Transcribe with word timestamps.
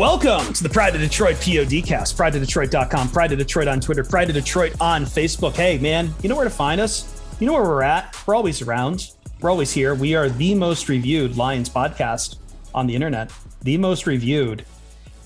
welcome 0.00 0.50
to 0.54 0.62
the 0.62 0.68
Pride 0.68 0.94
of 0.94 1.00
Detroit 1.02 1.36
PODcast. 1.36 2.16
Pride 2.16 2.34
of 2.34 2.40
Detroit.com, 2.40 3.10
Pride 3.10 3.32
of 3.32 3.38
Detroit 3.38 3.68
on 3.68 3.80
Twitter, 3.80 4.02
Pride 4.02 4.30
of 4.30 4.34
Detroit 4.34 4.74
on 4.80 5.04
Facebook. 5.04 5.54
Hey, 5.54 5.76
man, 5.76 6.14
you 6.22 6.30
know 6.30 6.36
where 6.36 6.44
to 6.44 6.48
find 6.48 6.80
us? 6.80 7.22
You 7.38 7.46
know 7.46 7.52
where 7.52 7.64
we're 7.64 7.82
at? 7.82 8.16
We're 8.26 8.34
always 8.34 8.62
around. 8.62 9.10
We're 9.42 9.50
always 9.50 9.70
here. 9.70 9.94
We 9.94 10.14
are 10.14 10.30
the 10.30 10.54
most 10.54 10.88
reviewed 10.88 11.36
Lions 11.36 11.68
podcast 11.68 12.36
on 12.74 12.86
the 12.86 12.94
internet, 12.94 13.30
the 13.60 13.76
most 13.76 14.06
reviewed, 14.06 14.64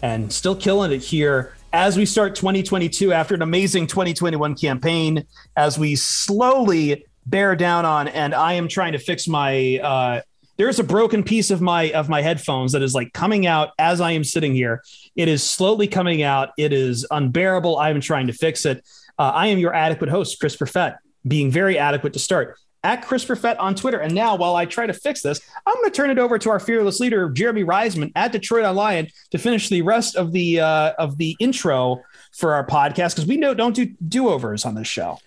and 0.03 0.33
still 0.33 0.57
killing 0.57 0.91
it 0.91 1.05
here 1.05 1.55
as 1.73 1.97
we 1.97 2.05
start 2.05 2.35
2022 2.35 3.13
after 3.13 3.37
an 3.37 3.43
amazing 3.43 3.87
2021 3.87 4.57
campaign, 4.57 5.25
as 5.57 5.79
we 5.79 5.95
slowly 5.95 7.07
bear 7.27 7.55
down 7.55 7.85
on, 7.85 8.09
and 8.09 8.35
I 8.35 8.55
am 8.55 8.67
trying 8.67 8.95
to 8.95 8.99
fix 8.99 9.29
my 9.29 9.79
uh, 9.79 10.21
there's 10.57 10.79
a 10.79 10.85
broken 10.85 11.23
piece 11.25 11.51
of 11.51 11.61
my 11.61 11.91
of 11.93 12.09
my 12.09 12.23
headphones 12.23 12.73
that 12.73 12.83
is 12.83 12.95
like 12.95 13.13
coming 13.13 13.47
out 13.47 13.71
as 13.79 14.01
I 14.01 14.13
am 14.13 14.25
sitting 14.25 14.55
here. 14.55 14.83
It 15.17 15.29
is 15.29 15.43
slowly 15.43 15.89
coming 15.89 16.23
out. 16.23 16.51
It 16.59 16.73
is 16.73 17.07
unbearable. 17.11 17.77
I 17.77 17.91
am 17.91 18.01
trying 18.01 18.29
to 18.29 18.33
fix 18.33 18.65
it. 18.65 18.85
Uh, 19.19 19.33
I 19.35 19.49
am 19.49 19.59
your 19.59 19.75
adequate 19.75 20.11
host, 20.11 20.41
Chris 20.41 20.57
Perfett, 20.57 20.97
being 21.27 21.51
very 21.51 21.79
adequate 21.79 22.13
to 22.15 22.19
start 22.19 22.57
at 22.85 23.03
Chris 23.03 23.25
Perfett 23.25 23.59
on 23.59 23.75
Twitter. 23.75 23.99
And 23.99 24.15
now, 24.15 24.37
while 24.37 24.55
I 24.55 24.67
try 24.67 24.87
to 24.87 24.93
fix 24.93 25.23
this, 25.23 25.41
I'm 25.67 25.75
going 25.75 25.87
to 25.87 25.91
turn 25.91 26.11
it 26.11 26.19
over 26.19 26.39
to 26.39 26.51
our 26.51 26.61
fearless 26.61 27.01
leader, 27.01 27.31
Jeremy 27.31 27.65
Reisman, 27.65 28.13
at 28.15 28.33
DetroitOnLion, 28.33 29.11
to 29.31 29.39
finish 29.39 29.69
the 29.69 29.83
rest 29.83 30.15
of 30.15 30.33
the 30.33 30.61
uh, 30.61 30.93
of 30.99 31.19
the 31.19 31.37
intro 31.41 32.03
for 32.33 32.55
our 32.55 32.67
podcast 32.67 33.15
because 33.15 33.27
we 33.27 33.37
know 33.37 33.55
don't 33.55 33.75
do 33.75 33.87
do 34.07 34.29
overs 34.29 34.65
on 34.65 34.75
this 34.75 34.87
show. 34.87 35.19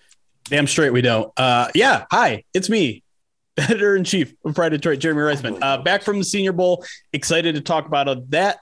Damn 0.44 0.66
straight 0.66 0.92
we 0.92 1.02
don't. 1.02 1.30
Uh, 1.36 1.68
yeah, 1.74 2.06
hi, 2.10 2.44
it's 2.54 2.70
me, 2.70 3.02
editor 3.58 3.96
in 3.96 4.04
chief 4.04 4.34
of 4.44 4.54
Pride 4.54 4.70
Detroit, 4.70 4.98
Jeremy 4.98 5.20
Reisman. 5.20 5.58
Uh, 5.62 5.78
back 5.78 6.02
from 6.02 6.18
the 6.18 6.24
Senior 6.24 6.52
Bowl. 6.52 6.84
Excited 7.12 7.54
to 7.54 7.60
talk 7.60 7.86
about 7.86 8.08
uh, 8.08 8.16
that. 8.28 8.58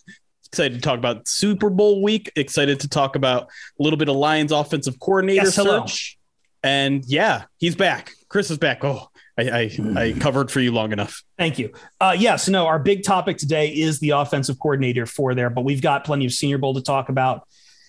Excited 0.47 0.75
to 0.75 0.81
talk 0.81 0.99
about 0.99 1.27
Super 1.29 1.71
Bowl 1.71 2.03
week. 2.03 2.31
Excited 2.37 2.81
to 2.81 2.89
talk 2.89 3.17
about 3.17 3.45
a 3.79 3.83
little 3.83 3.97
bit 3.97 4.09
of 4.09 4.17
Lions 4.17 4.53
offensive 4.53 4.99
coordinator 5.01 5.45
Yes, 5.45 5.57
hello. 5.57 5.81
search. 5.87 6.19
And 6.63 7.05
yeah, 7.07 7.45
he's 7.59 7.77
back. 7.77 8.13
Chris 8.29 8.51
is 8.51 8.59
back. 8.59 8.83
Oh, 8.85 9.09
I, 9.39 9.51
I, 9.51 9.79
I 9.97 10.13
covered 10.19 10.51
for 10.51 10.61
you 10.61 10.73
long 10.73 10.93
enough. 10.93 11.23
Thank 11.39 11.59
you. 11.59 11.73
Uh, 12.01 12.17
yes, 12.19 12.49
no, 12.49 12.67
our 12.67 12.79
big 12.79 13.03
topic 13.05 13.37
today 13.37 13.69
is 13.69 14.01
the 14.01 14.11
offensive 14.11 14.59
coordinator 14.59 15.05
for 15.05 15.35
there, 15.35 15.51
but 15.51 15.63
we've 15.65 15.83
got 15.83 16.05
plenty 16.05 16.25
of 16.27 16.33
Senior 16.33 16.59
Bowl 16.59 16.75
to 16.75 16.81
talk 16.83 17.09
about. 17.09 17.47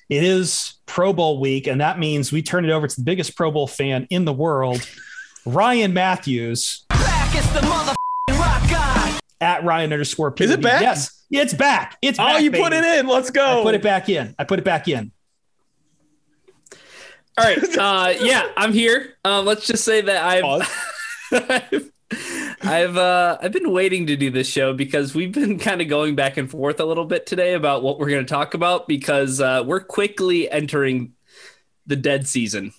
It 0.10 0.24
is 0.24 0.76
Pro 0.86 1.14
Bowl 1.14 1.40
week, 1.40 1.68
and 1.68 1.82
that 1.82 2.00
means 2.00 2.32
we 2.32 2.42
turn 2.42 2.66
it 2.66 2.72
over 2.72 2.88
to 2.88 2.96
the 2.96 3.04
biggest 3.04 3.36
Pro 3.36 3.52
Bowl 3.52 3.68
fan 3.68 4.08
in 4.10 4.26
the 4.26 4.34
world, 4.34 4.88
Ryan 5.46 5.94
Matthews. 5.94 6.86
At 9.40 9.64
Ryan 9.64 9.94
underscore. 9.94 10.32
P. 10.32 10.44
Is 10.46 10.52
it 10.52 10.62
back? 10.62 10.82
Yes, 10.82 11.24
yeah, 11.30 11.44
it's 11.44 11.54
back. 11.54 11.98
It's 12.02 12.20
Oh, 12.20 12.26
back, 12.26 12.42
you 12.42 12.52
put 12.52 12.74
it 12.74 12.84
in. 12.84 13.08
Let's 13.08 13.30
go. 13.30 13.60
I 13.60 13.64
put 13.64 13.76
it 13.76 13.84
back 13.84 14.10
in. 14.10 14.34
I 14.40 14.44
put 14.46 14.60
it 14.60 14.66
back 14.66 14.88
in. 14.88 15.12
All 17.38 17.46
right. 17.46 17.78
Uh, 17.78 18.14
yeah, 18.20 18.48
I'm 18.58 18.74
here. 18.74 19.14
Um, 19.24 19.46
let's 19.46 19.68
just 19.68 19.84
say 19.84 20.02
that 20.02 20.24
I've 20.24 20.68
I've 21.32 21.92
I've, 22.62 22.98
uh, 22.98 23.38
I've 23.42 23.52
been 23.52 23.72
waiting 23.72 24.08
to 24.08 24.16
do 24.16 24.32
this 24.32 24.48
show 24.48 24.74
because 24.74 25.14
we've 25.14 25.32
been 25.32 25.60
kind 25.60 25.82
of 25.82 25.88
going 25.88 26.16
back 26.16 26.38
and 26.38 26.50
forth 26.50 26.80
a 26.80 26.86
little 26.86 27.06
bit 27.06 27.26
today 27.26 27.54
about 27.54 27.84
what 27.84 28.00
we're 28.00 28.10
going 28.10 28.26
to 28.26 28.30
talk 28.30 28.54
about 28.54 28.88
because 28.88 29.40
uh, 29.40 29.64
we're 29.66 29.82
quickly 29.82 30.50
entering 30.50 31.14
the 31.86 31.96
dead 31.96 32.28
season. 32.28 32.74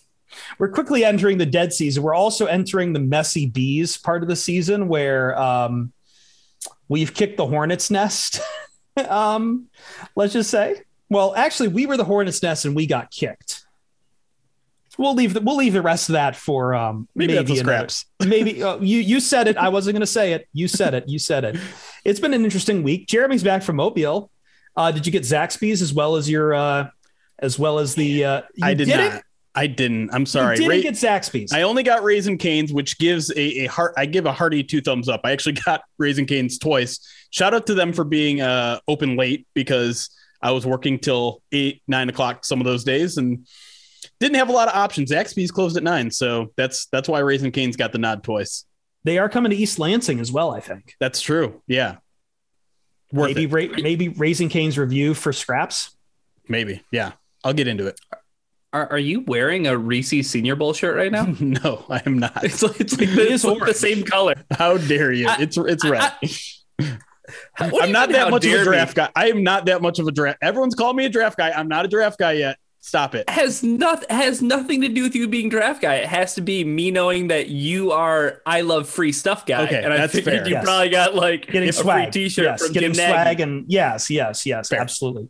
We're 0.59 0.71
quickly 0.71 1.05
entering 1.05 1.39
the 1.39 1.47
dead 1.47 1.73
season. 1.73 2.03
We're 2.03 2.15
also 2.15 2.47
entering 2.47 2.93
the 2.93 3.01
messy 3.01 3.47
bees 3.47 3.97
part 3.97 4.23
of 4.23 4.29
the 4.29 4.37
season 4.37 4.89
where 4.89 5.39
um, 5.39 5.93
we've 6.89 7.13
kicked 7.15 7.37
the 7.37 7.47
hornet's 7.47 7.91
nest. 7.91 8.41
um, 9.09 9.67
let's 10.17 10.33
just 10.33 10.51
say. 10.51 10.83
Well, 11.11 11.35
actually, 11.35 11.69
we 11.69 11.87
were 11.87 11.97
the 11.97 12.05
hornet's 12.05 12.43
nest 12.43 12.65
and 12.65 12.75
we 12.77 12.87
got 12.87 13.11
kicked. 13.11 13.65
We'll 14.99 15.15
leave 15.15 15.33
the, 15.33 15.41
we'll 15.41 15.57
leave 15.57 15.75
the 15.75 15.81
rest 15.83 16.09
of 16.09 16.15
that 16.15 16.35
for 16.35 16.75
um, 16.75 17.07
Maybe 17.15 17.35
that's 17.35 17.47
the 17.47 17.61
another- 17.61 17.89
scraps. 17.89 18.05
maybe 18.27 18.61
uh, 18.65 18.79
you 18.79 18.99
you 18.99 19.21
said 19.21 19.47
it. 19.47 19.57
I 19.57 19.69
wasn't 19.69 19.95
going 19.95 20.01
to 20.01 20.07
say 20.09 20.33
it. 20.33 20.49
You 20.53 20.67
said 20.67 20.93
it. 20.95 21.09
You 21.09 21.19
said 21.19 21.45
it. 21.45 21.57
It's 22.05 22.21
been 22.21 22.33
an 22.33 22.43
interesting 22.43 22.83
week. 22.85 23.07
Jeremy's 23.07 23.43
back 23.43 23.63
from 23.63 23.77
Mobile. 23.77 24.31
Uh, 24.75 24.91
did 24.93 25.05
you 25.05 25.13
get 25.13 25.25
Zaxby's 25.25 25.83
as 25.83 25.93
well 25.93 26.17
as 26.17 26.31
your 26.31 26.55
uh, 26.55 26.89
as 27.39 27.59
well 27.59 27.79
as 27.81 27.95
the? 27.95 28.25
Uh, 28.25 28.43
I 28.63 28.73
did, 28.73 28.89
it? 28.89 28.97
not. 28.97 29.23
I 29.55 29.67
didn't. 29.67 30.11
I'm 30.13 30.27
sorry. 30.27 30.57
You 30.57 30.69
didn't 30.69 30.85
Ra- 30.85 30.91
get 30.91 30.95
Zaxby's. 30.95 31.53
I 31.53 31.63
only 31.63 31.83
got 31.83 32.03
Raising 32.03 32.39
Cane's, 32.39 32.73
which 32.73 32.99
gives 32.99 33.31
a, 33.31 33.65
a 33.65 33.67
heart. 33.67 33.95
I 33.97 34.07
give 34.07 34.27
a 34.27 34.33
hearty 34.33 34.63
two 34.63 34.81
thumbs 34.81 35.09
up. 35.09 35.23
I 35.25 35.33
actually 35.33 35.53
got 35.65 35.83
Raising 35.99 36.27
Cane's 36.27 36.59
twice. 36.59 37.01
Shout 37.31 37.55
out 37.55 37.67
to 37.67 37.75
them 37.75 37.93
for 37.93 38.05
being 38.05 38.41
uh, 38.41 38.81
open 38.87 39.17
late 39.17 39.47
because 39.55 40.11
I 40.41 40.53
was 40.53 40.65
working 40.65 40.99
till 40.99 41.43
eight, 41.53 41.83
nine 41.89 42.09
o'clock 42.09 42.45
some 42.45 42.61
of 42.61 42.65
those 42.65 42.85
days 42.85 43.17
and 43.17 43.47
didn't 44.21 44.37
have 44.37 44.49
a 44.49 44.53
lot 44.53 44.69
of 44.69 44.75
options. 44.75 45.11
Zaxby's 45.11 45.51
closed 45.51 45.77
at 45.77 45.83
nine, 45.83 46.11
so 46.11 46.53
that's 46.57 46.87
that's 46.87 47.09
why 47.09 47.21
Raising 47.21 47.53
Cane's 47.53 47.77
got 47.77 47.93
the 47.93 47.99
nod 47.99 48.23
twice. 48.23 48.65
They 49.05 49.19
are 49.19 49.29
coming 49.29 49.51
to 49.51 49.57
East 49.57 49.79
Lansing 49.79 50.21
as 50.21 50.31
well. 50.31 50.53
I 50.53 50.61
think 50.61 50.95
That's 51.01 51.21
true. 51.21 51.63
Yeah, 51.67 51.97
worth 53.13 53.35
maybe 53.35 53.47
ra- 53.47 53.77
maybe 53.81 54.09
Raising 54.09 54.49
Cane's 54.49 54.79
review 54.79 55.15
for 55.15 55.33
scraps. 55.33 55.97
Maybe. 56.49 56.83
Yeah, 56.91 57.13
I'll 57.45 57.55
get 57.55 57.69
into 57.69 57.87
it. 57.87 58.01
Are, 58.73 58.87
are 58.93 58.99
you 58.99 59.21
wearing 59.21 59.67
a 59.67 59.77
Reese's 59.79 60.29
Senior 60.29 60.55
Bowl 60.55 60.75
shirt 60.75 60.95
right 60.97 61.11
now? 61.11 61.25
no, 61.41 61.85
I 61.89 62.03
am 62.05 62.19
not. 62.19 62.45
It's 62.45 62.63
like, 62.63 62.81
it's 62.81 62.99
like, 62.99 63.09
the, 63.09 63.23
It 63.23 63.33
is 63.33 63.45
like 63.45 63.65
the 63.65 63.73
same 63.75 64.03
color. 64.05 64.35
How 64.51 64.77
dare 64.77 65.11
you? 65.13 65.27
I- 65.29 65.37
It's 65.41 65.57
it's 65.57 65.85
I- 65.85 65.91
red. 65.91 66.13
What 67.59 67.71
do 67.73 67.81
I'm 67.81 67.93
not 67.93 68.11
that 68.11 68.31
much 68.31 68.45
of 68.45 68.51
dare 68.51 68.63
a 68.63 68.65
me? 68.65 68.71
draft 68.71 68.95
guy. 68.95 69.11
I 69.15 69.29
am 69.29 69.43
not 69.43 69.67
that 69.67 69.83
much 69.83 69.99
of 69.99 70.07
a 70.07 70.13
draft. 70.13 70.39
Everyone's 70.43 70.75
called 70.75 70.97
me 70.97 71.05
a 71.05 71.09
draft 71.11 71.37
guy. 71.37 71.51
I'm 71.51 71.69
not 71.69 71.85
a 71.85 71.89
draft 71.89 72.19
guy 72.19 72.33
yet. 72.33 72.57
Stop 72.81 73.15
it. 73.15 73.29
has 73.29 73.63
not 73.63 74.09
has 74.11 74.41
nothing 74.41 74.81
to 74.81 74.89
do 74.89 75.03
with 75.03 75.15
you 75.15 75.29
being 75.29 75.49
draft 75.51 75.83
guy. 75.83 75.97
It 75.97 76.07
has 76.07 76.35
to 76.37 76.41
be 76.41 76.65
me 76.65 76.91
knowing 76.91 77.29
that 77.29 77.49
you 77.49 77.91
are 77.93 78.41
I 78.47 78.63
love 78.63 78.89
free 78.89 79.13
stuff 79.13 79.45
guy. 79.45 79.65
Okay, 79.65 79.83
and 79.83 79.93
I 79.93 79.97
that's 79.99 80.15
figured 80.15 80.37
fair. 80.39 80.47
you 80.47 80.53
Yes. 80.55 80.65
probably 80.65 80.89
got 80.89 81.15
like 81.15 81.47
Getting 81.49 81.69
a 81.69 81.73
swag, 81.73 82.05
free 82.05 82.23
T-shirt 82.29 82.45
yes, 82.45 82.63
from 82.65 82.73
getting 82.73 82.93
Jim 82.95 83.11
swag, 83.11 83.39
Nagy. 83.39 83.43
and 83.43 83.65
yes, 83.69 84.09
yes, 84.09 84.47
yes, 84.47 84.69
Fair. 84.69 84.81
absolutely. 84.81 85.29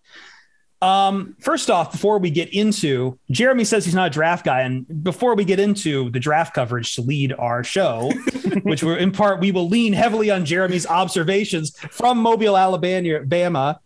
Um, 0.80 1.34
first 1.40 1.70
off, 1.70 1.90
before 1.90 2.18
we 2.18 2.30
get 2.30 2.54
into 2.54 3.18
Jeremy 3.30 3.64
says 3.64 3.84
he's 3.84 3.94
not 3.94 4.06
a 4.08 4.10
draft 4.10 4.44
guy, 4.44 4.60
and 4.60 5.02
before 5.02 5.34
we 5.34 5.44
get 5.44 5.58
into 5.58 6.10
the 6.10 6.20
draft 6.20 6.54
coverage 6.54 6.94
to 6.94 7.02
lead 7.02 7.32
our 7.32 7.64
show, 7.64 8.12
which 8.62 8.84
we're 8.84 8.96
in 8.96 9.10
part 9.10 9.40
we 9.40 9.50
will 9.50 9.68
lean 9.68 9.92
heavily 9.92 10.30
on 10.30 10.44
Jeremy's 10.44 10.86
observations 10.86 11.76
from 11.90 12.18
Mobile, 12.18 12.56
Alabama, 12.56 13.24
Bama, 13.24 13.78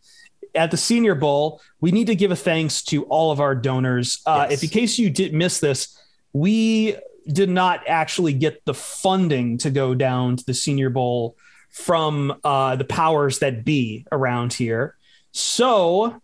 at 0.55 0.71
the 0.71 0.77
Senior 0.77 1.15
Bowl. 1.15 1.63
We 1.81 1.93
need 1.93 2.09
to 2.09 2.15
give 2.15 2.31
a 2.31 2.37
thanks 2.37 2.83
to 2.85 3.05
all 3.05 3.31
of 3.31 3.41
our 3.41 3.55
donors. 3.55 4.21
Uh, 4.27 4.49
Yes. 4.51 4.63
If 4.63 4.65
in 4.65 4.71
case 4.71 4.99
you 4.99 5.09
did 5.09 5.33
miss 5.33 5.61
this, 5.61 5.99
we 6.35 6.97
did 7.27 7.49
not 7.49 7.83
actually 7.87 8.33
get 8.35 8.65
the 8.65 8.75
funding 8.75 9.57
to 9.59 9.71
go 9.71 9.95
down 9.95 10.37
to 10.37 10.45
the 10.45 10.55
Senior 10.55 10.91
Bowl 10.91 11.37
from 11.71 12.39
uh, 12.45 12.77
the 12.77 12.85
powers 12.85 13.39
that 13.39 13.65
be 13.65 14.07
around 14.13 14.53
here. 14.53 14.97
So 15.31 16.21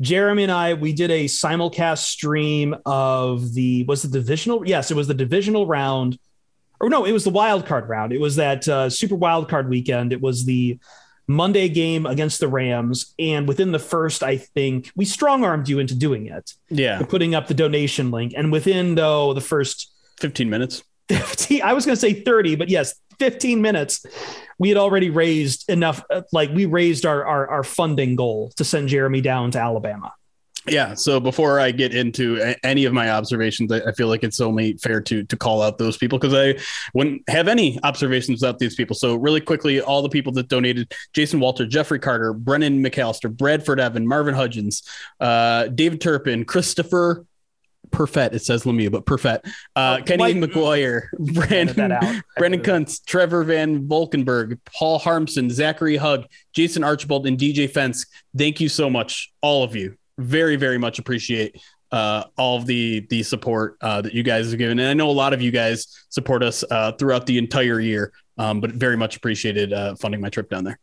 Jeremy 0.00 0.44
and 0.44 0.52
I, 0.52 0.74
we 0.74 0.92
did 0.92 1.10
a 1.10 1.24
simulcast 1.24 2.04
stream 2.04 2.76
of 2.84 3.54
the 3.54 3.84
was 3.84 4.04
it 4.04 4.12
the 4.12 4.18
divisional? 4.18 4.66
Yes, 4.66 4.90
it 4.90 4.96
was 4.96 5.08
the 5.08 5.14
divisional 5.14 5.66
round. 5.66 6.18
Or 6.80 6.90
no, 6.90 7.04
it 7.04 7.12
was 7.12 7.24
the 7.24 7.30
wild 7.30 7.66
card 7.66 7.88
round. 7.88 8.12
It 8.12 8.20
was 8.20 8.36
that 8.36 8.66
uh, 8.68 8.90
super 8.90 9.14
wild 9.14 9.48
card 9.48 9.68
weekend. 9.68 10.12
It 10.12 10.20
was 10.20 10.44
the 10.44 10.78
Monday 11.26 11.68
game 11.68 12.04
against 12.04 12.40
the 12.40 12.48
Rams, 12.48 13.14
and 13.18 13.48
within 13.48 13.72
the 13.72 13.78
first, 13.78 14.22
I 14.22 14.36
think 14.36 14.90
we 14.94 15.04
strong 15.04 15.44
armed 15.44 15.68
you 15.68 15.78
into 15.78 15.94
doing 15.94 16.26
it. 16.26 16.52
Yeah, 16.68 17.00
putting 17.02 17.34
up 17.34 17.46
the 17.46 17.54
donation 17.54 18.10
link, 18.10 18.34
and 18.36 18.52
within 18.52 18.96
though 18.96 19.32
the 19.32 19.40
first 19.40 19.92
15 20.20 20.50
minutes, 20.50 20.82
15, 21.08 21.62
I 21.62 21.72
was 21.72 21.86
going 21.86 21.96
to 21.96 22.00
say 22.00 22.12
30, 22.12 22.56
but 22.56 22.68
yes, 22.68 22.94
15 23.18 23.60
minutes, 23.60 24.04
we 24.58 24.68
had 24.68 24.78
already 24.78 25.10
raised 25.10 25.68
enough. 25.68 26.04
Uh, 26.10 26.22
like 26.32 26.50
we 26.50 26.66
raised 26.66 27.06
our, 27.06 27.24
our, 27.24 27.48
our 27.48 27.64
funding 27.64 28.16
goal 28.16 28.52
to 28.56 28.64
send 28.64 28.88
Jeremy 28.88 29.20
down 29.20 29.50
to 29.52 29.58
Alabama. 29.58 30.12
Yeah. 30.66 30.94
So 30.94 31.20
before 31.20 31.60
I 31.60 31.72
get 31.72 31.94
into 31.94 32.54
any 32.62 32.86
of 32.86 32.94
my 32.94 33.10
observations, 33.10 33.70
I, 33.70 33.80
I 33.80 33.92
feel 33.92 34.08
like 34.08 34.24
it's 34.24 34.40
only 34.40 34.78
fair 34.78 35.00
to 35.02 35.22
to 35.24 35.36
call 35.36 35.60
out 35.60 35.76
those 35.76 35.98
people 35.98 36.18
because 36.18 36.32
I 36.34 36.58
wouldn't 36.94 37.28
have 37.28 37.48
any 37.48 37.78
observations 37.82 38.42
about 38.42 38.58
these 38.58 38.74
people. 38.74 38.96
So 38.96 39.14
really 39.14 39.42
quickly, 39.42 39.82
all 39.82 40.00
the 40.00 40.08
people 40.08 40.32
that 40.32 40.48
donated: 40.48 40.94
Jason 41.12 41.38
Walter, 41.38 41.66
Jeffrey 41.66 41.98
Carter, 41.98 42.32
Brennan 42.32 42.82
McAllister, 42.82 43.34
Bradford 43.34 43.78
Evan, 43.78 44.06
Marvin 44.06 44.34
Hudgens, 44.34 44.82
uh, 45.20 45.66
David 45.66 46.00
Turpin, 46.00 46.46
Christopher 46.46 47.26
Perfett. 47.94 48.32
It 48.34 48.40
says 48.42 48.64
Lemieux, 48.64 48.90
but 48.90 49.06
Perfett. 49.06 49.40
Uh, 49.76 49.98
Oh, 50.00 50.02
Kenny 50.04 50.34
Mike- 50.34 50.50
McGuire, 50.50 51.02
Edit 51.50 51.76
that 51.76 52.00
Brandon. 52.00 52.22
Brendan 52.36 52.62
Kuntz, 52.62 52.98
Trevor 53.00 53.44
Van 53.44 53.86
Volkenberg, 53.86 54.58
Paul 54.76 54.98
Harmson, 54.98 55.48
Zachary 55.50 55.96
Hug, 55.96 56.26
Jason 56.54 56.82
Archibald, 56.84 57.26
and 57.26 57.38
DJ 57.38 57.70
Fence. 57.70 58.06
Thank 58.36 58.60
you 58.60 58.68
so 58.68 58.90
much, 58.90 59.32
all 59.40 59.62
of 59.62 59.76
you. 59.76 59.96
Very, 60.18 60.56
very 60.56 60.78
much 60.78 60.98
appreciate 60.98 61.60
uh, 61.92 62.24
all 62.36 62.56
of 62.56 62.66
the 62.66 63.06
the 63.10 63.22
support 63.22 63.76
uh, 63.80 64.00
that 64.00 64.14
you 64.14 64.22
guys 64.24 64.50
have 64.50 64.58
given. 64.58 64.78
And 64.80 64.88
I 64.88 64.94
know 64.94 65.08
a 65.08 65.12
lot 65.12 65.32
of 65.32 65.40
you 65.40 65.50
guys 65.52 65.86
support 66.08 66.42
us 66.42 66.64
uh, 66.70 66.92
throughout 66.92 67.26
the 67.26 67.38
entire 67.38 67.78
year, 67.80 68.12
um, 68.38 68.60
but 68.60 68.70
very 68.72 68.96
much 68.96 69.16
appreciated 69.16 69.72
uh, 69.72 69.94
funding 69.94 70.20
my 70.20 70.28
trip 70.28 70.50
down 70.50 70.64
there. 70.64 70.78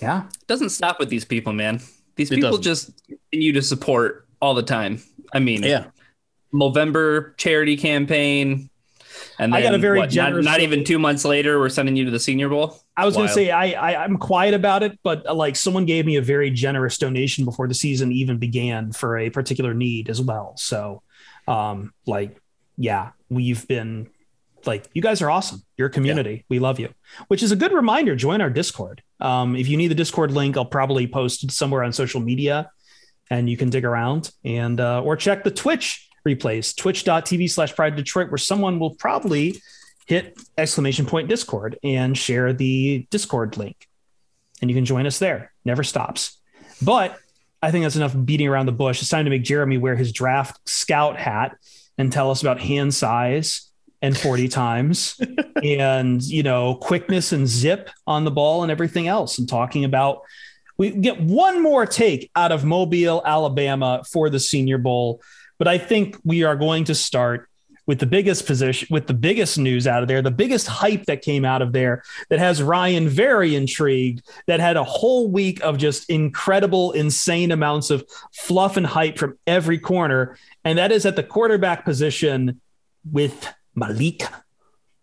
Yeah. 0.00 0.26
It 0.26 0.46
doesn't 0.46 0.68
stop 0.70 1.00
with 1.00 1.08
these 1.08 1.24
people, 1.24 1.52
man. 1.52 1.80
These 2.14 2.30
people 2.30 2.58
just 2.58 2.92
continue 3.06 3.52
to 3.54 3.62
support 3.62 4.27
all 4.40 4.54
the 4.54 4.62
time. 4.62 5.02
I 5.32 5.38
mean, 5.40 5.62
Yeah. 5.62 5.86
November 6.52 7.34
charity 7.36 7.76
campaign. 7.76 8.70
And 9.38 9.54
I 9.54 9.62
got 9.62 9.74
a 9.74 9.78
very 9.78 9.98
what, 9.98 10.10
generous- 10.10 10.44
not, 10.44 10.60
even 10.60 10.84
two 10.84 10.98
months 10.98 11.24
later, 11.24 11.58
we're 11.58 11.68
sending 11.68 11.96
you 11.96 12.04
to 12.06 12.10
the 12.10 12.20
Senior 12.20 12.48
Bowl. 12.48 12.80
I 12.96 13.04
was 13.04 13.14
going 13.14 13.28
to 13.28 13.34
say 13.34 13.50
I, 13.50 13.70
I 13.70 14.04
I'm 14.04 14.16
quiet 14.16 14.54
about 14.54 14.82
it, 14.82 14.98
but 15.02 15.26
uh, 15.26 15.34
like 15.34 15.54
someone 15.56 15.86
gave 15.86 16.06
me 16.06 16.16
a 16.16 16.22
very 16.22 16.50
generous 16.50 16.98
donation 16.98 17.44
before 17.44 17.68
the 17.68 17.74
season 17.74 18.10
even 18.12 18.38
began 18.38 18.92
for 18.92 19.16
a 19.18 19.30
particular 19.30 19.74
need 19.74 20.08
as 20.10 20.20
well. 20.20 20.54
So, 20.56 21.02
um, 21.46 21.92
like, 22.06 22.36
yeah, 22.76 23.10
we've 23.28 23.66
been 23.68 24.10
like 24.66 24.88
you 24.94 25.02
guys 25.02 25.22
are 25.22 25.30
awesome. 25.30 25.62
You're 25.76 25.88
a 25.88 25.90
community. 25.92 26.44
We 26.48 26.58
love 26.58 26.80
you. 26.80 26.92
Which 27.28 27.42
is 27.42 27.52
a 27.52 27.56
good 27.56 27.72
reminder. 27.72 28.16
Join 28.16 28.40
our 28.40 28.50
Discord. 28.50 29.02
Um, 29.20 29.54
if 29.54 29.68
you 29.68 29.76
need 29.76 29.88
the 29.88 29.94
Discord 29.94 30.32
link, 30.32 30.56
I'll 30.56 30.64
probably 30.64 31.06
post 31.06 31.50
somewhere 31.52 31.84
on 31.84 31.92
social 31.92 32.20
media, 32.20 32.70
and 33.30 33.48
you 33.48 33.56
can 33.56 33.70
dig 33.70 33.84
around 33.84 34.30
and 34.44 34.80
uh, 34.80 35.02
or 35.02 35.16
check 35.16 35.44
the 35.44 35.50
Twitch 35.50 36.08
replays, 36.26 36.76
twitch.tv 36.76 37.50
slash 37.50 37.74
pride 37.74 37.96
Detroit, 37.96 38.30
where 38.30 38.38
someone 38.38 38.78
will 38.78 38.94
probably 38.94 39.60
hit 40.06 40.38
exclamation 40.56 41.06
point 41.06 41.28
Discord 41.28 41.78
and 41.82 42.16
share 42.16 42.52
the 42.52 43.06
Discord 43.10 43.56
link. 43.56 43.88
And 44.60 44.70
you 44.70 44.74
can 44.74 44.84
join 44.84 45.06
us 45.06 45.18
there. 45.18 45.52
Never 45.64 45.84
stops. 45.84 46.38
But 46.82 47.18
I 47.62 47.70
think 47.70 47.84
that's 47.84 47.96
enough 47.96 48.14
beating 48.24 48.48
around 48.48 48.66
the 48.66 48.72
bush. 48.72 49.00
It's 49.00 49.10
time 49.10 49.24
to 49.24 49.30
make 49.30 49.44
Jeremy 49.44 49.78
wear 49.78 49.96
his 49.96 50.12
draft 50.12 50.60
scout 50.68 51.16
hat 51.16 51.56
and 51.96 52.12
tell 52.12 52.30
us 52.30 52.40
about 52.40 52.60
hand 52.60 52.94
size 52.94 53.70
and 54.00 54.16
40 54.16 54.48
times 54.48 55.20
and, 55.62 56.22
you 56.22 56.42
know, 56.42 56.76
quickness 56.76 57.32
and 57.32 57.46
zip 57.46 57.90
on 58.06 58.24
the 58.24 58.30
ball 58.30 58.62
and 58.62 58.72
everything 58.72 59.08
else. 59.08 59.38
And 59.38 59.48
talking 59.48 59.84
about, 59.84 60.22
we 60.78 60.90
get 60.90 61.20
one 61.20 61.62
more 61.62 61.84
take 61.84 62.30
out 62.34 62.52
of 62.52 62.64
Mobile, 62.64 63.22
Alabama 63.24 64.02
for 64.10 64.30
the 64.30 64.40
Senior 64.40 64.78
Bowl. 64.78 65.20
But 65.58 65.68
I 65.68 65.76
think 65.76 66.16
we 66.24 66.44
are 66.44 66.56
going 66.56 66.84
to 66.84 66.94
start 66.94 67.48
with 67.88 67.98
the 67.98 68.06
biggest 68.06 68.46
position, 68.46 68.86
with 68.90 69.06
the 69.06 69.14
biggest 69.14 69.58
news 69.58 69.86
out 69.86 70.02
of 70.02 70.08
there, 70.08 70.20
the 70.20 70.30
biggest 70.30 70.66
hype 70.66 71.06
that 71.06 71.22
came 71.22 71.44
out 71.44 71.62
of 71.62 71.72
there 71.72 72.02
that 72.28 72.38
has 72.38 72.62
Ryan 72.62 73.08
very 73.08 73.56
intrigued, 73.56 74.22
that 74.46 74.60
had 74.60 74.76
a 74.76 74.84
whole 74.84 75.30
week 75.30 75.64
of 75.64 75.78
just 75.78 76.08
incredible, 76.10 76.92
insane 76.92 77.50
amounts 77.50 77.90
of 77.90 78.06
fluff 78.34 78.76
and 78.76 78.86
hype 78.86 79.18
from 79.18 79.38
every 79.46 79.78
corner. 79.78 80.36
And 80.64 80.78
that 80.78 80.92
is 80.92 81.06
at 81.06 81.16
the 81.16 81.22
quarterback 81.22 81.86
position 81.86 82.60
with 83.10 83.48
Malik 83.74 84.22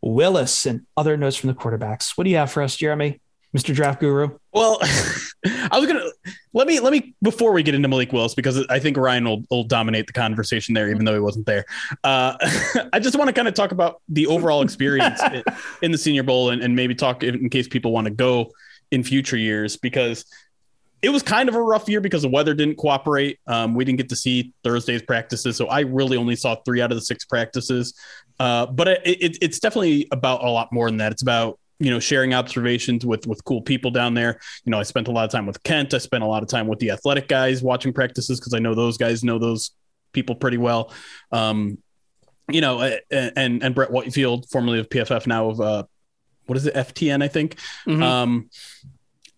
Willis 0.01 0.67
and 0.67 0.85
other 0.95 1.17
notes 1.17 1.35
from 1.35 1.47
the 1.47 1.55
quarterbacks. 1.55 2.15
What 2.15 2.25
do 2.25 2.29
you 2.29 2.37
have 2.37 2.51
for 2.51 2.61
us, 2.61 2.75
Jeremy, 2.75 3.19
Mr. 3.57 3.73
Draft 3.73 3.99
Guru? 3.99 4.37
Well, 4.53 4.79
I 5.45 5.79
was 5.79 5.87
gonna 5.87 6.05
let 6.53 6.67
me 6.67 6.79
let 6.79 6.91
me 6.91 7.15
before 7.21 7.51
we 7.51 7.63
get 7.63 7.75
into 7.75 7.87
Malik 7.87 8.11
Willis 8.11 8.33
because 8.33 8.65
I 8.67 8.79
think 8.79 8.97
Ryan 8.97 9.25
will, 9.25 9.43
will 9.49 9.63
dominate 9.63 10.07
the 10.07 10.13
conversation 10.13 10.73
there, 10.73 10.89
even 10.89 11.05
though 11.05 11.13
he 11.13 11.19
wasn't 11.19 11.45
there. 11.45 11.65
Uh, 12.03 12.35
I 12.93 12.99
just 12.99 13.17
want 13.17 13.27
to 13.27 13.33
kind 13.33 13.47
of 13.47 13.53
talk 13.53 13.71
about 13.71 14.01
the 14.09 14.27
overall 14.27 14.61
experience 14.61 15.21
in, 15.23 15.43
in 15.81 15.91
the 15.91 15.97
Senior 15.97 16.23
Bowl 16.23 16.49
and, 16.49 16.61
and 16.61 16.75
maybe 16.75 16.95
talk 16.95 17.23
in, 17.23 17.35
in 17.35 17.49
case 17.49 17.67
people 17.67 17.91
want 17.91 18.05
to 18.05 18.11
go 18.11 18.51
in 18.91 19.03
future 19.03 19.37
years 19.37 19.77
because 19.77 20.25
it 21.01 21.09
was 21.09 21.21
kind 21.21 21.49
of 21.49 21.55
a 21.55 21.61
rough 21.61 21.87
year 21.87 22.01
because 22.01 22.23
the 22.23 22.29
weather 22.29 22.53
didn't 22.53 22.77
cooperate. 22.77 23.39
Um, 23.45 23.75
we 23.75 23.85
didn't 23.85 23.97
get 23.97 24.09
to 24.09 24.15
see 24.15 24.53
Thursday's 24.63 25.03
practices, 25.03 25.55
so 25.55 25.67
I 25.67 25.81
really 25.81 26.17
only 26.17 26.35
saw 26.35 26.55
three 26.65 26.81
out 26.81 26.91
of 26.91 26.97
the 26.97 27.01
six 27.01 27.25
practices. 27.25 27.93
Uh, 28.39 28.65
but 28.65 28.87
it, 28.87 29.01
it, 29.05 29.37
it's 29.41 29.59
definitely 29.59 30.07
about 30.11 30.43
a 30.43 30.49
lot 30.49 30.71
more 30.71 30.89
than 30.89 30.97
that. 30.97 31.11
It's 31.11 31.21
about 31.21 31.59
you 31.79 31.91
know 31.91 31.99
sharing 31.99 32.33
observations 32.33 33.05
with 33.05 33.27
with 33.27 33.43
cool 33.43 33.61
people 33.61 33.91
down 33.91 34.13
there. 34.13 34.39
You 34.63 34.71
know, 34.71 34.79
I 34.79 34.83
spent 34.83 35.07
a 35.07 35.11
lot 35.11 35.25
of 35.25 35.31
time 35.31 35.45
with 35.45 35.61
Kent. 35.63 35.93
I 35.93 35.97
spent 35.97 36.23
a 36.23 36.27
lot 36.27 36.43
of 36.43 36.49
time 36.49 36.67
with 36.67 36.79
the 36.79 36.91
athletic 36.91 37.27
guys 37.27 37.61
watching 37.61 37.93
practices 37.93 38.39
because 38.39 38.53
I 38.53 38.59
know 38.59 38.73
those 38.73 38.97
guys 38.97 39.23
know 39.23 39.39
those 39.39 39.71
people 40.13 40.35
pretty 40.35 40.57
well. 40.57 40.93
Um, 41.31 41.77
you 42.49 42.61
know, 42.61 42.81
and 43.11 43.63
and 43.63 43.75
Brett 43.75 43.91
Whitefield, 43.91 44.49
formerly 44.49 44.79
of 44.79 44.89
PFF, 44.89 45.27
now 45.27 45.49
of 45.49 45.61
uh, 45.61 45.83
what 46.45 46.57
is 46.57 46.65
it, 46.67 46.75
FTN, 46.75 47.23
I 47.23 47.27
think. 47.27 47.55
Mhm. 47.87 48.01
Um, 48.01 48.49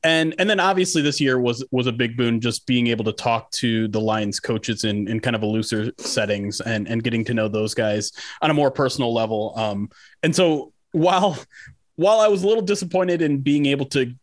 and 0.03 0.35
and 0.37 0.49
then 0.49 0.59
obviously 0.59 1.01
this 1.01 1.19
year 1.19 1.39
was 1.39 1.65
was 1.71 1.87
a 1.87 1.91
big 1.91 2.15
boon 2.15 2.39
just 2.39 2.67
being 2.67 2.87
able 2.87 3.03
to 3.05 3.11
talk 3.11 3.49
to 3.51 3.87
the 3.87 3.99
Lions 3.99 4.39
coaches 4.39 4.83
in 4.83 5.07
in 5.07 5.19
kind 5.19 5.35
of 5.35 5.41
a 5.41 5.45
looser 5.45 5.91
settings 5.97 6.61
and 6.61 6.87
and 6.87 7.03
getting 7.03 7.25
to 7.25 7.33
know 7.33 7.47
those 7.47 7.73
guys 7.73 8.11
on 8.41 8.51
a 8.51 8.53
more 8.53 8.69
personal 8.69 9.13
level. 9.13 9.53
Um, 9.55 9.89
and 10.21 10.35
so 10.35 10.71
while 10.91 11.37
while 11.97 12.19
I 12.19 12.27
was 12.29 12.44
a 12.44 12.47
little 12.47 12.63
disappointed 12.63 13.21
in 13.21 13.39
being 13.39 13.65
able 13.65 13.85
to 13.88 14.13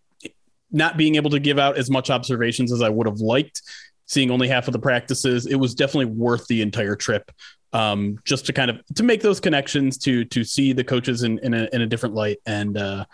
not 0.70 0.96
being 0.96 1.14
able 1.14 1.30
to 1.30 1.38
give 1.38 1.58
out 1.58 1.76
as 1.76 1.90
much 1.90 2.10
observations 2.10 2.72
as 2.72 2.82
I 2.82 2.88
would 2.88 3.06
have 3.06 3.20
liked, 3.20 3.62
seeing 4.06 4.30
only 4.30 4.48
half 4.48 4.66
of 4.66 4.72
the 4.72 4.78
practices, 4.78 5.46
it 5.46 5.54
was 5.54 5.74
definitely 5.74 6.06
worth 6.06 6.46
the 6.48 6.62
entire 6.62 6.96
trip. 6.96 7.30
Um, 7.72 8.18
just 8.24 8.46
to 8.46 8.52
kind 8.52 8.70
of 8.70 8.80
to 8.94 9.02
make 9.02 9.20
those 9.20 9.40
connections, 9.40 9.98
to 9.98 10.24
to 10.26 10.44
see 10.44 10.72
the 10.72 10.84
coaches 10.84 11.24
in 11.24 11.38
in 11.40 11.54
a, 11.54 11.68
in 11.72 11.82
a 11.82 11.86
different 11.86 12.14
light, 12.14 12.38
and 12.46 12.78
uh, 12.78 13.04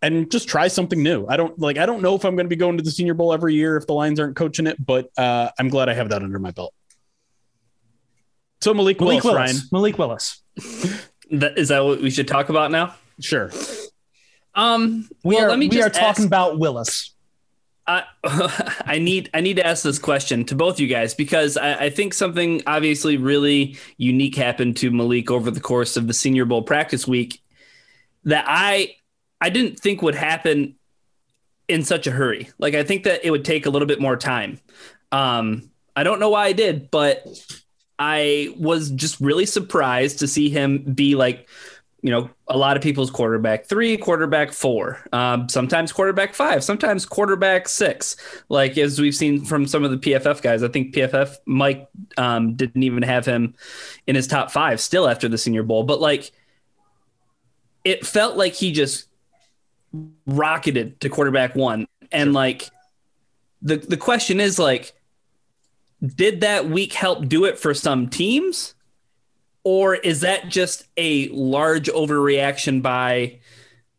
and 0.00 0.30
just 0.30 0.48
try 0.48 0.68
something 0.68 1.02
new. 1.02 1.26
I 1.26 1.36
don't 1.36 1.58
like 1.58 1.76
I 1.76 1.84
don't 1.84 2.00
know 2.00 2.14
if 2.14 2.24
I'm 2.24 2.34
going 2.34 2.46
to 2.46 2.50
be 2.50 2.56
going 2.56 2.78
to 2.78 2.82
the 2.82 2.90
Senior 2.90 3.12
Bowl 3.12 3.34
every 3.34 3.54
year 3.54 3.76
if 3.76 3.86
the 3.86 3.92
Lions 3.92 4.18
aren't 4.18 4.36
coaching 4.36 4.66
it, 4.66 4.84
but 4.84 5.10
uh, 5.18 5.50
I'm 5.58 5.68
glad 5.68 5.90
I 5.90 5.94
have 5.94 6.08
that 6.08 6.22
under 6.22 6.38
my 6.38 6.50
belt. 6.50 6.72
So 8.62 8.72
Malik, 8.72 9.00
Malik 9.00 9.22
Willis, 9.22 9.24
Willis. 9.24 9.54
Ryan, 9.54 9.68
Malik 9.72 9.98
Willis. 9.98 10.42
That, 11.32 11.58
is 11.58 11.68
that 11.68 11.84
what 11.84 12.00
we 12.00 12.10
should 12.10 12.26
talk 12.26 12.48
about 12.48 12.70
now? 12.70 12.94
sure. 13.20 13.50
Um, 14.54 15.08
We 15.24 15.36
well, 15.36 15.46
are 15.46 15.48
let 15.50 15.58
me 15.58 15.68
we 15.68 15.76
just 15.76 15.86
are 15.88 15.90
talking 15.90 16.24
ask- 16.24 16.26
about 16.26 16.58
Willis. 16.58 17.14
I 17.86 18.04
I 18.84 18.98
need 18.98 19.30
I 19.34 19.40
need 19.40 19.56
to 19.56 19.66
ask 19.66 19.82
this 19.82 19.98
question 19.98 20.44
to 20.46 20.54
both 20.54 20.78
you 20.78 20.86
guys 20.86 21.14
because 21.14 21.56
I, 21.56 21.84
I 21.84 21.90
think 21.90 22.14
something 22.14 22.62
obviously 22.66 23.16
really 23.16 23.78
unique 23.96 24.36
happened 24.36 24.76
to 24.78 24.90
Malik 24.90 25.30
over 25.30 25.50
the 25.50 25.60
course 25.60 25.96
of 25.96 26.06
the 26.06 26.14
Senior 26.14 26.44
Bowl 26.44 26.62
practice 26.62 27.06
week 27.06 27.42
that 28.24 28.44
I 28.46 28.96
I 29.40 29.50
didn't 29.50 29.80
think 29.80 30.02
would 30.02 30.14
happen 30.14 30.76
in 31.68 31.82
such 31.82 32.06
a 32.06 32.10
hurry. 32.10 32.50
Like 32.58 32.74
I 32.74 32.84
think 32.84 33.04
that 33.04 33.24
it 33.24 33.30
would 33.30 33.44
take 33.44 33.66
a 33.66 33.70
little 33.70 33.86
bit 33.88 34.00
more 34.00 34.16
time. 34.16 34.60
Um, 35.12 35.70
I 35.96 36.04
don't 36.04 36.20
know 36.20 36.30
why 36.30 36.46
I 36.46 36.52
did, 36.52 36.90
but 36.90 37.26
I 37.98 38.54
was 38.58 38.90
just 38.90 39.20
really 39.20 39.46
surprised 39.46 40.20
to 40.20 40.28
see 40.28 40.48
him 40.48 40.78
be 40.78 41.14
like 41.16 41.48
you 42.02 42.10
know, 42.10 42.30
a 42.48 42.56
lot 42.56 42.76
of 42.76 42.82
people's 42.82 43.10
quarterback 43.10 43.66
three, 43.66 43.96
quarterback 43.96 44.52
four, 44.52 44.98
um, 45.12 45.48
sometimes 45.48 45.92
quarterback 45.92 46.34
five, 46.34 46.64
sometimes 46.64 47.04
quarterback 47.04 47.68
six. 47.68 48.16
Like 48.48 48.78
as 48.78 49.00
we've 49.00 49.14
seen 49.14 49.44
from 49.44 49.66
some 49.66 49.84
of 49.84 49.90
the 49.90 49.98
PFF 49.98 50.40
guys, 50.40 50.62
I 50.62 50.68
think 50.68 50.94
PFF 50.94 51.36
Mike 51.44 51.88
um, 52.16 52.54
didn't 52.54 52.82
even 52.82 53.02
have 53.02 53.26
him 53.26 53.54
in 54.06 54.14
his 54.14 54.26
top 54.26 54.50
five 54.50 54.80
still 54.80 55.08
after 55.08 55.28
the 55.28 55.36
Senior 55.36 55.62
Bowl. 55.62 55.84
But 55.84 56.00
like, 56.00 56.32
it 57.84 58.06
felt 58.06 58.36
like 58.36 58.54
he 58.54 58.72
just 58.72 59.08
rocketed 60.26 61.00
to 61.00 61.08
quarterback 61.08 61.54
one, 61.54 61.86
and 62.12 62.32
like, 62.32 62.68
the 63.62 63.76
the 63.76 63.96
question 63.96 64.40
is 64.40 64.58
like, 64.58 64.92
did 66.02 66.40
that 66.40 66.68
week 66.68 66.92
help 66.92 67.28
do 67.28 67.44
it 67.44 67.58
for 67.58 67.74
some 67.74 68.08
teams? 68.08 68.74
Or 69.64 69.94
is 69.94 70.20
that 70.20 70.48
just 70.48 70.84
a 70.96 71.28
large 71.28 71.88
overreaction 71.88 72.82
by 72.82 73.40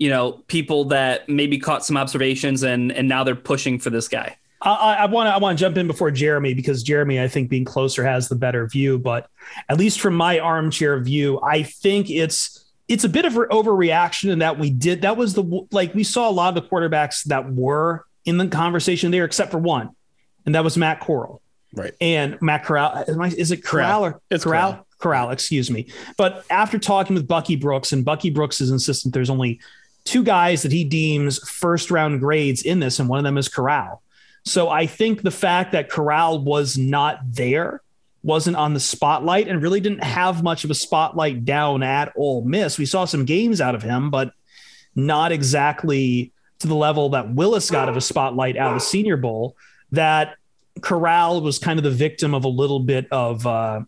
you 0.02 0.10
know, 0.10 0.32
people 0.48 0.86
that 0.86 1.30
maybe 1.30 1.60
caught 1.60 1.86
some 1.86 1.96
observations 1.96 2.64
and 2.64 2.92
and 2.92 3.08
now 3.08 3.24
they're 3.24 3.36
pushing 3.36 3.78
for 3.78 3.92
this 3.92 4.08
guy. 4.08 4.36
I 4.60 5.06
want 5.06 5.28
to 5.28 5.34
I 5.34 5.38
want 5.38 5.60
to 5.60 5.62
jump 5.64 5.78
in 5.78 5.86
before 5.86 6.10
Jeremy 6.10 6.56
because 6.56 6.82
Jeremy 6.82 7.22
I 7.22 7.28
think 7.28 7.52
being 7.52 7.66
closer 7.66 8.04
has 8.04 8.28
the 8.28 8.36
better 8.36 8.66
view, 8.68 8.98
but 8.98 9.30
at 9.70 9.78
least 9.78 10.00
from 10.02 10.16
my 10.16 10.40
armchair 10.40 11.00
view, 11.00 11.40
I 11.44 11.62
think 11.62 12.10
it's 12.10 12.66
it's 12.88 13.04
a 13.04 13.10
bit 13.10 13.26
of 13.26 13.38
an 13.38 13.46
overreaction 13.52 14.32
in 14.32 14.40
that 14.40 14.58
we 14.58 14.72
did 14.72 15.04
that 15.04 15.18
was 15.18 15.36
the 15.36 15.68
like 15.72 15.94
we 15.94 16.04
saw 16.04 16.28
a 16.28 16.32
lot 16.32 16.58
of 16.58 16.64
the 16.64 16.68
quarterbacks 16.68 17.24
that 17.26 17.54
were 17.54 18.04
in 18.26 18.40
the 18.40 18.48
conversation 18.48 19.12
there 19.12 19.26
except 19.26 19.52
for 19.52 19.60
one, 19.60 19.92
and 20.48 20.56
that 20.56 20.64
was 20.64 20.78
Matt 20.78 21.00
Corral. 21.00 21.44
Right. 21.76 21.94
And 22.02 22.42
Matt 22.42 22.66
Corral 22.66 23.06
is 23.38 23.52
it 23.52 23.64
Corral 23.64 24.04
or 24.06 24.22
it's 24.32 24.46
Corral? 24.46 24.72
Corral. 24.72 24.88
Corral, 25.02 25.32
excuse 25.32 25.70
me. 25.70 25.88
But 26.18 26.46
after 26.50 26.80
talking 26.80 27.16
with 27.16 27.28
Bucky 27.28 27.56
Brooks, 27.56 27.92
and 27.92 28.06
Bucky 28.06 28.30
Brooks 28.30 28.62
is 28.62 28.72
insistent 28.72 29.14
there's 29.14 29.30
only 29.30 29.60
two 30.06 30.24
guys 30.24 30.62
that 30.64 30.72
he 30.72 30.84
deems 30.84 31.38
first 31.50 31.92
round 31.92 32.20
grades 32.20 32.62
in 32.62 32.80
this, 32.80 33.00
and 33.00 33.10
one 33.10 33.20
of 33.20 33.24
them 33.24 33.38
is 33.38 33.50
Corral. 33.50 34.02
So 34.46 34.70
I 34.70 34.88
think 34.88 35.22
the 35.22 35.32
fact 35.32 35.74
that 35.74 35.90
Corral 35.90 36.44
was 36.44 36.78
not 36.78 37.20
there, 37.26 37.82
wasn't 38.24 38.58
on 38.58 38.74
the 38.74 38.80
spotlight, 38.80 39.48
and 39.48 39.62
really 39.62 39.80
didn't 39.80 40.04
have 40.04 40.44
much 40.44 40.64
of 40.64 40.72
a 40.72 40.76
spotlight 40.76 41.46
down 41.46 41.84
at 41.84 42.14
Ole 42.16 42.44
Miss. 42.44 42.78
We 42.78 42.86
saw 42.86 43.06
some 43.06 43.26
games 43.26 43.62
out 43.62 43.76
of 43.76 43.84
him, 43.84 44.10
but 44.10 44.34
not 44.96 45.32
exactly 45.32 46.32
to 46.60 46.68
the 46.68 46.76
level 46.76 47.10
that 47.10 47.34
Willis 47.34 47.72
got 47.72 47.90
of 47.90 47.98
a 47.98 48.02
spotlight 48.02 48.58
out 48.58 48.74
of 48.74 48.80
the 48.80 48.86
Senior 48.86 49.18
Bowl. 49.18 49.56
That 49.92 50.36
Corral 50.82 51.42
was 51.42 51.60
kind 51.60 51.80
of 51.80 51.84
the 51.84 51.92
victim 51.92 52.34
of 52.34 52.44
a 52.44 52.50
little 52.50 52.80
bit 52.80 53.08
of. 53.12 53.46
Uh, 53.46 53.82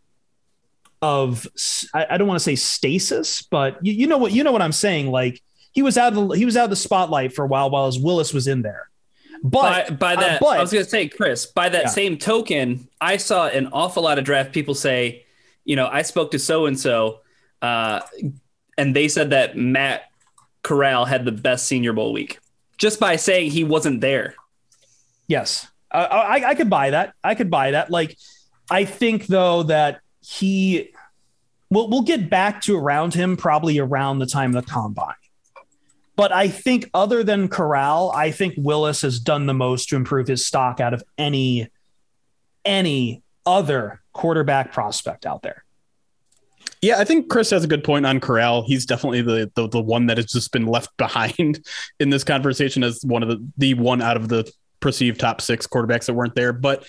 of 1.04 1.46
I, 1.94 2.08
I 2.12 2.18
don't 2.18 2.30
want 2.30 2.38
to 2.38 2.44
say 2.44 2.56
stasis, 2.56 3.42
but 3.42 3.86
you, 3.86 3.92
you 3.92 4.08
know 4.08 4.18
what 4.18 4.32
you 4.32 4.42
know 4.46 4.54
what 4.54 4.62
I'm 4.62 4.72
saying. 4.72 5.12
Like 5.12 5.42
he 5.74 5.82
was 5.82 5.98
out 5.98 6.14
of 6.14 6.30
the, 6.30 6.36
he 6.36 6.46
was 6.46 6.56
out 6.56 6.64
of 6.64 6.70
the 6.70 6.78
spotlight 6.78 7.34
for 7.34 7.44
a 7.44 7.48
while 7.48 7.70
while 7.70 7.88
as 7.88 8.00
Willis 8.00 8.34
was 8.34 8.48
in 8.48 8.62
there. 8.62 8.90
But 9.44 10.00
by, 10.00 10.16
by 10.16 10.16
that, 10.16 10.36
uh, 10.36 10.38
but, 10.40 10.58
I 10.58 10.62
was 10.62 10.72
going 10.72 10.86
to 10.86 10.90
say, 10.90 11.10
Chris. 11.10 11.46
By 11.46 11.68
that 11.68 11.84
Yeah. 11.84 11.90
same 11.90 12.18
token, 12.18 12.88
I 13.02 13.18
saw 13.18 13.48
an 13.48 13.68
awful 13.74 14.04
lot 14.04 14.18
of 14.18 14.24
draft 14.24 14.54
people 14.54 14.74
say, 14.76 15.26
you 15.66 15.76
know, 15.76 15.90
I 15.92 16.04
spoke 16.04 16.32
to 16.32 16.40
so 16.40 16.66
and 16.68 16.80
so, 16.80 17.20
and 17.62 18.96
they 18.96 19.10
said 19.10 19.32
that 19.32 19.58
Matt 19.58 20.04
Corral 20.62 21.04
had 21.04 21.26
the 21.26 21.34
best 21.34 21.68
Senior 21.68 21.92
Bowl 21.92 22.14
week 22.14 22.40
just 22.78 23.02
by 23.02 23.18
saying 23.18 23.52
he 23.52 23.66
wasn't 23.66 24.00
there. 24.00 24.36
Yes, 25.28 25.68
I, 25.92 26.06
I, 26.06 26.50
I 26.52 26.56
could 26.56 26.70
buy 26.70 26.92
that. 26.92 27.14
I 27.22 27.36
could 27.36 27.52
buy 27.52 27.72
that. 27.72 27.90
Like, 27.92 28.18
I 28.72 28.86
think 28.86 29.28
though 29.28 29.64
that 29.64 30.00
he, 30.22 30.93
we'll 31.74 31.90
we'll 31.90 32.04
get 32.04 32.30
back 32.30 32.62
to 32.64 32.78
around 32.78 33.14
him 33.14 33.38
probably 33.38 33.80
around 33.80 34.20
the 34.20 34.26
time 34.26 34.56
of 34.56 34.66
the 34.66 34.72
combine. 34.72 35.16
But 36.16 36.32
I 36.32 36.48
think 36.48 36.90
other 36.94 37.24
than 37.24 37.48
Corral, 37.48 38.12
I 38.12 38.32
think 38.32 38.54
Willis 38.58 39.02
has 39.02 39.20
done 39.20 39.48
the 39.48 39.54
most 39.54 39.90
to 39.90 39.96
improve 39.96 40.28
his 40.28 40.46
stock 40.46 40.80
out 40.80 40.94
of 40.94 41.04
any 41.18 41.70
any 42.64 43.24
other 43.46 44.02
quarterback 44.14 44.72
prospect 44.72 45.26
out 45.26 45.42
there. 45.42 45.64
Yeah, 46.82 47.00
I 47.00 47.06
think 47.06 47.30
Chris 47.30 47.50
has 47.50 47.64
a 47.64 47.68
good 47.68 47.84
point 47.84 48.06
on 48.06 48.20
Corral. 48.20 48.64
He's 48.66 48.86
definitely 48.86 49.22
the, 49.22 49.52
the 49.56 49.68
the 49.68 49.82
one 49.82 50.06
that 50.08 50.18
has 50.18 50.28
just 50.28 50.52
been 50.52 50.68
left 50.68 50.90
behind 50.98 51.66
in 52.00 52.10
this 52.10 52.24
conversation 52.24 52.84
as 52.84 53.04
one 53.04 53.24
of 53.24 53.30
the 53.30 53.46
the 53.58 53.74
one 53.74 54.02
out 54.02 54.18
of 54.18 54.30
the 54.30 54.52
perceived 54.80 55.20
top 55.20 55.42
six 55.42 55.66
quarterbacks 55.66 56.06
that 56.06 56.14
weren't 56.14 56.36
there. 56.36 56.54
But 56.54 56.86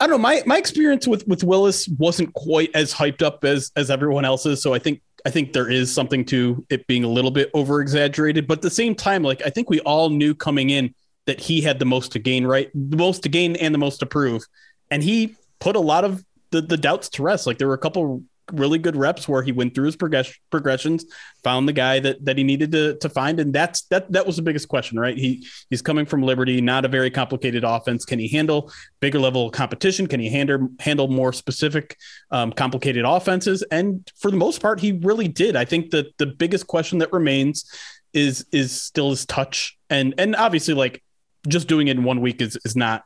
I 0.00 0.06
don't 0.06 0.12
know. 0.12 0.18
My 0.18 0.42
my 0.46 0.56
experience 0.56 1.06
with 1.06 1.26
with 1.28 1.44
Willis 1.44 1.86
wasn't 1.98 2.32
quite 2.32 2.70
as 2.74 2.92
hyped 2.92 3.22
up 3.22 3.44
as 3.44 3.70
as 3.76 3.90
everyone 3.90 4.24
else's. 4.24 4.62
So 4.62 4.72
I 4.72 4.78
think 4.78 5.02
I 5.26 5.30
think 5.30 5.52
there 5.52 5.70
is 5.70 5.92
something 5.92 6.24
to 6.26 6.64
it 6.70 6.86
being 6.86 7.04
a 7.04 7.08
little 7.08 7.30
bit 7.30 7.50
over 7.52 7.82
exaggerated. 7.82 8.46
But 8.46 8.58
at 8.58 8.62
the 8.62 8.70
same 8.70 8.94
time, 8.94 9.22
like 9.22 9.42
I 9.44 9.50
think 9.50 9.68
we 9.68 9.80
all 9.80 10.08
knew 10.08 10.34
coming 10.34 10.70
in 10.70 10.94
that 11.26 11.38
he 11.38 11.60
had 11.60 11.78
the 11.78 11.84
most 11.84 12.12
to 12.12 12.18
gain, 12.18 12.46
right? 12.46 12.70
The 12.74 12.96
most 12.96 13.22
to 13.24 13.28
gain 13.28 13.56
and 13.56 13.74
the 13.74 13.78
most 13.78 13.98
to 13.98 14.06
prove. 14.06 14.42
And 14.90 15.02
he 15.02 15.36
put 15.58 15.76
a 15.76 15.80
lot 15.80 16.04
of 16.04 16.24
the, 16.50 16.62
the 16.62 16.78
doubts 16.78 17.10
to 17.10 17.22
rest. 17.22 17.46
Like 17.46 17.58
there 17.58 17.68
were 17.68 17.74
a 17.74 17.78
couple 17.78 18.22
really 18.52 18.78
good 18.78 18.96
reps 18.96 19.28
where 19.28 19.42
he 19.42 19.52
went 19.52 19.74
through 19.74 19.86
his 19.86 19.96
progress, 19.96 20.32
progressions, 20.50 21.04
found 21.42 21.68
the 21.68 21.72
guy 21.72 22.00
that 22.00 22.24
that 22.24 22.38
he 22.38 22.44
needed 22.44 22.72
to 22.72 22.96
to 22.98 23.08
find, 23.08 23.40
and 23.40 23.52
that's 23.52 23.82
that 23.82 24.10
that 24.12 24.26
was 24.26 24.36
the 24.36 24.42
biggest 24.42 24.68
question, 24.68 24.98
right? 24.98 25.16
He 25.16 25.46
he's 25.68 25.82
coming 25.82 26.06
from 26.06 26.22
Liberty, 26.22 26.60
not 26.60 26.84
a 26.84 26.88
very 26.88 27.10
complicated 27.10 27.64
offense. 27.64 28.04
Can 28.04 28.18
he 28.18 28.28
handle 28.28 28.72
bigger 29.00 29.18
level 29.18 29.46
of 29.46 29.52
competition? 29.52 30.06
Can 30.06 30.20
he 30.20 30.28
handle 30.28 30.68
handle 30.78 31.08
more 31.08 31.32
specific, 31.32 31.96
um, 32.30 32.52
complicated 32.52 33.04
offenses? 33.04 33.62
And 33.70 34.10
for 34.16 34.30
the 34.30 34.36
most 34.36 34.60
part, 34.60 34.80
he 34.80 34.92
really 34.92 35.28
did. 35.28 35.56
I 35.56 35.64
think 35.64 35.90
that 35.90 36.16
the 36.18 36.26
biggest 36.26 36.66
question 36.66 36.98
that 36.98 37.12
remains 37.12 37.64
is 38.12 38.46
is 38.52 38.72
still 38.72 39.10
his 39.10 39.26
touch, 39.26 39.78
and 39.88 40.14
and 40.18 40.36
obviously 40.36 40.74
like 40.74 41.02
just 41.48 41.68
doing 41.68 41.88
it 41.88 41.96
in 41.96 42.04
one 42.04 42.20
week 42.20 42.40
is 42.40 42.58
is 42.64 42.76
not 42.76 43.04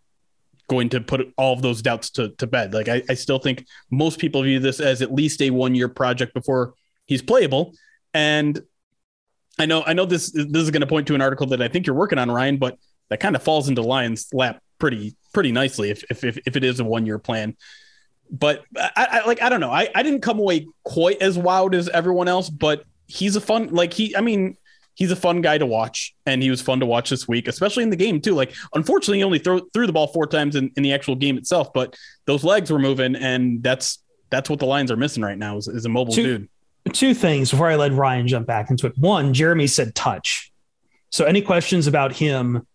going 0.69 0.89
to 0.91 1.01
put 1.01 1.33
all 1.37 1.53
of 1.53 1.63
those 1.63 1.83
doubts 1.83 2.11
to, 2.11 2.31
to 2.31 2.47
bed. 2.47 2.73
Like 2.75 2.89
I, 2.89 3.03
I 3.09 3.15
still 3.15 3.39
think 3.39 3.67
most 3.91 4.19
people 4.19 4.43
view 4.43 4.61
this 4.61 4.81
as 4.81 5.03
at 5.03 5.13
least 5.13 5.43
a 5.43 5.51
one 5.51 5.75
year 5.75 5.89
project 5.89 6.35
before 6.35 6.75
he's 7.07 7.23
playable. 7.23 7.75
And 8.13 8.61
I 9.59 9.67
know 9.67 9.83
I 9.85 9.93
know 9.93 10.05
this 10.07 10.33
this 10.33 10.63
is 10.63 10.71
going 10.71 10.81
to 10.81 10.87
point 10.87 11.07
to 11.09 11.15
an 11.15 11.21
article 11.21 11.47
that 11.49 11.63
I 11.63 11.69
think 11.69 11.87
you're 11.87 11.97
working 11.97 12.19
on, 12.19 12.31
Ryan, 12.31 12.57
but 12.57 12.79
that 13.09 13.21
kind 13.21 13.37
of 13.37 13.43
falls 13.43 13.69
into 13.69 13.83
Lions' 13.83 14.29
lap 14.33 14.61
pretty 14.79 15.17
pretty 15.33 15.53
nicely 15.53 15.91
if 15.91 16.05
if 16.11 16.25
if, 16.25 16.39
if 16.47 16.57
it 16.57 16.65
is 16.65 16.81
a 16.81 16.85
one 16.85 17.07
year 17.07 17.19
plan. 17.19 17.57
But 18.31 18.65
I, 18.77 19.21
I 19.23 19.27
like 19.27 19.43
I 19.43 19.49
don't 19.49 19.61
know. 19.61 19.71
I, 19.71 19.89
I 19.95 20.03
didn't 20.03 20.23
come 20.23 20.39
away 20.39 20.67
quite 20.83 21.21
as 21.21 21.39
wowed 21.39 21.75
as 21.75 21.89
everyone 21.89 22.27
else, 22.27 22.51
but 22.51 22.85
he's 23.07 23.37
a 23.37 23.41
fun 23.41 23.69
like 23.69 23.93
he 23.93 24.17
I 24.17 24.21
mean 24.21 24.57
he's 24.95 25.11
a 25.11 25.17
fun 25.17 25.41
guy 25.41 25.59
to 25.59 25.67
watch 25.67 26.15
and 26.27 26.43
he 26.43 26.51
was 26.51 26.61
fun 26.63 26.81
to 26.81 26.87
watch 26.87 27.11
this 27.11 27.27
week 27.29 27.49
especially 27.49 27.83
in 27.83 27.91
the 27.91 27.97
game 27.97 28.21
too 28.21 28.35
like 28.35 28.53
unfortunately 28.75 29.19
he 29.19 29.25
only 29.25 29.39
threw, 29.39 29.69
threw 29.73 29.87
the 29.87 29.93
ball 29.93 30.07
four 30.07 30.27
times 30.27 30.57
in, 30.57 30.71
in 30.77 30.83
the 30.83 30.93
actual 30.93 31.15
game 31.15 31.37
itself 31.37 31.73
but 31.73 31.97
those 32.27 32.45
legs 32.45 32.71
were 32.71 32.79
moving 32.79 33.15
and 33.17 33.63
that's 33.63 34.03
that's 34.31 34.51
what 34.51 34.59
the 34.59 34.67
lions 34.67 34.91
are 34.91 34.97
missing 34.97 35.23
right 35.23 35.39
now 35.39 35.57
is, 35.57 35.69
is 35.69 35.85
a 35.85 35.89
mobile 35.89 36.15
Two- 36.15 36.23
dude 36.23 36.49
Two 36.93 37.15
things 37.15 37.51
before 37.51 37.71
I 37.71 37.77
let 37.77 37.93
Ryan 37.93 38.29
jump 38.29 38.47
back 38.47 38.71
into 38.71 38.87
it. 38.87 38.97
One, 38.99 39.33
Jeremy 39.33 39.67
said 39.67 39.95
touch. 39.95 40.53
So 41.11 41.25
any 41.25 41.41
questions 41.41 41.87
about 41.87 42.13
him 42.13 42.67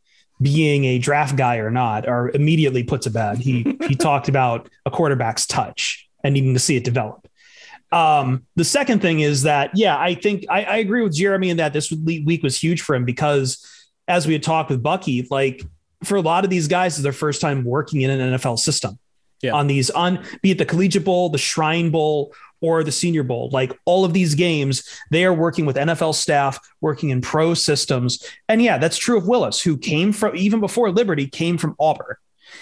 being 0.41 0.85
a 0.85 0.97
draft 0.97 1.35
guy 1.35 1.57
or 1.57 1.69
not 1.69 2.07
are 2.07 2.29
immediately 2.29 2.83
put 2.83 3.03
to 3.03 3.11
bed. 3.11 3.37
He 3.37 3.77
he 3.87 3.95
talked 3.99 4.27
about 4.27 4.69
a 4.85 4.91
quarterback's 4.91 5.45
touch 5.45 6.09
and 6.23 6.33
needing 6.33 6.53
to 6.53 6.59
see 6.59 6.75
it 6.75 6.83
develop. 6.83 7.27
Um, 7.91 8.45
the 8.55 8.63
second 8.63 9.01
thing 9.01 9.21
is 9.21 9.43
that, 9.43 9.71
yeah, 9.73 9.97
I 9.97 10.13
think 10.13 10.45
I, 10.49 10.63
I 10.63 10.77
agree 10.77 11.01
with 11.01 11.13
Jeremy 11.13 11.49
in 11.49 11.57
that 11.57 11.73
this 11.73 11.91
week 11.91 12.43
was 12.43 12.61
huge 12.61 12.81
for 12.81 12.95
him 12.95 13.05
because, 13.05 13.65
as 14.07 14.27
we 14.27 14.33
had 14.33 14.43
talked 14.43 14.69
with 14.69 14.83
Bucky, 14.83 15.27
like 15.29 15.63
for 16.03 16.15
a 16.15 16.21
lot 16.21 16.43
of 16.43 16.49
these 16.49 16.67
guys, 16.67 16.95
it's 16.95 17.03
their 17.03 17.11
first 17.11 17.41
time 17.41 17.63
working 17.63 18.01
in 18.01 18.09
an 18.09 18.33
NFL 18.33 18.59
system. 18.59 18.99
Yeah. 19.41 19.53
On 19.53 19.67
these, 19.67 19.89
on 19.89 20.23
be 20.41 20.51
it 20.51 20.57
the 20.57 20.65
Collegiate 20.65 21.05
Bowl, 21.05 21.29
the 21.29 21.37
Shrine 21.37 21.91
Bowl, 21.91 22.33
or 22.61 22.83
the 22.83 22.91
Senior 22.91 23.23
Bowl, 23.23 23.49
like 23.53 23.71
all 23.85 24.03
of 24.03 24.11
these 24.11 24.35
games, 24.35 24.83
they 25.11 25.23
are 25.23 25.33
working 25.33 25.65
with 25.65 25.77
NFL 25.77 26.13
staff, 26.13 26.59
working 26.81 27.09
in 27.09 27.21
pro 27.21 27.53
systems, 27.53 28.21
and 28.49 28.61
yeah, 28.61 28.77
that's 28.77 28.97
true 28.97 29.17
of 29.17 29.27
Willis, 29.27 29.61
who 29.61 29.77
came 29.77 30.11
from 30.11 30.35
even 30.35 30.59
before 30.59 30.91
Liberty, 30.91 31.25
came 31.25 31.57
from 31.57 31.75
Auburn. 31.79 32.17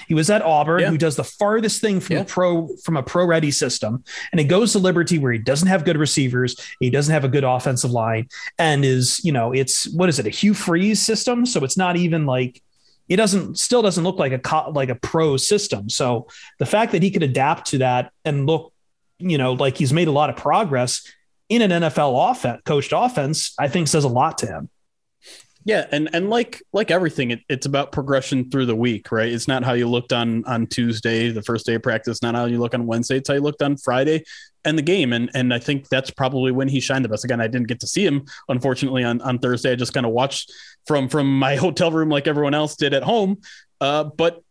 He 0.08 0.14
was 0.14 0.30
at 0.30 0.42
Auburn, 0.42 0.82
Yeah. 0.82 0.90
who 0.90 0.98
does 0.98 1.16
the 1.16 1.24
farthest 1.24 1.82
thing 1.82 2.00
from 2.00 2.16
Yeah. 2.18 2.22
a 2.22 2.26
pro 2.26 2.68
from 2.84 2.98
a 2.98 3.04
pro 3.04 3.26
ready 3.26 3.52
system, 3.52 4.04
and 4.32 4.40
it 4.42 4.46
goes 4.46 4.72
to 4.74 4.80
Liberty 4.80 5.18
where 5.18 5.32
he 5.32 5.40
doesn't 5.40 5.68
have 5.68 5.86
good 5.86 5.98
receivers, 5.98 6.56
he 6.80 6.90
doesn't 6.90 7.14
have 7.14 7.24
a 7.24 7.30
good 7.30 7.44
offensive 7.44 7.92
line, 7.92 8.28
and 8.60 8.84
is 8.86 9.20
you 9.24 9.32
know 9.32 9.52
it's 9.54 9.88
what 9.90 10.10
is 10.10 10.20
it 10.20 10.26
a 10.28 10.30
Hugh 10.30 10.54
Freeze 10.54 11.02
system? 11.02 11.46
So 11.46 11.64
it's 11.64 11.78
not 11.78 11.96
even 11.98 12.26
like 12.26 12.62
it 13.10 13.16
doesn't 13.16 13.58
still 13.58 13.82
doesn't 13.82 14.04
look 14.04 14.20
like 14.20 14.34
a 14.34 14.70
like 14.72 14.90
a 14.90 14.96
pro 14.96 15.38
system. 15.38 15.90
So 15.90 16.28
the 16.60 16.66
fact 16.66 16.92
that 16.92 17.02
he 17.04 17.12
could 17.12 17.24
adapt 17.24 17.68
to 17.72 17.78
that 17.80 18.12
and 18.26 18.46
look, 18.46 18.74
you 19.20 19.38
know, 19.38 19.54
like 19.54 19.78
he's 19.78 19.94
made 19.94 20.08
a 20.10 20.12
lot 20.12 20.30
of 20.30 20.36
progress 20.36 21.04
in 21.50 21.62
an 21.62 21.72
NFL 21.72 22.32
offense 22.32 22.62
coached 22.66 22.92
offense, 22.94 23.54
I 23.58 23.70
think 23.70 23.88
says 23.88 24.04
a 24.04 24.10
lot 24.10 24.38
to 24.40 24.48
him. 24.48 24.70
Yeah, 25.68 25.86
and 25.92 26.10
and 26.14 26.30
like 26.30 26.64
like 26.72 26.92
everything, 26.92 27.32
it, 27.32 27.42
it's 27.50 27.66
about 27.66 27.92
progression 27.92 28.50
through 28.50 28.68
the 28.68 28.76
week, 28.76 29.12
right? 29.12 29.30
It's 29.30 29.50
not 29.50 29.66
how 29.66 29.74
you 29.74 29.90
looked 29.90 30.14
on 30.14 30.46
on 30.46 30.66
Tuesday, 30.66 31.30
the 31.30 31.42
first 31.42 31.66
day 31.66 31.76
of 31.76 31.84
practice, 31.84 32.22
not 32.22 32.36
how 32.36 32.46
you 32.46 32.58
look 32.58 32.74
on 32.74 32.86
Wednesday. 32.86 33.18
It's 33.18 33.28
how 33.28 33.34
you 33.34 33.42
looked 33.42 33.62
on 33.62 33.76
Friday 33.76 34.24
and 34.64 34.78
the 34.78 34.82
game. 34.82 35.12
And 35.12 35.30
and 35.34 35.54
I 35.54 35.60
think 35.60 35.90
that's 35.90 36.10
probably 36.10 36.54
when 36.54 36.70
he 36.70 36.80
shined 36.80 37.04
the 37.04 37.10
best. 37.10 37.26
Again, 37.26 37.42
I 37.42 37.48
didn't 37.48 37.68
get 37.68 37.82
to 37.82 37.88
see 37.88 38.06
him, 38.06 38.24
unfortunately, 38.48 39.04
on 39.04 39.20
on 39.20 39.40
Thursday. 39.40 39.74
I 39.74 39.76
just 39.76 39.94
kind 39.94 40.06
of 40.06 40.14
watched 40.14 40.54
from 40.86 41.10
from 41.10 41.38
my 41.38 41.56
hotel 41.66 41.92
room 41.92 42.08
like 42.08 42.28
everyone 42.28 42.54
else 42.54 42.78
did 42.78 42.94
at 42.94 43.04
home. 43.04 43.42
Uh, 43.82 44.06
but 44.06 44.42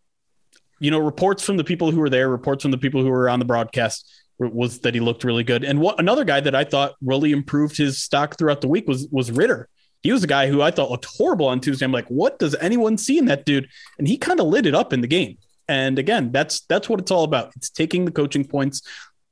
you 0.81 0.91
know, 0.91 0.99
reports 0.99 1.43
from 1.43 1.57
the 1.57 1.65
people 1.65 1.91
who 1.93 2.01
were 2.01 2.11
there, 2.11 2.29
reports 2.29 2.61
from 2.61 2.73
the 2.73 2.79
people 2.79 3.01
who 3.01 3.09
were 3.09 3.31
on 3.31 3.39
the 3.39 3.47
broadcast 3.47 4.07
was 4.39 4.81
that 4.81 4.93
he 4.93 5.01
looked 5.01 5.25
really 5.25 5.45
good. 5.45 5.65
And 5.65 5.81
what 5.81 5.99
another 5.99 6.25
guy 6.25 6.41
that 6.41 6.55
I 6.55 6.65
thought 6.65 6.93
really 7.01 7.33
improved 7.33 7.79
his 7.79 7.97
stock 8.03 8.37
throughout 8.37 8.61
the 8.61 8.69
week 8.69 8.87
was 8.87 9.09
was 9.11 9.31
Ridder 9.31 9.71
he 10.07 10.13
was 10.13 10.23
a 10.23 10.29
guy 10.29 10.47
who 10.47 10.63
I 10.63 10.71
thought 10.71 10.89
looked 10.89 11.09
horrible 11.17 11.49
on 11.49 11.59
Tuesday. 11.59 11.85
I'm 11.85 11.91
like, 11.91 12.07
what 12.07 12.39
does 12.39 12.55
anyone 12.61 12.97
see 12.97 13.19
in 13.19 13.25
that 13.25 13.45
dude? 13.45 13.69
And 13.99 14.07
he 14.07 14.17
kind 14.17 14.39
of 14.39 14.47
lit 14.47 14.65
it 14.65 14.73
up 14.73 14.93
in 14.93 15.01
the 15.01 15.09
game. 15.09 15.37
And 15.67 15.99
again, 15.99 16.31
that's 16.31 16.61
that's 16.61 16.89
what 16.89 17.01
it's 17.01 17.11
all 17.11 17.25
about. 17.25 17.53
It's 17.57 17.71
taking 17.71 18.05
the 18.05 18.13
coaching 18.13 18.45
points 18.45 18.83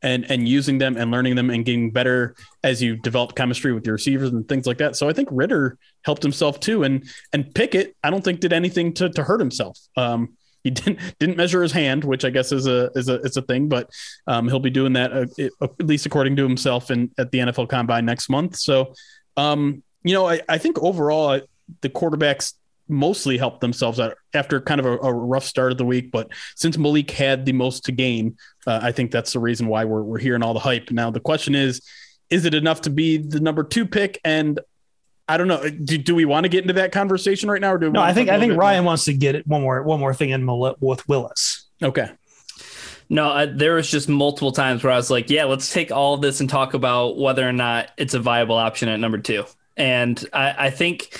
and 0.02 0.28
and 0.28 0.48
using 0.48 0.78
them 0.78 0.96
and 0.96 1.12
learning 1.12 1.36
them 1.36 1.48
and 1.50 1.64
getting 1.64 1.92
better 1.92 2.34
as 2.64 2.82
you 2.82 2.96
develop 2.96 3.36
chemistry 3.36 3.72
with 3.72 3.86
your 3.86 3.92
receivers 3.92 4.30
and 4.30 4.48
things 4.48 4.66
like 4.66 4.78
that. 4.78 4.96
So 4.96 5.08
I 5.08 5.12
think 5.12 5.28
Ridder 5.30 5.78
helped 6.02 6.24
himself 6.24 6.58
too, 6.58 6.82
and 6.82 7.04
and 7.32 7.54
Pickett 7.54 7.94
I 8.02 8.10
don't 8.10 8.24
think 8.24 8.40
did 8.40 8.52
anything 8.52 8.94
to 8.94 9.10
to 9.10 9.22
hurt 9.22 9.38
himself. 9.38 9.78
Um, 9.96 10.36
he 10.64 10.70
didn't 10.72 10.98
didn't 11.20 11.36
measure 11.36 11.62
his 11.62 11.70
hand, 11.70 12.02
which 12.02 12.24
I 12.24 12.30
guess 12.30 12.50
is 12.50 12.66
a 12.66 12.90
is 12.96 13.08
a 13.08 13.20
is 13.20 13.36
a 13.36 13.42
thing, 13.42 13.68
but 13.68 13.90
um, 14.26 14.48
he'll 14.48 14.58
be 14.58 14.70
doing 14.70 14.94
that 14.94 15.12
uh, 15.12 15.26
at 15.38 15.86
least 15.86 16.04
according 16.04 16.34
to 16.34 16.42
himself 16.42 16.90
in 16.90 17.12
at 17.16 17.30
the 17.30 17.38
NFL 17.38 17.68
Combine 17.68 18.04
next 18.04 18.28
month. 18.28 18.56
So, 18.56 18.92
um, 19.36 19.84
you 20.04 20.14
know, 20.14 20.28
I, 20.28 20.40
I 20.48 20.58
think 20.58 20.78
overall 20.80 21.40
the 21.80 21.88
quarterbacks 21.88 22.54
mostly 22.88 23.38
helped 23.38 23.60
themselves 23.60 23.98
out 23.98 24.14
after 24.34 24.60
kind 24.60 24.78
of 24.78 24.86
a, 24.86 24.98
a, 24.98 25.12
rough 25.12 25.44
start 25.44 25.72
of 25.72 25.78
the 25.78 25.84
week. 25.84 26.10
But 26.12 26.28
since 26.54 26.76
Malik 26.76 27.10
had 27.10 27.46
the 27.46 27.52
most 27.52 27.86
to 27.86 27.92
gain, 27.92 28.36
uh, 28.66 28.80
I 28.82 28.92
think 28.92 29.10
that's 29.10 29.32
the 29.32 29.40
reason 29.40 29.66
why 29.66 29.84
we're, 29.86 30.02
we're 30.02 30.18
hearing 30.18 30.42
all 30.42 30.52
the 30.52 30.60
hype. 30.60 30.90
Now, 30.90 31.10
the 31.10 31.20
question 31.20 31.54
is, 31.54 31.80
is 32.28 32.44
it 32.44 32.54
enough 32.54 32.82
to 32.82 32.90
be 32.90 33.16
the 33.16 33.40
number 33.40 33.64
two 33.64 33.86
pick? 33.86 34.20
And 34.24 34.60
I 35.26 35.38
don't 35.38 35.48
know. 35.48 35.68
Do, 35.68 35.96
do 35.96 36.14
we 36.14 36.26
want 36.26 36.44
to 36.44 36.48
get 36.48 36.62
into 36.62 36.74
that 36.74 36.92
conversation 36.92 37.50
right 37.50 37.60
now? 37.60 37.72
Or 37.72 37.78
do 37.78 37.90
no, 37.90 38.02
I 38.02 38.12
think, 38.12 38.28
I 38.28 38.38
think 38.38 38.54
Ryan 38.54 38.84
more? 38.84 38.90
wants 38.90 39.06
to 39.06 39.14
get 39.14 39.34
it 39.34 39.46
one 39.46 39.62
more, 39.62 39.82
one 39.82 40.00
more 40.00 40.12
thing 40.12 40.30
in 40.30 40.46
with 40.80 41.08
Willis. 41.08 41.66
Okay. 41.82 42.10
No, 43.08 43.30
I, 43.30 43.46
there 43.46 43.74
was 43.74 43.90
just 43.90 44.08
multiple 44.08 44.52
times 44.52 44.82
where 44.82 44.92
I 44.92 44.96
was 44.96 45.10
like, 45.10 45.30
yeah, 45.30 45.44
let's 45.44 45.72
take 45.72 45.92
all 45.92 46.14
of 46.14 46.22
this 46.22 46.40
and 46.40 46.48
talk 46.48 46.74
about 46.74 47.18
whether 47.18 47.46
or 47.46 47.52
not 47.52 47.90
it's 47.96 48.14
a 48.14 48.18
viable 48.18 48.56
option 48.56 48.88
at 48.88 48.98
number 49.00 49.18
two. 49.18 49.44
And 49.76 50.24
I, 50.32 50.66
I 50.66 50.70
think 50.70 51.18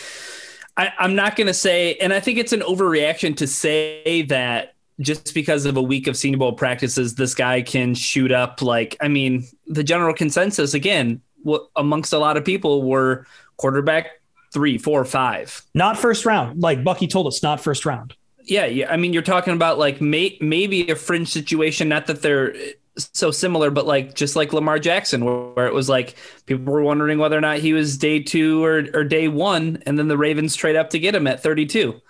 I, 0.76 0.92
I'm 0.98 1.14
not 1.14 1.36
going 1.36 1.46
to 1.46 1.54
say, 1.54 1.94
and 1.96 2.12
I 2.12 2.20
think 2.20 2.38
it's 2.38 2.52
an 2.52 2.60
overreaction 2.60 3.36
to 3.38 3.46
say 3.46 4.22
that 4.28 4.74
just 5.00 5.34
because 5.34 5.66
of 5.66 5.76
a 5.76 5.82
week 5.82 6.06
of 6.06 6.16
Senior 6.16 6.38
Bowl 6.38 6.52
practices, 6.52 7.14
this 7.14 7.34
guy 7.34 7.62
can 7.62 7.94
shoot 7.94 8.32
up. 8.32 8.62
Like, 8.62 8.96
I 9.00 9.08
mean, 9.08 9.44
the 9.66 9.84
general 9.84 10.14
consensus 10.14 10.74
again, 10.74 11.20
what 11.42 11.68
amongst 11.76 12.12
a 12.12 12.18
lot 12.18 12.36
of 12.36 12.44
people 12.44 12.82
were 12.82 13.26
quarterback 13.56 14.20
three, 14.52 14.78
four, 14.78 15.04
five. 15.04 15.62
Not 15.74 15.98
first 15.98 16.24
round. 16.24 16.62
Like 16.62 16.84
Bucky 16.84 17.06
told 17.06 17.26
us, 17.26 17.42
not 17.42 17.60
first 17.60 17.84
round. 17.84 18.14
Yeah, 18.44 18.66
yeah. 18.66 18.92
I 18.92 18.96
mean, 18.96 19.12
you're 19.12 19.22
talking 19.22 19.54
about 19.54 19.78
like 19.78 20.00
may, 20.00 20.38
maybe 20.40 20.88
a 20.90 20.96
fringe 20.96 21.28
situation. 21.28 21.88
Not 21.88 22.06
that 22.06 22.22
they're 22.22 22.54
so 22.96 23.30
similar, 23.30 23.70
but 23.70 23.86
like 23.86 24.14
just 24.14 24.36
like 24.36 24.52
Lamar 24.52 24.78
Jackson, 24.78 25.24
where, 25.24 25.66
it 25.66 25.74
was 25.74 25.88
like 25.88 26.16
people 26.46 26.72
were 26.72 26.82
wondering 26.82 27.18
whether 27.18 27.36
or 27.36 27.40
not 27.40 27.58
he 27.58 27.72
was 27.72 27.98
day 27.98 28.20
two 28.20 28.64
or, 28.64 28.86
or 28.94 29.04
day 29.04 29.28
one, 29.28 29.82
and 29.86 29.98
then 29.98 30.08
the 30.08 30.18
Ravens 30.18 30.54
trade 30.54 30.76
up 30.76 30.90
to 30.90 30.98
get 30.98 31.14
him 31.14 31.26
at 31.26 31.42
32. 31.42 32.00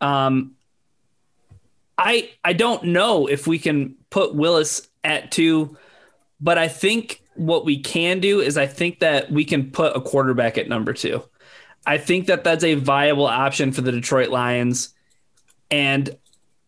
Um, 0.00 0.52
I 1.96 2.30
I 2.42 2.52
don't 2.52 2.84
know 2.84 3.26
if 3.26 3.46
we 3.46 3.58
can 3.58 3.96
put 4.10 4.34
Willis 4.34 4.88
at 5.02 5.30
two, 5.30 5.76
but 6.40 6.58
I 6.58 6.68
think 6.68 7.22
what 7.36 7.64
we 7.64 7.80
can 7.80 8.20
do 8.20 8.40
is 8.40 8.56
I 8.56 8.66
think 8.66 9.00
that 9.00 9.30
we 9.30 9.44
can 9.44 9.70
put 9.70 9.96
a 9.96 10.00
quarterback 10.00 10.58
at 10.58 10.68
number 10.68 10.92
two. 10.92 11.22
I 11.86 11.98
think 11.98 12.26
that 12.26 12.44
that's 12.44 12.64
a 12.64 12.74
viable 12.74 13.26
option 13.26 13.72
for 13.72 13.80
the 13.80 13.92
Detroit 13.92 14.30
Lions, 14.30 14.94
and 15.70 16.16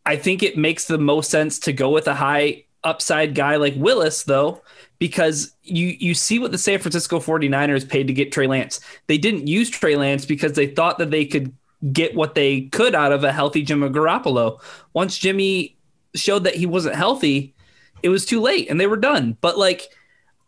I 0.04 0.16
think 0.16 0.42
it 0.42 0.56
makes 0.56 0.86
the 0.86 0.98
most 0.98 1.30
sense 1.30 1.58
to 1.60 1.72
go 1.72 1.90
with 1.90 2.06
a 2.06 2.14
high 2.14 2.65
upside 2.86 3.34
guy 3.34 3.56
like 3.56 3.74
Willis, 3.76 4.22
though, 4.24 4.62
because 4.98 5.54
you 5.62 5.96
you 5.98 6.14
see 6.14 6.38
what 6.38 6.52
the 6.52 6.58
San 6.58 6.78
Francisco 6.78 7.18
49ers 7.18 7.88
paid 7.88 8.06
to 8.06 8.12
get 8.12 8.32
Trey 8.32 8.46
Lance. 8.46 8.80
They 9.06 9.18
didn't 9.18 9.46
use 9.46 9.68
Trey 9.68 9.96
Lance 9.96 10.24
because 10.24 10.52
they 10.52 10.68
thought 10.68 10.98
that 10.98 11.10
they 11.10 11.26
could 11.26 11.54
get 11.92 12.14
what 12.14 12.34
they 12.34 12.62
could 12.62 12.94
out 12.94 13.12
of 13.12 13.24
a 13.24 13.32
healthy 13.32 13.62
Jimmy 13.62 13.88
Garoppolo. 13.88 14.60
Once 14.92 15.18
Jimmy 15.18 15.76
showed 16.14 16.44
that 16.44 16.54
he 16.54 16.66
wasn't 16.66 16.94
healthy, 16.94 17.54
it 18.02 18.08
was 18.08 18.24
too 18.24 18.40
late 18.40 18.70
and 18.70 18.80
they 18.80 18.86
were 18.86 18.96
done. 18.96 19.36
But 19.40 19.58
like 19.58 19.88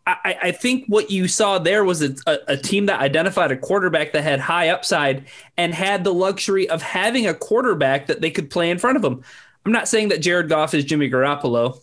I, 0.07 0.37
I 0.43 0.51
think 0.51 0.85
what 0.87 1.11
you 1.11 1.27
saw 1.27 1.59
there 1.59 1.83
was 1.83 2.01
a, 2.01 2.15
a, 2.47 2.57
team 2.57 2.87
that 2.87 2.99
identified 2.99 3.51
a 3.51 3.57
quarterback 3.57 4.13
that 4.13 4.23
had 4.23 4.39
high 4.39 4.69
upside 4.69 5.27
and 5.57 5.73
had 5.73 6.03
the 6.03 6.13
luxury 6.13 6.67
of 6.67 6.81
having 6.81 7.27
a 7.27 7.33
quarterback 7.33 8.07
that 8.07 8.21
they 8.21 8.31
could 8.31 8.49
play 8.49 8.71
in 8.71 8.79
front 8.79 8.95
of 8.95 9.03
them. 9.03 9.23
I'm 9.65 9.71
not 9.71 9.87
saying 9.87 10.09
that 10.09 10.21
Jared 10.21 10.49
Goff 10.49 10.73
is 10.73 10.85
Jimmy 10.85 11.09
Garoppolo. 11.09 11.79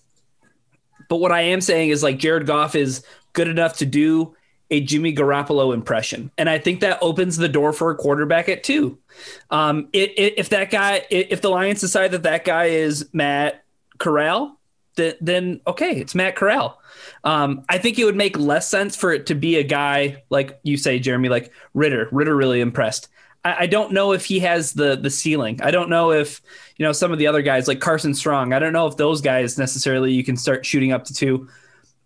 But 1.08 1.16
what 1.16 1.32
I 1.32 1.42
am 1.42 1.60
saying 1.60 1.90
is 1.90 2.02
like 2.02 2.18
Jared 2.18 2.46
Goff 2.46 2.74
is 2.74 3.04
good 3.32 3.48
enough 3.48 3.76
to 3.78 3.86
do 3.86 4.34
a 4.70 4.80
Jimmy 4.80 5.14
Garoppolo 5.14 5.72
impression. 5.72 6.30
And 6.36 6.50
I 6.50 6.58
think 6.58 6.80
that 6.80 6.98
opens 7.00 7.36
the 7.36 7.48
door 7.48 7.72
for 7.72 7.90
a 7.90 7.94
quarterback 7.94 8.48
at 8.48 8.64
two. 8.64 8.98
Um, 9.50 9.88
it, 9.92 10.12
it, 10.18 10.34
if 10.38 10.48
that 10.48 10.70
guy, 10.70 11.06
if 11.10 11.40
the 11.40 11.50
Lions 11.50 11.80
decide 11.80 12.10
that 12.12 12.24
that 12.24 12.44
guy 12.44 12.66
is 12.66 13.08
Matt 13.12 13.64
Corral, 13.98 14.58
then, 14.96 15.14
then 15.20 15.60
okay, 15.66 15.92
it's 16.00 16.14
Matt 16.14 16.36
Corral. 16.36 16.80
Um, 17.22 17.64
I 17.68 17.78
think 17.78 17.98
it 17.98 18.04
would 18.04 18.16
make 18.16 18.36
less 18.38 18.68
sense 18.68 18.96
for 18.96 19.12
it 19.12 19.26
to 19.26 19.34
be 19.34 19.56
a 19.56 19.62
guy 19.62 20.22
like 20.30 20.58
you 20.62 20.76
say, 20.76 20.98
Jeremy, 20.98 21.28
like 21.28 21.52
Ridder. 21.74 22.08
Ridder 22.10 22.34
really 22.34 22.60
impressed. 22.60 23.08
I, 23.46 23.60
I 23.60 23.66
don't 23.66 23.92
know 23.92 24.12
if 24.12 24.24
he 24.24 24.40
has 24.40 24.72
the 24.72 24.96
the 24.96 25.10
ceiling. 25.10 25.60
I 25.62 25.70
don't 25.70 25.88
know 25.88 26.10
if 26.10 26.42
you 26.76 26.84
know 26.84 26.90
some 26.90 27.12
of 27.12 27.18
the 27.18 27.28
other 27.28 27.42
guys 27.42 27.68
like 27.68 27.80
Carson 27.80 28.12
Strong. 28.12 28.52
I 28.52 28.58
don't 28.58 28.72
know 28.72 28.88
if 28.88 28.96
those 28.96 29.20
guys 29.20 29.56
necessarily 29.56 30.12
you 30.12 30.24
can 30.24 30.36
start 30.36 30.66
shooting 30.66 30.90
up 30.90 31.04
to 31.04 31.14
two. 31.14 31.48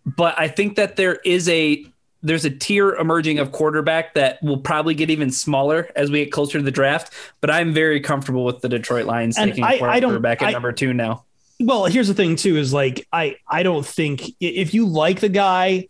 But 0.05 0.39
I 0.39 0.47
think 0.47 0.75
that 0.75 0.97
there 0.97 1.15
is 1.25 1.49
a 1.49 1.83
there's 2.21 2.45
a 2.45 2.51
tier 2.51 2.91
emerging 2.91 3.39
of 3.39 3.51
quarterback 3.51 4.13
that 4.13 4.41
will 4.43 4.59
probably 4.59 4.93
get 4.93 5.09
even 5.09 5.31
smaller 5.31 5.89
as 5.95 6.11
we 6.11 6.23
get 6.23 6.31
closer 6.31 6.59
to 6.59 6.63
the 6.63 6.71
draft. 6.71 7.11
But 7.41 7.49
I'm 7.49 7.73
very 7.73 7.99
comfortable 8.01 8.45
with 8.45 8.61
the 8.61 8.69
Detroit 8.69 9.07
Lions 9.07 9.35
and 9.39 9.49
taking 9.49 9.63
I, 9.63 9.79
quarterback 9.79 10.43
I 10.43 10.49
at 10.49 10.53
number 10.53 10.71
two 10.71 10.93
now. 10.93 11.25
Well, 11.59 11.85
here's 11.85 12.07
the 12.07 12.13
thing 12.13 12.35
too: 12.35 12.55
is 12.57 12.71
like 12.71 13.07
I 13.11 13.37
I 13.47 13.63
don't 13.63 13.85
think 13.85 14.29
if 14.39 14.75
you 14.75 14.85
like 14.85 15.21
the 15.21 15.29
guy, 15.29 15.87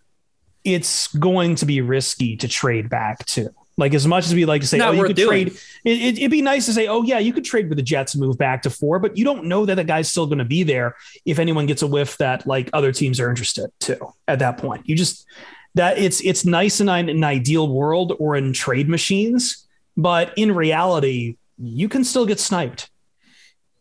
it's 0.63 1.13
going 1.13 1.55
to 1.55 1.65
be 1.65 1.81
risky 1.81 2.37
to 2.37 2.47
trade 2.47 2.89
back 2.89 3.25
to. 3.27 3.53
Like 3.82 3.96
as 3.96 4.06
much 4.06 4.28
as 4.28 4.36
we 4.36 4.46
like 4.46 4.62
to 4.62 4.67
say, 4.67 4.78
Not 4.78 4.89
oh, 4.89 4.98
you 4.98 5.06
could 5.06 5.15
doing. 5.15 5.48
trade. 5.48 5.60
It, 5.84 6.13
would 6.13 6.20
it, 6.20 6.30
be 6.30 6.44
nice 6.44 6.67
to 6.67 6.74
say, 6.74 6.86
oh 6.88 7.02
yeah, 7.02 7.17
you 7.17 7.34
could 7.34 7.44
trade 7.44 7.67
with 7.67 7.80
the 7.80 7.84
Jets 7.84 8.13
and 8.13 8.22
move 8.22 8.38
back 8.38 8.62
to 8.62 8.70
four, 8.70 9.00
but 9.00 9.17
you 9.17 9.26
don't 9.26 9.46
know 9.46 9.65
that 9.65 9.74
the 9.74 9.84
guy's 9.84 10.08
still 10.08 10.28
going 10.28 10.38
to 10.38 10.46
be 10.46 10.62
there 10.62 10.96
if 11.26 11.39
anyone 11.39 11.65
gets 11.65 11.82
a 11.82 11.88
whiff 11.88 12.15
that 12.20 12.46
like 12.46 12.70
other 12.74 12.91
teams 12.91 13.20
are 13.20 13.28
interested 13.28 13.72
too. 13.80 13.98
At 14.28 14.38
that 14.38 14.60
point, 14.60 14.88
you 14.88 14.96
just 14.96 15.26
that 15.74 15.98
it's 15.98 16.24
it's 16.24 16.46
nice 16.46 16.80
in 16.80 16.89
an, 16.89 17.10
an 17.10 17.24
ideal 17.24 17.67
world 17.67 18.13
or 18.20 18.36
in 18.36 18.54
trade 18.54 18.88
machines, 18.88 19.67
but 19.98 20.32
in 20.38 20.54
reality, 20.54 21.38
you 21.58 21.89
can 21.89 22.04
still 22.04 22.28
get 22.28 22.39
sniped. 22.39 22.88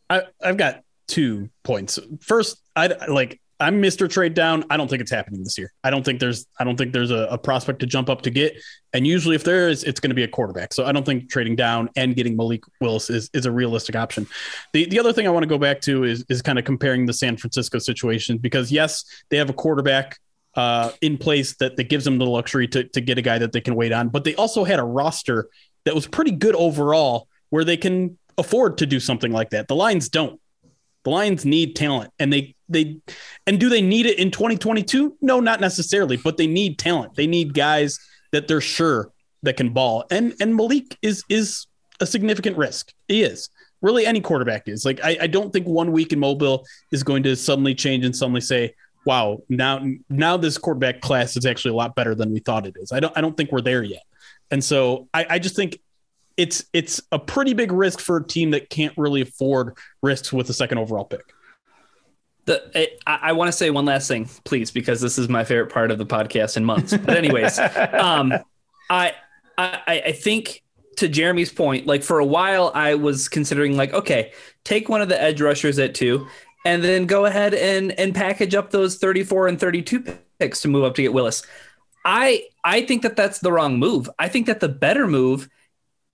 I, 0.08 0.22
I've 0.42 0.56
got 0.56 0.82
two 1.08 1.50
points. 1.62 1.98
First, 2.20 2.58
I 2.74 2.86
like 3.06 3.38
I'm 3.60 3.82
Mr. 3.82 4.08
Trade 4.08 4.32
Down. 4.32 4.64
I 4.70 4.78
don't 4.78 4.88
think 4.88 5.02
it's 5.02 5.10
happening 5.10 5.44
this 5.44 5.58
year. 5.58 5.70
I 5.84 5.90
don't 5.90 6.02
think 6.02 6.18
there's 6.18 6.46
I 6.58 6.64
don't 6.64 6.76
think 6.76 6.92
there's 6.92 7.10
a, 7.10 7.28
a 7.30 7.38
prospect 7.38 7.80
to 7.80 7.86
jump 7.86 8.08
up 8.08 8.22
to 8.22 8.30
get. 8.30 8.56
And 8.94 9.06
usually 9.06 9.36
if 9.36 9.44
there 9.44 9.68
is, 9.68 9.84
it's 9.84 10.00
going 10.00 10.10
to 10.10 10.14
be 10.14 10.22
a 10.22 10.28
quarterback. 10.28 10.72
So 10.72 10.86
I 10.86 10.92
don't 10.92 11.04
think 11.04 11.30
trading 11.30 11.56
down 11.56 11.90
and 11.94 12.16
getting 12.16 12.36
Malik 12.36 12.62
Willis 12.80 13.10
is, 13.10 13.28
is 13.34 13.44
a 13.44 13.52
realistic 13.52 13.94
option. 13.94 14.26
The 14.72 14.86
the 14.86 14.98
other 14.98 15.12
thing 15.12 15.26
I 15.26 15.30
want 15.30 15.42
to 15.42 15.48
go 15.48 15.58
back 15.58 15.80
to 15.82 16.04
is 16.04 16.24
is 16.28 16.40
kind 16.40 16.58
of 16.58 16.64
comparing 16.64 17.04
the 17.04 17.12
San 17.12 17.36
Francisco 17.36 17.78
situation 17.78 18.38
because 18.38 18.72
yes, 18.72 19.04
they 19.28 19.36
have 19.36 19.50
a 19.50 19.54
quarterback 19.54 20.18
uh, 20.54 20.90
in 21.00 21.18
place 21.18 21.56
that, 21.56 21.76
that 21.76 21.88
gives 21.88 22.04
them 22.04 22.18
the 22.18 22.26
luxury 22.26 22.66
to, 22.68 22.84
to 22.84 23.00
get 23.00 23.18
a 23.18 23.22
guy 23.22 23.38
that 23.38 23.52
they 23.52 23.60
can 23.60 23.74
wait 23.74 23.92
on, 23.92 24.08
but 24.08 24.24
they 24.24 24.34
also 24.34 24.64
had 24.64 24.80
a 24.80 24.84
roster 24.84 25.48
that 25.84 25.94
was 25.94 26.06
pretty 26.06 26.32
good 26.32 26.54
overall 26.54 27.28
where 27.50 27.64
they 27.64 27.76
can 27.76 28.18
afford 28.36 28.78
to 28.78 28.86
do 28.86 28.98
something 28.98 29.32
like 29.32 29.50
that. 29.50 29.68
The 29.68 29.76
Lions 29.76 30.08
don't. 30.08 30.40
The 31.04 31.10
Lions 31.10 31.44
need 31.44 31.76
talent 31.76 32.12
and 32.18 32.32
they 32.32 32.54
they 32.70 33.00
and 33.46 33.58
do 33.58 33.68
they 33.68 33.82
need 33.82 34.06
it 34.06 34.18
in 34.18 34.30
2022? 34.30 35.16
No, 35.20 35.40
not 35.40 35.60
necessarily, 35.60 36.16
but 36.16 36.36
they 36.36 36.46
need 36.46 36.78
talent. 36.78 37.14
They 37.14 37.26
need 37.26 37.54
guys 37.54 37.98
that 38.32 38.48
they're 38.48 38.60
sure 38.60 39.12
that 39.42 39.56
can 39.56 39.72
ball. 39.72 40.04
And 40.10 40.34
and 40.40 40.54
Malik 40.54 40.96
is 41.02 41.24
is 41.28 41.66
a 42.00 42.06
significant 42.06 42.56
risk. 42.56 42.92
He 43.08 43.22
is. 43.22 43.50
Really 43.82 44.06
any 44.06 44.20
quarterback 44.20 44.68
is. 44.68 44.84
Like 44.84 45.00
I, 45.02 45.18
I 45.22 45.26
don't 45.26 45.52
think 45.52 45.66
one 45.66 45.92
week 45.92 46.12
in 46.12 46.18
Mobile 46.18 46.64
is 46.92 47.02
going 47.02 47.22
to 47.24 47.36
suddenly 47.36 47.74
change 47.74 48.04
and 48.04 48.14
suddenly 48.14 48.40
say, 48.40 48.74
wow, 49.04 49.38
now 49.48 49.84
now 50.08 50.36
this 50.36 50.58
quarterback 50.58 51.00
class 51.00 51.36
is 51.36 51.46
actually 51.46 51.72
a 51.72 51.76
lot 51.76 51.94
better 51.94 52.14
than 52.14 52.32
we 52.32 52.40
thought 52.40 52.66
it 52.66 52.76
is. 52.78 52.92
I 52.92 53.00
don't 53.00 53.16
I 53.16 53.20
don't 53.20 53.36
think 53.36 53.52
we're 53.52 53.60
there 53.62 53.82
yet. 53.82 54.02
And 54.50 54.62
so 54.62 55.08
I, 55.14 55.26
I 55.30 55.38
just 55.38 55.56
think 55.56 55.80
it's 56.36 56.64
it's 56.72 57.00
a 57.12 57.18
pretty 57.18 57.54
big 57.54 57.72
risk 57.72 58.00
for 58.00 58.18
a 58.18 58.26
team 58.26 58.50
that 58.52 58.70
can't 58.70 58.94
really 58.96 59.20
afford 59.20 59.76
risks 60.02 60.32
with 60.32 60.48
a 60.50 60.54
second 60.54 60.78
overall 60.78 61.04
pick. 61.04 61.32
The, 62.46 62.70
it, 62.74 63.02
I, 63.06 63.18
I 63.22 63.32
want 63.32 63.48
to 63.48 63.52
say 63.52 63.70
one 63.70 63.84
last 63.84 64.08
thing, 64.08 64.28
please, 64.44 64.70
because 64.70 65.00
this 65.00 65.18
is 65.18 65.28
my 65.28 65.44
favorite 65.44 65.72
part 65.72 65.90
of 65.90 65.98
the 65.98 66.06
podcast 66.06 66.56
in 66.56 66.64
months. 66.64 66.96
But 66.96 67.16
anyways, 67.16 67.58
um, 67.92 68.32
I, 68.88 69.12
I 69.58 70.02
I 70.06 70.12
think 70.12 70.62
to 70.96 71.08
Jeremy's 71.08 71.52
point, 71.52 71.86
like 71.86 72.02
for 72.02 72.18
a 72.18 72.24
while, 72.24 72.72
I 72.74 72.94
was 72.94 73.28
considering 73.28 73.76
like, 73.76 73.92
okay, 73.92 74.32
take 74.64 74.88
one 74.88 75.00
of 75.00 75.08
the 75.08 75.20
edge 75.20 75.40
rushers 75.40 75.78
at 75.78 75.94
two, 75.94 76.26
and 76.64 76.82
then 76.82 77.06
go 77.06 77.24
ahead 77.24 77.54
and 77.54 77.92
and 77.92 78.14
package 78.14 78.54
up 78.54 78.70
those 78.70 78.96
34 78.96 79.48
and 79.48 79.60
32 79.60 80.04
picks 80.38 80.60
to 80.60 80.68
move 80.68 80.84
up 80.84 80.94
to 80.96 81.02
get 81.02 81.12
Willis. 81.12 81.42
I 82.04 82.44
I 82.64 82.82
think 82.82 83.02
that 83.02 83.16
that's 83.16 83.40
the 83.40 83.52
wrong 83.52 83.78
move. 83.78 84.10
I 84.18 84.28
think 84.28 84.46
that 84.46 84.60
the 84.60 84.68
better 84.68 85.06
move 85.06 85.48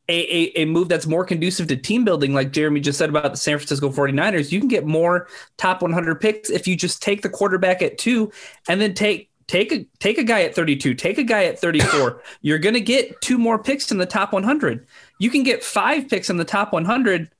a, 0.08 0.12
a, 0.12 0.62
a, 0.62 0.64
move 0.66 0.88
that's 0.88 1.06
more 1.06 1.24
conducive 1.24 1.66
to 1.68 1.76
team 1.76 2.04
building, 2.04 2.32
like 2.32 2.52
Jeremy 2.52 2.80
just 2.80 2.98
said 2.98 3.08
about 3.08 3.32
the 3.32 3.36
San 3.36 3.58
Francisco 3.58 3.90
49ers, 3.90 4.52
you 4.52 4.60
can 4.60 4.68
get 4.68 4.86
more 4.86 5.26
top 5.56 5.82
100 5.82 6.20
picks 6.20 6.48
if 6.48 6.68
you 6.68 6.76
just 6.76 7.02
take 7.02 7.22
the 7.22 7.28
quarterback 7.28 7.82
at 7.82 7.98
two 7.98 8.30
and 8.68 8.80
then 8.80 8.94
take 8.94 9.30
Take 9.48 9.70
a 9.70 9.86
take 10.00 10.18
a 10.18 10.24
guy 10.24 10.42
at 10.42 10.56
32, 10.56 10.94
take 10.94 11.18
a 11.18 11.22
guy 11.22 11.44
at 11.44 11.58
34. 11.60 12.20
You're 12.42 12.58
going 12.58 12.74
to 12.74 12.80
get 12.80 13.20
two 13.20 13.38
more 13.38 13.62
picks 13.62 13.92
in 13.92 13.98
the 13.98 14.06
top 14.06 14.32
100. 14.32 14.84
You 15.20 15.30
can 15.30 15.44
get 15.44 15.62
five 15.62 16.08
picks 16.08 16.30
in 16.30 16.36
the 16.36 16.44
top 16.44 16.72
100. 16.72 17.30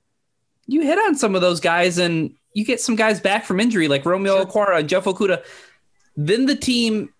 You 0.67 0.83
hit 0.83 0.97
on 0.99 1.15
some 1.15 1.35
of 1.35 1.41
those 1.41 1.59
guys 1.59 1.97
and 1.97 2.33
you 2.53 2.63
get 2.63 2.79
some 2.79 2.95
guys 2.95 3.19
back 3.19 3.43
from 3.43 3.59
injury 3.59 3.89
like 3.89 4.05
Romeo 4.05 4.45
Okwara 4.45 4.79
and 4.79 4.87
Jeff 4.87 5.03
Okudah. 5.03 5.43
Then 6.15 6.45
the 6.45 6.55
team 6.55 7.13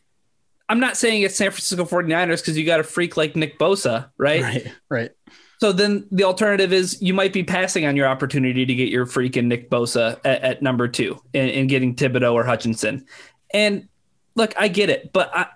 I'm 0.69 0.79
not 0.79 0.97
saying 0.97 1.21
it's 1.21 1.37
San 1.37 1.51
Francisco 1.51 1.85
49ers 1.85 2.41
because 2.41 2.57
you 2.57 2.65
got 2.65 2.79
a 2.79 2.83
freak 2.83 3.15
like 3.15 3.35
Nick 3.35 3.57
Bosa, 3.57 4.09
right? 4.17 4.41
Right, 4.41 4.73
right. 4.89 5.11
So 5.59 5.71
then 5.71 6.05
the 6.11 6.23
alternative 6.23 6.71
is 6.71 7.01
you 7.01 7.13
might 7.13 7.33
be 7.33 7.43
passing 7.43 7.85
on 7.85 7.95
your 7.95 8.07
opportunity 8.07 8.65
to 8.65 8.75
get 8.75 8.89
your 8.89 9.05
freaking 9.05 9.45
Nick 9.45 9.69
Bosa 9.69 10.19
at, 10.23 10.43
at 10.43 10.61
number 10.61 10.87
two 10.87 11.19
and, 11.33 11.49
and, 11.49 11.69
getting 11.69 11.95
Thibodeaux 11.95 12.33
or 12.33 12.43
Hutchinson. 12.43 13.05
And 13.51 13.87
look, 14.35 14.53
I 14.59 14.67
get 14.67 14.89
it, 14.89 15.11
but 15.13 15.35
I 15.35 15.47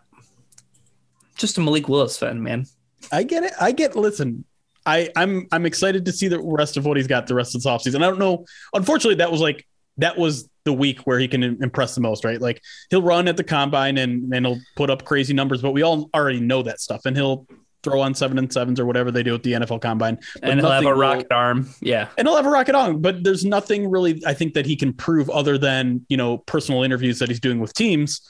just 1.35 1.57
a 1.57 1.61
Malik 1.61 1.87
Willis 1.87 2.17
fan, 2.17 2.41
man. 2.41 2.65
I 3.11 3.23
get 3.23 3.43
it. 3.43 3.53
I 3.59 3.73
get. 3.73 3.95
Listen, 3.95 4.45
I 4.85 5.09
I'm 5.15 5.47
I'm 5.51 5.65
excited 5.65 6.05
to 6.05 6.11
see 6.11 6.27
the 6.27 6.39
rest 6.39 6.77
of 6.77 6.85
what 6.85 6.97
he's 6.97 7.07
got 7.07 7.27
the 7.27 7.35
rest 7.35 7.55
of 7.55 7.61
the 7.61 7.69
offseason. 7.69 7.97
I 7.97 8.09
don't 8.09 8.19
know. 8.19 8.45
Unfortunately, 8.73 9.15
that 9.15 9.31
was 9.31 9.41
like 9.41 9.67
that 9.97 10.17
was 10.17 10.49
the 10.63 10.73
week 10.73 10.99
where 11.01 11.19
he 11.19 11.27
can 11.27 11.43
impress 11.43 11.95
the 11.95 12.01
most, 12.01 12.23
right? 12.23 12.39
Like 12.39 12.61
he'll 12.89 13.01
run 13.01 13.27
at 13.27 13.37
the 13.37 13.43
combine 13.43 13.97
and 13.97 14.33
and 14.33 14.45
he'll 14.45 14.59
put 14.75 14.89
up 14.89 15.05
crazy 15.05 15.33
numbers, 15.33 15.61
but 15.61 15.71
we 15.71 15.81
all 15.81 16.09
already 16.13 16.39
know 16.39 16.61
that 16.63 16.79
stuff, 16.79 17.01
and 17.05 17.15
he'll 17.15 17.47
throw 17.83 18.01
on 18.01 18.13
seven 18.13 18.37
and 18.37 18.51
sevens 18.51 18.79
or 18.79 18.85
whatever 18.85 19.11
they 19.11 19.23
do 19.23 19.33
at 19.33 19.43
the 19.43 19.53
NFL 19.53 19.81
combine. 19.81 20.17
But 20.35 20.51
and 20.51 20.59
he'll 20.59 20.69
have 20.69 20.85
a 20.85 20.93
rocket 20.93 21.27
will, 21.29 21.37
arm. 21.37 21.69
Yeah. 21.81 22.09
And 22.17 22.27
he'll 22.27 22.37
have 22.37 22.45
a 22.45 22.49
rocket 22.49 22.75
arm, 22.75 23.01
but 23.01 23.23
there's 23.23 23.43
nothing 23.43 23.89
really 23.89 24.21
I 24.25 24.33
think 24.33 24.53
that 24.53 24.65
he 24.65 24.75
can 24.75 24.93
prove 24.93 25.29
other 25.29 25.57
than, 25.57 26.05
you 26.09 26.17
know, 26.17 26.39
personal 26.39 26.83
interviews 26.83 27.19
that 27.19 27.29
he's 27.29 27.39
doing 27.39 27.59
with 27.59 27.73
teams 27.73 28.21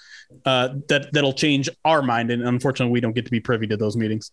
uh, 0.45 0.69
that 0.87 1.11
that'll 1.11 1.33
change 1.33 1.69
our 1.83 2.01
mind. 2.01 2.31
And 2.31 2.43
unfortunately 2.43 2.93
we 2.93 3.01
don't 3.01 3.13
get 3.13 3.25
to 3.25 3.31
be 3.31 3.39
privy 3.39 3.67
to 3.67 3.77
those 3.77 3.97
meetings. 3.97 4.31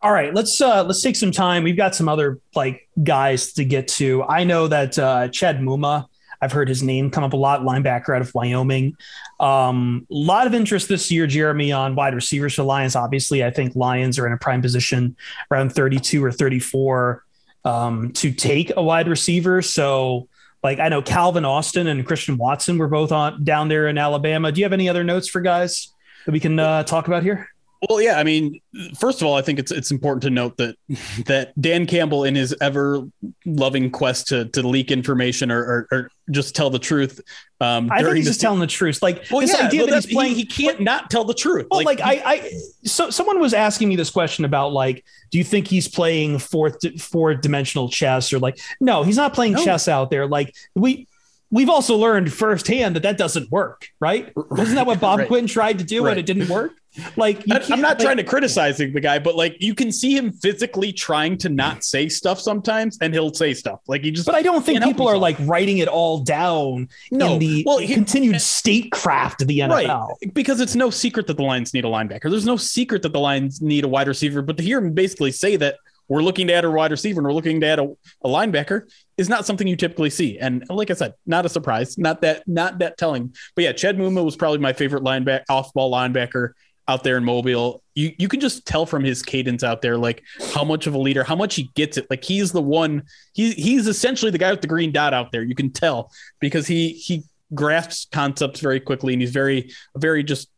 All 0.00 0.12
right, 0.12 0.32
let's 0.32 0.60
uh 0.60 0.84
let's 0.84 1.02
take 1.02 1.16
some 1.16 1.32
time. 1.32 1.64
We've 1.64 1.76
got 1.76 1.94
some 1.94 2.08
other 2.08 2.38
like 2.54 2.88
guys 3.02 3.54
to 3.54 3.64
get 3.64 3.88
to. 3.88 4.22
I 4.22 4.44
know 4.44 4.68
that 4.68 4.96
uh 4.96 5.28
Chad 5.28 5.58
Muma 5.58 6.06
I've 6.40 6.52
heard 6.52 6.68
his 6.68 6.82
name 6.82 7.10
come 7.10 7.24
up 7.24 7.32
a 7.32 7.36
lot, 7.36 7.62
linebacker 7.62 8.14
out 8.14 8.22
of 8.22 8.34
Wyoming. 8.34 8.96
A 9.40 9.44
um, 9.44 10.06
lot 10.08 10.46
of 10.46 10.54
interest 10.54 10.88
this 10.88 11.10
year, 11.10 11.26
Jeremy, 11.26 11.72
on 11.72 11.94
wide 11.94 12.14
receivers 12.14 12.54
for 12.54 12.62
Lions. 12.62 12.96
Obviously, 12.96 13.44
I 13.44 13.50
think 13.50 13.74
Lions 13.74 14.18
are 14.18 14.26
in 14.26 14.32
a 14.32 14.38
prime 14.38 14.62
position 14.62 15.16
around 15.50 15.70
32 15.72 16.24
or 16.24 16.32
34 16.32 17.24
um, 17.64 18.12
to 18.12 18.32
take 18.32 18.72
a 18.76 18.82
wide 18.82 19.08
receiver. 19.08 19.62
So, 19.62 20.28
like, 20.62 20.78
I 20.78 20.88
know 20.88 21.02
Calvin 21.02 21.44
Austin 21.44 21.86
and 21.86 22.06
Christian 22.06 22.36
Watson 22.36 22.78
were 22.78 22.88
both 22.88 23.12
on 23.12 23.44
down 23.44 23.68
there 23.68 23.88
in 23.88 23.98
Alabama. 23.98 24.52
Do 24.52 24.60
you 24.60 24.64
have 24.64 24.72
any 24.72 24.88
other 24.88 25.04
notes 25.04 25.28
for 25.28 25.40
guys 25.40 25.92
that 26.24 26.32
we 26.32 26.40
can 26.40 26.58
uh, 26.58 26.84
talk 26.84 27.08
about 27.08 27.22
here? 27.22 27.48
Well, 27.88 28.00
yeah. 28.00 28.18
I 28.18 28.24
mean, 28.24 28.60
first 28.98 29.20
of 29.20 29.26
all, 29.26 29.34
I 29.34 29.42
think 29.42 29.58
it's 29.58 29.70
it's 29.70 29.90
important 29.90 30.22
to 30.22 30.30
note 30.30 30.56
that 30.56 30.76
that 31.26 31.60
Dan 31.60 31.86
Campbell, 31.86 32.24
in 32.24 32.34
his 32.34 32.54
ever 32.60 33.02
loving 33.46 33.90
quest 33.90 34.28
to 34.28 34.46
to 34.46 34.66
leak 34.66 34.90
information 34.90 35.50
or, 35.50 35.60
or, 35.60 35.88
or 35.92 36.10
just 36.30 36.56
tell 36.56 36.70
the 36.70 36.78
truth, 36.78 37.20
um, 37.60 37.88
I 37.90 38.02
think 38.02 38.16
he's 38.16 38.26
just 38.26 38.40
telling 38.40 38.60
the 38.60 38.66
truth. 38.66 39.00
Like 39.02 39.24
well, 39.30 39.40
this 39.40 39.56
yeah, 39.56 39.66
idea 39.66 39.80
well, 39.82 39.90
that 39.90 40.04
he's 40.04 40.12
playing, 40.12 40.34
he, 40.34 40.42
he 40.42 40.46
can't 40.46 40.80
not 40.80 41.10
tell 41.10 41.24
the 41.24 41.34
truth. 41.34 41.66
Well, 41.70 41.84
like, 41.84 42.00
like 42.00 42.24
I, 42.24 42.30
I, 42.32 42.52
so 42.84 43.10
someone 43.10 43.40
was 43.40 43.54
asking 43.54 43.88
me 43.88 43.96
this 43.96 44.10
question 44.10 44.44
about 44.44 44.72
like, 44.72 45.04
do 45.30 45.38
you 45.38 45.44
think 45.44 45.68
he's 45.68 45.88
playing 45.88 46.38
fourth 46.38 46.76
four 47.00 47.34
dimensional 47.34 47.88
chess 47.88 48.32
or 48.32 48.38
like, 48.38 48.58
no, 48.80 49.02
he's 49.02 49.16
not 49.16 49.34
playing 49.34 49.52
no. 49.52 49.64
chess 49.64 49.88
out 49.88 50.10
there. 50.10 50.26
Like 50.26 50.54
we 50.74 51.06
we've 51.50 51.70
also 51.70 51.96
learned 51.96 52.32
firsthand 52.32 52.96
that 52.96 53.02
that 53.02 53.18
doesn't 53.18 53.50
work, 53.50 53.88
right? 54.00 54.32
Wasn't 54.36 54.76
that 54.76 54.86
what 54.86 55.00
Bob 55.00 55.20
right. 55.20 55.28
Quinn 55.28 55.46
tried 55.46 55.78
to 55.78 55.84
do 55.84 56.04
right. 56.04 56.10
and 56.10 56.20
it 56.20 56.26
didn't 56.26 56.48
work? 56.48 56.72
Like, 57.16 57.44
I'm 57.48 57.80
not 57.80 57.90
like, 57.90 57.98
trying 57.98 58.16
to 58.16 58.24
criticize 58.24 58.78
the 58.78 58.88
guy, 58.88 59.18
but 59.18 59.36
like, 59.36 59.56
you 59.60 59.74
can 59.74 59.92
see 59.92 60.16
him 60.16 60.32
physically 60.32 60.92
trying 60.92 61.38
to 61.38 61.48
not 61.48 61.84
say 61.84 62.08
stuff 62.08 62.40
sometimes, 62.40 62.98
and 63.00 63.14
he'll 63.14 63.32
say 63.32 63.54
stuff 63.54 63.80
like 63.86 64.02
he 64.02 64.10
just. 64.10 64.26
But 64.26 64.34
I 64.34 64.42
don't 64.42 64.64
think 64.64 64.82
people 64.82 65.06
are 65.06 65.18
like 65.18 65.36
writing 65.40 65.78
it 65.78 65.88
all 65.88 66.20
down 66.20 66.88
no. 67.10 67.34
in 67.34 67.38
the 67.38 67.62
well, 67.64 67.78
he, 67.78 67.94
continued 67.94 68.40
statecraft 68.40 69.42
of 69.42 69.48
the 69.48 69.60
NFL. 69.60 70.08
Right, 70.08 70.34
because 70.34 70.60
it's 70.60 70.74
no 70.74 70.90
secret 70.90 71.26
that 71.28 71.36
the 71.36 71.42
Lions 71.42 71.72
need 71.72 71.84
a 71.84 71.88
linebacker. 71.88 72.30
There's 72.30 72.46
no 72.46 72.56
secret 72.56 73.02
that 73.02 73.12
the 73.12 73.20
Lions 73.20 73.62
need 73.62 73.84
a 73.84 73.88
wide 73.88 74.08
receiver. 74.08 74.42
But 74.42 74.56
to 74.56 74.62
hear 74.62 74.78
him 74.78 74.92
basically 74.92 75.30
say 75.30 75.56
that 75.56 75.76
we're 76.08 76.22
looking 76.22 76.46
to 76.48 76.54
add 76.54 76.64
a 76.64 76.70
wide 76.70 76.90
receiver 76.90 77.20
and 77.20 77.26
we're 77.26 77.34
looking 77.34 77.60
to 77.60 77.66
add 77.66 77.78
a, 77.78 77.84
a 78.22 78.28
linebacker 78.28 78.90
is 79.16 79.28
not 79.28 79.46
something 79.46 79.66
you 79.66 79.76
typically 79.76 80.10
see. 80.10 80.38
And 80.38 80.64
like 80.68 80.90
I 80.90 80.94
said, 80.94 81.14
not 81.26 81.44
a 81.44 81.48
surprise, 81.48 81.98
not 81.98 82.22
that, 82.22 82.46
not 82.46 82.78
that 82.78 82.96
telling. 82.96 83.34
But 83.54 83.64
yeah, 83.64 83.72
Chad 83.72 83.98
Muma 83.98 84.24
was 84.24 84.36
probably 84.36 84.58
my 84.58 84.72
favorite 84.72 85.02
linebacker, 85.02 85.42
off 85.48 85.72
ball 85.74 85.92
linebacker 85.92 86.52
out 86.88 87.04
there 87.04 87.18
in 87.18 87.24
Mobile. 87.24 87.82
You 87.94 88.12
you 88.18 88.28
can 88.28 88.40
just 88.40 88.66
tell 88.66 88.86
from 88.86 89.04
his 89.04 89.22
cadence 89.22 89.62
out 89.62 89.82
there, 89.82 89.98
like 89.98 90.24
how 90.54 90.64
much 90.64 90.86
of 90.86 90.94
a 90.94 90.98
leader, 90.98 91.22
how 91.22 91.36
much 91.36 91.54
he 91.54 91.70
gets 91.74 91.98
it. 91.98 92.06
Like 92.08 92.24
he's 92.24 92.50
the 92.50 92.62
one. 92.62 93.02
He 93.34 93.52
he's 93.52 93.86
essentially 93.86 94.30
the 94.30 94.38
guy 94.38 94.50
with 94.50 94.62
the 94.62 94.66
green 94.66 94.90
dot 94.90 95.12
out 95.12 95.30
there. 95.30 95.42
You 95.42 95.54
can 95.54 95.70
tell 95.70 96.10
because 96.40 96.66
he 96.66 96.92
he 96.92 97.24
grasps 97.54 98.06
concepts 98.10 98.60
very 98.60 98.80
quickly 98.80 99.12
and 99.12 99.22
he's 99.22 99.30
very 99.30 99.70
very 99.96 100.24
just 100.24 100.48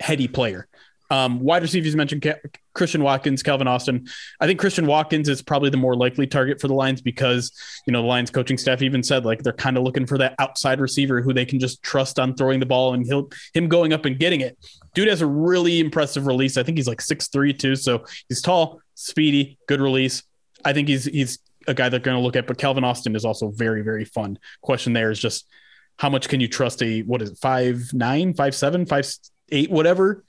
heady 0.00 0.28
player. 0.28 0.68
Um, 1.10 1.40
wide 1.40 1.62
receivers 1.62 1.96
mentioned 1.96 2.24
Christian 2.72 3.02
Watkins, 3.02 3.42
Calvin 3.42 3.66
Austin. 3.66 4.06
I 4.40 4.46
think 4.46 4.60
Christian 4.60 4.86
Watkins 4.86 5.28
is 5.28 5.42
probably 5.42 5.68
the 5.68 5.76
more 5.76 5.96
likely 5.96 6.26
target 6.26 6.60
for 6.60 6.68
the 6.68 6.74
Lions 6.74 7.02
because 7.02 7.52
you 7.86 7.92
know 7.92 8.00
the 8.00 8.06
Lions 8.06 8.30
coaching 8.30 8.56
staff 8.56 8.80
even 8.80 9.02
said 9.02 9.24
like 9.24 9.42
they're 9.42 9.52
kind 9.52 9.76
of 9.76 9.82
looking 9.82 10.06
for 10.06 10.18
that 10.18 10.36
outside 10.38 10.80
receiver 10.80 11.20
who 11.20 11.32
they 11.32 11.44
can 11.44 11.58
just 11.58 11.82
trust 11.82 12.20
on 12.20 12.34
throwing 12.34 12.60
the 12.60 12.66
ball 12.66 12.94
and 12.94 13.04
he'll 13.04 13.28
him 13.54 13.68
going 13.68 13.92
up 13.92 14.04
and 14.04 14.20
getting 14.20 14.40
it. 14.40 14.56
Dude 14.94 15.08
has 15.08 15.20
a 15.20 15.26
really 15.26 15.80
impressive 15.80 16.26
release. 16.26 16.56
I 16.56 16.62
think 16.62 16.78
he's 16.78 16.88
like 16.88 17.00
six 17.00 17.26
three 17.28 17.52
too, 17.52 17.74
so 17.74 18.04
he's 18.28 18.40
tall, 18.40 18.80
speedy, 18.94 19.58
good 19.66 19.80
release. 19.80 20.22
I 20.64 20.72
think 20.72 20.86
he's 20.86 21.06
he's 21.06 21.40
a 21.66 21.74
guy 21.74 21.88
they're 21.88 21.98
going 21.98 22.16
to 22.16 22.22
look 22.22 22.36
at. 22.36 22.46
But 22.46 22.58
Calvin 22.58 22.84
Austin 22.84 23.16
is 23.16 23.24
also 23.24 23.50
very 23.50 23.82
very 23.82 24.04
fun. 24.04 24.38
Question 24.60 24.92
there 24.92 25.10
is 25.10 25.18
just 25.18 25.48
how 25.96 26.08
much 26.08 26.28
can 26.28 26.40
you 26.40 26.46
trust 26.46 26.82
a 26.84 27.00
what 27.00 27.20
is 27.20 27.30
it 27.30 27.38
five 27.38 27.92
nine 27.92 28.32
five 28.32 28.54
seven 28.54 28.86
five 28.86 29.06
eight 29.50 29.70
whatever 29.70 30.24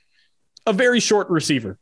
a 0.66 0.74
very 0.74 1.00
short 1.00 1.30
receiver. 1.30 1.78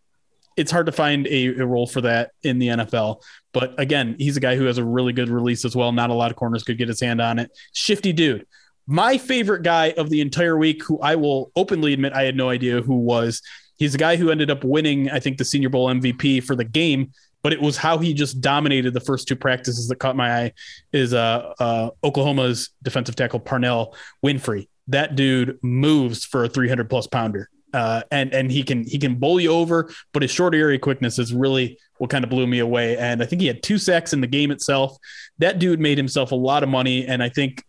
It's 0.57 0.71
hard 0.71 0.87
to 0.87 0.91
find 0.91 1.25
a, 1.27 1.47
a, 1.59 1.65
role 1.65 1.87
for 1.87 2.01
that 2.01 2.31
in 2.43 2.59
the 2.59 2.67
NFL. 2.67 3.21
But 3.53 3.79
again, 3.79 4.15
he's 4.19 4.35
a 4.35 4.41
guy 4.41 4.55
who 4.55 4.65
has 4.65 4.77
a 4.77 4.83
really 4.83 5.13
good 5.13 5.29
release 5.29 5.63
as 5.63 5.75
well. 5.75 5.91
Not 5.91 6.09
a 6.09 6.13
lot 6.13 6.31
of 6.31 6.37
corners 6.37 6.63
could 6.63 6.77
get 6.77 6.89
his 6.89 6.99
hand 6.99 7.21
on 7.21 7.39
it. 7.39 7.51
Shifty 7.71 8.11
dude. 8.11 8.45
My 8.85 9.17
favorite 9.17 9.63
guy 9.63 9.91
of 9.91 10.09
the 10.09 10.19
entire 10.19 10.57
week, 10.57 10.83
who 10.83 10.99
I 10.99 11.15
will 11.15 11.51
openly 11.55 11.93
admit 11.93 12.13
I 12.13 12.23
had 12.23 12.35
no 12.35 12.49
idea 12.49 12.81
who 12.81 12.95
was. 12.95 13.41
He's 13.77 13.95
a 13.95 13.99
guy 13.99 14.17
who 14.17 14.31
ended 14.31 14.51
up 14.51 14.63
winning, 14.63 15.09
I 15.09 15.19
think, 15.19 15.37
the 15.37 15.45
Senior 15.45 15.69
Bowl 15.69 15.87
MVP 15.87 16.43
for 16.43 16.55
the 16.55 16.65
game, 16.65 17.11
but 17.43 17.53
it 17.53 17.61
was 17.61 17.77
how 17.77 17.99
he 17.99 18.13
just 18.13 18.41
dominated 18.41 18.93
the 18.93 18.99
first 18.99 19.27
two 19.27 19.35
practices 19.35 19.87
that 19.87 19.97
caught 19.97 20.15
my 20.15 20.43
eye. 20.43 20.53
Is 20.91 21.13
uh, 21.13 21.53
uh, 21.59 21.91
Oklahoma's 22.03 22.71
defensive 22.83 23.15
tackle 23.15 23.39
Perrion 23.39 23.93
Winfrey. 24.25 24.67
That 24.87 25.15
dude 25.15 25.59
moves 25.61 26.25
for 26.25 26.43
a 26.43 26.49
300 26.49 26.89
plus 26.89 27.07
pounder 27.07 27.49
uh, 27.73 28.01
and 28.11 28.33
and 28.33 28.51
he 28.51 28.63
can 28.63 28.83
he 28.83 28.97
can 28.97 29.15
bowl 29.15 29.39
you 29.39 29.51
over, 29.51 29.91
but 30.11 30.21
his 30.21 30.31
short 30.31 30.55
area 30.55 30.79
quickness 30.79 31.19
is 31.19 31.33
really 31.33 31.77
what 31.97 32.09
kind 32.09 32.23
of 32.23 32.29
blew 32.29 32.47
me 32.47 32.59
away. 32.59 32.97
And 32.97 33.21
I 33.21 33.25
think 33.25 33.41
he 33.41 33.47
had 33.47 33.61
two 33.61 33.77
sacks 33.77 34.13
in 34.13 34.21
the 34.21 34.27
game 34.27 34.51
itself. 34.51 34.97
That 35.37 35.59
dude 35.59 35.79
made 35.79 35.97
himself 35.97 36.31
a 36.31 36.35
lot 36.35 36.63
of 36.63 36.69
money, 36.69 37.05
and 37.05 37.21
I 37.21 37.29
think, 37.29 37.63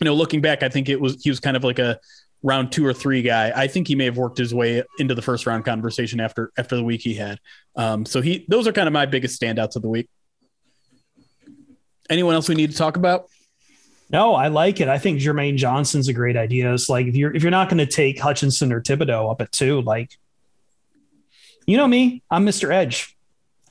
you 0.00 0.04
know, 0.04 0.14
looking 0.14 0.40
back, 0.40 0.62
I 0.62 0.68
think 0.68 0.88
it 0.88 1.00
was 1.00 1.22
he 1.22 1.30
was 1.30 1.40
kind 1.40 1.56
of 1.56 1.64
like 1.64 1.78
a 1.78 1.98
round 2.42 2.72
two 2.72 2.86
or 2.86 2.94
three 2.94 3.22
guy. 3.22 3.52
I 3.54 3.66
think 3.66 3.88
he 3.88 3.94
may 3.94 4.06
have 4.06 4.16
worked 4.16 4.38
his 4.38 4.54
way 4.54 4.82
into 4.98 5.14
the 5.14 5.22
first 5.22 5.46
round 5.46 5.64
conversation 5.64 6.20
after 6.20 6.52
after 6.56 6.76
the 6.76 6.84
week 6.84 7.02
he 7.02 7.14
had. 7.14 7.38
Um, 7.76 8.06
so 8.06 8.20
he 8.20 8.46
those 8.48 8.66
are 8.66 8.72
kind 8.72 8.86
of 8.86 8.92
my 8.92 9.06
biggest 9.06 9.40
standouts 9.40 9.76
of 9.76 9.82
the 9.82 9.88
week. 9.88 10.08
Anyone 12.08 12.34
else 12.34 12.48
we 12.48 12.54
need 12.54 12.70
to 12.70 12.76
talk 12.76 12.96
about? 12.96 13.26
No, 14.10 14.34
I 14.34 14.48
like 14.48 14.80
it. 14.80 14.88
I 14.88 14.98
think 14.98 15.20
Jermaine 15.20 15.56
Johnson's 15.56 16.08
a 16.08 16.12
great 16.12 16.36
idea. 16.36 16.72
It's 16.74 16.88
like 16.88 17.06
if 17.06 17.14
you're 17.14 17.34
if 17.34 17.42
you're 17.42 17.50
not 17.50 17.68
going 17.68 17.78
to 17.78 17.86
take 17.86 18.18
Hutchinson 18.18 18.72
or 18.72 18.80
Thibodeaux 18.80 19.30
up 19.30 19.40
at 19.40 19.52
two, 19.52 19.82
like 19.82 20.18
you 21.66 21.76
know 21.76 21.86
me, 21.86 22.22
I'm 22.30 22.44
Mr. 22.44 22.72
Edge. 22.72 23.16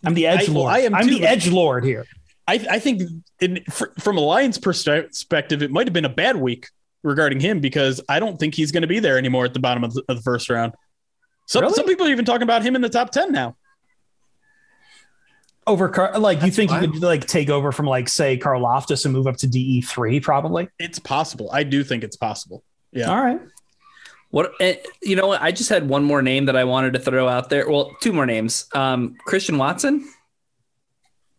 I'm 0.06 0.13
the 0.13 0.28
edge 0.28 0.47
I, 0.47 0.52
lord. 0.54 0.65
Well, 0.65 0.75
I 0.75 0.80
am 0.80 0.95
I'm 0.95 1.08
too, 1.08 1.15
the 1.15 1.28
edge 1.28 1.49
lord 1.49 1.84
here. 1.84 2.06
I, 2.47 2.65
I 2.71 2.80
think 2.80 3.02
in, 3.41 3.63
for, 3.69 3.93
from 3.99 4.17
a 4.17 4.21
Lions 4.21 4.58
perspective, 4.58 5.62
it 5.62 5.71
might 5.71 5.88
have 5.88 5.93
been 5.93 6.06
a 6.06 6.10
bad 6.10 6.38
week 6.38 6.69
regarding 7.04 7.41
him 7.41 7.60
because 7.60 7.99
I 8.08 8.19
don't 8.19 8.39
think 8.39 8.56
he's 8.56 8.71
going 8.71 8.82
to 8.82 8.88
be 8.88 8.99
there 8.99 9.17
anymore 9.17 9.45
at 9.45 9.54
the 9.54 9.60
bottom 9.60 9.84
of 9.84 9.93
the, 9.93 10.04
of 10.08 10.15
the 10.15 10.21
first 10.21 10.49
round. 10.49 10.73
Some 11.47 11.63
really? 11.63 11.73
some 11.73 11.86
people 11.86 12.08
are 12.08 12.12
even 12.12 12.25
talking 12.25 12.43
about 12.43 12.63
him 12.63 12.75
in 12.75 12.82
the 12.82 12.89
top 12.89 13.12
ten 13.12 13.34
now 13.34 13.58
over 15.69 15.88
Car- 15.88 16.17
like 16.19 16.39
That's 16.39 16.47
you 16.47 16.51
think 16.51 16.71
fine. 16.71 16.84
you 16.84 16.91
could 16.91 17.03
like 17.03 17.25
take 17.27 17.49
over 17.49 17.71
from 17.71 17.86
like 17.86 18.10
say 18.10 18.38
Carl 18.38 18.62
Loftus 18.62 19.05
and 19.05 19.13
move 19.13 19.27
up 19.27 19.38
to 19.38 19.47
DE 19.47 19.82
three 19.82 20.19
probably. 20.19 20.67
It's 20.79 20.99
possible. 20.99 21.49
I 21.53 21.63
do 21.63 21.84
think 21.84 22.03
it's 22.03 22.17
possible. 22.17 22.63
Yeah. 22.91 23.10
All 23.10 23.21
right. 23.21 23.39
What 24.32 24.51
eh, 24.60 24.75
you 25.01 25.15
know? 25.15 25.32
I 25.32 25.51
just 25.51 25.69
had 25.69 25.88
one 25.88 26.03
more 26.03 26.21
name 26.21 26.45
that 26.45 26.55
I 26.55 26.63
wanted 26.63 26.93
to 26.93 26.99
throw 26.99 27.27
out 27.27 27.49
there. 27.49 27.69
Well, 27.69 27.95
two 28.01 28.13
more 28.13 28.25
names. 28.25 28.67
Um, 28.73 29.15
Christian 29.25 29.58
Watson. 29.58 30.08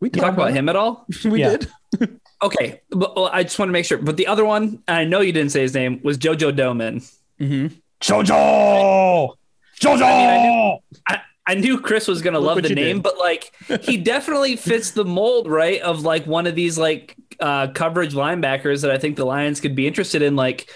We 0.01 0.09
talked 0.09 0.35
about, 0.35 0.49
about 0.49 0.53
him 0.53 0.69
at 0.69 0.77
all? 0.77 1.07
we 1.25 1.43
did. 1.43 1.69
okay, 2.43 2.81
but 2.91 3.15
well, 3.15 3.29
I 3.31 3.43
just 3.43 3.59
want 3.59 3.69
to 3.69 3.73
make 3.73 3.85
sure. 3.85 3.99
But 3.99 4.17
the 4.17 4.27
other 4.27 4.45
one, 4.45 4.83
I 4.89 5.05
know 5.05 5.21
you 5.21 5.33
didn't 5.33 5.53
say 5.53 5.61
his 5.61 5.75
name, 5.75 6.01
was 6.03 6.17
JoJo 6.19 6.57
Domann. 6.57 7.07
Mm-hmm. 7.39 7.77
Jojo. 8.01 9.35
Jojo. 9.81 10.03
I 10.03 10.17
mean, 10.17 10.29
I 10.29 10.43
knew, 10.43 10.79
I, 11.09 11.21
I 11.51 11.55
knew 11.55 11.81
Chris 11.81 12.07
was 12.07 12.23
gonna 12.23 12.39
Look 12.39 12.57
love 12.57 12.63
the 12.63 12.75
name, 12.75 12.97
did. 12.97 13.03
but 13.03 13.19
like 13.19 13.53
he 13.83 13.97
definitely 14.13 14.57
fits 14.57 14.93
the 14.93 15.05
mold, 15.05 15.49
right? 15.49 15.81
Of 15.81 16.03
like 16.03 16.27
one 16.27 16.47
of 16.47 16.55
these 16.55 16.79
like 16.79 17.17
uh, 17.41 17.69
coverage 17.69 18.15
linebackers 18.15 18.83
that 18.83 18.91
I 18.91 18.99
think 18.99 19.17
the 19.17 19.25
Lions 19.27 19.61
could 19.61 19.75
be 19.75 19.87
interested 19.87 20.23
in, 20.23 20.37
like 20.37 20.71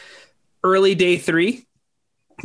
early 0.64 0.94
day 0.94 1.16
three. 1.16 1.66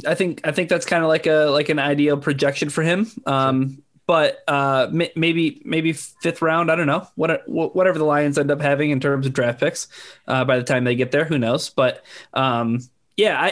I 0.05 0.13
think 0.13 0.41
I 0.47 0.51
think 0.51 0.69
that's 0.69 0.85
kind 0.85 1.03
of 1.03 1.09
like 1.09 1.25
a 1.25 1.45
like 1.45 1.69
an 1.69 1.79
ideal 1.79 2.17
projection 2.17 2.69
for 2.69 2.83
him. 2.83 3.07
Um, 3.25 3.81
but 4.05 4.39
uh, 4.47 4.87
m- 4.91 5.09
maybe 5.15 5.61
maybe 5.65 5.93
fifth 5.93 6.41
round. 6.43 6.71
I 6.71 6.75
don't 6.75 6.87
know. 6.87 7.07
What 7.15 7.41
whatever 7.47 7.97
the 7.97 8.05
Lions 8.05 8.37
end 8.37 8.51
up 8.51 8.61
having 8.61 8.91
in 8.91 8.99
terms 8.99 9.25
of 9.25 9.33
draft 9.33 9.59
picks 9.59 9.87
uh, 10.27 10.45
by 10.45 10.57
the 10.57 10.63
time 10.63 10.83
they 10.83 10.95
get 10.95 11.11
there, 11.11 11.25
who 11.25 11.39
knows? 11.39 11.69
But 11.69 12.03
um, 12.33 12.79
yeah, 13.17 13.51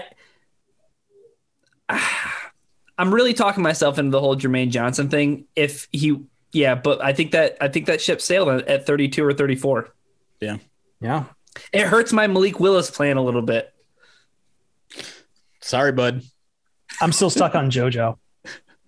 I. 1.90 2.30
I'm 2.98 3.14
really 3.14 3.34
talking 3.34 3.64
myself 3.64 4.00
into 4.00 4.12
the 4.12 4.20
whole 4.20 4.36
Jermaine 4.36 4.70
Johnson 4.72 5.10
thing. 5.10 5.46
If 5.56 5.88
he, 5.92 6.22
yeah, 6.52 6.76
but 6.76 7.04
I 7.04 7.14
think 7.14 7.32
that 7.32 7.58
I 7.62 7.68
think 7.68 7.86
that 7.86 8.02
ship 8.02 8.22
sailed 8.22 8.50
at, 8.50 8.68
at 8.68 8.86
32 8.86 9.24
or 9.24 9.34
34. 9.34 9.94
Yeah. 10.40 10.58
Yeah. 11.00 11.26
It 11.72 11.88
hurts 11.88 12.14
my 12.14 12.28
Malik 12.28 12.60
Willis 12.60 12.90
plan 12.90 13.18
a 13.18 13.24
little 13.24 13.42
bit. 13.42 13.74
Sorry, 15.62 15.92
bud. 15.92 16.24
I'm 17.02 17.12
still 17.12 17.30
stuck 17.30 17.56
on 17.56 17.70
JoJo. 17.70 18.18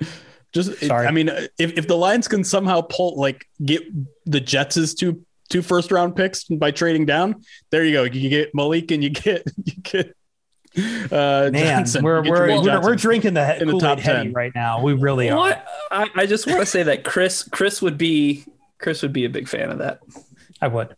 Just 0.51 0.79
Sorry. 0.79 1.05
I 1.05 1.11
mean, 1.11 1.29
if, 1.59 1.77
if 1.77 1.87
the 1.87 1.95
Lions 1.95 2.27
can 2.27 2.43
somehow 2.43 2.81
pull 2.81 3.19
like 3.19 3.47
get 3.63 3.83
the 4.25 4.39
Jets' 4.39 4.95
two 4.95 5.23
two 5.49 5.61
first 5.61 5.91
round 5.91 6.15
picks 6.15 6.45
by 6.45 6.71
trading 6.71 7.05
down, 7.05 7.43
there 7.69 7.83
you 7.83 7.93
go. 7.93 8.03
You 8.03 8.29
get 8.29 8.55
Malik 8.55 8.91
and 8.91 9.03
you 9.03 9.11
get 9.11 9.43
you 9.63 9.73
get 9.83 10.15
uh 10.77 11.49
Man, 11.51 11.53
Johnson. 11.53 12.03
we're 12.03 12.21
we're, 12.21 12.61
we're, 12.61 12.81
we're 12.81 12.95
drinking 12.95 13.33
the 13.33 13.61
in 13.61 13.67
the 13.67 13.79
top 13.79 13.99
10. 13.99 14.33
right 14.33 14.51
now. 14.53 14.81
We 14.81 14.93
really 14.93 15.29
are. 15.29 15.61
I, 15.91 16.09
I 16.15 16.25
just 16.25 16.45
want 16.45 16.59
to 16.59 16.65
say 16.65 16.83
that 16.83 17.03
Chris 17.03 17.43
Chris 17.43 17.81
would 17.81 17.97
be 17.97 18.45
Chris 18.77 19.01
would 19.01 19.13
be 19.13 19.25
a 19.25 19.29
big 19.29 19.47
fan 19.47 19.71
of 19.71 19.79
that. 19.79 19.99
I 20.61 20.67
would. 20.67 20.95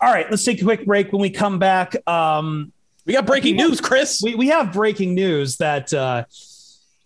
All 0.00 0.12
right, 0.12 0.28
let's 0.30 0.44
take 0.44 0.60
a 0.60 0.64
quick 0.64 0.84
break. 0.84 1.12
When 1.12 1.22
we 1.22 1.30
come 1.30 1.60
back, 1.60 1.94
um, 2.08 2.72
we 3.06 3.12
got 3.12 3.26
breaking 3.26 3.56
news, 3.56 3.80
Chris. 3.80 4.20
we, 4.22 4.34
we 4.34 4.48
have 4.48 4.72
breaking 4.72 5.14
news 5.14 5.58
that 5.58 5.94
uh, 5.94 6.24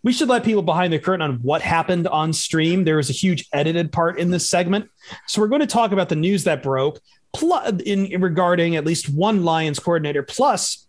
we 0.03 0.13
should 0.13 0.29
let 0.29 0.45
people 0.45 0.63
behind 0.63 0.93
the 0.93 0.99
curtain 0.99 1.21
on 1.21 1.37
what 1.43 1.61
happened 1.61 2.09
on 2.09 2.33
stream. 2.33 2.85
There 2.85 2.97
was 2.97 3.11
a 3.11 3.13
huge 3.13 3.47
edited 3.53 3.93
part 3.93 4.19
in 4.19 4.31
this 4.31 4.49
segment. 4.49 4.89
So 5.27 5.43
we're 5.43 5.49
going 5.49 5.61
to 5.61 5.67
talk 5.67 5.93
about 5.93 6.09
the 6.09 6.17
news 6.17 6.45
that 6.45 6.63
broke 6.63 7.01
plus 7.35 7.71
in, 7.83 8.07
in 8.07 8.21
regarding 8.23 8.77
at 8.77 8.87
least 8.87 9.09
one 9.09 9.45
Lions 9.45 9.79
coordinator 9.79 10.23
plus 10.23 10.87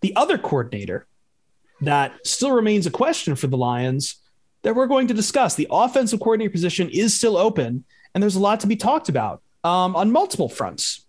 the 0.00 0.14
other 0.16 0.38
coordinator 0.38 1.06
that 1.80 2.26
still 2.26 2.52
remains 2.52 2.86
a 2.86 2.90
question 2.90 3.34
for 3.34 3.46
the 3.46 3.56
Lions 3.56 4.16
that 4.62 4.74
we're 4.74 4.86
going 4.86 5.06
to 5.08 5.14
discuss. 5.14 5.54
The 5.54 5.68
offensive 5.70 6.20
coordinator 6.20 6.50
position 6.50 6.88
is 6.90 7.14
still 7.14 7.36
open, 7.36 7.84
and 8.14 8.22
there's 8.22 8.36
a 8.36 8.40
lot 8.40 8.60
to 8.60 8.66
be 8.66 8.76
talked 8.76 9.08
about 9.08 9.42
um, 9.64 9.94
on 9.96 10.10
multiple 10.10 10.48
fronts. 10.48 11.06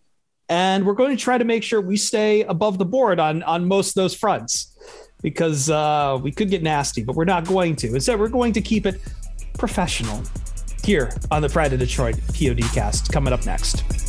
And 0.48 0.86
we're 0.86 0.94
going 0.94 1.16
to 1.16 1.24
try 1.24 1.38
to 1.38 1.46
make 1.46 1.64
sure 1.64 1.80
we 1.80 1.98
stay 1.98 2.42
above 2.44 2.78
the 2.78 2.86
board 2.86 3.20
on, 3.20 3.44
on 3.44 3.68
most 3.68 3.90
of 3.90 3.96
those 3.96 4.16
fronts 4.16 4.76
because 5.22 5.70
uh, 5.70 6.18
we 6.22 6.32
could 6.32 6.50
get 6.50 6.64
nasty, 6.64 7.04
but 7.04 7.16
we're 7.16 7.26
not 7.26 7.46
going 7.46 7.76
to. 7.76 7.94
Instead, 7.94 8.20
we're 8.20 8.30
going 8.30 8.54
to 8.54 8.62
keep 8.62 8.86
it 8.86 9.00
professional 9.58 10.24
here 10.84 11.14
on 11.30 11.42
the 11.42 11.50
Pride 11.50 11.74
of 11.74 11.80
Detroit 11.80 12.20
POD 12.34 12.62
cast 12.74 13.12
coming 13.12 13.34
up 13.34 13.46
next. 13.46 14.09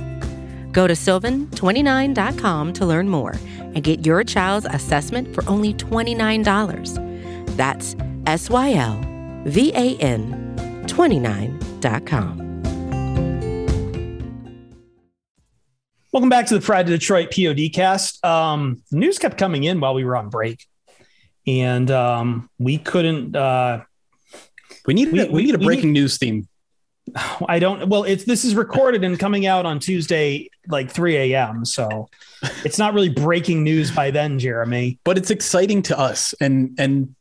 Go 0.71 0.87
to 0.87 0.93
sylvan29.com 0.93 2.73
to 2.73 2.85
learn 2.85 3.09
more 3.09 3.35
and 3.59 3.83
get 3.83 4.05
your 4.05 4.23
child's 4.23 4.65
assessment 4.67 5.33
for 5.35 5.47
only 5.49 5.73
$29. 5.73 7.55
That's 7.57 7.95
S 8.25 8.49
Y 8.49 8.73
L 8.73 8.99
V 9.45 9.71
A 9.75 9.95
N 9.97 10.37
29.com. 10.87 12.41
Welcome 16.13 16.29
back 16.29 16.45
to 16.47 16.53
the 16.55 16.61
Pride 16.61 16.81
of 16.89 16.99
Detroit 16.99 17.31
POD 17.33 17.69
cast. 17.73 18.23
Um, 18.25 18.81
news 18.91 19.17
kept 19.17 19.37
coming 19.37 19.63
in 19.63 19.79
while 19.79 19.93
we 19.93 20.03
were 20.03 20.17
on 20.17 20.29
break, 20.29 20.65
and 21.47 21.89
um, 21.89 22.49
we 22.59 22.77
couldn't. 22.77 23.33
Uh, 23.35 23.83
We 24.85 24.93
need 24.93 25.11
We- 25.13 25.19
a, 25.21 25.25
we, 25.27 25.31
we- 25.31 25.43
need 25.45 25.55
a 25.55 25.57
we 25.59 25.65
breaking 25.65 25.93
news 25.93 26.17
theme. 26.17 26.47
I 27.47 27.59
don't. 27.59 27.87
Well, 27.89 28.03
it's 28.03 28.23
this 28.25 28.45
is 28.45 28.55
recorded 28.55 29.03
and 29.03 29.19
coming 29.19 29.45
out 29.45 29.65
on 29.65 29.79
Tuesday, 29.79 30.49
like 30.67 30.89
3 30.89 31.33
a.m. 31.33 31.65
So 31.65 32.09
it's 32.63 32.77
not 32.77 32.93
really 32.93 33.09
breaking 33.09 33.63
news 33.63 33.91
by 33.91 34.11
then, 34.11 34.39
Jeremy. 34.39 34.99
but 35.03 35.17
it's 35.17 35.31
exciting 35.31 35.81
to 35.83 35.99
us 35.99 36.33
and 36.39 36.75
and 36.79 37.15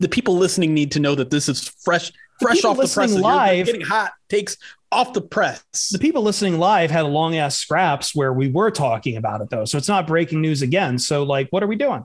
the 0.00 0.08
people 0.08 0.36
listening 0.36 0.74
need 0.74 0.92
to 0.92 1.00
know 1.00 1.14
that 1.14 1.30
this 1.30 1.48
is 1.48 1.68
fresh 1.84 2.12
fresh 2.40 2.64
off 2.64 2.76
the 2.76 2.88
press 2.88 3.14
live- 3.14 3.66
getting 3.66 3.80
hot 3.80 4.12
takes 4.28 4.56
off 4.90 5.12
the 5.12 5.20
press 5.20 5.88
The 5.90 5.98
people 5.98 6.22
listening 6.22 6.58
live 6.58 6.90
had 6.90 7.04
a 7.04 7.08
long 7.08 7.36
ass 7.36 7.56
scraps 7.56 8.14
where 8.14 8.32
we 8.32 8.48
were 8.48 8.70
talking 8.70 9.16
about 9.16 9.40
it 9.40 9.50
though, 9.50 9.64
so 9.64 9.78
it's 9.78 9.88
not 9.88 10.06
breaking 10.06 10.40
news 10.40 10.62
again. 10.62 10.98
So 10.98 11.22
like, 11.22 11.48
what 11.50 11.62
are 11.62 11.66
we 11.66 11.76
doing? 11.76 12.04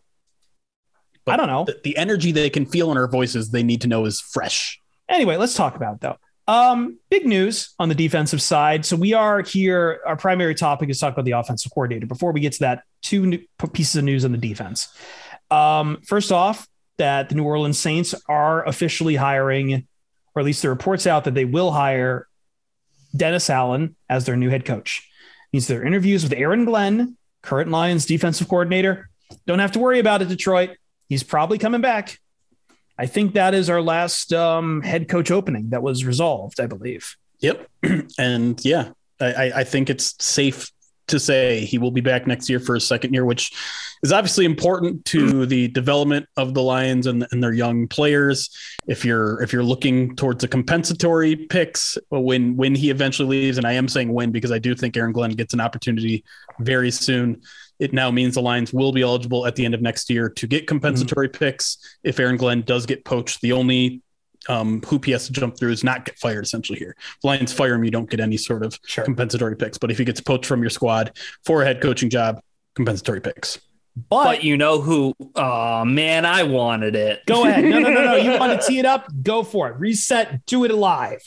I 1.28 1.38
don't 1.38 1.48
know. 1.48 1.66
the, 1.66 1.80
the 1.84 1.98
energy 1.98 2.32
they 2.32 2.50
can 2.50 2.66
feel 2.66 2.92
in 2.92 2.98
our 2.98 3.08
voices 3.08 3.52
they 3.52 3.62
need 3.62 3.82
to 3.82 3.88
know 3.88 4.06
is 4.06 4.20
fresh 4.20 4.80
Anyway, 5.10 5.38
let's 5.38 5.56
talk 5.56 5.76
about 5.76 5.96
it 5.96 6.02
though. 6.02 6.18
Um, 6.50 6.98
big 7.12 7.28
news 7.28 7.76
on 7.78 7.90
the 7.90 7.96
defensive 7.96 8.42
side. 8.42 8.84
So 8.84 8.96
we 8.96 9.14
are 9.14 9.42
here. 9.44 10.02
Our 10.04 10.18
primary 10.18 10.56
topic 10.56 10.90
is 10.90 11.00
talk 11.00 11.14
about 11.14 11.26
the 11.26 11.34
offensive 11.34 11.72
coordinator. 11.72 12.08
Before 12.08 12.32
we 12.32 12.40
get 12.40 12.54
to 12.54 12.60
that, 12.62 12.86
two 13.04 13.46
pieces 13.72 13.98
of 13.98 14.04
news 14.04 14.26
on 14.26 14.32
the 14.32 14.38
defense. 14.40 14.88
Um, 15.52 16.00
first 16.04 16.32
off, 16.32 16.68
that 16.98 17.30
the 17.30 17.36
New 17.36 17.44
Orleans 17.44 17.78
Saints 17.78 18.16
are 18.28 18.66
officially 18.66 19.16
hiring, 19.16 19.88
or 20.34 20.40
at 20.40 20.46
least 20.46 20.64
the 20.64 20.70
reports 20.70 21.06
out 21.06 21.26
that 21.26 21.36
they 21.36 21.46
will 21.46 21.70
hire 21.70 22.28
Dennis 23.16 23.48
Allen 23.52 23.96
as 24.10 24.26
their 24.26 24.36
new 24.36 24.50
head 24.50 24.66
coach. 24.66 25.08
Means 25.54 25.68
their 25.68 25.86
interviews 25.86 26.24
with 26.24 26.34
Aaron 26.34 26.66
Glenn, 26.66 27.16
current 27.44 27.70
Lions 27.70 28.08
defensive 28.08 28.48
coordinator. 28.48 29.12
Don't 29.46 29.60
have 29.60 29.74
to 29.74 29.80
worry 29.80 30.00
about 30.00 30.24
it, 30.24 30.30
Detroit. 30.30 30.72
He's 31.10 31.22
probably 31.22 31.60
coming 31.60 31.82
back. 31.82 32.20
I 33.00 33.06
think 33.06 33.34
that 33.36 33.54
is 33.54 33.70
our 33.70 33.82
last 33.82 34.34
um, 34.34 34.82
head 34.82 35.08
coach 35.08 35.32
opening 35.32 35.70
that 35.70 35.82
was 35.82 36.04
resolved, 36.06 36.60
I 36.60 36.68
believe. 36.68 37.16
yep 37.40 37.66
and 38.20 38.60
yeah 38.66 38.90
I, 39.22 39.26
I- 39.44 39.52
I 39.62 39.64
think 39.64 39.90
it's 39.90 40.14
safe 40.20 40.70
to 41.10 41.20
say 41.20 41.66
he 41.66 41.78
will 41.78 41.92
be 41.92 42.02
back 42.02 42.28
next 42.28 42.50
year 42.50 42.60
for 42.60 42.76
his 42.76 42.86
second 42.86 43.14
year, 43.14 43.26
which 43.26 43.52
is 44.02 44.12
obviously 44.12 44.46
important 44.46 45.04
to 45.06 45.46
the 45.46 45.68
development 45.70 46.26
of 46.38 46.54
the 46.54 46.62
Lions 46.62 47.08
and, 47.08 47.28
and 47.32 47.44
their 47.44 47.54
young 47.54 47.88
players. 47.88 48.50
If 48.88 49.04
you're 49.04 49.42
if 49.42 49.52
you're 49.52 49.64
looking 49.64 50.16
towards 50.16 50.44
a 50.44 50.48
compensatory 50.48 51.36
picks 51.36 51.98
when 52.10 52.56
when 52.56 52.76
he 52.76 52.90
eventually 52.90 53.42
leaves, 53.42 53.58
and 53.58 53.68
I 53.68 53.74
am 53.74 53.88
saying 53.88 54.12
when 54.12 54.32
because 54.32 54.52
I 54.52 54.60
do 54.60 54.76
think 54.76 54.96
Aaron 54.96 55.12
Glenn 55.12 55.32
gets 55.32 55.54
an 55.54 55.60
opportunity 55.60 56.24
very 56.60 56.92
soon. 56.92 57.42
It 57.80 57.94
now 57.94 58.12
means 58.12 58.36
the 58.36 58.42
Lions 58.42 58.74
will 58.74 58.92
be 58.92 59.02
eligible 59.02 59.46
at 59.46 59.56
the 59.56 59.64
end 59.64 59.74
of 59.74 59.82
next 59.82 60.10
year 60.10 60.30
to 60.30 60.48
get 60.48 60.68
compensatory 60.68 61.30
mm-hmm. 61.30 61.46
picks 61.46 61.78
if 62.04 62.20
Aaron 62.20 62.36
Glenn 62.36 62.62
does 62.64 62.86
get 62.86 63.06
poached. 63.06 63.40
The 63.42 63.54
only 63.54 64.02
um, 64.48 64.82
hoop 64.84 65.06
he 65.06 65.12
has 65.12 65.26
to 65.28 65.34
jump 65.34 65.58
through 65.58 65.72
is 65.72 65.84
not 65.84 66.06
get 66.06 66.18
fired 66.18 66.44
essentially 66.44 66.80
here. 66.80 66.96
If 67.00 67.24
Lions 67.24 67.52
fire 67.52 67.74
him, 67.74 67.84
you 67.84 67.92
don't 67.92 68.10
get 68.10 68.20
any 68.20 68.38
sort 68.38 68.64
of 68.64 68.80
sure. 68.86 69.04
compensatory 69.04 69.56
picks. 69.56 69.78
But 69.78 69.92
if 69.92 69.98
he 69.98 70.06
gets 70.06 70.22
poached 70.22 70.46
from 70.46 70.62
your 70.62 70.70
squad 70.70 71.18
for 71.44 71.62
a 71.62 71.66
head 71.66 71.82
coaching 71.82 72.10
job, 72.10 72.42
compensatory 72.76 73.22
picks. 73.22 73.60
But, 73.96 74.24
but 74.24 74.44
you 74.44 74.56
know 74.56 74.80
who? 74.80 75.14
Oh 75.36 75.84
man, 75.84 76.26
I 76.26 76.44
wanted 76.44 76.96
it. 76.96 77.26
Go 77.26 77.46
ahead. 77.46 77.66
No, 77.66 77.80
no, 77.80 77.90
no, 77.92 78.04
no. 78.06 78.16
You 78.16 78.32
want 78.40 78.60
to 78.60 78.66
tee 78.66 78.80
it 78.80 78.86
up? 78.86 79.08
Go 79.22 79.44
for 79.44 79.70
it. 79.70 79.78
Reset. 79.78 80.46
Do 80.46 80.64
it 80.64 80.72
alive. 80.72 81.22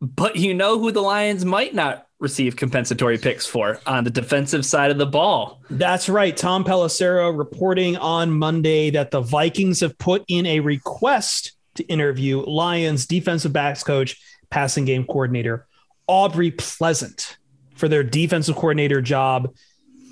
But 0.00 0.36
you 0.36 0.54
know 0.54 0.78
who 0.78 0.92
the 0.92 1.02
Lions 1.02 1.44
might 1.44 1.74
not 1.74 2.05
receive 2.18 2.56
compensatory 2.56 3.18
picks 3.18 3.46
for 3.46 3.80
on 3.86 4.04
the 4.04 4.10
defensive 4.10 4.64
side 4.64 4.90
of 4.90 4.98
the 4.98 5.06
ball. 5.06 5.60
That's 5.68 6.08
right. 6.08 6.36
Tom 6.36 6.64
Pelissero 6.64 7.36
reporting 7.36 7.96
on 7.96 8.30
Monday 8.30 8.90
that 8.90 9.10
the 9.10 9.20
Vikings 9.20 9.80
have 9.80 9.98
put 9.98 10.24
in 10.28 10.46
a 10.46 10.60
request 10.60 11.52
to 11.74 11.84
interview 11.84 12.40
Lions 12.40 13.06
defensive 13.06 13.52
backs 13.52 13.82
coach, 13.82 14.16
passing 14.50 14.86
game 14.86 15.04
coordinator 15.04 15.66
Aubrey 16.06 16.50
Pleasant 16.52 17.36
for 17.74 17.88
their 17.88 18.02
defensive 18.02 18.56
coordinator 18.56 19.02
job. 19.02 19.54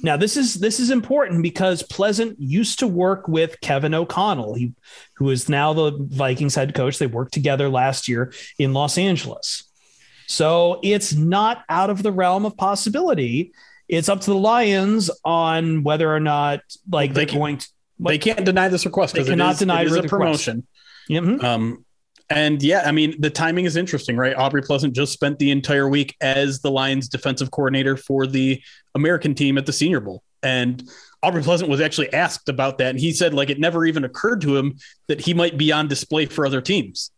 Now 0.03 0.19
this 0.19 0.37
is 0.37 0.55
this 0.55 0.81
is 0.81 0.91
important 0.91 1.43
because 1.43 1.83
Pleasant 1.83 2.39
used 2.39 2.81
to 2.81 2.87
work 2.87 3.27
with 3.27 3.59
Kevin 3.63 3.95
O'Connell, 3.95 4.55
he, 4.55 4.75
who 5.15 5.31
is 5.31 5.49
now 5.49 5.73
the 5.73 5.97
Vikings 5.99 6.55
head 6.55 6.75
coach. 6.75 6.99
They 6.99 7.07
worked 7.07 7.33
together 7.33 7.71
last 7.71 8.09
year 8.09 8.33
in 8.59 8.75
Los 8.75 8.99
Angeles. 8.99 9.65
So 10.27 10.81
it's 10.83 11.15
not 11.15 11.65
out 11.69 11.91
of 11.91 12.03
the 12.03 12.13
realm 12.13 12.47
of 12.47 12.57
possibility. 12.57 13.53
It's 13.89 14.09
up 14.09 14.21
to 14.23 14.31
the 14.31 14.37
Lions 14.37 15.11
on 15.25 15.83
whether 15.83 16.13
or 16.13 16.21
not 16.21 16.61
like 16.91 17.15
they 17.15 17.25
are 17.25 17.27
going 17.27 17.59
to. 17.59 17.69
Like, 17.99 18.21
they 18.21 18.33
can't 18.33 18.45
deny 18.45 18.69
this 18.69 18.85
request. 18.85 19.15
They 19.15 19.23
cannot 19.25 19.51
it 19.51 19.53
is, 19.53 19.59
deny 19.61 19.83
it 19.83 19.87
is 19.87 19.97
a 19.97 20.03
promotion. 20.03 20.67
Mm-hmm. 21.09 21.45
Um, 21.45 21.85
and 22.31 22.63
yeah, 22.63 22.83
I 22.87 22.93
mean 22.93 23.21
the 23.21 23.31
timing 23.31 23.67
is 23.67 23.77
interesting, 23.77 24.17
right? 24.17 24.35
Aubrey 24.35 24.63
Pleasant 24.63 24.95
just 24.95 25.13
spent 25.13 25.39
the 25.39 25.51
entire 25.51 25.89
week 25.89 26.17
as 26.21 26.61
the 26.61 26.71
Lions 26.71 27.09
defensive 27.09 27.51
coordinator 27.51 27.97
for 27.97 28.27
the 28.27 28.63
American 28.95 29.35
team 29.35 29.59
at 29.59 29.67
the 29.67 29.73
Senior 29.73 30.01
Bowl, 30.01 30.23
and 30.43 30.83
Aubrey 31.23 31.43
Pleasant 31.43 31.71
was 31.71 31.81
actually 31.81 32.13
asked 32.13 32.49
about 32.49 32.79
that, 32.79 32.91
and 32.91 32.99
he 32.99 33.13
said 33.13 33.35
like 33.35 33.51
it 33.51 33.61
never 33.61 33.85
even 33.85 34.05
occurred 34.05 34.41
to 34.41 34.57
him 34.57 34.79
that 35.09 35.21
he 35.21 35.35
might 35.35 35.59
be 35.59 35.71
on 35.71 35.87
display 35.87 36.27
for 36.27 36.47
other 36.47 36.61
teams. 36.63 37.11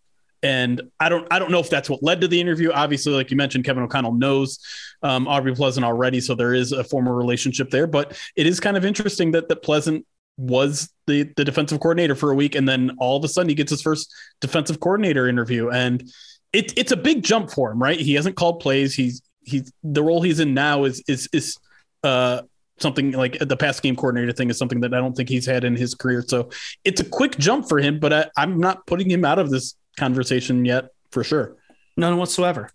And 0.43 0.83
I 1.01 1.09
don't 1.09 1.27
I 1.31 1.39
don't 1.39 1.51
know 1.51 1.61
if 1.61 1.71
that's 1.71 1.89
what 1.89 2.03
led 2.03 2.21
to 2.21 2.29
the 2.29 2.41
interview. 2.41 2.71
Obviously, 2.73 3.13
like 3.13 3.31
you 3.31 3.37
mentioned, 3.37 3.65
Kevin 3.65 3.83
O'Connell 3.83 4.15
knows 4.15 4.59
um, 5.03 5.27
Aubrey 5.27 5.55
Pleasant 5.55 5.85
already, 5.85 6.21
so 6.21 6.35
there 6.35 6.55
is 6.55 6.73
a 6.73 6.85
former 6.85 7.15
relationship 7.15 7.71
there. 7.71 7.87
But 7.87 8.21
it 8.37 8.47
is 8.47 8.61
kind 8.61 8.77
of 8.77 8.85
interesting 8.85 9.33
that 9.33 9.49
that 9.49 9.63
Pleasant 9.63 10.07
was 10.37 10.93
the 11.07 11.31
the 11.37 11.45
defensive 11.45 11.81
coordinator 11.81 12.15
for 12.15 12.31
a 12.31 12.35
week, 12.35 12.55
and 12.55 12.69
then 12.69 12.93
all 12.99 13.17
of 13.17 13.25
a 13.25 13.29
sudden 13.29 13.49
he 13.49 13.55
gets 13.55 13.71
his 13.71 13.83
first 13.83 14.15
defensive 14.41 14.81
coordinator 14.81 15.29
interview, 15.29 15.71
and 15.71 16.09
it, 16.53 16.77
it's 16.77 16.93
a 16.93 16.97
big 16.97 17.23
jump 17.23 17.51
for 17.51 17.71
him, 17.71 17.83
right? 17.83 17.99
He 17.99 18.15
hasn't 18.15 18.37
called 18.37 18.61
plays. 18.61 18.95
He's 18.95 19.23
he's 19.43 19.73
the 19.83 20.03
role 20.03 20.23
he's 20.23 20.41
in 20.41 20.55
now 20.55 20.85
is 20.85 21.03
is 21.09 21.29
is 21.33 21.57
uh 22.03 22.43
something 22.79 23.13
like 23.13 23.39
the 23.39 23.57
pass 23.57 23.81
game 23.81 23.97
coordinator 23.97 24.33
thing 24.33 24.51
is 24.51 24.59
something 24.59 24.81
that 24.81 24.93
I 24.93 24.99
don't 24.99 25.17
think 25.17 25.29
he's 25.29 25.47
had 25.47 25.65
in 25.65 25.77
his 25.77 25.95
career. 25.95 26.23
So 26.27 26.51
it's 26.85 27.01
a 27.01 27.05
quick 27.05 27.39
jump 27.39 27.69
for 27.69 27.79
him, 27.79 27.99
but 27.99 28.13
I, 28.13 28.27
I'm 28.37 28.61
not 28.61 28.87
putting 28.87 29.11
him 29.11 29.25
out 29.25 29.39
of 29.39 29.51
this 29.51 29.75
conversation 29.97 30.65
yet 30.65 30.91
for 31.11 31.25
sure. 31.25 31.57
None 31.97 32.17
whatsoever. 32.17 32.71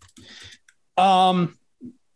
Um, 0.98 1.58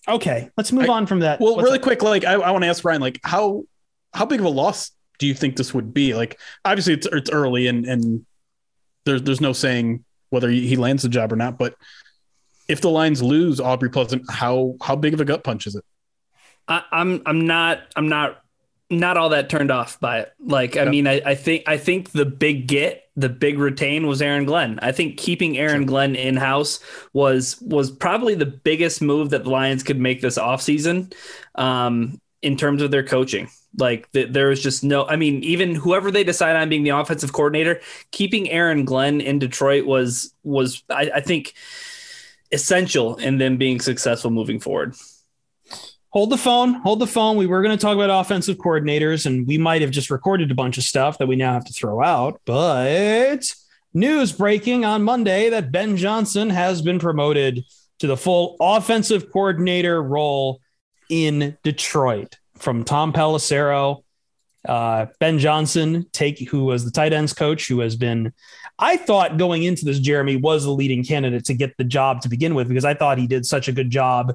okay, 0.07 0.49
let's 0.57 0.71
move 0.71 0.89
I, 0.89 0.93
on 0.93 1.05
from 1.05 1.19
that. 1.19 1.39
Well, 1.39 1.55
What's 1.55 1.65
really 1.65 1.79
quick, 1.79 2.01
like 2.03 2.25
I, 2.25 2.33
I 2.33 2.51
want 2.51 2.63
to 2.63 2.67
ask 2.67 2.83
Ryan, 2.83 3.01
like 3.01 3.19
how 3.23 3.63
how 4.13 4.25
big 4.25 4.39
of 4.39 4.45
a 4.45 4.49
loss 4.49 4.91
do 5.19 5.27
you 5.27 5.33
think 5.33 5.55
this 5.55 5.73
would 5.73 5.93
be? 5.93 6.13
Like, 6.13 6.39
obviously 6.63 6.93
it's 6.93 7.07
it's 7.11 7.29
early 7.29 7.67
and 7.67 7.85
and 7.85 8.25
there's 9.05 9.21
there's 9.21 9.41
no 9.41 9.53
saying 9.53 10.03
whether 10.29 10.49
he 10.49 10.75
lands 10.75 11.03
the 11.03 11.09
job 11.09 11.31
or 11.31 11.35
not. 11.35 11.57
But 11.57 11.75
if 12.67 12.81
the 12.81 12.89
Lions 12.89 13.21
lose 13.21 13.59
Aubrey 13.59 13.89
Pleasant, 13.89 14.23
how 14.29 14.75
how 14.81 14.95
big 14.95 15.13
of 15.13 15.21
a 15.21 15.25
gut 15.25 15.43
punch 15.43 15.67
is 15.67 15.75
it? 15.75 15.83
I, 16.67 16.83
I'm 16.91 17.21
I'm 17.25 17.45
not 17.45 17.81
I'm 17.95 18.09
not 18.09 18.41
not 18.89 19.17
all 19.17 19.29
that 19.29 19.49
turned 19.49 19.71
off 19.71 19.99
by 19.99 20.19
it. 20.19 20.33
Like, 20.39 20.77
I 20.77 20.85
mean, 20.85 21.07
I, 21.07 21.21
I, 21.25 21.35
think 21.35 21.63
I 21.67 21.77
think 21.77 22.11
the 22.11 22.25
big 22.25 22.67
get, 22.67 23.09
the 23.15 23.29
big 23.29 23.57
retain 23.57 24.05
was 24.05 24.21
Aaron 24.21 24.45
Glenn. 24.45 24.79
I 24.81 24.91
think 24.91 25.17
keeping 25.17 25.57
Aaron 25.57 25.81
sure. 25.81 25.87
Glenn 25.87 26.15
in 26.15 26.35
house 26.35 26.79
was 27.13 27.59
was 27.61 27.89
probably 27.89 28.35
the 28.35 28.45
biggest 28.45 29.01
move 29.01 29.31
that 29.31 29.43
the 29.43 29.49
Lions 29.49 29.83
could 29.83 29.99
make 29.99 30.21
this 30.21 30.37
offseason 30.37 31.13
um, 31.55 32.19
in 32.41 32.57
terms 32.57 32.81
of 32.81 32.91
their 32.91 33.03
coaching. 33.03 33.49
Like 33.77 34.11
the, 34.11 34.25
there 34.25 34.49
was 34.49 34.61
just 34.61 34.83
no, 34.83 35.05
I 35.05 35.15
mean, 35.15 35.43
even 35.43 35.75
whoever 35.75 36.11
they 36.11 36.23
decide 36.23 36.55
on 36.55 36.69
being 36.69 36.83
the 36.83 36.89
offensive 36.89 37.33
coordinator, 37.33 37.81
keeping 38.11 38.49
Aaron 38.49 38.85
Glenn 38.85 39.19
in 39.19 39.39
Detroit 39.39 39.85
was 39.85 40.33
was 40.43 40.83
I, 40.89 41.11
I 41.15 41.21
think 41.21 41.55
essential 42.51 43.15
in 43.15 43.37
them 43.39 43.57
being 43.57 43.79
successful 43.79 44.29
moving 44.29 44.59
forward 44.59 44.93
hold 46.15 46.29
the 46.29 46.37
phone, 46.37 46.75
hold 46.75 46.99
the 46.99 47.05
phone. 47.05 47.35
We 47.35 47.45
were 47.45 47.61
going 47.61 47.77
to 47.77 47.81
talk 47.81 47.93
about 47.93 48.09
offensive 48.09 48.55
coordinators, 48.57 49.25
and 49.25 49.45
we 49.45 49.57
might 49.57 49.81
have 49.81 49.91
just 49.91 50.09
recorded 50.09 50.49
a 50.49 50.55
bunch 50.55 50.77
of 50.77 50.85
stuff 50.85 51.17
that 51.17 51.27
we 51.27 51.35
now 51.35 51.51
have 51.51 51.65
to 51.65 51.73
throw 51.73 52.01
out. 52.01 52.39
But 52.45 53.53
news 53.93 54.31
breaking 54.31 54.85
on 54.85 55.03
Monday 55.03 55.49
that 55.49 55.73
Ben 55.73 55.97
Johnson 55.97 56.49
has 56.49 56.81
been 56.81 56.99
promoted 56.99 57.65
to 57.99 58.07
the 58.07 58.15
full 58.15 58.55
offensive 58.61 59.29
coordinator 59.29 60.01
role 60.01 60.61
in 61.09 61.57
Detroit 61.63 62.37
from 62.57 62.85
Tom 62.85 63.11
Pelissero. 63.11 64.01
Uh, 64.65 65.07
ben 65.19 65.37
Johnson, 65.37 66.05
take 66.13 66.39
who 66.49 66.63
was 66.63 66.85
the 66.85 66.91
tight 66.91 67.11
ends 67.11 67.33
coach, 67.33 67.67
who 67.67 67.81
has 67.81 67.97
been, 67.97 68.31
I 68.79 68.95
thought 68.95 69.37
going 69.37 69.63
into 69.63 69.83
this, 69.83 69.99
Jeremy 69.99 70.37
was 70.37 70.63
the 70.63 70.71
leading 70.71 71.03
candidate 71.03 71.43
to 71.45 71.53
get 71.53 71.75
the 71.77 71.83
job 71.83 72.21
to 72.21 72.29
begin 72.29 72.55
with 72.55 72.69
because 72.69 72.85
I 72.85 72.93
thought 72.93 73.17
he 73.17 73.27
did 73.27 73.45
such 73.45 73.67
a 73.67 73.73
good 73.73 73.89
job 73.89 74.33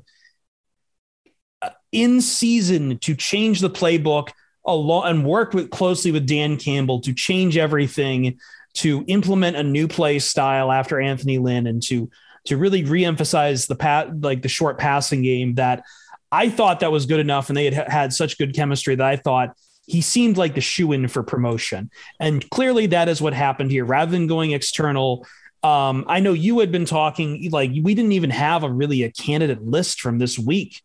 in 1.92 2.20
season 2.20 2.98
to 2.98 3.14
change 3.14 3.61
the 3.61 3.70
playbook 3.70 4.31
a 4.64 4.74
lot 4.74 5.11
and 5.11 5.24
work 5.24 5.55
with 5.55 5.70
closely 5.70 6.12
with 6.12 6.26
Dan 6.26 6.57
Campbell 6.57 7.00
to 7.00 7.12
change 7.12 7.57
everything, 7.57 8.38
to 8.74 9.05
implement 9.09 9.57
a 9.57 9.62
new 9.62 9.88
play 9.88 10.18
style 10.18 10.70
after 10.70 11.00
Anthony 11.00 11.38
Lynn, 11.38 11.66
and 11.66 11.83
to 11.85 12.11
to 12.46 12.57
really 12.57 12.85
reemphasize 12.85 13.66
the 13.66 13.74
pat 13.74 14.20
like 14.20 14.42
the 14.42 14.48
short 14.48 14.79
passing 14.79 15.22
game 15.22 15.55
that 15.55 15.85
I 16.33 16.48
thought 16.48 16.81
that 16.81 16.92
was 16.92 17.07
good 17.07 17.20
enough, 17.20 17.48
and 17.48 17.57
they 17.57 17.70
had 17.70 17.90
had 17.90 18.12
such 18.12 18.38
good 18.38 18.55
chemistry 18.55 18.94
that 18.94 19.07
I 19.07 19.16
thought 19.16 19.57
he 19.87 20.00
seemed 20.00 20.37
like 20.37 20.55
the 20.55 20.61
shoe 20.61 20.92
in 20.92 21.09
for 21.09 21.22
promotion, 21.22 21.90
and 22.20 22.48
clearly 22.50 22.87
that 22.88 23.09
is 23.09 23.20
what 23.20 23.35
happened 23.35 23.70
here. 23.70 23.85
Rather 23.85 24.12
than 24.12 24.26
going 24.26 24.53
external, 24.53 25.26
um, 25.62 26.05
I 26.07 26.20
know 26.20 26.33
you 26.33 26.61
had 26.61 26.70
been 26.70 26.85
talking 26.85 27.50
like 27.50 27.70
we 27.83 27.94
didn't 27.94 28.12
even 28.12 28.31
have 28.31 28.62
a 28.62 28.70
really 28.70 29.03
a 29.03 29.11
candidate 29.11 29.62
list 29.62 30.00
from 30.00 30.18
this 30.18 30.38
week 30.38 30.81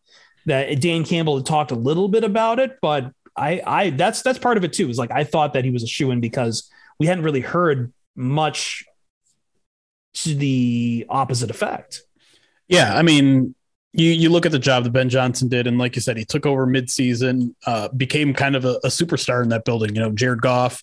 that 0.46 0.80
Dan 0.82 1.04
Campbell 1.04 1.38
had 1.38 1.46
talked 1.46 1.72
a 1.72 1.76
little 1.76 2.08
bit 2.08 2.24
about 2.24 2.60
it, 2.60 2.78
but 2.82 3.12
I, 3.36 3.62
I 3.66 3.90
that's 3.92 4.22
that's 4.22 4.40
part 4.40 4.58
of 4.58 4.64
it 4.64 4.74
too. 4.74 4.90
Is 4.90 4.98
like 4.98 5.12
I 5.12 5.24
thought 5.24 5.54
that 5.54 5.66
he 5.66 5.72
was 5.72 5.84
a 5.84 5.88
shoe 5.88 6.12
in 6.12 6.22
because 6.22 6.70
we 7.00 7.08
hadn't 7.08 7.24
really 7.24 7.42
heard 7.42 7.92
much 8.16 8.86
to 10.16 10.34
the 10.34 11.06
opposite 11.10 11.50
effect. 11.50 12.02
Yeah, 12.68 12.96
I 12.96 13.02
mean, 13.02 13.54
you 13.94 14.12
you 14.12 14.30
look 14.30 14.46
at 14.46 14.52
the 14.52 14.60
job 14.60 14.84
that 14.86 14.92
Ben 14.92 15.10
Johnson 15.10 15.50
did, 15.50 15.68
and 15.68 15.78
like 15.78 15.96
you 15.96 16.02
said, 16.02 16.18
he 16.18 16.26
took 16.26 16.46
over 16.46 16.66
midseason, 16.66 17.54
uh, 17.66 17.90
became 17.90 18.34
kind 18.34 18.56
of 18.56 18.66
a, 18.66 18.76
a 18.84 18.88
superstar 18.88 19.44
in 19.44 19.50
that 19.50 19.66
building. 19.66 19.96
You 19.96 20.02
know, 20.02 20.12
Jared 20.12 20.42
Goff, 20.42 20.82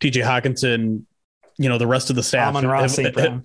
T.J. 0.00 0.20
Hockenson, 0.20 1.04
you 1.58 1.68
know 1.68 1.78
the 1.78 1.86
rest 1.86 2.10
of 2.10 2.16
the 2.16 2.22
staff 2.22 2.48
Amon-Ra, 2.48 2.86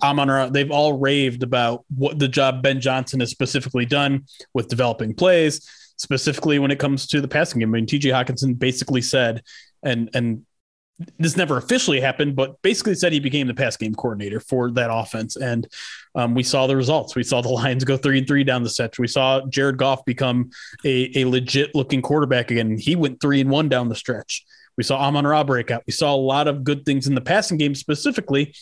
Amon-Ra, 0.02 0.48
they've 0.48 0.70
all 0.70 0.98
raved 0.98 1.42
about 1.42 1.84
what 1.94 2.18
the 2.18 2.28
job 2.28 2.62
Ben 2.62 2.80
Johnson 2.80 3.20
has 3.20 3.30
specifically 3.30 3.86
done 3.86 4.24
with 4.54 4.68
developing 4.68 5.14
plays, 5.14 5.68
specifically 5.96 6.58
when 6.58 6.70
it 6.70 6.78
comes 6.78 7.06
to 7.08 7.20
the 7.20 7.28
passing 7.28 7.60
game. 7.60 7.70
I 7.70 7.78
mean, 7.78 7.86
TJ 7.86 8.12
Hockenson 8.12 8.58
basically 8.58 9.02
said, 9.02 9.42
and 9.82 10.10
and 10.14 10.44
this 11.18 11.36
never 11.36 11.56
officially 11.56 12.00
happened, 12.00 12.36
but 12.36 12.60
basically 12.62 12.94
said 12.94 13.12
he 13.12 13.20
became 13.20 13.46
the 13.46 13.54
pass 13.54 13.76
game 13.76 13.94
coordinator 13.94 14.40
for 14.40 14.70
that 14.72 14.90
offense. 14.92 15.36
And 15.36 15.66
um, 16.14 16.34
we 16.34 16.42
saw 16.42 16.66
the 16.66 16.76
results. 16.76 17.16
We 17.16 17.22
saw 17.22 17.40
the 17.40 17.48
Lions 17.50 17.84
go 17.84 17.96
three 17.96 18.18
and 18.18 18.26
three 18.26 18.44
down 18.44 18.62
the 18.62 18.70
stretch. 18.70 18.98
We 18.98 19.06
saw 19.06 19.46
Jared 19.46 19.78
Goff 19.78 20.04
become 20.04 20.50
a, 20.84 21.10
a 21.18 21.24
legit 21.24 21.74
looking 21.74 22.02
quarterback 22.02 22.50
again. 22.50 22.76
He 22.76 22.96
went 22.96 23.20
three 23.20 23.40
and 23.40 23.50
one 23.50 23.68
down 23.68 23.88
the 23.88 23.94
stretch. 23.94 24.44
We 24.80 24.84
saw 24.84 24.96
Amon 24.96 25.26
Ra 25.26 25.44
break 25.44 25.70
out. 25.70 25.82
We 25.86 25.92
saw 25.92 26.14
a 26.14 26.16
lot 26.16 26.48
of 26.48 26.64
good 26.64 26.86
things 26.86 27.06
in 27.06 27.14
the 27.14 27.20
passing 27.20 27.58
game 27.58 27.74
specifically. 27.74 28.54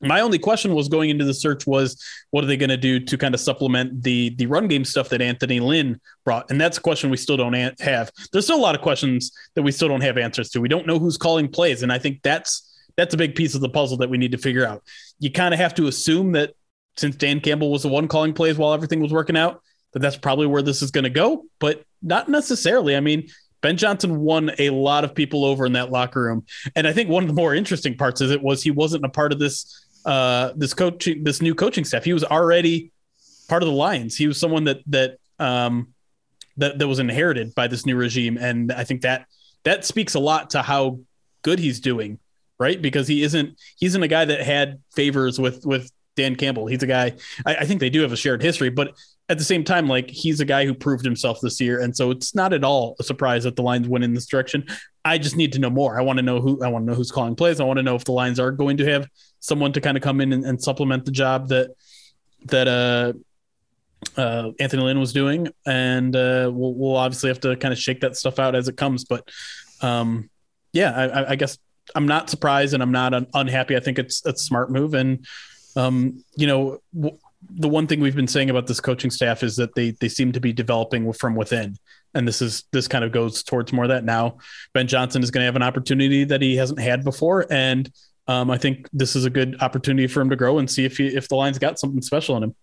My 0.00 0.20
only 0.20 0.38
question 0.38 0.76
was 0.76 0.86
going 0.86 1.10
into 1.10 1.24
the 1.24 1.34
search 1.34 1.66
was 1.66 2.00
what 2.30 2.44
are 2.44 2.46
they 2.46 2.56
going 2.56 2.70
to 2.70 2.76
do 2.76 3.00
to 3.00 3.18
kind 3.18 3.34
of 3.34 3.40
supplement 3.40 4.04
the 4.04 4.32
the 4.36 4.46
run 4.46 4.68
game 4.68 4.84
stuff 4.84 5.08
that 5.08 5.20
Anthony 5.20 5.58
Lynn 5.58 6.00
brought, 6.24 6.52
and 6.52 6.60
that's 6.60 6.78
a 6.78 6.80
question 6.80 7.10
we 7.10 7.16
still 7.16 7.36
don't 7.36 7.52
have. 7.80 8.12
There's 8.32 8.44
still 8.44 8.60
a 8.60 8.62
lot 8.62 8.76
of 8.76 8.80
questions 8.80 9.32
that 9.56 9.62
we 9.64 9.72
still 9.72 9.88
don't 9.88 10.02
have 10.02 10.18
answers 10.18 10.50
to. 10.50 10.60
We 10.60 10.68
don't 10.68 10.86
know 10.86 11.00
who's 11.00 11.16
calling 11.16 11.48
plays, 11.48 11.82
and 11.82 11.92
I 11.92 11.98
think 11.98 12.22
that's 12.22 12.72
that's 12.96 13.12
a 13.12 13.16
big 13.16 13.34
piece 13.34 13.56
of 13.56 13.60
the 13.60 13.68
puzzle 13.68 13.96
that 13.96 14.10
we 14.10 14.18
need 14.18 14.30
to 14.30 14.38
figure 14.38 14.64
out. 14.64 14.84
You 15.18 15.32
kind 15.32 15.52
of 15.52 15.58
have 15.58 15.74
to 15.74 15.88
assume 15.88 16.30
that 16.32 16.52
since 16.96 17.16
Dan 17.16 17.40
Campbell 17.40 17.72
was 17.72 17.82
the 17.82 17.88
one 17.88 18.06
calling 18.06 18.34
plays 18.34 18.56
while 18.56 18.72
everything 18.72 19.00
was 19.00 19.12
working 19.12 19.36
out, 19.36 19.62
that 19.94 19.98
that's 19.98 20.16
probably 20.16 20.46
where 20.46 20.62
this 20.62 20.80
is 20.80 20.92
going 20.92 21.02
to 21.02 21.10
go, 21.10 21.46
but 21.58 21.82
not 22.02 22.28
necessarily. 22.28 22.94
I 22.94 23.00
mean, 23.00 23.26
Ben 23.64 23.78
Johnson 23.78 24.20
won 24.20 24.50
a 24.58 24.68
lot 24.68 25.04
of 25.04 25.14
people 25.14 25.42
over 25.42 25.64
in 25.64 25.72
that 25.72 25.90
locker 25.90 26.20
room, 26.20 26.44
and 26.76 26.86
I 26.86 26.92
think 26.92 27.08
one 27.08 27.22
of 27.22 27.28
the 27.28 27.34
more 27.34 27.54
interesting 27.54 27.96
parts 27.96 28.20
of 28.20 28.30
it 28.30 28.42
was 28.42 28.62
he 28.62 28.70
wasn't 28.70 29.06
a 29.06 29.08
part 29.08 29.32
of 29.32 29.38
this 29.38 29.86
uh, 30.04 30.52
this 30.54 30.74
coaching, 30.74 31.24
this 31.24 31.40
new 31.40 31.54
coaching 31.54 31.82
staff. 31.82 32.04
He 32.04 32.12
was 32.12 32.24
already 32.24 32.92
part 33.48 33.62
of 33.62 33.66
the 33.66 33.74
Lions. 33.74 34.18
He 34.18 34.26
was 34.26 34.38
someone 34.38 34.64
that 34.64 34.80
that 34.88 35.16
um, 35.38 35.94
that 36.58 36.78
that 36.78 36.86
was 36.86 36.98
inherited 36.98 37.54
by 37.54 37.66
this 37.66 37.86
new 37.86 37.96
regime, 37.96 38.36
and 38.36 38.70
I 38.70 38.84
think 38.84 39.00
that 39.00 39.28
that 39.62 39.86
speaks 39.86 40.12
a 40.12 40.20
lot 40.20 40.50
to 40.50 40.60
how 40.60 41.00
good 41.40 41.58
he's 41.58 41.80
doing, 41.80 42.18
right? 42.58 42.82
Because 42.82 43.08
he 43.08 43.22
isn't 43.22 43.58
he 43.78 43.86
isn't 43.86 44.02
a 44.02 44.08
guy 44.08 44.26
that 44.26 44.42
had 44.42 44.82
favors 44.94 45.40
with 45.40 45.64
with 45.64 45.90
Dan 46.16 46.36
Campbell. 46.36 46.66
He's 46.66 46.82
a 46.82 46.86
guy. 46.86 47.12
I, 47.46 47.56
I 47.56 47.64
think 47.64 47.80
they 47.80 47.90
do 47.90 48.02
have 48.02 48.12
a 48.12 48.16
shared 48.16 48.42
history, 48.42 48.70
but 48.70 48.94
at 49.28 49.38
the 49.38 49.44
same 49.44 49.64
time, 49.64 49.88
like 49.88 50.10
he's 50.10 50.40
a 50.40 50.44
guy 50.44 50.66
who 50.66 50.74
proved 50.74 51.04
himself 51.04 51.40
this 51.40 51.60
year, 51.60 51.80
and 51.80 51.96
so 51.96 52.10
it's 52.10 52.34
not 52.34 52.52
at 52.52 52.62
all 52.62 52.96
a 53.00 53.04
surprise 53.04 53.44
that 53.44 53.56
the 53.56 53.62
Lions 53.62 53.88
went 53.88 54.04
in 54.04 54.12
this 54.12 54.26
direction. 54.26 54.66
I 55.04 55.18
just 55.18 55.36
need 55.36 55.52
to 55.54 55.58
know 55.58 55.70
more. 55.70 55.98
I 55.98 56.02
want 56.02 56.18
to 56.18 56.22
know 56.22 56.40
who 56.40 56.62
I 56.62 56.68
want 56.68 56.84
to 56.84 56.90
know 56.90 56.96
who's 56.96 57.10
calling 57.10 57.34
plays. 57.34 57.60
I 57.60 57.64
want 57.64 57.78
to 57.78 57.82
know 57.82 57.94
if 57.94 58.04
the 58.04 58.12
Lions 58.12 58.38
are 58.38 58.50
going 58.50 58.76
to 58.78 58.84
have 58.86 59.08
someone 59.40 59.72
to 59.72 59.80
kind 59.80 59.96
of 59.96 60.02
come 60.02 60.20
in 60.20 60.32
and, 60.32 60.44
and 60.44 60.62
supplement 60.62 61.04
the 61.04 61.10
job 61.10 61.48
that 61.48 61.70
that 62.46 62.68
uh, 62.68 63.12
uh, 64.20 64.50
Anthony 64.60 64.82
Lynn 64.82 65.00
was 65.00 65.12
doing, 65.12 65.48
and 65.66 66.14
uh, 66.14 66.50
we'll, 66.52 66.74
we'll 66.74 66.96
obviously 66.96 67.28
have 67.28 67.40
to 67.40 67.56
kind 67.56 67.72
of 67.72 67.78
shake 67.78 68.00
that 68.00 68.16
stuff 68.16 68.38
out 68.38 68.54
as 68.54 68.68
it 68.68 68.76
comes. 68.76 69.04
But 69.04 69.28
um, 69.80 70.28
yeah, 70.72 70.92
I, 70.92 71.30
I 71.30 71.36
guess 71.36 71.58
I'm 71.94 72.06
not 72.06 72.28
surprised 72.28 72.74
and 72.74 72.82
I'm 72.82 72.92
not 72.92 73.14
un- 73.14 73.26
unhappy. 73.32 73.76
I 73.76 73.80
think 73.80 73.98
it's 73.98 74.24
a 74.26 74.36
smart 74.36 74.70
move, 74.70 74.92
and 74.92 75.26
um, 75.76 76.22
you 76.36 76.46
know. 76.46 76.78
W- 76.94 77.18
the 77.50 77.68
one 77.68 77.86
thing 77.86 78.00
we've 78.00 78.16
been 78.16 78.28
saying 78.28 78.50
about 78.50 78.66
this 78.66 78.80
coaching 78.80 79.10
staff 79.10 79.42
is 79.42 79.56
that 79.56 79.74
they 79.74 79.90
they 79.92 80.08
seem 80.08 80.32
to 80.32 80.40
be 80.40 80.52
developing 80.52 81.12
from 81.12 81.34
within. 81.34 81.76
And 82.14 82.26
this 82.26 82.40
is 82.40 82.64
this 82.72 82.88
kind 82.88 83.04
of 83.04 83.12
goes 83.12 83.42
towards 83.42 83.72
more 83.72 83.84
of 83.84 83.90
that. 83.90 84.04
Now 84.04 84.38
ben 84.72 84.86
johnson 84.86 85.22
is 85.22 85.30
going 85.30 85.42
to 85.42 85.46
have 85.46 85.56
an 85.56 85.62
opportunity 85.62 86.24
that 86.24 86.42
he 86.42 86.56
hasn't 86.56 86.80
had 86.80 87.04
before. 87.04 87.46
And 87.50 87.90
um, 88.26 88.50
i 88.50 88.56
think 88.56 88.88
this 88.92 89.16
is 89.16 89.24
a 89.24 89.30
good 89.30 89.60
opportunity 89.60 90.06
for 90.06 90.20
him 90.20 90.30
to 90.30 90.36
grow 90.36 90.58
and 90.58 90.70
see 90.70 90.84
if 90.84 90.96
he 90.96 91.08
if 91.08 91.28
the 91.28 91.36
line's 91.36 91.58
got 91.58 91.78
something 91.78 92.02
special 92.02 92.36
in 92.36 92.44
him. 92.44 92.54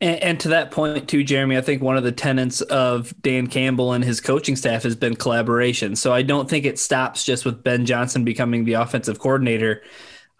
And, 0.00 0.22
and, 0.22 0.40
to 0.40 0.48
that 0.48 0.70
point 0.70 1.08
too 1.08 1.22
jeremy 1.22 1.56
i 1.56 1.60
think 1.60 1.82
one 1.82 1.96
of 1.96 2.04
the 2.04 2.12
tenets 2.12 2.60
of 2.62 3.14
dan 3.20 3.46
campbell 3.46 3.92
and 3.92 4.04
his 4.04 4.20
coaching 4.20 4.56
staff 4.56 4.82
has 4.82 4.96
been 4.96 5.16
collaboration. 5.16 5.96
So 5.96 6.12
i 6.12 6.22
don't 6.22 6.50
think 6.50 6.64
it 6.64 6.78
stops 6.78 7.24
just 7.24 7.44
with 7.44 7.62
ben 7.62 7.86
johnson 7.86 8.24
becoming 8.24 8.64
the 8.64 8.74
offensive 8.74 9.18
coordinator 9.18 9.82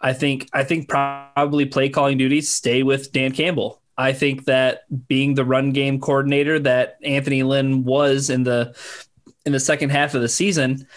I 0.01 0.13
think 0.13 0.49
I 0.53 0.63
think 0.63 0.87
probably 0.87 1.65
play 1.65 1.89
calling 1.89 2.17
duties 2.17 2.49
stay 2.49 2.83
with 2.83 3.11
Dan 3.11 3.31
Campbell. 3.31 3.81
I 3.97 4.13
think 4.13 4.45
that 4.45 4.85
being 5.07 5.35
the 5.35 5.43
run 5.43 5.71
game 5.71 5.99
coordinator 5.99 6.57
that 6.59 6.97
Anthony 7.03 7.43
Lynn 7.43 7.83
was 7.83 8.29
in 8.29 8.43
the 8.43 8.75
in 9.45 9.51
the 9.51 9.59
second 9.59 9.89
half 9.89 10.13
of 10.15 10.21
the 10.21 10.29
season, 10.29 10.87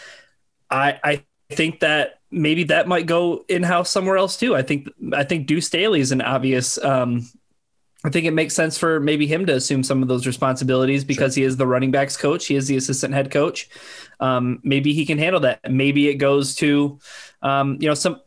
I 0.71 1.01
I 1.03 1.25
think 1.51 1.81
that 1.81 2.21
maybe 2.31 2.65
that 2.65 2.87
might 2.87 3.07
go 3.07 3.45
in 3.49 3.63
house 3.63 3.91
somewhere 3.91 4.17
else 4.17 4.37
too. 4.37 4.55
I 4.55 4.63
think 4.63 4.89
I 5.13 5.25
think 5.25 5.47
Deuce 5.47 5.67
Staley 5.67 6.01
is 6.01 6.13
an 6.13 6.23
obvious. 6.23 6.83
Um, 6.83 7.29
I 8.05 8.11
think 8.11 8.27
it 8.27 8.33
makes 8.33 8.55
sense 8.55 8.77
for 8.77 8.99
maybe 8.99 9.29
him 9.29 9.47
to 9.47 9.55
assume 9.55 9.85
some 9.85 10.03
of 10.03 10.09
those 10.09 10.27
responsibilities 10.27 11.05
because 11.05 11.35
sure. 11.35 11.43
he 11.43 11.47
is 11.47 11.57
the 11.57 11.69
running 11.69 11.93
backs 11.93 12.17
coach. 12.17 12.47
He 12.47 12.57
is 12.57 12.67
the 12.67 12.77
assistant 12.77 13.15
head 13.15 13.31
coach. 13.31 13.69
Um, 14.19 14.59
maybe 14.65 14.93
he 14.93 15.07
can 15.07 15.19
handle 15.19 15.41
that. 15.43 15.71
Maybe 15.71 16.09
it 16.09 16.17
goes 16.17 16.57
to, 16.57 16.99
um, 17.43 17.79
you 17.81 17.87
know, 17.87 17.95
some 17.95 18.21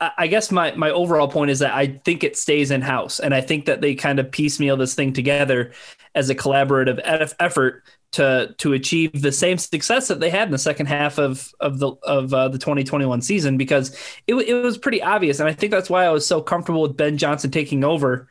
I 0.00 0.28
guess 0.28 0.52
my 0.52 0.72
my 0.72 0.90
overall 0.90 1.26
point 1.26 1.50
is 1.50 1.58
that 1.58 1.74
I 1.74 1.88
think 2.04 2.22
it 2.22 2.36
stays 2.36 2.70
in 2.70 2.82
house, 2.82 3.18
and 3.18 3.34
I 3.34 3.40
think 3.40 3.64
that 3.66 3.80
they 3.80 3.96
kind 3.96 4.20
of 4.20 4.30
piecemeal 4.30 4.76
this 4.76 4.94
thing 4.94 5.12
together 5.12 5.72
as 6.14 6.30
a 6.30 6.36
collaborative 6.36 7.00
effort 7.40 7.82
to 8.12 8.54
to 8.58 8.74
achieve 8.74 9.20
the 9.20 9.32
same 9.32 9.58
success 9.58 10.06
that 10.08 10.20
they 10.20 10.30
had 10.30 10.46
in 10.46 10.52
the 10.52 10.58
second 10.58 10.86
half 10.86 11.18
of 11.18 11.52
of 11.58 11.80
the 11.80 11.88
of 12.04 12.32
uh, 12.32 12.48
the 12.48 12.58
2021 12.58 13.22
season 13.22 13.56
because 13.56 13.96
it 14.28 14.34
it 14.34 14.54
was 14.54 14.78
pretty 14.78 15.02
obvious, 15.02 15.40
and 15.40 15.48
I 15.48 15.52
think 15.52 15.72
that's 15.72 15.90
why 15.90 16.04
I 16.04 16.10
was 16.10 16.24
so 16.24 16.40
comfortable 16.40 16.82
with 16.82 16.96
Ben 16.96 17.18
Johnson 17.18 17.50
taking 17.50 17.82
over 17.82 18.28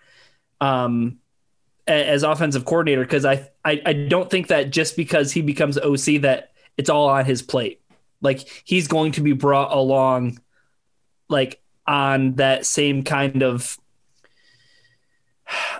um, 0.62 1.20
as 1.86 2.24
offensive 2.24 2.64
coordinator 2.64 3.02
because 3.02 3.26
I, 3.26 3.50
I 3.66 3.82
I 3.86 3.94
don't 3.94 4.30
think 4.30 4.48
that 4.48 4.72
just 4.72 4.96
because 4.96 5.34
he 5.34 5.42
becomes 5.42 5.78
OC 5.78 6.22
that 6.22 6.54
it's 6.78 6.90
all 6.90 7.10
on 7.10 7.26
his 7.26 7.42
plate. 7.42 7.82
Like 8.22 8.48
he's 8.64 8.88
going 8.88 9.12
to 9.14 9.22
be 9.22 9.34
brought 9.34 9.74
along 9.74 10.40
like 11.30 11.62
on 11.86 12.36
that 12.36 12.66
same 12.66 13.04
kind 13.04 13.44
of 13.44 13.78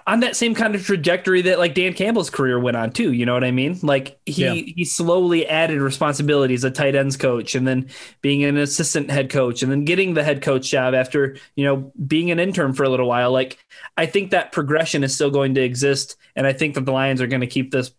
on 0.06 0.22
that 0.22 0.36
same 0.36 0.56
kind 0.56 0.76
of 0.76 0.86
trajectory 0.86 1.42
that 1.44 1.60
like 1.60 1.74
Dan 1.74 1.94
Campbell's 1.94 2.30
career 2.30 2.60
went 2.60 2.78
on 2.78 2.92
too. 2.92 3.12
You 3.12 3.26
know 3.26 3.34
what 3.34 3.44
I 3.44 3.52
mean? 3.52 3.78
Like 3.84 4.20
he 4.26 4.44
yeah. 4.44 4.54
he 4.54 4.86
slowly 4.86 5.46
added 5.48 5.82
responsibilities, 5.82 6.64
a 6.64 6.72
tight 6.72 6.96
ends 6.96 7.18
coach, 7.18 7.56
and 7.56 7.68
then 7.68 7.90
being 8.22 8.44
an 8.44 8.58
assistant 8.58 9.12
head 9.12 9.30
coach, 9.30 9.64
and 9.64 9.72
then 9.72 9.84
getting 9.84 10.14
the 10.14 10.24
head 10.24 10.42
coach 10.42 10.70
job 10.70 10.94
after 10.94 11.38
you 11.56 11.66
know 11.66 11.92
being 12.06 12.32
an 12.32 12.40
intern 12.40 12.74
for 12.74 12.84
a 12.84 12.90
little 12.90 13.08
while. 13.08 13.32
Like 13.32 13.58
I 13.98 14.06
think 14.06 14.32
that 14.32 14.52
progression 14.52 15.04
is 15.04 15.14
still 15.14 15.32
going 15.32 15.56
to 15.56 15.62
exist, 15.62 16.16
and 16.36 16.48
I 16.48 16.54
think 16.54 16.76
that 16.76 16.86
the 16.86 16.94
Lions 16.94 17.22
are 17.22 17.28
going 17.28 17.42
to 17.42 17.48
keep 17.48 17.72
this 17.72 17.92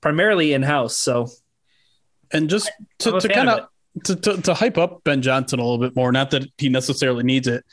primarily 0.00 0.52
in 0.52 0.62
house. 0.62 0.96
So, 0.96 1.28
and 2.30 2.50
just 2.50 2.70
to, 2.98 3.18
to 3.18 3.28
kind 3.28 3.48
of 3.48 3.68
to, 4.04 4.16
to, 4.16 4.42
to 4.42 4.54
hype 4.54 4.78
up 4.78 5.04
Ben 5.04 5.22
Johnson 5.22 5.60
a 5.60 5.62
little 5.62 5.78
bit 5.78 5.94
more, 5.94 6.10
not 6.10 6.30
that 6.32 6.44
he 6.58 6.68
necessarily 6.68 7.22
needs 7.22 7.46
it. 7.46 7.64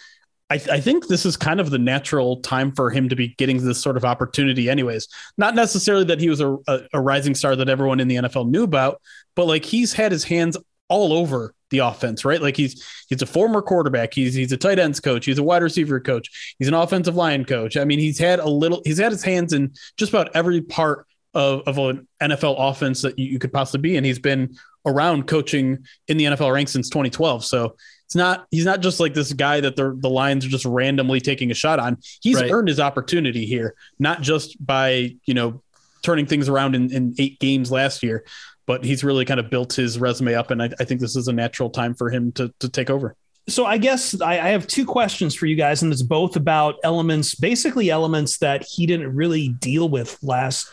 I, 0.49 0.57
th- 0.57 0.69
I, 0.69 0.81
think 0.81 1.07
this 1.07 1.25
is 1.25 1.37
kind 1.37 1.61
of 1.61 1.69
the 1.69 1.79
natural 1.79 2.41
time 2.41 2.73
for 2.73 2.89
him 2.89 3.07
to 3.07 3.15
be 3.15 3.29
getting 3.37 3.63
this 3.63 3.81
sort 3.81 3.95
of 3.95 4.03
opportunity, 4.03 4.69
anyways. 4.69 5.07
Not 5.37 5.55
necessarily 5.55 6.03
that 6.05 6.19
he 6.19 6.29
was 6.29 6.41
a, 6.41 6.57
a, 6.67 6.81
a, 6.93 7.01
rising 7.01 7.35
star 7.35 7.55
that 7.55 7.69
everyone 7.69 8.01
in 8.01 8.09
the 8.09 8.17
NFL 8.17 8.49
knew 8.49 8.63
about, 8.63 9.01
but 9.33 9.45
like 9.45 9.63
he's 9.63 9.93
had 9.93 10.11
his 10.11 10.25
hands 10.25 10.57
all 10.89 11.13
over 11.13 11.55
the 11.69 11.77
offense, 11.77 12.25
right? 12.25 12.41
Like 12.41 12.57
he's 12.57 12.85
he's 13.07 13.21
a 13.21 13.25
former 13.25 13.61
quarterback, 13.61 14.13
he's 14.13 14.33
he's 14.33 14.51
a 14.51 14.57
tight 14.57 14.77
ends 14.77 14.99
coach, 14.99 15.25
he's 15.25 15.37
a 15.37 15.43
wide 15.43 15.63
receiver 15.63 16.01
coach, 16.01 16.55
he's 16.59 16.67
an 16.67 16.73
offensive 16.73 17.15
line 17.15 17.45
coach. 17.45 17.77
I 17.77 17.85
mean, 17.85 17.99
he's 17.99 18.19
had 18.19 18.39
a 18.39 18.49
little, 18.49 18.81
he's 18.83 18.97
had 18.97 19.13
his 19.13 19.23
hands 19.23 19.53
in 19.53 19.71
just 19.95 20.11
about 20.11 20.35
every 20.35 20.61
part 20.61 21.07
of, 21.33 21.61
of 21.65 21.77
an 21.77 22.07
NFL 22.21 22.55
offense 22.57 23.01
that 23.01 23.17
you, 23.17 23.25
you 23.25 23.39
could 23.39 23.53
possibly 23.53 23.81
be, 23.89 23.97
and 23.97 24.05
he's 24.05 24.19
been 24.19 24.55
around 24.85 25.27
coaching 25.27 25.85
in 26.07 26.17
the 26.17 26.25
NFL 26.25 26.53
ranks 26.53 26.71
since 26.71 26.89
2012. 26.89 27.45
So 27.45 27.75
it's 28.05 28.15
not 28.15 28.45
he's 28.51 28.65
not 28.65 28.81
just 28.81 28.99
like 28.99 29.13
this 29.13 29.31
guy 29.31 29.61
that 29.61 29.77
the 29.77 29.95
the 29.97 30.09
Lions 30.09 30.45
are 30.45 30.49
just 30.49 30.65
randomly 30.65 31.21
taking 31.21 31.49
a 31.49 31.53
shot 31.53 31.79
on. 31.79 31.97
He's 32.21 32.41
right. 32.41 32.51
earned 32.51 32.67
his 32.67 32.79
opportunity 32.79 33.45
here, 33.45 33.73
not 33.99 34.21
just 34.21 34.63
by 34.65 35.15
you 35.25 35.33
know 35.33 35.61
turning 36.01 36.25
things 36.25 36.49
around 36.49 36.75
in, 36.75 36.91
in 36.91 37.15
eight 37.19 37.39
games 37.39 37.71
last 37.71 38.03
year, 38.03 38.25
but 38.65 38.83
he's 38.83 39.03
really 39.03 39.23
kind 39.23 39.39
of 39.39 39.49
built 39.49 39.73
his 39.73 39.97
resume 39.97 40.33
up, 40.33 40.51
and 40.51 40.61
I, 40.61 40.69
I 40.79 40.83
think 40.83 40.99
this 40.99 41.15
is 41.15 41.29
a 41.29 41.33
natural 41.33 41.69
time 41.69 41.93
for 41.93 42.09
him 42.09 42.33
to 42.33 42.53
to 42.59 42.67
take 42.67 42.89
over. 42.89 43.15
So 43.47 43.65
I 43.65 43.77
guess 43.77 44.19
I, 44.21 44.33
I 44.33 44.49
have 44.49 44.67
two 44.67 44.85
questions 44.85 45.33
for 45.33 45.45
you 45.45 45.55
guys, 45.55 45.81
and 45.81 45.91
it's 45.91 46.01
both 46.01 46.35
about 46.35 46.75
elements, 46.83 47.33
basically 47.33 47.89
elements 47.89 48.37
that 48.39 48.63
he 48.63 48.85
didn't 48.85 49.15
really 49.15 49.47
deal 49.49 49.89
with 49.89 50.17
last 50.21 50.69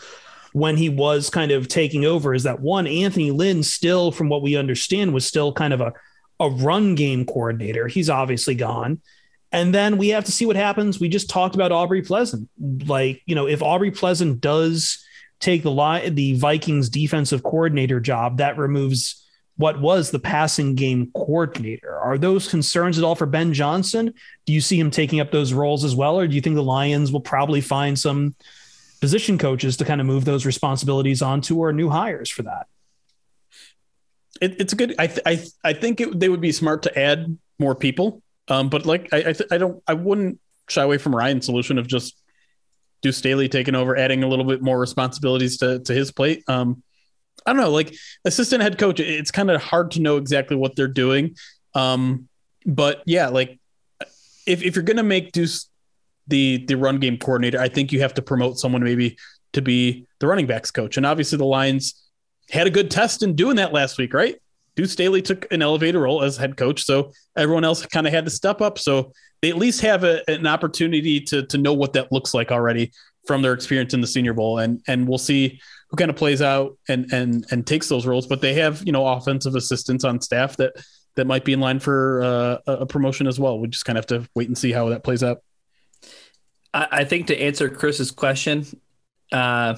when 0.53 0.77
he 0.77 0.89
was 0.89 1.29
kind 1.29 1.51
of 1.51 1.67
taking 1.67 2.05
over 2.05 2.33
is 2.33 2.43
that 2.43 2.59
one, 2.59 2.87
Anthony 2.87 3.31
Lynn 3.31 3.63
still, 3.63 4.11
from 4.11 4.29
what 4.29 4.41
we 4.41 4.55
understand, 4.55 5.13
was 5.13 5.25
still 5.25 5.53
kind 5.53 5.73
of 5.73 5.81
a, 5.81 5.93
a 6.39 6.49
run 6.49 6.95
game 6.95 7.25
coordinator. 7.25 7.87
He's 7.87 8.09
obviously 8.09 8.55
gone. 8.55 9.01
And 9.51 9.73
then 9.73 9.97
we 9.97 10.09
have 10.09 10.25
to 10.25 10.31
see 10.31 10.45
what 10.45 10.55
happens. 10.55 10.99
We 10.99 11.09
just 11.09 11.29
talked 11.29 11.55
about 11.55 11.71
Aubrey 11.71 12.01
Pleasant. 12.01 12.49
Like, 12.59 13.21
you 13.25 13.35
know, 13.35 13.47
if 13.47 13.63
Aubrey 13.63 13.91
Pleasant 13.91 14.41
does 14.41 15.03
take 15.39 15.63
the 15.63 15.71
line, 15.71 16.13
the 16.15 16.33
Vikings 16.33 16.89
defensive 16.89 17.43
coordinator 17.43 17.99
job, 17.99 18.37
that 18.37 18.57
removes 18.57 19.25
what 19.57 19.81
was 19.81 20.11
the 20.11 20.19
passing 20.19 20.75
game 20.75 21.11
coordinator. 21.13 21.97
Are 21.97 22.17
those 22.17 22.47
concerns 22.47 22.97
at 22.97 23.03
all 23.03 23.15
for 23.15 23.25
Ben 23.25 23.53
Johnson? 23.53 24.13
Do 24.45 24.53
you 24.53 24.61
see 24.61 24.79
him 24.79 24.89
taking 24.91 25.19
up 25.19 25.31
those 25.31 25.51
roles 25.51 25.83
as 25.83 25.95
well? 25.95 26.17
Or 26.17 26.27
do 26.27 26.35
you 26.35 26.41
think 26.41 26.55
the 26.55 26.63
Lions 26.63 27.11
will 27.11 27.19
probably 27.19 27.59
find 27.59 27.99
some 27.99 28.35
position 28.99 29.37
coaches 29.37 29.77
to 29.77 29.85
kind 29.85 30.01
of 30.01 30.07
move 30.07 30.25
those 30.25 30.45
responsibilities 30.45 31.21
onto 31.21 31.57
or 31.57 31.71
new 31.73 31.89
hires 31.89 32.29
for 32.29 32.43
that. 32.43 32.67
It, 34.41 34.59
it's 34.59 34.73
a 34.73 34.75
good. 34.75 34.95
I 34.99 35.07
th- 35.07 35.21
I 35.25 35.35
th- 35.35 35.51
I 35.63 35.73
think 35.73 36.01
it, 36.01 36.19
they 36.19 36.29
would 36.29 36.41
be 36.41 36.51
smart 36.51 36.83
to 36.83 36.99
add 36.99 37.37
more 37.57 37.75
people. 37.75 38.21
Um, 38.47 38.69
but 38.69 38.85
like 38.85 39.09
I 39.13 39.17
I, 39.17 39.33
th- 39.33 39.49
I 39.51 39.57
don't 39.57 39.83
I 39.87 39.93
wouldn't 39.93 40.39
shy 40.69 40.83
away 40.83 40.97
from 40.97 41.15
Ryan's 41.15 41.45
solution 41.45 41.77
of 41.77 41.87
just 41.87 42.21
Deuce 43.01 43.17
Staley 43.17 43.49
taking 43.49 43.75
over, 43.75 43.97
adding 43.97 44.23
a 44.23 44.27
little 44.27 44.45
bit 44.45 44.61
more 44.61 44.79
responsibilities 44.79 45.57
to 45.57 45.79
to 45.79 45.93
his 45.93 46.11
plate. 46.11 46.43
Um, 46.47 46.83
I 47.45 47.53
don't 47.53 47.61
know, 47.61 47.71
like 47.71 47.95
assistant 48.25 48.61
head 48.61 48.77
coach, 48.77 48.99
it's 48.99 49.31
kind 49.31 49.49
of 49.49 49.61
hard 49.61 49.91
to 49.91 50.01
know 50.01 50.17
exactly 50.17 50.55
what 50.55 50.75
they're 50.75 50.87
doing. 50.87 51.35
Um, 51.73 52.27
but 52.65 53.01
yeah, 53.05 53.29
like 53.29 53.59
if, 54.45 54.61
if 54.63 54.75
you're 54.75 54.83
to 54.83 55.03
make 55.03 55.31
Deuce 55.31 55.69
the 56.29 56.65
the 56.65 56.75
run 56.75 56.99
game 56.99 57.17
coordinator, 57.17 57.59
I 57.59 57.69
think 57.69 57.91
you 57.91 58.01
have 58.01 58.13
to 58.15 58.21
promote 58.21 58.57
someone 58.57 58.83
maybe 58.83 59.17
to 59.53 59.61
be 59.61 60.05
the 60.19 60.27
running 60.27 60.47
backs 60.47 60.71
coach. 60.71 60.97
And 60.97 61.05
obviously, 61.05 61.37
the 61.37 61.45
Lions 61.45 62.09
had 62.49 62.67
a 62.67 62.71
good 62.71 62.89
test 62.89 63.23
in 63.23 63.35
doing 63.35 63.57
that 63.57 63.73
last 63.73 63.97
week, 63.97 64.13
right? 64.13 64.35
Deuce 64.75 64.91
Staley 64.91 65.21
took 65.21 65.51
an 65.51 65.61
elevator 65.61 65.99
role 65.99 66.23
as 66.23 66.37
head 66.37 66.55
coach, 66.55 66.83
so 66.83 67.11
everyone 67.35 67.65
else 67.65 67.85
kind 67.85 68.07
of 68.07 68.13
had 68.13 68.25
to 68.25 68.31
step 68.31 68.61
up. 68.61 68.79
So 68.79 69.11
they 69.41 69.49
at 69.49 69.57
least 69.57 69.81
have 69.81 70.03
a, 70.03 70.21
an 70.29 70.47
opportunity 70.47 71.19
to 71.21 71.45
to 71.47 71.57
know 71.57 71.73
what 71.73 71.93
that 71.93 72.11
looks 72.11 72.33
like 72.33 72.51
already 72.51 72.91
from 73.27 73.41
their 73.41 73.53
experience 73.53 73.93
in 73.93 74.01
the 74.01 74.07
Senior 74.07 74.33
Bowl, 74.33 74.59
and 74.59 74.81
and 74.87 75.07
we'll 75.07 75.17
see 75.17 75.59
who 75.89 75.97
kind 75.97 76.09
of 76.09 76.15
plays 76.15 76.41
out 76.41 76.77
and 76.87 77.11
and 77.11 77.45
and 77.51 77.65
takes 77.65 77.89
those 77.89 78.05
roles. 78.05 78.27
But 78.27 78.41
they 78.41 78.53
have 78.55 78.83
you 78.85 78.91
know 78.91 79.05
offensive 79.05 79.55
assistants 79.55 80.03
on 80.03 80.21
staff 80.21 80.57
that 80.57 80.73
that 81.15 81.27
might 81.27 81.43
be 81.43 81.53
in 81.53 81.59
line 81.59 81.79
for 81.79 82.21
uh, 82.23 82.57
a 82.65 82.85
promotion 82.85 83.27
as 83.27 83.39
well. 83.39 83.59
We 83.59 83.67
just 83.67 83.85
kind 83.85 83.97
of 83.97 84.03
have 84.09 84.23
to 84.23 84.29
wait 84.35 84.47
and 84.47 84.57
see 84.57 84.71
how 84.71 84.89
that 84.89 85.03
plays 85.03 85.23
out. 85.23 85.39
I, 86.73 87.03
think 87.03 87.27
to 87.27 87.41
answer 87.41 87.69
Chris's 87.69 88.11
question, 88.11 88.65
uh, 89.31 89.75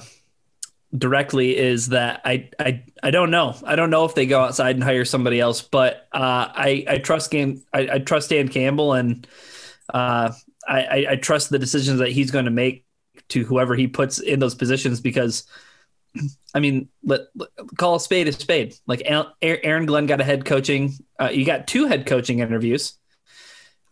directly 0.96 1.56
is 1.56 1.88
that 1.88 2.20
I, 2.24 2.50
I 2.58 2.84
I 3.02 3.10
don't 3.10 3.30
know. 3.30 3.54
I 3.64 3.76
don't 3.76 3.90
know 3.90 4.04
if 4.04 4.14
they 4.14 4.26
go 4.26 4.40
outside 4.40 4.76
and 4.76 4.84
hire 4.84 5.04
somebody 5.04 5.40
else, 5.40 5.62
but 5.62 6.08
uh, 6.12 6.48
I 6.54 6.84
I 6.88 6.98
trust 6.98 7.30
game 7.30 7.62
I, 7.72 7.88
I, 7.92 7.98
trust 7.98 8.30
Dan 8.30 8.48
Campbell 8.48 8.92
and 8.92 9.26
uh, 9.92 10.32
I, 10.68 11.06
I 11.10 11.16
trust 11.16 11.50
the 11.50 11.58
decisions 11.58 11.98
that 11.98 12.10
he's 12.10 12.30
going 12.30 12.44
to 12.44 12.50
make 12.50 12.84
to 13.28 13.44
whoever 13.44 13.74
he 13.74 13.86
puts 13.86 14.18
in 14.18 14.38
those 14.38 14.54
positions 14.54 15.00
because 15.00 15.44
I 16.54 16.60
mean 16.60 16.88
let, 17.02 17.22
let 17.34 17.48
call 17.76 17.96
a 17.96 18.00
spade 18.00 18.28
a 18.28 18.32
spade. 18.32 18.74
Like 18.86 19.02
Aaron 19.40 19.86
Glenn 19.86 20.06
got 20.06 20.20
a 20.20 20.24
head 20.24 20.44
coaching. 20.44 20.94
Uh, 21.18 21.30
you 21.32 21.46
got 21.46 21.66
two 21.66 21.86
head 21.86 22.06
coaching 22.06 22.40
interviews. 22.40 22.98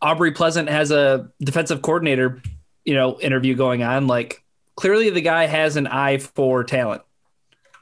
Aubrey 0.03 0.33
Pleasant 0.33 0.69
has 0.69 0.91
a 0.91 1.31
defensive 1.41 1.83
coordinator, 1.83 2.43
you 2.85 2.95
know, 2.95 3.19
interview 3.21 3.55
going 3.55 3.83
on. 3.83 4.07
Like 4.07 4.43
clearly 4.77 5.11
the 5.11 5.21
guy 5.21 5.47
has 5.47 5.77
an 5.77 5.87
eye 5.87 6.19
for 6.19 6.65
talent 6.65 7.03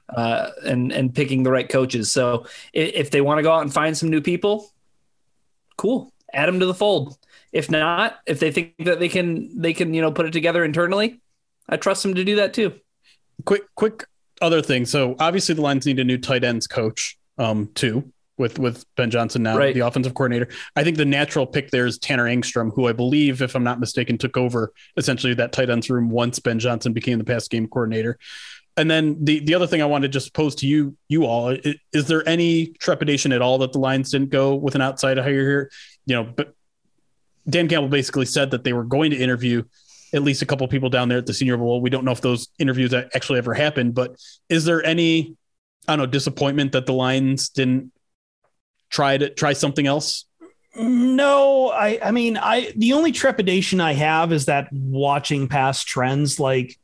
uh, 0.08 0.50
and 0.64 0.92
and 0.92 1.14
picking 1.14 1.42
the 1.42 1.50
right 1.50 1.68
coaches. 1.68 2.10
So 2.10 2.46
if, 2.72 2.94
if 2.94 3.10
they 3.10 3.20
want 3.20 3.38
to 3.38 3.42
go 3.42 3.52
out 3.52 3.62
and 3.62 3.72
find 3.72 3.96
some 3.96 4.10
new 4.10 4.20
people, 4.20 4.70
cool, 5.76 6.12
add 6.32 6.46
them 6.46 6.60
to 6.60 6.66
the 6.66 6.74
fold. 6.74 7.16
If 7.52 7.70
not, 7.70 8.18
if 8.26 8.40
they 8.40 8.50
think 8.50 8.74
that 8.80 8.98
they 8.98 9.08
can 9.08 9.60
they 9.60 9.72
can 9.72 9.94
you 9.94 10.02
know 10.02 10.12
put 10.12 10.26
it 10.26 10.32
together 10.32 10.64
internally, 10.64 11.20
I 11.68 11.76
trust 11.76 12.02
them 12.02 12.14
to 12.14 12.24
do 12.24 12.36
that 12.36 12.54
too. 12.54 12.74
Quick 13.44 13.62
quick 13.74 14.04
other 14.40 14.62
thing. 14.62 14.86
So 14.86 15.16
obviously 15.18 15.54
the 15.54 15.62
Lions 15.62 15.86
need 15.86 15.98
a 15.98 16.04
new 16.04 16.18
tight 16.18 16.44
ends 16.44 16.66
coach 16.66 17.18
um 17.38 17.70
too 17.74 18.12
with 18.38 18.58
with 18.58 18.84
Ben 18.96 19.10
Johnson 19.10 19.42
now, 19.42 19.56
right. 19.56 19.74
the 19.74 19.86
offensive 19.86 20.14
coordinator. 20.14 20.48
I 20.76 20.84
think 20.84 20.96
the 20.96 21.04
natural 21.04 21.46
pick 21.46 21.70
there 21.70 21.86
is 21.86 21.98
Tanner 21.98 22.24
Engstrand, 22.24 22.74
who 22.74 22.86
I 22.88 22.92
believe, 22.92 23.42
if 23.42 23.54
I'm 23.54 23.64
not 23.64 23.80
mistaken, 23.80 24.18
took 24.18 24.36
over 24.36 24.72
essentially 24.96 25.34
that 25.34 25.52
tight 25.52 25.70
ends 25.70 25.90
room 25.90 26.10
once 26.10 26.38
Ben 26.38 26.58
Johnson 26.58 26.92
became 26.92 27.18
the 27.18 27.24
pass 27.24 27.48
game 27.48 27.66
coordinator. 27.68 28.18
And 28.76 28.90
then 28.90 29.22
the 29.24 29.40
the 29.40 29.54
other 29.54 29.66
thing 29.66 29.82
I 29.82 29.86
want 29.86 30.02
to 30.02 30.08
just 30.08 30.32
pose 30.32 30.54
to 30.56 30.66
you 30.66 30.96
you 31.08 31.26
all 31.26 31.48
is, 31.48 31.76
is 31.92 32.06
there 32.06 32.26
any 32.28 32.66
trepidation 32.78 33.32
at 33.32 33.42
all 33.42 33.58
that 33.58 33.72
the 33.72 33.80
Lions 33.80 34.12
didn't 34.12 34.30
go 34.30 34.54
with 34.54 34.76
an 34.76 34.80
outside 34.80 35.18
hire 35.18 35.26
here? 35.26 35.70
You 36.06 36.14
know, 36.14 36.24
but 36.24 36.54
Dan 37.48 37.68
Campbell 37.68 37.88
basically 37.88 38.26
said 38.26 38.52
that 38.52 38.62
they 38.62 38.72
were 38.72 38.84
going 38.84 39.10
to 39.10 39.16
interview 39.16 39.64
at 40.14 40.22
least 40.22 40.42
a 40.42 40.46
couple 40.46 40.66
people 40.68 40.88
down 40.88 41.08
there 41.08 41.18
at 41.18 41.26
the 41.26 41.34
Senior 41.34 41.56
Bowl. 41.56 41.80
We 41.80 41.90
don't 41.90 42.04
know 42.04 42.12
if 42.12 42.20
those 42.20 42.48
interviews 42.58 42.94
actually 42.94 43.38
ever 43.38 43.52
happened, 43.52 43.94
but 43.94 44.16
is 44.48 44.64
there 44.64 44.84
any 44.84 45.36
I 45.88 45.92
don't 45.96 45.98
know 45.98 46.06
disappointment 46.06 46.72
that 46.72 46.86
the 46.86 46.92
Lions 46.92 47.48
didn't 47.48 47.92
try 48.90 49.16
to 49.16 49.30
try 49.30 49.52
something 49.52 49.86
else? 49.86 50.24
No, 50.76 51.70
I 51.70 51.98
I 52.02 52.10
mean 52.10 52.36
I 52.36 52.72
the 52.76 52.92
only 52.92 53.12
trepidation 53.12 53.80
I 53.80 53.94
have 53.94 54.32
is 54.32 54.46
that 54.46 54.72
watching 54.72 55.48
past 55.48 55.86
trends 55.86 56.38
like 56.38 56.78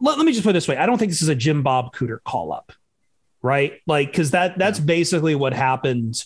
let, 0.00 0.18
let 0.18 0.26
me 0.26 0.32
just 0.32 0.44
put 0.44 0.50
it 0.50 0.54
this 0.54 0.68
way. 0.68 0.76
I 0.76 0.86
don't 0.86 0.98
think 0.98 1.12
this 1.12 1.22
is 1.22 1.28
a 1.28 1.34
Jim 1.34 1.62
Bob 1.62 1.94
Cooter 1.94 2.18
call 2.24 2.52
up. 2.52 2.72
Right? 3.42 3.80
Like 3.86 4.12
cuz 4.12 4.32
that 4.32 4.58
that's 4.58 4.80
basically 4.80 5.34
what 5.34 5.52
happened 5.52 6.24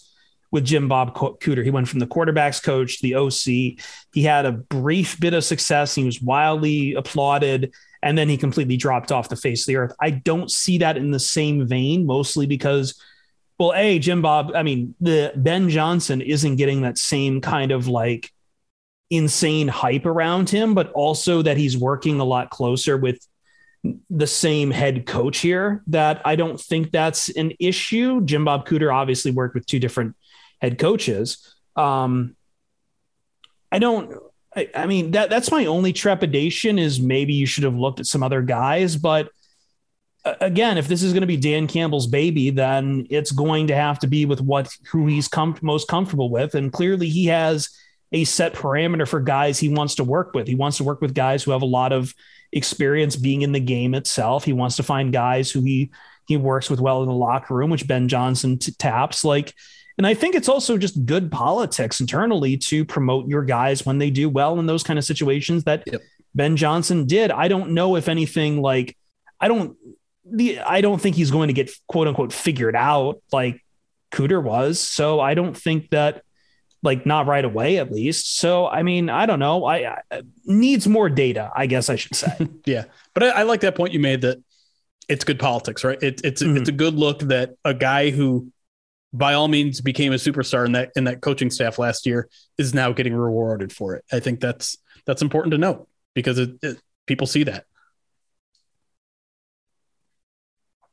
with 0.51 0.65
Jim 0.65 0.89
Bob 0.89 1.15
Cooter. 1.15 1.63
He 1.63 1.71
went 1.71 1.89
from 1.89 1.99
the 1.99 2.07
quarterbacks 2.07 2.63
coach 2.63 2.99
to 2.99 3.03
the 3.03 3.17
OC. 3.17 3.85
He 4.15 4.23
had 4.23 4.47
a 4.47 4.53
brief 4.53 5.21
bit 5.21 5.35
of 5.35 5.45
success. 5.45 5.95
He 5.95 6.05
was 6.05 6.23
wildly 6.23 6.95
applauded 6.95 7.75
and 8.03 8.17
then 8.17 8.29
he 8.29 8.37
completely 8.37 8.77
dropped 8.77 9.13
off 9.13 9.29
the 9.29 9.37
face 9.37 9.63
of 9.63 9.67
the 9.67 9.77
earth. 9.77 9.95
I 10.01 10.11
don't 10.11 10.51
see 10.51 10.79
that 10.79 10.97
in 10.97 11.11
the 11.11 11.19
same 11.19 11.67
vein 11.67 12.07
mostly 12.07 12.47
because 12.47 12.95
well, 13.59 13.73
a 13.75 13.99
Jim 13.99 14.23
Bob. 14.23 14.53
I 14.55 14.63
mean, 14.63 14.95
the 15.01 15.33
Ben 15.35 15.69
Johnson 15.69 16.21
isn't 16.21 16.57
getting 16.57 16.83
that 16.83 16.97
same 16.97 17.41
kind 17.41 17.73
of 17.73 17.89
like 17.89 18.31
insane 19.11 19.69
hype 19.69 20.07
around 20.07 20.49
him, 20.49 20.75
but 20.75 20.93
also 20.93 21.43
that 21.43 21.57
he's 21.57 21.77
working 21.77 22.21
a 22.21 22.25
lot 22.25 22.51
closer 22.51 22.97
with 22.97 23.27
the 24.11 24.27
same 24.27 24.71
head 24.71 25.07
coach 25.07 25.39
here. 25.39 25.83
That 25.89 26.23
I 26.25 26.37
don't 26.37 26.61
think 26.61 26.93
that's 26.93 27.31
an 27.31 27.53
issue. 27.59 28.21
Jim 28.25 28.45
Bob 28.45 28.67
Cooter 28.67 28.95
obviously 28.95 29.33
worked 29.33 29.55
with 29.55 29.67
two 29.67 29.81
different 29.81 30.15
head 30.61 30.79
coaches. 30.79 31.55
Um, 31.75 32.37
I 33.73 33.81
don't. 33.81 34.15
I, 34.55 34.71
I 34.75 34.87
mean 34.87 35.11
that 35.13 35.31
that's 35.31 35.51
my 35.51 35.67
only 35.67 35.93
trepidation 35.93 36.79
is 36.79 37.01
maybe 37.01 37.35
you 37.35 37.45
should 37.45 37.65
have 37.65 37.77
looked 37.77 37.99
at 37.99 38.07
some 38.07 38.23
other 38.23 38.41
guys, 38.41 38.97
but 38.97 39.31
again, 40.41 40.79
if 40.79 40.89
this 40.89 41.03
is 41.03 41.13
going 41.13 41.21
to 41.23 41.27
be 41.27 41.37
Dan 41.37 41.67
Campbell's 41.67 42.07
baby, 42.07 42.51
then 42.51 43.07
it's 43.11 43.31
going 43.31 43.69
to 43.69 43.75
have 43.75 43.99
to 44.01 44.07
be 44.07 44.27
with 44.27 44.41
what 44.41 44.75
who 44.91 45.07
he's 45.07 45.29
com- 45.29 45.59
most 45.63 45.89
comfortable 45.89 46.31
with, 46.31 46.55
and 46.55 46.73
clearly 46.73 47.09
he 47.09 47.27
has 47.27 47.69
a 48.13 48.25
set 48.25 48.55
parameter 48.55 49.07
for 49.07 49.21
guys 49.21 49.59
he 49.59 49.69
wants 49.69 49.97
to 49.97 50.05
work 50.05 50.35
with. 50.35 50.49
He 50.49 50.55
wants 50.55 50.79
to 50.79 50.85
work 50.85 51.01
with 51.01 51.15
guys 51.15 51.43
who 51.43 51.51
have 51.51 51.63
a 51.63 51.67
lot 51.67 51.93
of 51.93 52.15
experience 52.53 53.17
being 53.17 53.43
in 53.43 53.53
the 53.53 53.61
game 53.61 53.95
itself. 53.95 54.45
He 54.45 54.53
wants 54.53 54.77
to 54.77 54.83
find 54.83 55.13
guys 55.13 55.51
who 55.51 55.61
he 55.61 55.91
he 56.27 56.37
works 56.37 56.69
with 56.69 56.81
well 56.81 57.03
in 57.03 57.09
the 57.09 57.15
locker 57.15 57.55
room, 57.55 57.71
which 57.71 57.87
Ben 57.87 58.09
Johnson 58.09 58.59
t- 58.59 58.73
taps 58.73 59.25
like. 59.25 59.55
And 59.97 60.07
I 60.07 60.15
think 60.15 60.37
it's 60.37 60.49
also 60.49 60.79
just 60.79 61.07
good 61.07 61.33
politics 61.33 61.99
internally 61.99 62.57
to 62.57 62.85
promote 62.85 63.27
your 63.27 63.43
guys 63.43 63.85
when 63.85 63.99
they 63.99 64.11
do 64.11 64.29
well 64.29 64.61
in 64.61 64.67
those 64.67 64.85
kind 64.85 64.97
of 64.97 65.05
situations 65.05 65.65
that 65.65 65.83
yep. 65.87 66.01
Ben 66.37 66.57
Johnson 66.57 67.07
did. 67.07 67.33
I 67.33 67.49
don't 67.49 67.73
know 67.73 67.97
if 67.97 68.09
anything 68.09 68.63
like 68.63 68.97
I 69.41 69.49
don't 69.49 69.77
the 70.31 70.61
I 70.61 70.81
don't 70.81 71.01
think 71.01 71.17
he's 71.17 71.31
going 71.31 71.49
to 71.49 71.55
get 71.55 71.71
quote 71.87 72.09
unquote 72.09 72.33
figured 72.33 72.77
out 72.77 73.23
like 73.33 73.65
Cooter 74.13 74.43
was. 74.43 74.81
So 74.81 75.21
I 75.21 75.35
don't 75.35 75.57
think 75.57 75.91
that 75.91 76.23
like 76.83 77.07
not 77.07 77.27
right 77.27 77.45
away 77.45 77.79
at 77.79 77.91
least. 77.91 78.37
So 78.39 78.67
I 78.67 78.83
mean, 78.83 79.11
I 79.11 79.27
don't 79.27 79.39
know. 79.39 79.65
I, 79.65 79.99
I 80.11 80.23
needs 80.45 80.87
more 80.87 81.09
data, 81.09 81.51
I 81.55 81.67
guess 81.67 81.91
I 81.91 81.97
should 81.97 82.15
say. 82.15 82.49
yeah, 82.65 82.85
but 83.15 83.23
I, 83.25 83.29
I, 83.29 83.43
like 83.43 83.61
that 83.61 83.75
point 83.75 83.93
you 83.93 84.01
made 84.01 84.21
that 84.23 84.43
it's 85.09 85.25
good 85.25 85.39
politics, 85.39 85.85
right? 85.85 86.01
It, 86.03 86.21
it's 86.25 86.43
mm-hmm. 86.43 86.57
it's 86.57 86.69
a 86.69 86.73
good 86.73 86.95
look 86.95 87.21
that 87.21 87.55
a 87.65 87.75
guy 87.75 88.11
who 88.11 88.53
by 89.13 89.35
all 89.35 89.49
means 89.49 89.81
became 89.81 90.13
a 90.13 90.17
superstar 90.17 90.67
in 90.67 90.73
that 90.73 90.93
in 90.95 91.05
that 91.05 91.21
coaching 91.21 91.51
staff 91.51 91.79
last 91.79 92.07
year 92.07 92.29
is 92.59 92.75
now 92.75 92.93
getting 92.93 93.15
rewarded 93.15 93.73
for 93.73 93.95
it. 93.95 94.05
I 94.13 94.21
think 94.21 94.41
that's 94.41 94.77
that's 95.07 95.23
important 95.23 95.53
to 95.53 95.59
note 95.59 95.89
because 96.15 96.39
it, 96.39 96.51
it 96.63 96.79
people 97.07 97.27
see 97.27 97.45
that. 97.45 97.65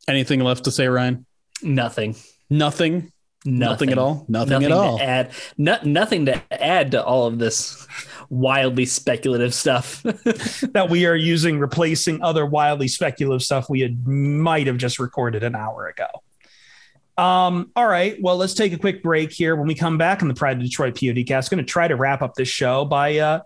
Anything 0.08 0.40
left 0.40 0.66
to 0.66 0.72
say, 0.72 0.88
Ryan? 0.88 1.26
Nothing. 1.62 2.16
Nothing. 2.50 3.12
Nothing, 3.48 3.60
nothing 3.60 3.92
at 3.92 3.98
all. 4.00 4.26
Nothing, 4.28 4.50
nothing, 4.50 4.66
at 4.66 4.72
all. 4.72 4.98
To 4.98 5.04
add 5.04 5.32
no, 5.56 5.78
nothing 5.84 6.26
to 6.26 6.42
add 6.52 6.92
to 6.92 7.04
all 7.04 7.28
of 7.28 7.38
this 7.38 7.88
wildly 8.28 8.88
speculative 8.88 9.54
stuff 9.54 10.02
that 10.74 10.88
we 10.90 11.06
are 11.06 11.16
using, 11.16 11.60
replacing 11.60 12.24
other 12.24 12.44
wildly 12.44 12.88
speculative 12.88 13.44
stuff 13.44 13.70
we 13.70 13.82
had 13.82 14.08
might 14.08 14.66
have 14.66 14.78
just 14.78 14.98
recorded 14.98 15.44
an 15.44 15.56
hour 15.56 15.88
ago. 15.88 16.08
Um, 17.18 17.72
all 17.76 17.88
right. 17.88 18.18
Well, 18.20 18.36
let's 18.36 18.56
take 18.56 18.74
a 18.74 18.80
quick 18.80 19.04
break 19.04 19.32
here. 19.32 19.56
When 19.56 19.68
we 19.68 19.76
come 19.76 20.00
back 20.00 20.24
on 20.24 20.28
the 20.28 20.34
Pride 20.34 20.58
of 20.58 20.64
Detroit 20.64 20.96
PODcast, 20.96 21.50
going 21.50 21.64
to 21.64 21.72
try 21.72 21.88
to 21.88 21.96
wrap 21.96 22.24
up 22.24 22.34
this 22.34 22.50
show 22.50 22.84
by, 22.84 23.20
uh, 23.20 23.42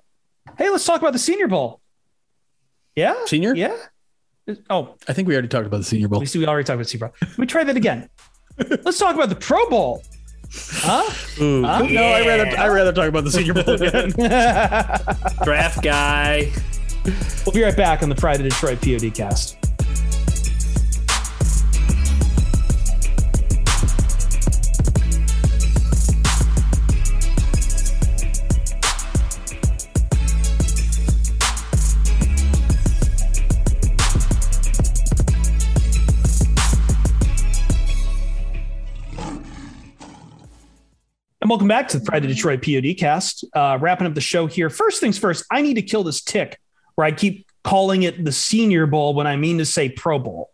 hey, 0.57 0.69
let's 0.69 0.85
talk 0.85 1.01
about 1.01 1.13
the 1.13 1.19
Senior 1.19 1.47
Bowl. 1.47 1.81
Yeah, 2.95 3.15
Senior. 3.25 3.53
Yeah. 3.53 3.77
Oh, 4.69 4.95
I 5.07 5.13
think 5.13 5.27
we 5.27 5.33
already 5.33 5.47
talked 5.47 5.65
about 5.67 5.77
the 5.77 5.83
Senior 5.83 6.07
Bowl. 6.07 6.19
We 6.19 6.25
see, 6.25 6.39
we 6.39 6.47
already 6.47 6.63
talked 6.65 6.75
about 6.75 6.85
the 6.85 6.89
Senior 6.89 7.07
Bowl. 7.07 7.15
Let 7.21 7.37
me 7.37 7.45
try 7.45 7.63
that 7.63 7.77
again. 7.77 8.09
Let's 8.83 8.99
talk 8.99 9.15
about 9.15 9.29
the 9.29 9.35
Pro 9.35 9.69
Bowl. 9.69 10.03
Huh? 10.51 11.03
Ooh, 11.41 11.63
huh? 11.63 11.83
No, 11.83 12.03
I 12.03 12.25
rather 12.25 12.57
I 12.57 12.67
rather 12.67 12.91
talk 12.91 13.07
about 13.07 13.23
the 13.23 13.31
Senior 13.31 13.53
Bowl 13.53 13.75
again. 13.75 14.09
Draft 15.43 15.83
guy. 15.83 16.51
We'll 17.45 17.53
be 17.53 17.63
right 17.63 17.77
back 17.77 18.01
on 18.03 18.09
the 18.09 18.15
Pride 18.15 18.37
of 18.41 18.43
Detroit 18.49 18.79
PODcast. 18.81 19.55
And 41.49 41.53
welcome 41.53 41.67
back 41.67 41.87
to 41.87 41.97
the 41.97 42.05
Pride 42.05 42.23
of 42.23 42.29
Detroit 42.29 42.61
POD 42.61 42.95
Uh, 43.55 43.79
wrapping 43.81 44.05
up 44.05 44.13
the 44.13 44.21
show 44.21 44.45
here. 44.45 44.69
First 44.69 44.99
things 44.99 45.17
first, 45.17 45.43
I 45.49 45.63
need 45.63 45.73
to 45.77 45.81
kill 45.81 46.03
this 46.03 46.21
tick 46.21 46.59
where 46.93 47.07
I 47.07 47.11
keep 47.11 47.47
calling 47.63 48.03
it 48.03 48.23
the 48.23 48.31
Senior 48.31 48.85
Bowl 48.85 49.15
when 49.15 49.25
I 49.25 49.35
mean 49.35 49.57
to 49.57 49.65
say 49.65 49.89
Pro 49.89 50.19
Bowl. 50.19 50.51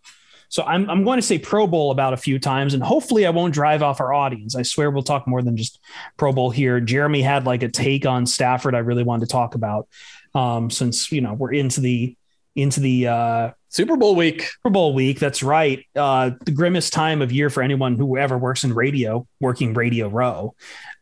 So 0.47 0.63
I'm, 0.63 0.89
I'm 0.89 1.03
going 1.03 1.17
to 1.17 1.21
say 1.21 1.37
Pro 1.37 1.67
Bowl 1.67 1.91
about 1.91 2.13
a 2.13 2.17
few 2.17 2.39
times, 2.39 2.73
and 2.73 2.81
hopefully 2.81 3.25
I 3.25 3.31
won't 3.31 3.53
drive 3.53 3.83
off 3.83 3.99
our 3.99 4.13
audience. 4.13 4.55
I 4.55 4.61
swear 4.61 4.89
we'll 4.89 5.03
talk 5.03 5.27
more 5.27 5.41
than 5.41 5.57
just 5.57 5.81
Pro 6.15 6.31
Bowl 6.31 6.49
here. 6.49 6.79
Jeremy 6.79 7.21
had 7.21 7.45
like 7.45 7.61
a 7.61 7.67
take 7.67 8.05
on 8.05 8.25
Stafford 8.25 8.73
I 8.73 8.79
really 8.79 9.03
wanted 9.03 9.25
to 9.25 9.31
talk 9.33 9.55
about 9.55 9.89
um, 10.33 10.69
since 10.69 11.11
you 11.11 11.19
know 11.19 11.33
we're 11.33 11.51
into 11.51 11.81
the 11.81 12.15
into 12.55 12.79
the 12.79 13.07
uh, 13.07 13.51
Super 13.69 13.97
Bowl 13.97 14.15
week. 14.15 14.43
Super 14.43 14.69
Bowl 14.69 14.93
week. 14.93 15.19
That's 15.19 15.43
right. 15.43 15.85
Uh, 15.95 16.31
the 16.45 16.51
grimmest 16.51 16.93
time 16.93 17.21
of 17.21 17.31
year 17.31 17.49
for 17.49 17.61
anyone 17.61 17.97
who 17.97 18.17
ever 18.17 18.37
works 18.37 18.63
in 18.63 18.73
radio, 18.73 19.27
working 19.39 19.73
Radio 19.73 20.07
Row. 20.07 20.55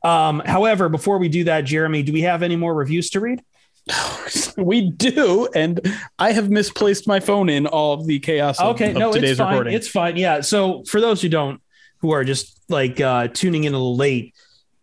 Um, 0.03 0.39
however, 0.39 0.89
before 0.89 1.19
we 1.19 1.29
do 1.29 1.43
that, 1.45 1.61
Jeremy, 1.61 2.03
do 2.03 2.11
we 2.11 2.21
have 2.21 2.41
any 2.41 2.55
more 2.55 2.73
reviews 2.73 3.11
to 3.11 3.19
read? 3.19 3.43
we 4.57 4.89
do, 4.91 5.47
and 5.53 5.79
I 6.17 6.31
have 6.31 6.49
misplaced 6.49 7.07
my 7.07 7.19
phone 7.19 7.49
in 7.49 7.67
all 7.67 7.93
of 7.93 8.07
the 8.07 8.19
chaos. 8.19 8.59
Of, 8.59 8.75
okay, 8.75 8.91
of 8.91 8.97
no, 8.97 9.13
today's 9.13 9.31
it's 9.31 9.39
fine. 9.39 9.49
recording. 9.49 9.73
It's 9.73 9.87
fine. 9.87 10.17
Yeah. 10.17 10.41
So 10.41 10.83
for 10.83 10.99
those 10.99 11.21
who 11.21 11.29
don't, 11.29 11.61
who 11.99 12.11
are 12.11 12.23
just 12.23 12.59
like 12.69 12.99
uh, 12.99 13.27
tuning 13.27 13.65
in 13.65 13.73
a 13.73 13.77
little 13.77 13.95
late, 13.95 14.33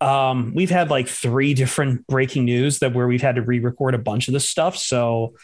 um, 0.01 0.53
we've 0.55 0.71
had 0.71 0.91
like 0.91 1.09
three 1.09 1.55
different 1.55 2.07
breaking 2.07 2.45
news 2.45 2.79
that 2.79 2.95
where 2.95 3.07
we've 3.07 3.23
had 3.23 3.35
to 3.35 3.43
re-record 3.43 3.95
a 3.95 3.99
bunch 3.99 4.29
of 4.29 4.35
this 4.35 4.49
stuff. 4.49 4.77
So 4.77 5.35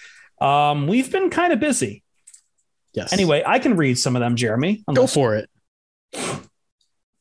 um, 0.41 0.87
we've 0.87 1.11
been 1.11 1.30
kind 1.30 1.53
of 1.53 1.61
busy. 1.61 2.03
yes. 2.93 3.12
Anyway, 3.12 3.43
I 3.47 3.59
can 3.59 3.76
read 3.76 3.99
some 3.99 4.16
of 4.16 4.20
them, 4.20 4.37
Jeremy. 4.37 4.84
go 4.93 5.07
for 5.07 5.37
it. 5.37 5.49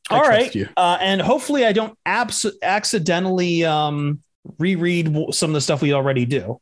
All 0.08 0.20
right. 0.22 0.54
Uh, 0.76 0.98
and 1.00 1.20
hopefully 1.20 1.64
I 1.66 1.72
don't 1.72 1.98
abs- 2.06 2.46
accidentally 2.62 3.64
um, 3.64 4.20
reread 4.58 5.14
some 5.32 5.50
of 5.50 5.54
the 5.54 5.60
stuff 5.60 5.82
we 5.82 5.92
already 5.92 6.24
do. 6.24 6.60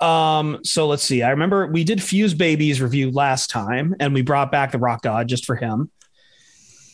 Um, 0.00 0.58
so 0.62 0.86
let's 0.86 1.02
see. 1.02 1.22
I 1.22 1.30
remember 1.30 1.66
we 1.68 1.84
did 1.84 2.02
Fuse 2.02 2.34
Babies 2.34 2.82
review 2.82 3.10
last 3.10 3.48
time 3.50 3.94
and 3.98 4.12
we 4.12 4.20
brought 4.20 4.52
back 4.52 4.72
the 4.72 4.78
Rock 4.78 5.02
God 5.02 5.26
just 5.26 5.46
for 5.46 5.56
him. 5.56 5.90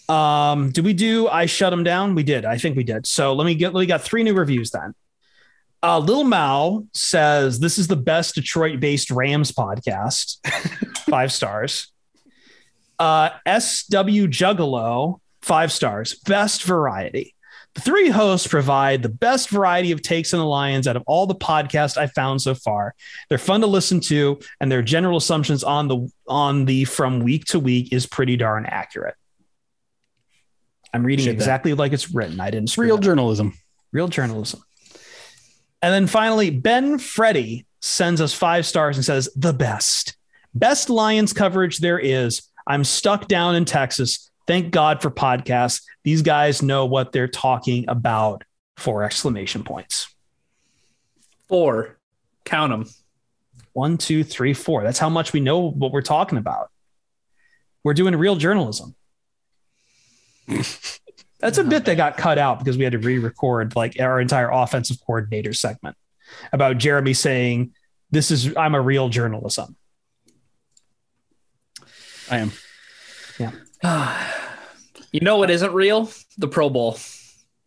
Um, 0.08 0.70
did 0.70 0.84
we 0.84 0.92
do 0.92 1.28
I 1.28 1.46
shut 1.46 1.72
him 1.72 1.82
down? 1.82 2.14
We 2.14 2.22
did. 2.22 2.44
I 2.44 2.58
think 2.58 2.76
we 2.76 2.84
did. 2.84 3.06
So 3.06 3.32
let 3.32 3.44
me 3.44 3.54
get 3.56 3.72
we 3.72 3.86
got 3.86 4.02
three 4.02 4.22
new 4.22 4.34
reviews 4.34 4.70
then. 4.70 4.94
Uh, 5.82 5.98
Lil 5.98 6.24
Mao 6.24 6.84
says 6.92 7.58
this 7.58 7.76
is 7.78 7.88
the 7.88 7.96
best 7.96 8.36
Detroit 8.36 8.78
based 8.80 9.10
Rams 9.10 9.50
podcast. 9.52 10.38
Five 11.10 11.32
stars. 11.32 11.88
Uh, 12.98 13.30
SW 13.46 14.28
Juggalo, 14.30 15.20
five 15.40 15.72
stars. 15.72 16.14
Best 16.20 16.62
variety. 16.62 17.34
The 17.74 17.80
three 17.80 18.10
hosts 18.10 18.46
provide 18.46 19.02
the 19.02 19.08
best 19.08 19.48
variety 19.48 19.90
of 19.90 20.02
takes 20.02 20.32
on 20.32 20.38
the 20.38 20.46
Lions 20.46 20.86
out 20.86 20.94
of 20.94 21.02
all 21.06 21.26
the 21.26 21.34
podcasts 21.34 21.96
I've 21.96 22.12
found 22.12 22.40
so 22.42 22.54
far. 22.54 22.94
They're 23.28 23.38
fun 23.38 23.62
to 23.62 23.66
listen 23.66 23.98
to, 24.02 24.38
and 24.60 24.70
their 24.70 24.82
general 24.82 25.16
assumptions 25.16 25.64
on 25.64 25.88
the 25.88 26.08
on 26.28 26.66
the 26.66 26.84
from 26.84 27.20
week 27.20 27.46
to 27.46 27.58
week 27.58 27.92
is 27.92 28.06
pretty 28.06 28.36
darn 28.36 28.66
accurate. 28.66 29.16
I'm 30.94 31.02
reading 31.02 31.24
Appreciate 31.24 31.32
that. 31.38 31.42
exactly 31.42 31.74
like 31.74 31.92
it's 31.92 32.14
written. 32.14 32.40
I 32.40 32.50
didn't 32.50 32.76
real 32.76 32.98
journalism. 32.98 33.54
real 33.90 34.06
journalism. 34.08 34.62
And 35.82 35.92
then 35.92 36.06
finally, 36.06 36.50
Ben 36.50 36.98
Freddy 36.98 37.66
sends 37.80 38.20
us 38.20 38.32
five 38.32 38.64
stars 38.64 38.96
and 38.96 39.04
says, 39.04 39.28
the 39.34 39.52
best, 39.52 40.16
best 40.54 40.88
Lions 40.88 41.32
coverage 41.32 41.78
there 41.78 41.98
is. 41.98 42.42
I'm 42.66 42.84
stuck 42.84 43.26
down 43.26 43.56
in 43.56 43.64
Texas. 43.64 44.30
Thank 44.46 44.70
God 44.70 45.02
for 45.02 45.10
podcasts. 45.10 45.82
These 46.04 46.22
guys 46.22 46.62
know 46.62 46.86
what 46.86 47.10
they're 47.10 47.28
talking 47.28 47.84
about. 47.88 48.44
Four 48.76 49.02
exclamation 49.02 49.64
points. 49.64 50.14
Four. 51.48 51.98
Count 52.44 52.70
them. 52.70 52.88
One, 53.72 53.98
two, 53.98 54.22
three, 54.22 54.54
four. 54.54 54.84
That's 54.84 54.98
how 54.98 55.08
much 55.08 55.32
we 55.32 55.40
know 55.40 55.70
what 55.70 55.92
we're 55.92 56.02
talking 56.02 56.38
about. 56.38 56.70
We're 57.82 57.94
doing 57.94 58.14
real 58.14 58.36
journalism. 58.36 58.94
That's 61.42 61.58
a 61.58 61.64
bit 61.64 61.84
that 61.86 61.96
got 61.96 62.16
cut 62.16 62.38
out 62.38 62.60
because 62.60 62.78
we 62.78 62.84
had 62.84 62.92
to 62.92 63.00
re-record 63.00 63.74
like 63.74 63.98
our 64.00 64.20
entire 64.20 64.48
offensive 64.48 64.98
coordinator 65.04 65.52
segment 65.52 65.96
about 66.52 66.78
Jeremy 66.78 67.14
saying, 67.14 67.74
"This 68.12 68.30
is 68.30 68.56
I'm 68.56 68.76
a 68.76 68.80
real 68.80 69.08
journalism." 69.08 69.76
I 72.30 72.38
am. 72.38 72.52
Yeah. 73.40 73.50
you 75.12 75.20
know 75.20 75.36
what 75.36 75.50
isn't 75.50 75.74
real? 75.74 76.08
The 76.38 76.46
Pro 76.46 76.70
Bowl. 76.70 76.96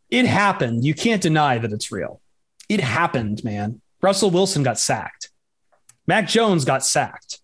It 0.09 0.25
happened. 0.25 0.85
You 0.85 0.93
can't 0.93 1.21
deny 1.21 1.57
that 1.57 1.73
it's 1.73 1.91
real. 1.91 2.21
It 2.69 2.79
happened, 2.79 3.43
man. 3.43 3.81
Russell 4.01 4.31
Wilson 4.31 4.63
got 4.63 4.79
sacked. 4.79 5.31
Mac 6.07 6.27
Jones 6.29 6.63
got 6.63 6.85
sacked. 6.85 7.41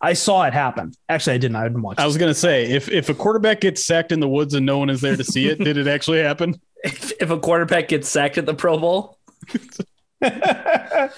I 0.00 0.12
saw 0.12 0.44
it 0.44 0.52
happen. 0.52 0.92
Actually, 1.08 1.34
I 1.34 1.38
didn't. 1.38 1.56
I 1.56 1.64
didn't 1.64 1.82
watch. 1.82 1.98
I 1.98 2.04
it. 2.04 2.06
was 2.06 2.16
gonna 2.16 2.34
say 2.34 2.70
if 2.70 2.88
if 2.88 3.08
a 3.08 3.14
quarterback 3.14 3.60
gets 3.60 3.84
sacked 3.84 4.12
in 4.12 4.20
the 4.20 4.28
woods 4.28 4.54
and 4.54 4.64
no 4.64 4.78
one 4.78 4.90
is 4.90 5.00
there 5.00 5.16
to 5.16 5.24
see 5.24 5.48
it, 5.48 5.58
did 5.58 5.76
it 5.76 5.86
actually 5.86 6.20
happen? 6.20 6.60
If, 6.84 7.10
if 7.20 7.30
a 7.30 7.40
quarterback 7.40 7.88
gets 7.88 8.08
sacked 8.08 8.38
at 8.38 8.46
the 8.46 8.54
Pro 8.54 8.78
Bowl, 8.78 9.18
I 10.22 11.10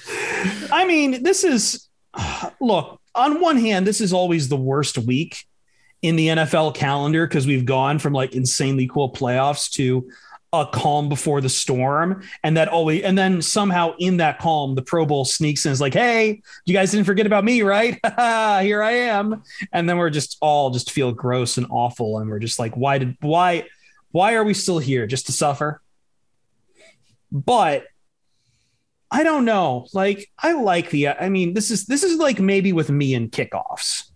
mean, 0.87 1.23
this 1.23 1.45
is 1.45 1.87
look, 2.63 2.99
on 3.15 3.43
one 3.43 3.59
hand, 3.59 3.87
this 3.87 4.01
is 4.01 4.15
always 4.15 4.49
the 4.49 4.57
worst 4.57 4.97
week 4.97 5.45
in 6.03 6.17
the 6.17 6.29
NFL 6.29 6.75
calendar 6.75 7.27
because 7.27 7.47
we've 7.47 7.67
gone 7.67 7.99
from 7.99 8.15
like 8.15 8.35
insanely 8.35 8.87
cool 8.87 9.13
playoffs 9.13 9.71
to 9.73 10.09
a 10.53 10.67
calm 10.67 11.09
before 11.09 11.41
the 11.41 11.49
storm. 11.49 12.23
And 12.43 12.57
that 12.57 12.69
always, 12.69 13.03
and 13.03 13.17
then 13.17 13.41
somehow 13.41 13.95
in 13.99 14.17
that 14.19 14.39
calm, 14.41 14.75
the 14.75 14.83
Pro 14.83 15.07
Bowl 15.07 15.25
sneaks 15.25 15.65
in. 15.65 15.73
Is 15.73 15.81
like, 15.81 15.95
hey, 15.95 16.43
you 16.65 16.75
guys 16.75 16.91
didn't 16.91 17.07
forget 17.07 17.27
about 17.27 17.45
me, 17.45 17.63
right? 17.63 17.99
Here 18.05 18.83
I 18.83 18.93
am. 18.93 19.43
And 19.73 19.89
then 19.89 19.99
we're 19.99 20.11
just 20.11 20.37
all 20.41 20.71
just 20.71 20.91
feel 20.91 21.13
gross 21.13 21.57
and 21.57 21.67
awful. 21.71 22.19
And 22.19 22.29
we're 22.29 22.41
just 22.41 22.59
like, 22.59 22.77
why 22.77 22.99
did, 22.99 23.17
why, 23.21 23.67
why 24.11 24.35
are 24.35 24.45
we 24.45 24.55
still 24.55 24.81
here? 24.81 25.07
Just 25.07 25.27
to 25.27 25.33
suffer? 25.33 25.81
But 27.31 27.85
I 29.11 29.23
don't 29.23 29.45
know. 29.45 29.87
Like, 29.93 30.31
I 30.39 30.53
like 30.53 30.91
the, 30.91 31.09
I 31.09 31.29
mean, 31.29 31.55
this 31.55 31.71
is, 31.71 31.87
this 31.87 32.03
is 32.03 32.19
like 32.19 32.41
maybe 32.41 32.73
with 32.73 32.91
me 32.91 33.15
and 33.15 33.31
kickoffs. 33.31 34.11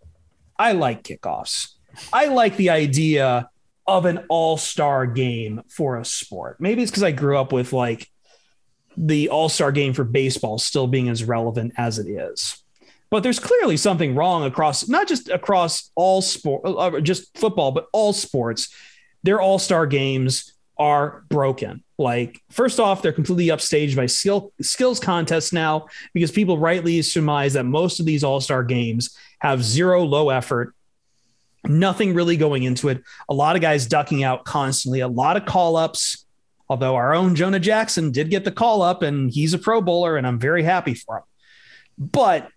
I 0.59 0.73
like 0.73 1.05
kickoffs. 1.05 1.75
I 2.13 2.27
like 2.27 2.57
the 2.57 2.71
idea 2.71 3.49
of 3.87 4.07
an 4.07 4.25
all 4.29 4.57
star 4.57 5.07
game 5.07 5.63
for 5.69 5.97
a 5.97 6.05
sport. 6.05 6.61
Maybe 6.61 6.83
it's 6.83 6.91
because 6.91 7.03
I 7.03 7.13
grew 7.13 7.39
up 7.39 7.53
with 7.53 7.73
like 7.73 8.11
the 8.97 9.29
all 9.29 9.49
star 9.49 9.73
game 9.73 9.93
for 9.93 10.05
baseball 10.05 10.59
still 10.59 10.87
being 10.87 11.09
as 11.09 11.25
relevant 11.25 11.75
as 11.77 11.99
it 11.99 12.09
is. 12.09 12.63
But 13.11 13.23
there's 13.23 13.39
clearly 13.39 13.77
something 13.77 14.15
wrong 14.15 14.45
across, 14.45 14.89
not 14.89 15.07
just 15.07 15.29
across 15.29 15.91
all 15.95 16.21
sport, 16.23 16.63
uh, 16.65 17.01
just 17.01 17.37
football, 17.39 17.71
but 17.71 17.87
all 17.93 18.13
sports. 18.13 18.75
Their 19.23 19.41
all 19.41 19.59
star 19.59 19.87
games 19.87 20.53
are 20.79 21.25
broken. 21.29 21.85
Like, 21.97 22.43
first 22.51 22.81
off, 22.81 23.03
they're 23.03 23.13
completely 23.13 23.47
upstaged 23.47 23.95
by 23.95 24.07
skill 24.07 24.53
skills 24.61 24.99
contests 24.99 25.53
now 25.53 25.87
because 26.13 26.33
people 26.33 26.59
rightly 26.59 27.03
surmise 27.03 27.53
that 27.53 27.65
most 27.65 28.01
of 28.01 28.07
these 28.07 28.25
all 28.25 28.41
star 28.41 28.65
games 28.65 29.17
have 29.39 29.63
zero 29.63 30.03
low 30.03 30.31
effort, 30.31 30.74
nothing 31.69 32.15
really 32.15 32.37
going 32.37 32.63
into 32.63 32.89
it. 32.89 33.03
A 33.29 33.35
lot 33.35 33.57
of 33.57 33.63
guys 33.63 33.87
ducking 33.87 34.23
out 34.23 34.45
constantly, 34.45 35.01
a 35.01 35.09
lot 35.09 35.37
of 35.37 35.47
call 35.47 35.77
ups. 35.77 36.25
Although 36.69 36.95
our 36.95 37.15
own 37.15 37.35
Jonah 37.35 37.61
Jackson 37.61 38.11
did 38.11 38.31
get 38.31 38.45
the 38.45 38.51
call 38.51 38.81
up 38.81 39.03
and 39.03 39.31
he's 39.31 39.53
a 39.53 39.59
pro 39.59 39.83
bowler, 39.83 40.17
and 40.17 40.27
I'm 40.27 40.39
very 40.39 40.63
happy 40.63 40.95
for 40.95 41.19
him. 41.19 41.25
But 41.99 42.49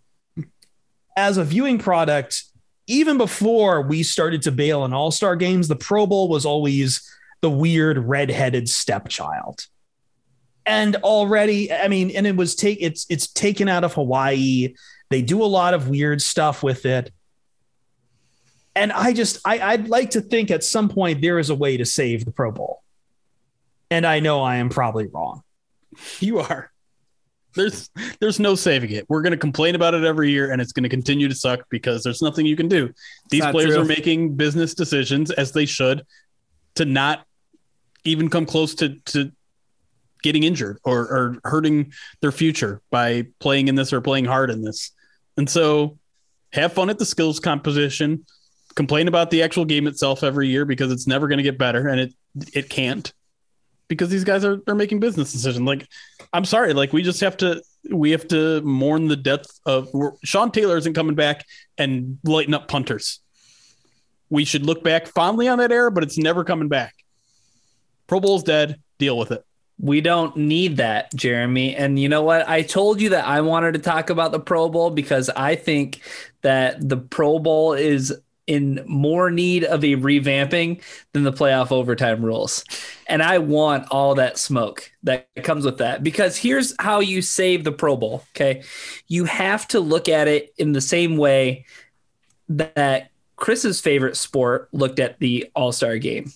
as 1.18 1.38
a 1.38 1.44
viewing 1.44 1.78
product, 1.78 2.44
even 2.88 3.18
before 3.18 3.82
we 3.82 4.04
started 4.04 4.42
to 4.44 4.52
bail 4.52 4.82
on 4.82 4.94
all 4.94 5.12
star 5.12 5.36
games, 5.36 5.68
the 5.68 5.76
Pro 5.76 6.08
Bowl 6.08 6.30
was 6.30 6.46
always 6.46 7.02
the 7.42 7.50
weird 7.50 7.98
redheaded 7.98 8.70
stepchild. 8.70 9.66
And 10.66 10.96
already, 10.98 11.72
I 11.72 11.88
mean, 11.88 12.12
and 12.12 12.26
it 12.26 12.36
was 12.36 12.56
take 12.56 12.80
it's 12.82 13.06
it's 13.10 13.28
taken 13.28 13.68
out 13.68 13.84
of 13.84 13.94
Hawaii. 13.94 14.76
They 15.10 15.22
do 15.22 15.44
a 15.44 15.46
lot 15.46 15.74
of 15.74 15.90
weird 15.90 16.22
stuff 16.22 16.64
with 16.64 16.86
it. 16.86 17.12
And 18.78 18.92
I 18.92 19.12
just 19.12 19.40
I, 19.44 19.60
I'd 19.60 19.88
like 19.88 20.12
to 20.12 20.22
think 20.22 20.52
at 20.52 20.64
some 20.64 20.88
point 20.88 21.22
there 21.22 21.40
is 21.40 21.50
a 21.50 21.56
way 21.56 21.78
to 21.78 21.86
save 21.86 22.26
the 22.26 22.32
Pro 22.32 22.52
Bowl. 22.52 22.84
And 23.90 24.06
I 24.06 24.20
know 24.20 24.42
I 24.44 24.58
am 24.58 24.70
probably 24.70 25.08
wrong. 25.08 25.42
You 26.20 26.40
are. 26.40 26.72
There's 27.56 27.90
there's 28.20 28.40
no 28.40 28.54
saving 28.54 28.92
it. 28.92 29.10
We're 29.10 29.24
gonna 29.24 29.36
complain 29.36 29.74
about 29.74 29.96
it 29.96 30.04
every 30.04 30.30
year, 30.30 30.52
and 30.52 30.62
it's 30.62 30.74
gonna 30.74 30.90
continue 30.90 31.28
to 31.28 31.34
suck 31.34 31.62
because 31.70 32.04
there's 32.04 32.22
nothing 32.22 32.46
you 32.46 32.56
can 32.56 32.68
do. 32.68 32.94
These 33.32 33.46
players 33.48 33.74
true. 33.74 33.82
are 33.82 33.86
making 33.86 34.36
business 34.36 34.76
decisions 34.76 35.32
as 35.32 35.54
they 35.54 35.66
should 35.66 36.06
to 36.76 36.86
not 36.86 37.26
even 38.04 38.30
come 38.30 38.46
close 38.46 38.76
to 38.76 38.96
to 39.06 39.32
getting 40.22 40.44
injured 40.44 40.78
or, 40.84 41.00
or 41.00 41.38
hurting 41.44 41.94
their 42.22 42.32
future 42.32 42.82
by 42.92 43.26
playing 43.40 43.70
in 43.70 43.76
this 43.76 43.92
or 43.94 44.02
playing 44.02 44.26
hard 44.26 44.50
in 44.52 44.62
this. 44.62 44.92
And 45.38 45.50
so 45.50 45.98
have 46.54 46.74
fun 46.74 46.90
at 46.90 47.00
the 47.00 47.06
skills 47.06 47.40
composition. 47.40 48.26
Complain 48.78 49.10
about 49.10 49.32
the 49.32 49.44
actual 49.44 49.66
game 49.66 49.88
itself 49.88 50.24
every 50.24 50.48
year 50.48 50.64
because 50.64 50.92
it's 50.94 51.08
never 51.08 51.28
going 51.28 51.40
to 51.40 51.44
get 51.44 51.58
better 51.58 51.90
and 51.90 52.00
it 52.00 52.14
it 52.54 52.70
can't. 52.70 53.12
because 53.90 54.10
these 54.10 54.24
guys 54.24 54.46
are, 54.46 54.60
are 54.68 54.76
making 54.76 55.00
business 55.00 55.32
decisions. 55.32 55.66
Like, 55.66 55.88
I'm 56.34 56.46
sorry, 56.46 56.74
like 56.74 56.94
we 56.94 57.04
just 57.04 57.22
have 57.22 57.38
to 57.38 57.62
we 57.92 58.12
have 58.12 58.28
to 58.30 58.62
mourn 58.62 59.08
the 59.08 59.16
death 59.16 59.46
of 59.66 59.90
Sean 60.24 60.52
Taylor 60.52 60.78
isn't 60.78 60.94
coming 60.94 61.16
back 61.16 61.46
and 61.78 62.20
lighten 62.24 62.54
up 62.54 62.68
punters. 62.68 63.20
We 64.30 64.46
should 64.46 64.66
look 64.66 64.84
back 64.84 65.08
fondly 65.08 65.48
on 65.48 65.60
that 65.60 65.72
era, 65.72 65.90
but 65.92 66.04
it's 66.04 66.18
never 66.18 66.44
coming 66.44 66.68
back. 66.68 66.94
Pro 68.08 68.20
Bowl's 68.20 68.44
dead. 68.44 68.80
Deal 69.00 69.18
with 69.18 69.32
it. 69.32 69.44
We 69.80 70.02
don't 70.02 70.36
need 70.36 70.78
that, 70.78 71.14
Jeremy. 71.16 71.76
And 71.76 71.98
you 72.00 72.10
know 72.10 72.24
what? 72.24 72.48
I 72.50 72.64
told 72.64 73.00
you 73.00 73.10
that 73.10 73.26
I 73.26 73.42
wanted 73.42 73.74
to 73.74 73.80
talk 73.80 74.10
about 74.10 74.32
the 74.32 74.40
Pro 74.40 74.70
Bowl 74.70 74.90
because 74.90 75.30
I 75.30 75.56
think 75.56 76.02
that 76.42 76.88
the 76.88 76.98
Pro 76.98 77.40
Bowl 77.40 77.74
is 77.74 78.14
in 78.48 78.84
more 78.88 79.30
need 79.30 79.66
of 79.66 79.84
a 79.84 79.96
revamping 79.96 80.82
than 81.12 81.24
the 81.24 81.34
playoff 81.34 81.72
overtime 81.72 82.24
rules. 82.24 82.64
And 83.06 83.22
I 83.22 83.38
want 83.40 83.88
all 83.92 84.16
that 84.16 84.38
smoke 84.38 84.90
that 85.04 85.28
comes 85.44 85.66
with 85.66 85.78
that 85.80 86.02
because 86.02 86.38
here's 86.38 86.74
how 86.80 87.02
you 87.02 87.22
save 87.22 87.66
the 87.66 87.74
Pro 87.74 87.98
Bowl. 87.98 88.24
Okay. 88.36 88.64
You 89.08 89.26
have 89.26 89.68
to 89.70 89.80
look 89.80 90.08
at 90.10 90.28
it 90.28 90.54
in 90.58 90.72
the 90.72 90.82
same 90.82 91.18
way 91.18 91.66
that 92.50 93.12
Chris's 93.36 93.82
favorite 93.82 94.18
sport 94.18 94.70
looked 94.72 95.00
at 95.00 95.20
the 95.20 95.52
All 95.54 95.72
Star 95.72 95.98
game, 95.98 96.32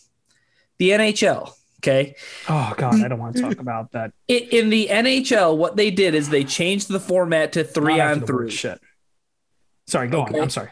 the 0.78 0.92
NHL. 0.92 1.54
Okay. 1.80 2.16
Oh 2.48 2.74
God, 2.78 3.02
I 3.02 3.08
don't 3.08 3.18
want 3.18 3.36
to 3.38 3.42
talk 3.42 3.52
mm-hmm. 3.54 3.62
about 3.62 3.92
that. 3.94 4.12
In 4.28 4.70
the 4.70 4.88
NHL, 4.88 5.58
what 5.58 5.78
they 5.78 5.90
did 5.90 6.14
is 6.14 6.30
they 6.30 6.44
changed 6.44 6.90
the 6.90 7.00
format 7.00 7.54
to 7.54 7.64
three 7.64 8.00
on 8.00 8.22
three. 8.22 8.52
Shit. 8.52 8.80
Sorry, 9.88 10.08
go 10.08 10.22
okay. 10.22 10.36
on. 10.36 10.44
I'm 10.44 10.50
sorry. 10.52 10.70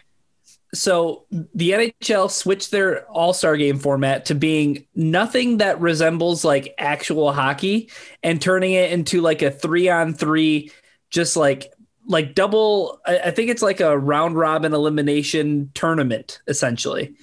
So 0.73 1.25
the 1.31 1.71
NHL 1.71 2.29
switched 2.29 2.71
their 2.71 3.05
All 3.07 3.33
Star 3.33 3.57
game 3.57 3.79
format 3.79 4.25
to 4.25 4.35
being 4.35 4.85
nothing 4.95 5.57
that 5.57 5.81
resembles 5.81 6.45
like 6.45 6.75
actual 6.77 7.33
hockey 7.33 7.89
and 8.21 8.41
turning 8.41 8.73
it 8.73 8.91
into 8.91 9.21
like 9.21 9.41
a 9.41 9.49
three 9.49 9.89
on 9.89 10.13
three, 10.13 10.71
just 11.09 11.35
like 11.35 11.73
like 12.05 12.35
double. 12.35 13.01
I 13.05 13.31
think 13.31 13.49
it's 13.49 13.63
like 13.63 13.79
a 13.79 13.97
round 13.97 14.35
robin 14.35 14.73
elimination 14.73 15.71
tournament 15.73 16.41
essentially. 16.47 17.15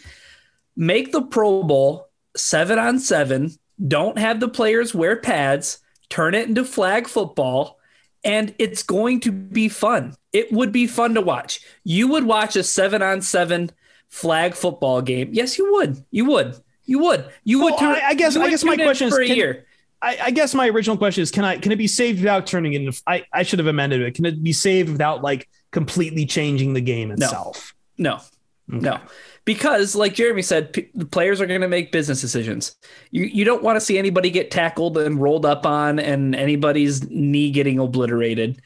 Make 0.76 1.12
the 1.12 1.22
Pro 1.22 1.62
Bowl 1.62 2.08
seven 2.36 2.78
on 2.78 2.98
seven 2.98 3.56
don't 3.84 4.18
have 4.18 4.40
the 4.40 4.48
players 4.48 4.94
wear 4.94 5.16
pads, 5.16 5.78
turn 6.08 6.34
it 6.34 6.48
into 6.48 6.64
flag 6.64 7.06
football, 7.06 7.78
and 8.26 8.54
it's 8.58 8.82
going 8.82 9.20
to 9.20 9.32
be 9.32 9.68
fun. 9.68 10.14
It 10.32 10.52
would 10.52 10.72
be 10.72 10.86
fun 10.86 11.14
to 11.14 11.20
watch. 11.20 11.60
You 11.84 12.08
would 12.08 12.24
watch 12.24 12.56
a 12.56 12.64
seven 12.64 13.00
on 13.00 13.22
seven 13.22 13.70
flag 14.08 14.54
football 14.54 15.00
game. 15.00 15.30
Yes, 15.32 15.56
you 15.56 15.72
would. 15.74 16.04
You 16.10 16.24
would. 16.26 16.56
You 16.84 16.98
would. 16.98 17.24
You 17.44 17.62
would. 17.62 17.74
Well, 17.80 17.96
I, 17.96 18.08
I, 18.08 18.14
guess. 18.14 18.36
I 18.36 18.50
guess 18.50 18.64
my 18.64 18.76
question 18.76 19.08
is 19.08 19.16
can. 19.16 19.62
I, 20.02 20.18
I, 20.24 20.30
guess 20.32 20.54
my 20.54 20.68
original 20.68 20.96
question 20.96 21.22
is: 21.22 21.30
Can 21.30 21.44
I 21.44 21.56
can 21.56 21.72
it 21.72 21.76
be 21.76 21.86
saved 21.86 22.18
without 22.18 22.46
turning 22.46 22.74
it 22.74 22.82
into? 22.82 23.00
I, 23.06 23.24
I 23.32 23.44
should 23.44 23.60
have 23.60 23.68
amended 23.68 24.02
it. 24.02 24.14
Can 24.14 24.26
it 24.26 24.42
be 24.42 24.52
saved 24.52 24.90
without 24.90 25.22
like 25.22 25.48
completely 25.70 26.26
changing 26.26 26.74
the 26.74 26.80
game 26.80 27.12
itself? 27.12 27.74
No. 27.96 28.20
No. 28.68 28.78
Okay. 28.78 28.84
No 28.84 29.00
because 29.46 29.94
like 29.94 30.12
jeremy 30.12 30.42
said 30.42 30.74
p- 30.74 30.90
the 30.94 31.06
players 31.06 31.40
are 31.40 31.46
going 31.46 31.62
to 31.62 31.68
make 31.68 31.90
business 31.90 32.20
decisions. 32.20 32.76
You, 33.10 33.24
you 33.24 33.44
don't 33.46 33.62
want 33.62 33.76
to 33.76 33.80
see 33.80 33.96
anybody 33.96 34.30
get 34.30 34.50
tackled 34.50 34.98
and 34.98 35.18
rolled 35.18 35.46
up 35.46 35.64
on 35.64 35.98
and 35.98 36.34
anybody's 36.34 37.08
knee 37.08 37.50
getting 37.50 37.78
obliterated. 37.78 38.60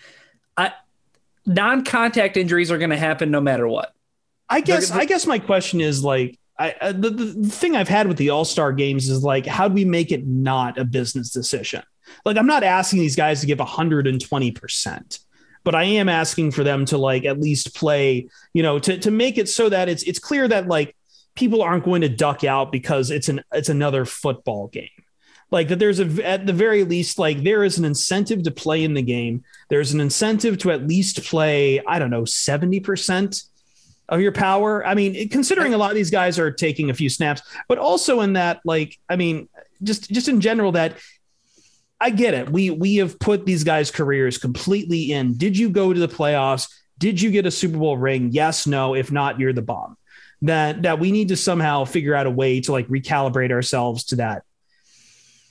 I, 0.56 0.72
non-contact 1.46 2.36
injuries 2.36 2.72
are 2.72 2.78
going 2.78 2.90
to 2.90 2.96
happen 2.96 3.30
no 3.30 3.40
matter 3.40 3.68
what. 3.68 3.94
I 4.48 4.60
guess 4.60 4.88
they're, 4.88 4.96
they're, 4.96 5.02
i 5.02 5.04
guess 5.04 5.26
my 5.26 5.38
question 5.38 5.80
is 5.80 6.02
like 6.02 6.36
I, 6.58 6.74
uh, 6.80 6.92
the, 6.92 7.10
the 7.10 7.48
thing 7.48 7.74
I've 7.74 7.88
had 7.88 8.06
with 8.06 8.18
the 8.18 8.30
All 8.30 8.44
Star 8.44 8.72
games 8.72 9.08
is 9.08 9.22
like, 9.22 9.46
how 9.46 9.66
do 9.66 9.72
we 9.72 9.86
make 9.86 10.12
it 10.12 10.26
not 10.26 10.76
a 10.76 10.84
business 10.84 11.30
decision? 11.30 11.82
Like, 12.26 12.36
I'm 12.36 12.46
not 12.46 12.62
asking 12.62 12.98
these 12.98 13.16
guys 13.16 13.40
to 13.40 13.46
give 13.46 13.58
120% 13.58 15.18
but 15.64 15.74
I 15.74 15.84
am 15.84 16.08
asking 16.08 16.52
for 16.52 16.64
them 16.64 16.84
to 16.86 16.98
like 16.98 17.24
at 17.24 17.40
least 17.40 17.74
play, 17.74 18.28
you 18.54 18.62
know, 18.62 18.78
to 18.78 18.98
to 18.98 19.10
make 19.10 19.38
it 19.38 19.48
so 19.48 19.68
that 19.68 19.88
it's 19.88 20.02
it's 20.04 20.18
clear 20.18 20.48
that 20.48 20.66
like 20.66 20.96
people 21.34 21.62
aren't 21.62 21.84
going 21.84 22.02
to 22.02 22.08
duck 22.08 22.44
out 22.44 22.72
because 22.72 23.10
it's 23.10 23.28
an 23.28 23.42
it's 23.52 23.68
another 23.68 24.04
football 24.04 24.68
game. 24.68 24.88
Like 25.50 25.68
that 25.68 25.78
there's 25.78 26.00
a 26.00 26.26
at 26.26 26.46
the 26.46 26.52
very 26.52 26.84
least 26.84 27.18
like 27.18 27.42
there 27.42 27.64
is 27.64 27.78
an 27.78 27.84
incentive 27.84 28.42
to 28.44 28.50
play 28.50 28.84
in 28.84 28.94
the 28.94 29.02
game. 29.02 29.44
There's 29.68 29.92
an 29.92 30.00
incentive 30.00 30.58
to 30.58 30.70
at 30.70 30.86
least 30.86 31.24
play, 31.24 31.80
I 31.84 31.98
don't 31.98 32.10
know, 32.10 32.22
70% 32.22 33.44
of 34.08 34.20
your 34.20 34.32
power. 34.32 34.86
I 34.86 34.94
mean, 34.94 35.28
considering 35.28 35.74
a 35.74 35.78
lot 35.78 35.90
of 35.90 35.96
these 35.96 36.10
guys 36.10 36.38
are 36.38 36.50
taking 36.50 36.90
a 36.90 36.94
few 36.94 37.08
snaps, 37.08 37.42
but 37.68 37.78
also 37.78 38.20
in 38.20 38.34
that 38.34 38.60
like 38.64 38.98
I 39.08 39.16
mean, 39.16 39.48
just 39.82 40.10
just 40.10 40.28
in 40.28 40.40
general 40.40 40.72
that 40.72 40.96
I 42.00 42.10
get 42.10 42.34
it. 42.34 42.50
We 42.50 42.70
we 42.70 42.96
have 42.96 43.18
put 43.18 43.44
these 43.44 43.62
guys' 43.62 43.90
careers 43.90 44.38
completely 44.38 45.12
in. 45.12 45.36
Did 45.36 45.56
you 45.58 45.68
go 45.68 45.92
to 45.92 46.00
the 46.00 46.08
playoffs? 46.08 46.72
Did 46.98 47.20
you 47.20 47.30
get 47.30 47.46
a 47.46 47.50
Super 47.50 47.78
Bowl 47.78 47.96
ring? 47.96 48.30
Yes, 48.32 48.66
no. 48.66 48.94
If 48.94 49.12
not, 49.12 49.38
you're 49.38 49.52
the 49.52 49.62
bomb. 49.62 49.96
That 50.42 50.82
that 50.82 50.98
we 50.98 51.12
need 51.12 51.28
to 51.28 51.36
somehow 51.36 51.84
figure 51.84 52.14
out 52.14 52.26
a 52.26 52.30
way 52.30 52.60
to 52.62 52.72
like 52.72 52.88
recalibrate 52.88 53.50
ourselves 53.50 54.04
to 54.04 54.16
that 54.16 54.44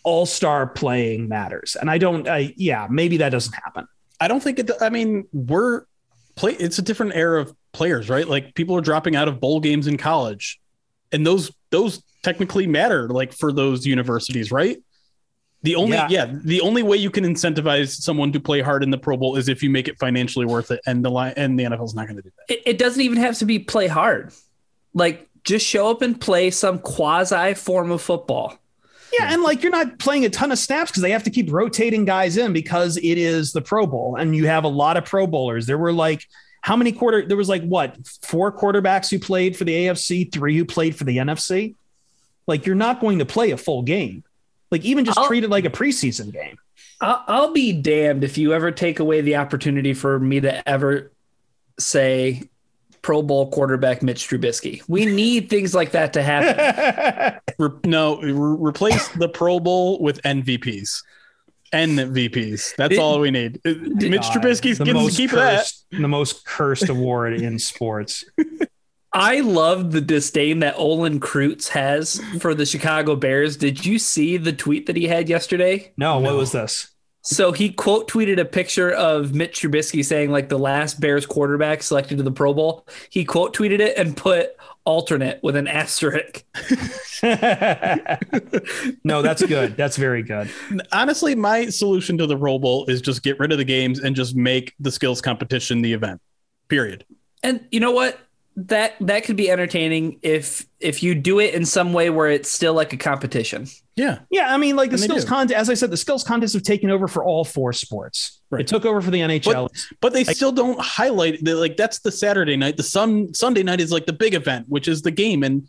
all-star 0.04 0.68
playing 0.68 1.28
matters. 1.28 1.76
And 1.80 1.90
I 1.90 2.00
don't 2.00 2.28
I 2.28 2.54
yeah, 2.58 2.88
maybe 2.90 3.18
that 3.18 3.30
doesn't 3.30 3.54
happen. 3.54 3.88
I 4.20 4.28
don't 4.28 4.42
think 4.42 4.58
it 4.58 4.72
I 4.82 4.90
mean, 4.90 5.28
we're 5.32 5.84
play 6.36 6.54
it's 6.54 6.80
a 6.80 6.82
different 6.82 7.14
era 7.16 7.42
of 7.42 7.56
players, 7.74 8.10
right? 8.10 8.28
Like 8.28 8.56
people 8.56 8.76
are 8.76 8.82
dropping 8.82 9.16
out 9.16 9.28
of 9.28 9.40
bowl 9.40 9.60
games 9.60 9.86
in 9.86 9.98
college. 9.98 10.60
And 11.12 11.26
those 11.26 11.52
those 11.70 12.02
technically 12.24 12.66
matter 12.66 13.08
like 13.10 13.34
for 13.34 13.52
those 13.52 13.86
universities, 13.86 14.52
right? 14.52 14.78
The 15.62 15.76
only 15.76 15.98
yeah. 15.98 16.08
yeah. 16.10 16.32
the 16.32 16.62
only 16.62 16.84
way 16.84 16.98
you 16.98 17.12
can 17.12 17.26
incentivize 17.26 17.90
someone 17.90 18.32
to 18.32 18.40
play 18.40 18.62
hard 18.62 18.82
in 18.82 18.92
the 18.92 18.98
Pro 18.98 19.18
Bowl 19.18 19.36
is 19.36 19.50
if 19.50 19.62
you 19.62 19.70
make 19.70 19.88
it 19.88 20.00
financially 20.00 20.46
worth 20.46 20.72
it, 20.72 20.80
and 20.86 21.04
the 21.04 21.10
line 21.10 21.34
and 21.36 21.60
the 21.60 21.66
NFL's 21.66 21.94
not 21.94 22.08
going 22.08 22.16
to 22.16 22.22
do 22.22 22.32
that. 22.38 22.54
It, 22.54 22.62
it, 22.66 22.78
doesn't 22.78 23.02
even 23.02 23.18
have 23.18 23.38
to 23.40 23.46
be 23.46 23.60
play 23.60 23.88
hard. 23.88 24.32
Like 24.94 25.28
just 25.44 25.66
show 25.66 25.92
up 25.92 26.02
and 26.02 26.20
play 26.20 26.50
some 26.52 26.80
quasi 26.80 27.56
form 27.56 27.92
of 27.92 28.02
football. 28.02 28.58
Yeah, 29.12 29.34
and 29.34 29.42
like 29.42 29.64
you're 29.64 29.72
not 29.72 30.00
playing 30.00 30.24
a 30.24 30.30
ton 30.30 30.52
of 30.52 30.60
snaps 30.60 30.92
because 30.92 31.02
they 31.02 31.12
have 31.12 31.24
to 31.24 31.30
keep 31.30 31.52
rotating 31.52 32.06
guys 32.06 32.38
in 32.38 32.54
because 32.54 32.96
it 32.98 33.18
is 33.18 33.52
the 33.52 33.62
Pro 33.62 33.86
Bowl, 33.86 34.16
and 34.16 34.36
you 34.36 34.48
have 34.48 34.64
a 34.64 34.70
lot 34.70 34.96
of 34.96 35.04
Pro 35.04 35.28
Bowlers. 35.28 35.66
There 35.66 35.78
were 35.78 35.92
like 35.92 36.26
how 36.62 36.76
many 36.76 36.92
quarter? 36.92 37.26
There 37.26 37.38
was 37.38 37.50
like 37.50 37.64
what 37.64 37.98
four 38.22 38.52
quarterbacks 38.52 39.10
who 39.10 39.20
played 39.20 39.58
for 39.58 39.64
the 39.64 39.74
AFC, 39.74 40.32
three 40.32 40.58
who 40.58 40.66
played 40.66 40.96
for 40.96 41.04
the 41.04 41.18
NFC. 41.18 41.76
Like 42.48 42.66
you're 42.66 42.76
not 42.76 43.00
going 43.00 43.20
to 43.20 43.26
play 43.26 43.52
a 43.52 43.58
full 43.58 43.82
game. 43.82 44.24
Like 44.72 44.86
even 44.86 45.06
just 45.06 45.18
I'll, 45.18 45.28
treat 45.28 45.44
it 45.44 45.50
like 45.50 45.66
a 45.66 45.70
preseason 45.70 46.32
game. 46.32 46.58
I'll, 47.02 47.24
I'll 47.28 47.54
be 47.54 47.74
damned 47.74 48.24
if 48.24 48.38
you 48.38 48.54
ever 48.54 48.72
take 48.72 49.00
away 49.00 49.22
the 49.22 49.38
opportunity 49.38 49.94
for 49.94 50.20
me 50.20 50.40
to 50.42 50.68
ever 50.68 51.12
say 51.80 52.50
Pro 53.02 53.22
Bowl 53.22 53.50
quarterback 53.50 54.04
Mitch 54.04 54.28
Trubisky. 54.28 54.84
We 54.88 55.06
need 55.06 55.50
things 55.50 55.74
like 55.74 55.92
that 55.92 56.14
to 56.14 56.22
happen. 56.22 57.40
Re- 57.60 57.70
no, 57.86 58.22
re- 58.22 58.70
replace 58.70 59.08
the 59.10 59.30
Pro 59.30 59.60
Bowl 59.60 60.00
with 60.02 60.22
NVPs. 60.24 61.04
NVPs. 61.74 62.76
That's 62.76 62.96
it, 62.96 63.00
all 63.00 63.20
we 63.20 63.32
need. 63.32 63.60
Mitch 63.64 64.22
Trubisky's 64.24 64.80
getting 64.80 65.08
to 65.08 65.16
keep 65.16 65.30
cursed, 65.30 65.86
that. 65.92 66.02
The 66.02 66.08
most 66.08 66.46
cursed 66.46 66.90
award 66.90 67.34
in 67.34 67.60
sports. 67.60 68.26
I 69.12 69.40
love 69.40 69.92
the 69.92 70.02
disdain 70.02 70.60
that 70.60 70.76
Olin 70.78 71.20
Kreutz 71.20 71.70
has 71.70 72.22
for 72.40 72.54
the 72.54 72.66
Chicago 72.66 73.16
Bears. 73.16 73.58
Did 73.58 73.86
you 73.86 74.00
see 74.00 74.38
the 74.38 74.54
tweet 74.54 74.86
that 74.86 74.96
he 74.96 75.08
had 75.08 75.30
yesterday? 75.30 75.92
No, 75.98 76.20
no. 76.20 76.30
what 76.30 76.38
was 76.38 76.52
this? 76.52 76.92
So 77.22 77.52
he 77.52 77.72
quote 77.72 78.10
tweeted 78.10 78.40
a 78.40 78.46
picture 78.46 78.92
of 78.92 79.34
Mitch 79.34 79.62
Trubisky 79.62 80.06
saying 80.06 80.32
like 80.32 80.48
the 80.48 80.58
last 80.58 81.02
Bears 81.02 81.26
quarterback 81.26 81.84
selected 81.84 82.18
to 82.18 82.24
the 82.24 82.32
Pro 82.32 82.54
Bowl. 82.54 82.88
He 83.10 83.26
quote 83.26 83.54
tweeted 83.54 83.82
it 83.82 83.98
and 83.98 84.16
put 84.16 84.52
alternate 84.86 85.40
with 85.44 85.58
an 85.58 85.68
asterisk. 85.68 86.46
no, 89.04 89.22
that's 89.22 89.46
good. 89.46 89.76
That's 89.76 89.98
very 89.98 90.24
good. 90.24 90.50
Honestly, 90.94 91.36
my 91.36 91.66
solution 91.68 92.18
to 92.20 92.26
the 92.26 92.38
Pro 92.38 92.58
Bowl 92.58 92.86
is 92.86 93.02
just 93.02 93.22
get 93.22 93.38
rid 93.38 93.52
of 93.52 93.58
the 93.58 93.66
games 93.66 94.00
and 94.00 94.16
just 94.16 94.36
make 94.36 94.74
the 94.80 94.92
skills 94.92 95.22
competition 95.22 95.82
the 95.82 95.92
event. 95.92 96.22
Period. 96.70 97.06
And 97.44 97.68
you 97.70 97.82
know 97.82 97.92
what? 97.92 98.18
That 98.68 98.96
that 99.00 99.24
could 99.24 99.36
be 99.36 99.50
entertaining 99.50 100.20
if 100.22 100.66
if 100.80 101.02
you 101.02 101.16
do 101.16 101.40
it 101.40 101.54
in 101.54 101.66
some 101.66 101.94
way 101.94 102.10
where 102.10 102.30
it's 102.30 102.52
still 102.52 102.74
like 102.74 102.92
a 102.94 102.98
competition. 102.98 103.68
Yeah. 103.96 104.20
Yeah. 104.30 104.54
I 104.54 104.58
mean, 104.58 104.76
like 104.76 104.90
the 104.90 104.96
and 104.96 105.04
skills 105.04 105.26
contest, 105.26 105.58
as 105.58 105.70
I 105.70 105.74
said, 105.74 105.92
the 105.92 105.98
skills 105.98 106.24
contests 106.24 106.54
have 106.54 106.64
taken 106.64 106.90
over 106.90 107.08
for 107.08 107.24
all 107.24 107.44
four 107.44 107.74
sports. 107.74 108.42
Right. 108.50 108.62
It 108.62 108.68
took 108.68 108.86
over 108.86 109.02
for 109.02 109.12
the 109.12 109.20
NHL. 109.20 109.70
But, 109.70 109.98
but 110.02 110.14
they 110.14 110.24
like, 110.24 110.36
still 110.36 110.52
don't 110.52 110.80
highlight 110.80 111.44
the, 111.44 111.56
like 111.56 111.78
that's 111.78 112.00
the 112.00 112.12
Saturday 112.12 112.58
night. 112.58 112.78
The 112.78 112.84
sun 112.84 113.34
Sunday 113.34 113.64
night 113.64 113.82
is 113.82 113.92
like 113.92 114.06
the 114.06 114.14
big 114.14 114.34
event, 114.34 114.66
which 114.68 114.88
is 114.88 115.02
the 115.02 115.12
game. 115.12 115.44
And 115.44 115.68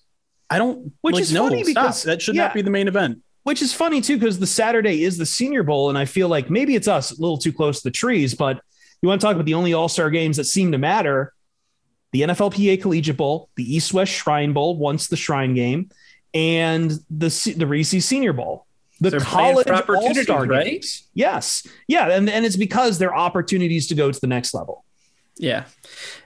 I 0.49 0.59
don't 0.59 0.93
which 1.01 1.15
like, 1.15 1.23
is 1.23 1.33
no, 1.33 1.49
funny 1.49 1.65
stop. 1.65 1.87
because 1.87 2.03
that 2.05 2.23
should 2.23 2.35
yeah, 2.35 2.47
not 2.47 2.55
be 2.55 2.63
the 2.63 2.71
main 2.71 2.89
event. 2.89 3.19
Which 3.43 3.63
is 3.63 3.73
funny 3.73 4.01
too, 4.01 4.19
because 4.19 4.39
the 4.39 4.47
Saturday 4.47 5.05
is 5.05 5.17
the 5.17 5.27
senior 5.27 5.63
bowl. 5.63 5.89
And 5.89 5.99
I 5.99 6.05
feel 6.05 6.29
like 6.29 6.51
maybe 6.51 6.75
it's 6.75 6.89
us 6.89 7.11
a 7.11 7.21
little 7.21 7.39
too 7.39 7.53
close 7.53 7.79
to 7.79 7.85
the 7.85 7.93
trees, 7.93 8.35
but 8.35 8.61
you 9.03 9.09
want 9.09 9.21
to 9.21 9.27
talk 9.27 9.35
about 9.35 9.47
the 9.47 9.55
only 9.55 9.73
all-star 9.75 10.11
games 10.11 10.37
that 10.37 10.45
seem 10.45 10.73
to 10.73 10.79
matter 10.79 11.33
the 12.13 12.23
NFLPA 12.23 12.81
Collegiate 12.83 13.17
Bowl, 13.17 13.49
the 13.57 13.77
East 13.77 13.93
West 13.95 14.13
Shrine 14.13 14.53
Bowl, 14.53 14.77
once 14.77 15.09
the 15.09 15.17
Shrine 15.17 15.55
game, 15.55 15.91
and 16.35 16.91
the 17.11 17.55
the 17.57 17.67
Reese 17.67 18.05
Senior 18.05 18.33
Bowl. 18.33 18.67
the 19.01 19.11
They're 19.11 19.21
college 19.21 19.69
opportunities, 19.69 20.29
all-star 20.29 20.45
right? 20.47 20.67
games. 20.67 21.09
Yes. 21.15 21.67
Yeah, 21.89 22.09
and, 22.11 22.29
and 22.29 22.45
it's 22.45 22.57
because 22.57 22.99
they're 22.99 23.17
opportunities 23.17 23.87
to 23.89 23.95
go 23.95 24.11
to 24.13 24.21
the 24.21 24.27
next 24.27 24.55
level. 24.55 24.85
Yeah. 25.37 25.65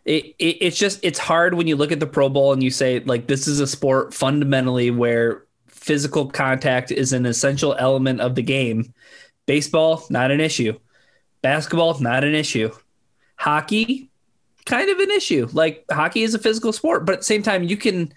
It, 0.04 0.34
it, 0.40 0.58
it's 0.60 0.76
just, 0.76 0.98
it's 1.04 1.20
hard 1.20 1.54
when 1.54 1.68
you 1.68 1.76
look 1.76 1.92
at 1.92 2.00
the 2.00 2.06
Pro 2.06 2.28
Bowl 2.28 2.52
and 2.52 2.62
you 2.62 2.70
say, 2.70 2.98
like, 3.00 3.28
this 3.28 3.46
is 3.46 3.60
a 3.60 3.66
sport 3.66 4.12
fundamentally 4.12 4.90
where 4.90 5.44
physical 5.68 6.26
contact 6.26 6.90
is 6.90 7.12
an 7.12 7.24
essential 7.24 7.76
element 7.78 8.20
of 8.20 8.34
the 8.34 8.42
game. 8.42 8.92
Baseball, 9.46 10.04
not 10.10 10.32
an 10.32 10.40
issue. 10.40 10.76
Basketball, 11.42 11.96
not 12.00 12.24
an 12.24 12.34
issue. 12.34 12.72
Hockey, 13.36 14.10
kind 14.66 14.90
of 14.90 14.98
an 14.98 15.10
issue. 15.10 15.48
Like, 15.52 15.84
hockey 15.90 16.22
is 16.22 16.34
a 16.34 16.38
physical 16.38 16.72
sport, 16.72 17.04
but 17.04 17.12
at 17.12 17.18
the 17.20 17.24
same 17.24 17.42
time, 17.42 17.62
you 17.62 17.76
can, 17.76 18.12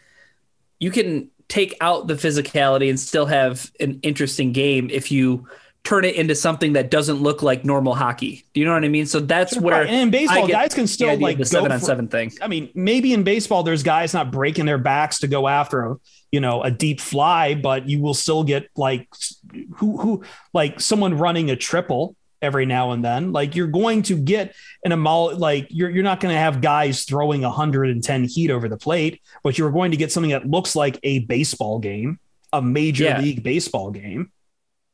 you 0.79 0.91
can 0.91 1.29
take 1.47 1.75
out 1.81 2.07
the 2.07 2.15
physicality 2.15 2.89
and 2.89 2.99
still 2.99 3.25
have 3.25 3.71
an 3.79 3.99
interesting 4.03 4.51
game 4.51 4.89
if 4.91 5.11
you 5.11 5.47
turn 5.87 6.03
it 6.03 6.15
into 6.15 6.35
something 6.35 6.73
that 6.73 6.91
doesn't 6.91 7.21
look 7.21 7.41
like 7.41 7.63
normal 7.63 7.95
hockey. 7.95 8.45
Do 8.53 8.59
you 8.59 8.65
know 8.65 8.73
what 8.73 8.83
I 8.83 8.89
mean? 8.89 9.05
So 9.05 9.21
that's 9.21 9.57
where 9.57 9.79
Right, 9.79 9.87
and 9.87 9.95
in 9.95 10.09
baseball, 10.09 10.45
guys 10.45 10.73
can 10.73 10.85
still 10.85 11.17
like 11.17 11.37
the 11.37 11.45
seven 11.45 11.71
on 11.71 11.79
seven 11.79 12.09
thing. 12.09 12.33
I 12.41 12.49
mean, 12.49 12.69
maybe 12.75 13.13
in 13.13 13.23
baseball, 13.23 13.63
there's 13.63 13.83
guys 13.83 14.13
not 14.13 14.29
breaking 14.29 14.65
their 14.65 14.77
backs 14.77 15.19
to 15.19 15.27
go 15.27 15.47
after 15.47 15.85
a 15.85 15.95
you 16.31 16.41
know 16.41 16.61
a 16.61 16.69
deep 16.69 16.99
fly, 16.99 17.55
but 17.55 17.87
you 17.87 18.01
will 18.01 18.13
still 18.13 18.43
get 18.43 18.69
like 18.75 19.07
who 19.77 19.97
who 19.97 20.23
like 20.53 20.81
someone 20.81 21.17
running 21.17 21.49
a 21.49 21.55
triple 21.55 22.17
every 22.41 22.65
now 22.65 22.91
and 22.91 23.03
then. 23.03 23.31
Like 23.31 23.55
you're 23.55 23.67
going 23.67 24.03
to 24.03 24.15
get 24.17 24.55
an 24.85 24.91
amount 24.91 25.39
like 25.39 25.67
you're 25.69 25.89
you're 25.89 26.03
not 26.03 26.19
going 26.19 26.33
to 26.33 26.39
have 26.39 26.61
guys 26.61 27.03
throwing 27.03 27.41
110 27.41 28.23
heat 28.25 28.51
over 28.51 28.67
the 28.69 28.77
plate, 28.77 29.21
but 29.43 29.57
you're 29.57 29.71
going 29.71 29.91
to 29.91 29.97
get 29.97 30.11
something 30.11 30.31
that 30.31 30.47
looks 30.49 30.75
like 30.75 30.99
a 31.03 31.19
baseball 31.19 31.79
game, 31.79 32.19
a 32.53 32.61
major 32.61 33.05
Yeah. 33.05 33.19
league 33.21 33.43
baseball 33.43 33.91
game. 33.91 34.31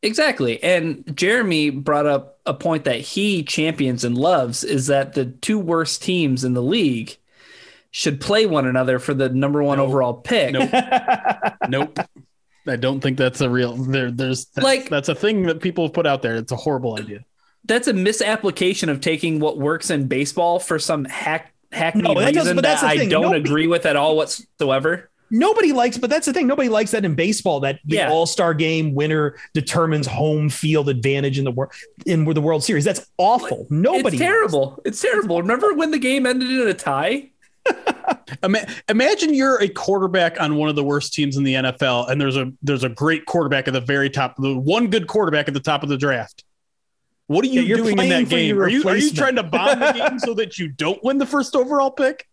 Exactly. 0.01 0.61
And 0.61 1.15
Jeremy 1.15 1.69
brought 1.69 2.05
up 2.05 2.39
a 2.45 2.53
point 2.53 2.83
that 2.83 2.99
he 2.99 3.41
champions 3.43 4.03
and 4.03 4.17
loves 4.17 4.63
is 4.65 4.87
that 4.87 5.13
the 5.13 5.25
two 5.27 5.57
worst 5.57 6.03
teams 6.03 6.43
in 6.43 6.53
the 6.53 6.61
league 6.61 7.15
should 7.91 8.19
play 8.19 8.45
one 8.45 8.65
another 8.67 8.99
for 8.99 9.13
the 9.13 9.29
number 9.29 9.63
one 9.63 9.77
No. 9.77 9.85
overall 9.85 10.13
pick. 10.15 10.51
Nope. 10.51 10.69
nope. 11.69 11.99
I 12.67 12.75
don't 12.75 12.99
think 13.01 13.17
that's 13.17 13.39
a 13.39 13.49
real 13.49 13.75
there. 13.75 14.11
There's 14.11 14.45
that's, 14.45 14.63
Like- 14.65 14.89
that's 14.89 15.09
a 15.09 15.15
thing 15.15 15.43
that 15.43 15.61
people 15.61 15.85
have 15.85 15.93
put 15.93 16.05
out 16.07 16.21
there. 16.21 16.35
It's 16.35 16.51
a 16.51 16.55
horrible 16.57 16.97
idea. 16.99 17.19
That's 17.65 17.87
a 17.87 17.93
misapplication 17.93 18.89
of 18.89 18.99
taking 19.01 19.39
what 19.39 19.57
works 19.57 19.89
in 19.89 20.07
baseball 20.07 20.59
for 20.59 20.79
some 20.79 21.05
hack 21.05 21.53
hackney 21.71 22.01
No, 22.03 22.13
that 22.19 22.35
reason 22.35 22.55
but 22.55 22.63
that 22.63 22.83
I 22.83 22.97
thing. 22.97 23.09
don't 23.09 23.23
Nobody- 23.23 23.39
agree 23.41 23.67
with 23.67 23.85
at 23.85 23.95
all 23.95 24.15
whatsoever. 24.17 25.09
Nobody 25.31 25.71
likes, 25.71 25.97
but 25.97 26.11
that's 26.11 26.27
the 26.27 26.33
thing. 26.33 26.45
Nobody 26.45 26.69
likes 26.69 26.91
that 26.91 27.03
in 27.05 27.15
baseball. 27.15 27.59
That 27.61 27.79
the 27.85 27.95
Yeah. 27.95 28.11
All 28.11 28.27
Star 28.27 28.53
Game 28.53 28.93
winner 28.93 29.35
determines 29.55 30.05
home 30.05 30.47
field 30.49 30.89
advantage 30.89 31.39
in 31.39 31.45
the 31.45 31.49
world 31.51 31.71
in 32.05 32.25
the 32.25 32.41
World 32.41 32.63
Series. 32.63 32.83
That's 32.83 33.07
awful. 33.17 33.65
Nobody. 33.71 34.17
It's 34.17 34.17
terrible. 34.23 34.79
It's 34.85 35.01
terrible. 35.01 35.41
Remember 35.41 35.73
when 35.73 35.89
the 35.89 35.97
game 35.97 36.27
ended 36.27 36.51
in 36.51 36.67
a 36.67 36.73
tie? 36.75 37.29
Imagine 38.89 39.33
you're 39.33 39.61
a 39.61 39.69
quarterback 39.69 40.39
on 40.39 40.55
one 40.55 40.69
of 40.69 40.75
the 40.75 40.83
worst 40.83 41.13
teams 41.13 41.37
in 41.37 41.43
the 41.43 41.53
NFL, 41.55 42.09
and 42.09 42.19
there's 42.19 42.35
a 42.37 42.51
there's 42.61 42.83
a 42.83 42.89
great 42.89 43.25
quarterback 43.25 43.67
at 43.67 43.73
the 43.73 43.81
very 43.81 44.09
top, 44.09 44.35
the 44.37 44.55
one 44.57 44.87
good 44.87 45.07
quarterback 45.07 45.47
at 45.47 45.53
the 45.53 45.59
top 45.59 45.81
of 45.81 45.89
the 45.89 45.97
draft. 45.97 46.43
What 47.27 47.45
are 47.45 47.47
you 47.47 47.61
Yeah, 47.61 47.77
doing 47.77 47.97
in 47.97 48.09
that 48.09 48.29
game? 48.29 48.59
Are 48.59 48.67
you 48.67 48.87
are 48.87 48.97
you 48.97 49.11
trying 49.11 49.35
to 49.35 49.43
bomb 49.43 49.79
the 49.79 49.91
game 49.93 50.19
so 50.19 50.33
that 50.35 50.57
you 50.57 50.67
don't 50.67 51.03
win 51.03 51.17
the 51.17 51.25
first 51.25 51.55
overall 51.55 51.91
pick? 51.91 52.27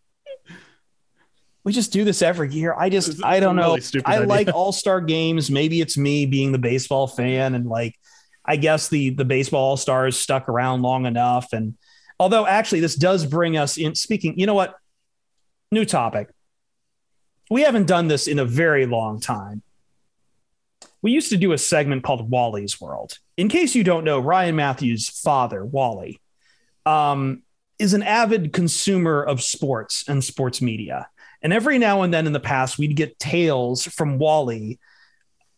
We 1.63 1.73
just 1.73 1.93
do 1.93 2.05
this 2.05 2.23
every 2.23 2.51
year. 2.51 2.75
I 2.77 2.89
just, 2.89 3.23
I 3.23 3.39
don't 3.39 3.59
a 3.59 3.63
know. 3.63 3.75
really 3.75 4.03
I 4.07 4.17
idea. 4.17 4.27
like 4.27 4.49
All 4.55 4.73
Star 4.73 5.01
games. 5.01 5.51
Maybe 5.51 5.81
it's 5.81 5.97
me 5.97 6.25
being 6.27 6.53
the 6.53 6.59
baseball 6.59 7.07
fan, 7.07 7.55
and 7.55 7.67
like, 7.67 7.99
I 8.45 8.57
guess 8.57 8.89
the 8.89 9.11
the 9.11 9.27
baseball 9.27 9.71
All 9.71 9.77
Stars 9.77 10.19
stuck 10.19 10.49
around 10.49 10.83
long 10.83 11.05
enough. 11.05 11.53
And 11.53 11.77
although 12.19 12.47
actually, 12.47 12.81
this 12.81 12.97
does 12.97 13.27
bring 13.27 13.57
us 13.59 13.77
in. 13.77 13.95
Speaking, 13.95 14.39
you 14.39 14.47
know 14.47 14.55
what? 14.55 14.75
New 15.71 15.85
topic. 15.85 16.31
We 17.51 17.63
haven't 17.63 17.87
done 17.87 18.09
this 18.09 18.27
in 18.27 18.39
a 18.39 18.45
very 18.45 18.87
long 18.87 19.21
time. 19.21 19.63
We 21.03 21.13
used 21.13 21.31
to 21.31 21.37
do 21.37 21.53
a 21.53 21.59
segment 21.59 22.05
called 22.05 22.31
Wally's 22.31 22.81
World. 22.81 23.19
In 23.37 23.49
case 23.49 23.75
you 23.75 23.85
don't 23.85 24.05
know, 24.05 24.19
Ryan 24.19 24.57
Matthews' 24.57 25.09
father, 25.09 25.65
Wally, 25.65 26.21
um, 26.85 27.43
is 27.79 27.95
an 27.95 28.03
avid 28.03 28.53
consumer 28.53 29.23
of 29.23 29.43
sports 29.43 30.05
and 30.07 30.23
sports 30.23 30.61
media. 30.61 31.09
And 31.43 31.53
every 31.53 31.79
now 31.79 32.03
and 32.03 32.13
then 32.13 32.27
in 32.27 32.35
the 32.35 32.41
past, 32.41 32.79
we'd 32.79 32.97
get 32.97 33.19
tales 33.19 33.85
from 33.85 34.19
Wally 34.19 34.79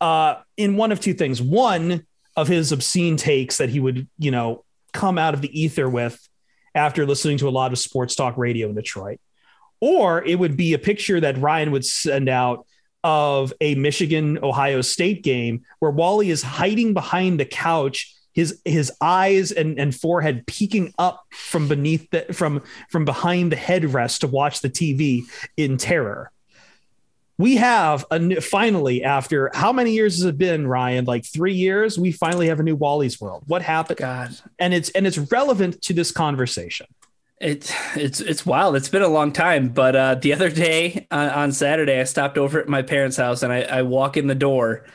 uh, 0.00 0.36
in 0.56 0.76
one 0.76 0.92
of 0.92 1.00
two 1.00 1.14
things. 1.14 1.42
One 1.42 2.06
of 2.36 2.48
his 2.48 2.70
obscene 2.72 3.16
takes 3.16 3.58
that 3.58 3.68
he 3.68 3.80
would, 3.80 4.08
you 4.18 4.30
know, 4.30 4.64
come 4.92 5.18
out 5.18 5.34
of 5.34 5.40
the 5.40 5.60
ether 5.60 5.88
with 5.88 6.28
after 6.74 7.04
listening 7.04 7.38
to 7.38 7.48
a 7.48 7.50
lot 7.50 7.72
of 7.72 7.78
sports 7.78 8.14
talk 8.14 8.36
radio 8.36 8.68
in 8.68 8.74
Detroit. 8.74 9.20
Or 9.80 10.24
it 10.24 10.38
would 10.38 10.56
be 10.56 10.74
a 10.74 10.78
picture 10.78 11.18
that 11.20 11.38
Ryan 11.38 11.72
would 11.72 11.84
send 11.84 12.28
out 12.28 12.66
of 13.04 13.52
a 13.60 13.74
Michigan 13.74 14.38
Ohio 14.42 14.80
State 14.80 15.22
game 15.22 15.64
where 15.78 15.90
Wally 15.90 16.30
is 16.30 16.42
hiding 16.42 16.94
behind 16.94 17.40
the 17.40 17.44
couch, 17.44 18.14
his 18.32 18.60
his 18.64 18.92
eyes 19.00 19.52
and, 19.52 19.78
and 19.78 19.94
forehead 19.94 20.46
peeking 20.46 20.94
up 20.98 21.24
from 21.30 21.68
beneath 21.68 22.10
the 22.10 22.32
from 22.32 22.62
from 22.90 23.04
behind 23.04 23.52
the 23.52 23.56
headrest 23.56 24.20
to 24.20 24.26
watch 24.26 24.60
the 24.60 24.70
TV 24.70 25.22
in 25.56 25.76
terror. 25.76 26.30
We 27.38 27.56
have 27.56 28.04
a 28.10 28.18
new, 28.18 28.40
finally 28.40 29.02
after 29.02 29.50
how 29.52 29.72
many 29.72 29.92
years 29.92 30.16
has 30.16 30.26
it 30.26 30.38
been, 30.38 30.66
Ryan? 30.66 31.06
Like 31.06 31.24
three 31.24 31.54
years. 31.54 31.98
We 31.98 32.12
finally 32.12 32.46
have 32.48 32.60
a 32.60 32.62
new 32.62 32.76
Wally's 32.76 33.20
World. 33.20 33.44
What 33.46 33.62
happened? 33.62 33.98
God. 33.98 34.36
And 34.58 34.72
it's 34.72 34.90
and 34.90 35.06
it's 35.06 35.18
relevant 35.18 35.82
to 35.82 35.92
this 35.92 36.12
conversation. 36.12 36.86
It's 37.42 37.74
it's 37.96 38.20
it's 38.20 38.46
wild. 38.46 38.76
It's 38.76 38.88
been 38.88 39.02
a 39.02 39.08
long 39.08 39.32
time, 39.32 39.70
but 39.70 39.96
uh, 39.96 40.14
the 40.14 40.32
other 40.32 40.48
day 40.48 41.08
uh, 41.10 41.32
on 41.34 41.50
Saturday, 41.50 41.98
I 41.98 42.04
stopped 42.04 42.38
over 42.38 42.60
at 42.60 42.68
my 42.68 42.82
parents' 42.82 43.16
house 43.16 43.42
and 43.42 43.52
I, 43.52 43.62
I 43.62 43.82
walk 43.82 44.16
in 44.16 44.28
the 44.28 44.36
door. 44.36 44.86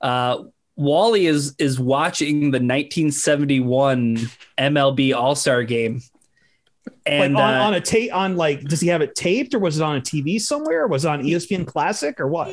Uh, 0.00 0.42
Wally 0.74 1.26
is 1.26 1.54
is 1.60 1.78
watching 1.78 2.50
the 2.50 2.58
1971 2.58 4.18
MLB 4.58 5.14
All 5.14 5.36
Star 5.36 5.62
Game, 5.62 6.02
and 7.06 7.34
like 7.34 7.44
on, 7.44 7.54
uh, 7.54 7.64
on 7.66 7.74
a 7.74 7.80
tape 7.80 8.12
on 8.12 8.36
like 8.36 8.62
does 8.62 8.80
he 8.80 8.88
have 8.88 9.00
it 9.00 9.14
taped 9.14 9.54
or 9.54 9.60
was 9.60 9.78
it 9.78 9.84
on 9.84 9.96
a 9.96 10.00
TV 10.00 10.40
somewhere? 10.40 10.88
Was 10.88 11.04
it 11.04 11.08
on 11.08 11.22
ESPN 11.22 11.68
Classic 11.68 12.18
or 12.18 12.26
what? 12.26 12.52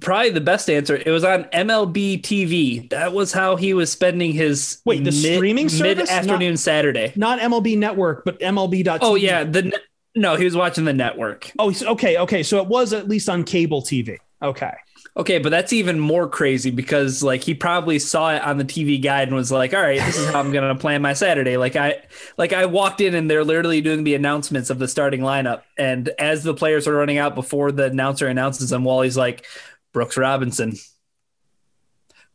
Probably 0.00 0.30
the 0.30 0.40
best 0.40 0.68
answer. 0.70 0.96
It 0.96 1.10
was 1.10 1.24
on 1.24 1.44
MLB 1.44 2.22
TV. 2.22 2.88
That 2.90 3.12
was 3.12 3.32
how 3.32 3.56
he 3.56 3.74
was 3.74 3.90
spending 3.90 4.32
his 4.32 4.80
Wait, 4.84 5.04
the 5.04 5.12
streaming 5.12 5.68
service? 5.68 5.96
mid 5.96 6.08
afternoon 6.08 6.56
Saturday. 6.56 7.12
Not 7.16 7.40
MLB 7.40 7.78
Network, 7.78 8.24
but 8.24 8.38
MLB. 8.40 8.98
Oh 9.00 9.14
yeah, 9.14 9.44
the 9.44 9.72
no, 10.14 10.36
he 10.36 10.44
was 10.44 10.56
watching 10.56 10.84
the 10.84 10.92
network. 10.92 11.52
Oh, 11.58 11.72
okay, 11.92 12.16
okay. 12.18 12.42
So 12.42 12.58
it 12.58 12.66
was 12.66 12.92
at 12.92 13.08
least 13.08 13.28
on 13.28 13.44
cable 13.44 13.82
TV. 13.82 14.18
Okay. 14.42 14.74
Okay, 15.18 15.38
but 15.38 15.48
that's 15.48 15.72
even 15.72 15.98
more 15.98 16.28
crazy 16.28 16.70
because 16.70 17.24
like 17.24 17.42
he 17.42 17.52
probably 17.52 17.98
saw 17.98 18.36
it 18.36 18.42
on 18.42 18.56
the 18.56 18.64
TV 18.64 19.02
guide 19.02 19.26
and 19.26 19.36
was 19.36 19.50
like, 19.50 19.74
"All 19.74 19.82
right, 19.82 20.00
this 20.00 20.16
is 20.16 20.28
how 20.28 20.38
I'm 20.38 20.52
going 20.52 20.72
to 20.72 20.80
plan 20.80 21.02
my 21.02 21.12
Saturday." 21.12 21.56
Like 21.56 21.74
I 21.74 22.04
like 22.36 22.52
I 22.52 22.66
walked 22.66 23.00
in 23.00 23.16
and 23.16 23.28
they're 23.28 23.44
literally 23.44 23.80
doing 23.80 24.04
the 24.04 24.14
announcements 24.14 24.70
of 24.70 24.78
the 24.78 24.86
starting 24.86 25.20
lineup 25.20 25.62
and 25.76 26.08
as 26.20 26.44
the 26.44 26.54
players 26.54 26.86
are 26.86 26.94
running 26.94 27.18
out 27.18 27.34
before 27.34 27.72
the 27.72 27.86
announcer 27.86 28.28
announces 28.28 28.70
them, 28.70 28.84
Wally's 28.84 29.16
like, 29.16 29.44
"Brooks 29.92 30.16
Robinson, 30.16 30.74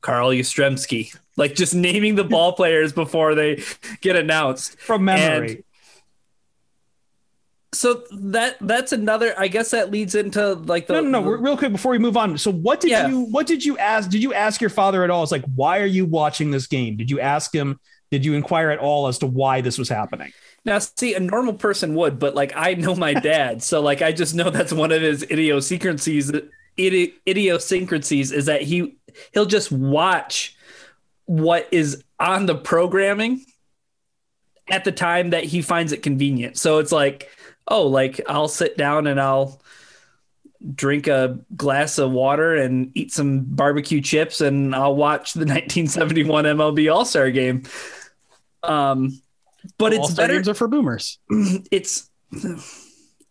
Carl 0.01 0.31
Yastrzemski." 0.31 1.17
Like 1.37 1.55
just 1.55 1.73
naming 1.73 2.15
the 2.15 2.25
ball 2.25 2.51
players 2.57 2.91
before 2.91 3.33
they 3.33 3.63
get 4.01 4.17
announced. 4.17 4.77
From 4.77 5.05
memory. 5.05 5.63
So 7.73 8.03
that 8.11 8.57
that's 8.61 8.91
another 8.91 9.33
I 9.37 9.47
guess 9.47 9.71
that 9.71 9.91
leads 9.91 10.15
into 10.15 10.53
like 10.53 10.87
the 10.87 10.93
no, 10.93 11.01
no, 11.01 11.21
no. 11.21 11.29
Real 11.31 11.57
quick 11.57 11.71
before 11.71 11.91
we 11.91 11.97
move 11.99 12.15
on. 12.15 12.37
So 12.37 12.51
what 12.51 12.79
did 12.79 12.91
Yeah. 12.91 13.07
you 13.07 13.21
what 13.21 13.47
did 13.47 13.65
you 13.65 13.77
ask? 13.77 14.09
Did 14.09 14.21
you 14.23 14.33
ask 14.33 14.61
your 14.61 14.69
father 14.69 15.03
at 15.03 15.09
all? 15.09 15.23
It's 15.23 15.31
like, 15.31 15.45
why 15.55 15.79
are 15.79 15.85
you 15.85 16.05
watching 16.05 16.51
this 16.51 16.67
game? 16.67 16.95
Did 16.97 17.09
you 17.09 17.19
ask 17.19 17.53
him? 17.53 17.79
Did 18.11 18.23
you 18.25 18.35
inquire 18.35 18.69
at 18.69 18.79
all 18.79 19.07
as 19.07 19.17
to 19.19 19.27
why 19.27 19.61
this 19.61 19.77
was 19.79 19.89
happening? 19.89 20.31
Now, 20.65 20.77
see, 20.79 21.13
a 21.15 21.19
normal 21.19 21.53
person 21.55 21.95
would, 21.95 22.19
but 22.19 22.35
like 22.35 22.53
I 22.55 22.75
know 22.75 22.95
my 22.95 23.13
dad, 23.13 23.63
so 23.63 23.81
like 23.81 24.01
I 24.01 24.11
just 24.11 24.35
know 24.35 24.49
that's 24.49 24.71
one 24.71 24.91
of 24.91 25.01
his 25.01 25.23
idiosyncrasies. 25.23 26.31
Idi- 26.77 27.13
idiosyncrasies 27.27 28.31
is 28.31 28.45
that 28.45 28.61
he 28.61 28.97
he'll 29.33 29.45
just 29.45 29.71
watch 29.71 30.55
what 31.25 31.67
is 31.71 32.03
on 32.19 32.45
the 32.45 32.55
programming 32.55 33.43
at 34.69 34.83
the 34.83 34.91
time 34.91 35.31
that 35.31 35.43
he 35.43 35.61
finds 35.61 35.91
it 35.91 36.01
convenient. 36.03 36.57
So 36.57 36.79
it's 36.79 36.91
like, 36.91 37.29
oh, 37.67 37.87
like 37.87 38.21
I'll 38.27 38.47
sit 38.47 38.77
down 38.77 39.07
and 39.07 39.19
I'll 39.19 39.61
drink 40.75 41.07
a 41.07 41.39
glass 41.55 41.97
of 41.97 42.11
water 42.11 42.55
and 42.55 42.91
eat 42.95 43.11
some 43.11 43.41
barbecue 43.41 44.01
chips 44.01 44.39
and 44.41 44.73
I'll 44.73 44.95
watch 44.95 45.33
the 45.33 45.39
1971 45.45 46.45
MLB 46.45 46.93
All-Star 46.93 47.31
game. 47.31 47.63
Um 48.63 49.21
but 49.77 49.93
it's 49.93 50.01
All-Star 50.01 50.23
better 50.23 50.33
games 50.35 50.49
are 50.49 50.53
for 50.53 50.67
boomers. 50.67 51.19
it's 51.71 52.09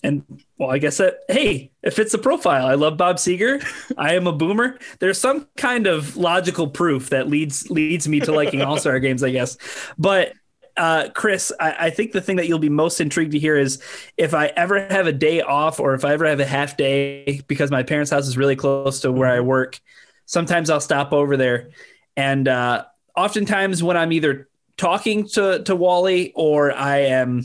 and 0.03 0.25
well, 0.59 0.71
I 0.71 0.79
guess 0.79 0.99
that 0.99 1.21
hey, 1.29 1.71
it 1.83 1.93
fits 1.93 2.13
the 2.13 2.19
profile. 2.19 2.67
I 2.67 2.75
love 2.75 2.97
Bob 2.97 3.17
Seger. 3.17 3.65
I 3.97 4.15
am 4.15 4.27
a 4.27 4.33
boomer. 4.33 4.79
There's 4.99 5.19
some 5.19 5.49
kind 5.57 5.87
of 5.87 6.17
logical 6.17 6.69
proof 6.69 7.11
that 7.11 7.29
leads 7.29 7.71
leads 7.71 8.09
me 8.09 8.21
to 8.21 8.33
liking 8.33 8.63
All 8.63 8.79
Star 8.79 8.99
games, 8.99 9.23
I 9.23 9.31
guess. 9.31 9.57
But 9.99 10.35
uh, 10.77 11.09
Chris, 11.15 11.53
I, 11.61 11.87
I, 11.87 11.91
think 11.91 12.13
the 12.13 12.21
thing 12.21 12.37
that 12.37 12.49
you'll 12.49 12.59
be 12.59 12.69
most 12.69 13.01
intrigued 13.01 13.33
to 13.33 13.39
hear 13.39 13.57
is 13.57 13.83
if 14.17 14.35
I 14.35 14.47
ever 14.47 14.87
have 14.89 15.07
a 15.07 15.13
day 15.13 15.43
off 15.43 15.81
or 15.81 15.95
if 15.95 16.05
I 16.05 16.13
ever 16.13 16.25
have 16.27 16.41
a 16.41 16.47
half 16.47 16.77
day 16.77 17.43
because 17.47 17.71
my 17.71 17.83
parents' 17.83 18.11
house 18.11 18.27
is 18.27 18.37
really 18.37 18.57
close 18.57 19.01
to 19.01 19.13
where 19.13 19.29
I 19.29 19.41
work. 19.41 19.81
Sometimes 20.27 20.71
I'll 20.71 20.81
stop 20.81 21.13
over 21.13 21.37
there, 21.37 21.71
and 22.17 22.49
uh, 22.49 22.85
oftentimes 23.17 23.83
when 23.83 23.97
I'm 23.97 24.13
either 24.13 24.49
talking 24.77 25.27
to 25.29 25.63
to 25.65 25.77
Wally 25.77 26.33
or 26.35 26.73
I 26.73 26.99
am 27.01 27.45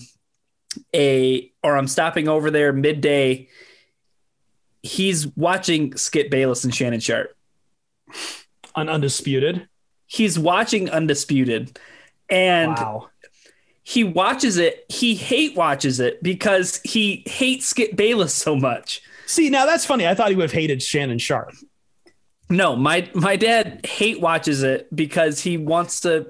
a 0.95 1.51
or 1.63 1.75
I'm 1.75 1.88
stopping 1.88 2.28
over 2.28 2.51
there 2.51 2.71
midday, 2.71 3.49
he's 4.84 5.28
watching 5.36 5.95
Skip 5.97 6.30
Bayless 6.30 6.63
and 6.63 6.73
Shannon 6.73 6.99
Sharpe. 6.99 7.36
On 8.75 8.89
Undisputed. 8.89 9.67
He's 10.05 10.38
watching 10.38 10.89
Undisputed. 10.89 11.78
And 12.30 12.71
wow. 12.71 13.09
He 13.88 14.03
watches 14.03 14.57
it, 14.57 14.85
he 14.89 15.15
hate 15.15 15.55
watches 15.55 16.01
it 16.01 16.21
because 16.21 16.81
he 16.83 17.23
hates 17.25 17.67
Skip 17.67 17.95
Bayless 17.95 18.33
so 18.33 18.53
much. 18.53 19.01
See, 19.27 19.49
now 19.49 19.65
that's 19.65 19.85
funny. 19.85 20.05
I 20.05 20.13
thought 20.13 20.29
he 20.29 20.35
would 20.35 20.43
have 20.43 20.51
hated 20.51 20.83
Shannon 20.83 21.19
Sharpe. 21.19 21.53
No, 22.49 22.75
my 22.75 23.09
my 23.13 23.38
dad 23.38 23.85
hate 23.85 24.19
watches 24.19 24.61
it 24.61 24.93
because 24.93 25.39
he 25.39 25.57
wants 25.57 26.01
to 26.01 26.27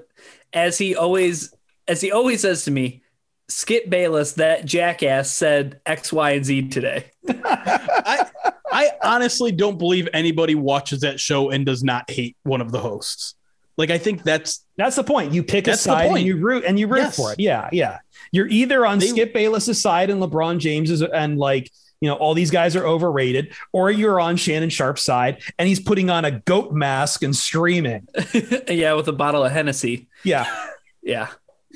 as 0.52 0.78
he 0.78 0.94
always 0.94 1.52
as 1.88 2.00
he 2.00 2.12
always 2.12 2.42
says 2.42 2.64
to 2.66 2.70
me, 2.70 3.02
Skip 3.48 3.90
Bayless, 3.90 4.34
that 4.34 4.64
jackass, 4.64 5.28
said 5.28 5.80
X, 5.84 6.12
Y, 6.12 6.30
and 6.30 6.44
Z 6.44 6.68
today. 6.68 7.10
I 7.28 8.30
I 8.70 8.90
honestly 9.02 9.50
don't 9.50 9.78
believe 9.78 10.08
anybody 10.12 10.54
watches 10.54 11.00
that 11.00 11.18
show 11.18 11.50
and 11.50 11.66
does 11.66 11.82
not 11.82 12.08
hate 12.08 12.36
one 12.44 12.60
of 12.60 12.70
the 12.70 12.78
hosts. 12.78 13.34
Like 13.78 13.90
I 13.90 13.98
think 13.98 14.24
that's 14.24 14.66
that's 14.76 14.96
the 14.96 15.04
point. 15.04 15.32
You 15.32 15.44
pick 15.44 15.68
a 15.68 15.76
side 15.76 16.10
and 16.10 16.20
you 16.20 16.36
root 16.36 16.64
and 16.64 16.78
you 16.78 16.88
root 16.88 16.98
yes. 16.98 17.16
for 17.16 17.32
it. 17.32 17.40
Yeah, 17.40 17.68
yeah. 17.72 18.00
You're 18.32 18.48
either 18.48 18.84
on 18.84 18.98
they, 18.98 19.06
Skip 19.06 19.32
Bayless's 19.32 19.80
side 19.80 20.10
and 20.10 20.20
LeBron 20.20 20.58
James's 20.58 21.00
and 21.00 21.38
like 21.38 21.70
you 22.00 22.08
know 22.08 22.16
all 22.16 22.34
these 22.34 22.50
guys 22.50 22.74
are 22.74 22.84
overrated, 22.84 23.54
or 23.72 23.90
you're 23.90 24.20
on 24.20 24.36
Shannon 24.36 24.68
Sharpe's 24.68 25.02
side 25.02 25.42
and 25.58 25.68
he's 25.68 25.80
putting 25.80 26.10
on 26.10 26.24
a 26.24 26.32
goat 26.32 26.72
mask 26.72 27.22
and 27.22 27.34
screaming. 27.34 28.08
yeah, 28.68 28.94
with 28.94 29.06
a 29.06 29.12
bottle 29.12 29.44
of 29.44 29.52
Hennessy. 29.52 30.08
Yeah, 30.24 30.46
yeah. 31.02 31.28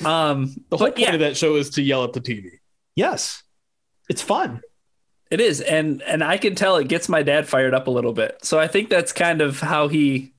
Um, 0.05 0.57
the 0.71 0.77
whole 0.77 0.89
point 0.89 0.99
yeah. 0.99 1.15
of 1.15 1.21
that 1.21 1.37
show 1.37 1.55
is 1.55 1.71
to 1.71 1.83
yell 1.83 2.03
at 2.03 2.13
the 2.13 2.21
TV. 2.21 2.59
Yes, 2.97 3.45
it's 4.09 4.23
fun. 4.23 4.61
It 5.31 5.41
is, 5.41 5.61
and 5.61 6.03
and 6.03 6.23
I 6.23 6.37
can 6.37 6.57
tell 6.57 6.77
it 6.77 6.89
gets 6.89 7.09
my 7.09 7.23
dad 7.23 7.49
fired 7.49 7.75
up 7.75 7.87
a 7.87 7.91
little 7.91 8.13
bit. 8.13 8.39
So 8.43 8.59
I 8.59 8.67
think 8.67 8.91
that's 8.91 9.13
kind 9.13 9.41
of 9.41 9.61
how 9.61 9.89
he. 9.89 10.33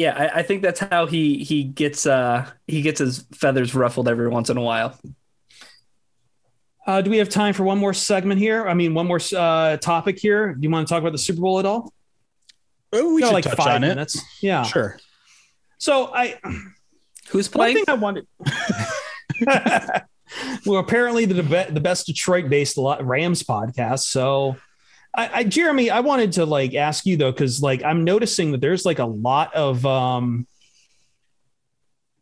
Yeah, 0.00 0.14
I, 0.16 0.38
I 0.38 0.42
think 0.42 0.62
that's 0.62 0.80
how 0.80 1.04
he 1.04 1.44
he 1.44 1.62
gets 1.62 2.06
uh 2.06 2.50
he 2.66 2.80
gets 2.80 3.00
his 3.00 3.26
feathers 3.34 3.74
ruffled 3.74 4.08
every 4.08 4.28
once 4.28 4.48
in 4.48 4.56
a 4.56 4.62
while. 4.62 4.98
Uh, 6.86 7.02
do 7.02 7.10
we 7.10 7.18
have 7.18 7.28
time 7.28 7.52
for 7.52 7.64
one 7.64 7.76
more 7.76 7.92
segment 7.92 8.40
here? 8.40 8.66
I 8.66 8.72
mean, 8.72 8.94
one 8.94 9.06
more 9.06 9.20
uh, 9.36 9.76
topic 9.76 10.18
here. 10.18 10.54
Do 10.54 10.60
you 10.62 10.70
want 10.70 10.88
to 10.88 10.94
talk 10.94 11.02
about 11.02 11.12
the 11.12 11.18
Super 11.18 11.42
Bowl 11.42 11.58
at 11.58 11.66
all? 11.66 11.92
Oh, 12.94 13.12
we 13.12 13.20
should 13.20 13.34
like 13.34 13.44
touch 13.44 13.58
five 13.58 13.74
on 13.74 13.82
minutes. 13.82 14.14
It. 14.14 14.22
Yeah, 14.40 14.62
sure. 14.62 14.98
So 15.76 16.06
I 16.14 16.38
Who's 17.28 17.48
playing? 17.48 17.84
One 17.84 17.84
thing 17.84 17.94
I 17.94 17.98
wanted. 17.98 18.26
well, 20.64 20.80
apparently 20.80 21.26
the 21.26 21.42
the 21.70 21.80
best 21.80 22.06
Detroit-based 22.06 22.78
Rams 23.02 23.42
podcast. 23.42 24.04
So, 24.04 24.56
I, 25.14 25.30
I 25.32 25.44
Jeremy, 25.44 25.90
I 25.90 26.00
wanted 26.00 26.32
to 26.32 26.46
like 26.46 26.74
ask 26.74 27.06
you 27.06 27.16
though, 27.16 27.32
because 27.32 27.60
like 27.60 27.82
I'm 27.82 28.04
noticing 28.04 28.52
that 28.52 28.60
there's 28.60 28.84
like 28.84 28.98
a 28.98 29.06
lot 29.06 29.54
of 29.54 29.84
um, 29.84 30.46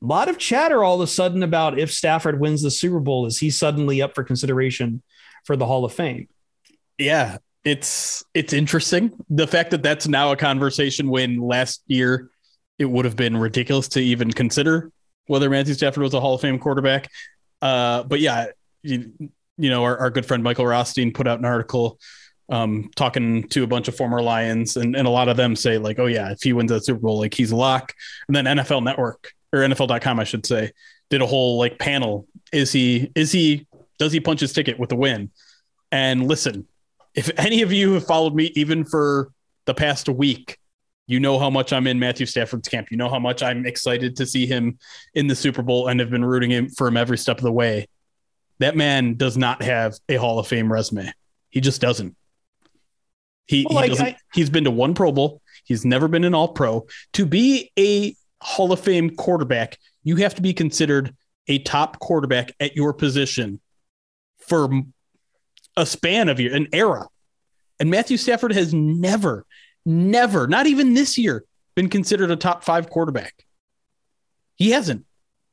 lot 0.01 0.29
of 0.29 0.39
chatter 0.39 0.83
all 0.83 0.97
of 0.97 1.01
a 1.01 1.07
sudden 1.07 1.43
about 1.43 1.79
if 1.79 1.93
Stafford 1.93 2.41
wins 2.41 2.63
the 2.63 2.71
Super 2.71 3.01
Bowl, 3.01 3.27
is 3.27 3.39
he 3.39 3.51
suddenly 3.51 4.01
up 4.01 4.15
for 4.15 4.25
consideration 4.25 5.03
for 5.45 5.57
the 5.57 5.67
Hall 5.67 5.85
of 5.85 5.93
Fame? 5.93 6.29
Yeah, 6.97 7.39
it's 7.65 8.25
it's 8.35 8.53
interesting 8.53 9.13
the 9.29 9.47
fact 9.47 9.71
that 9.73 9.83
that's 9.83 10.09
now 10.09 10.33
a 10.33 10.37
conversation 10.37 11.11
when 11.11 11.39
last 11.39 11.83
year 11.87 12.31
it 12.79 12.87
would 12.87 13.05
have 13.05 13.17
been 13.17 13.37
ridiculous 13.37 13.89
to 13.89 14.01
even 14.01 14.33
consider 14.33 14.93
whether 15.27 15.51
Matthew 15.51 15.75
Stafford 15.75 16.03
was 16.03 16.15
a 16.15 16.21
Hall 16.21 16.35
of 16.35 16.41
Fame 16.41 16.59
quarterback. 16.59 17.11
Uh, 17.61 18.03
but 18.05 18.21
yeah, 18.21 18.47
you, 18.83 19.13
you 19.59 19.71
know, 19.71 19.85
our, 19.85 19.99
our, 19.99 20.11
good 20.11 20.25
friend 20.25 20.43
Michael 20.45 20.67
Rothstein 20.67 21.13
put 21.13 21.27
out 21.27 21.41
an 21.41 21.45
article 21.45 21.99
um, 22.49 22.91
talking 22.97 23.47
to 23.49 23.63
a 23.65 23.67
bunch 23.67 23.89
of 23.89 23.97
former 23.97 24.23
Lions, 24.23 24.77
and, 24.77 24.97
and 24.97 25.07
a 25.07 25.11
lot 25.11 25.29
of 25.29 25.37
them 25.37 25.55
say, 25.55 25.79
like, 25.79 25.99
oh, 25.99 26.07
yeah, 26.07 26.31
if 26.31 26.43
he 26.43 26.53
wins 26.53 26.71
that 26.71 26.85
Super 26.85 27.01
Bowl, 27.01 27.19
like 27.19 27.35
he's 27.35 27.51
a 27.51 27.57
lock. 27.57 27.95
And 28.27 28.37
then 28.37 28.45
NFL 28.45 28.83
Network 28.83 29.33
or 29.53 29.61
NFL.com, 29.61 30.19
I 30.19 30.25
should 30.25 30.47
say, 30.47 30.73
did 31.11 31.23
a 31.23 31.27
whole 31.27 31.59
like 31.59 31.79
panel. 31.79 32.27
Is 32.53 32.73
he, 32.73 33.11
is 33.15 33.33
he, 33.33 33.67
does 33.99 34.13
he 34.13 34.21
punch 34.21 34.41
his 34.41 34.53
ticket 34.53 34.79
with 34.79 34.93
a 34.93 34.97
win? 34.97 35.31
And 35.93 36.27
listen, 36.27 36.67
if 37.15 37.31
any 37.39 37.63
of 37.63 37.73
you 37.73 37.95
have 37.95 38.07
followed 38.07 38.35
me 38.35 38.53
even 38.55 38.85
for 38.85 39.31
the 39.65 39.75
past 39.75 40.09
week, 40.09 40.59
you 41.07 41.21
know 41.21 41.39
how 41.39 41.49
much 41.49 41.73
I'm 41.73 41.87
in 41.87 41.99
Matthew 41.99 42.27
Stafford's 42.27 42.69
camp. 42.69 42.91
You 42.91 42.99
know 42.99 43.09
how 43.09 43.19
much 43.19 43.43
I'm 43.43 43.65
excited 43.65 44.15
to 44.17 44.27
see 44.27 44.47
him 44.47 44.79
in 45.15 45.27
the 45.27 45.35
Super 45.35 45.63
Bowl 45.63 45.89
and 45.89 45.99
have 46.01 46.11
been 46.11 46.25
rooting 46.25 46.51
him 46.51 46.69
for 46.69 46.87
him 46.87 46.99
every 46.99 47.17
step 47.17 47.39
of 47.39 47.45
the 47.45 47.53
way. 47.53 47.89
That 48.59 48.77
man 48.77 49.15
does 49.15 49.39
not 49.39 49.63
have 49.63 49.95
a 50.09 50.17
Hall 50.17 50.39
of 50.39 50.47
Fame 50.47 50.71
resume. 50.71 51.11
He 51.49 51.61
just 51.61 51.81
doesn't. 51.81 52.15
He, 53.49 53.67
well, 53.69 53.83
he 53.83 53.89
doesn't, 53.89 54.07
I, 54.07 54.17
he's 54.33 54.51
been 54.51 54.65
to 54.65 54.71
one 54.71 54.95
Pro 54.95 55.11
Bowl. 55.11 55.43
He's 55.65 55.85
never 55.85 56.07
been 56.07 56.25
an 56.25 56.35
All 56.35 56.49
Pro. 56.49 56.87
To 57.15 57.27
be 57.27 57.73
a 57.79 58.15
Hall 58.41 58.73
of 58.73 58.81
Fame 58.81 59.11
quarterback, 59.11 59.79
you 60.05 60.17
have 60.17 60.37
to 60.37 60.43
be 60.43 60.53
considered 60.53 61.15
a 61.49 61.59
top 61.59 61.99
quarterback 61.99 62.53
at 62.61 62.77
your 62.77 62.93
position 62.93 63.61
for 64.47 64.69
a 65.77 65.87
span 65.87 66.29
of 66.29 66.39
year, 66.39 66.55
an 66.55 66.69
era. 66.73 67.07
And 67.81 67.91
Matthew 67.91 68.17
Stafford 68.17 68.53
has 68.53 68.73
never 68.75 69.47
never, 69.89 70.47
not 70.47 70.67
even 70.67 70.95
this 70.95 71.19
year, 71.19 71.45
been 71.75 71.89
considered 71.89 72.31
a 72.31 72.37
top 72.37 72.63
five 72.63 72.91
quarterback. 72.91 73.35
He 74.57 74.71
hasn't. 74.71 75.05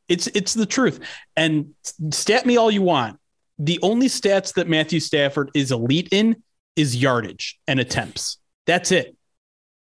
It's 0.07 0.27
it's 0.27 0.53
the 0.53 0.65
truth. 0.65 0.99
And 1.35 1.73
stat 2.11 2.45
me 2.45 2.57
all 2.57 2.69
you 2.69 2.81
want. 2.81 3.19
The 3.57 3.79
only 3.81 4.07
stats 4.07 4.53
that 4.55 4.67
Matthew 4.67 4.99
Stafford 4.99 5.49
is 5.55 5.71
elite 5.71 6.09
in 6.11 6.43
is 6.75 6.95
yardage 6.95 7.59
and 7.67 7.79
attempts. 7.79 8.37
That's 8.65 8.91
it. 8.91 9.15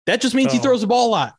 That 0.07 0.20
just 0.20 0.34
means 0.34 0.51
oh. 0.51 0.53
he 0.53 0.59
throws 0.59 0.82
the 0.82 0.86
ball 0.86 1.09
a 1.09 1.11
lot. 1.11 1.34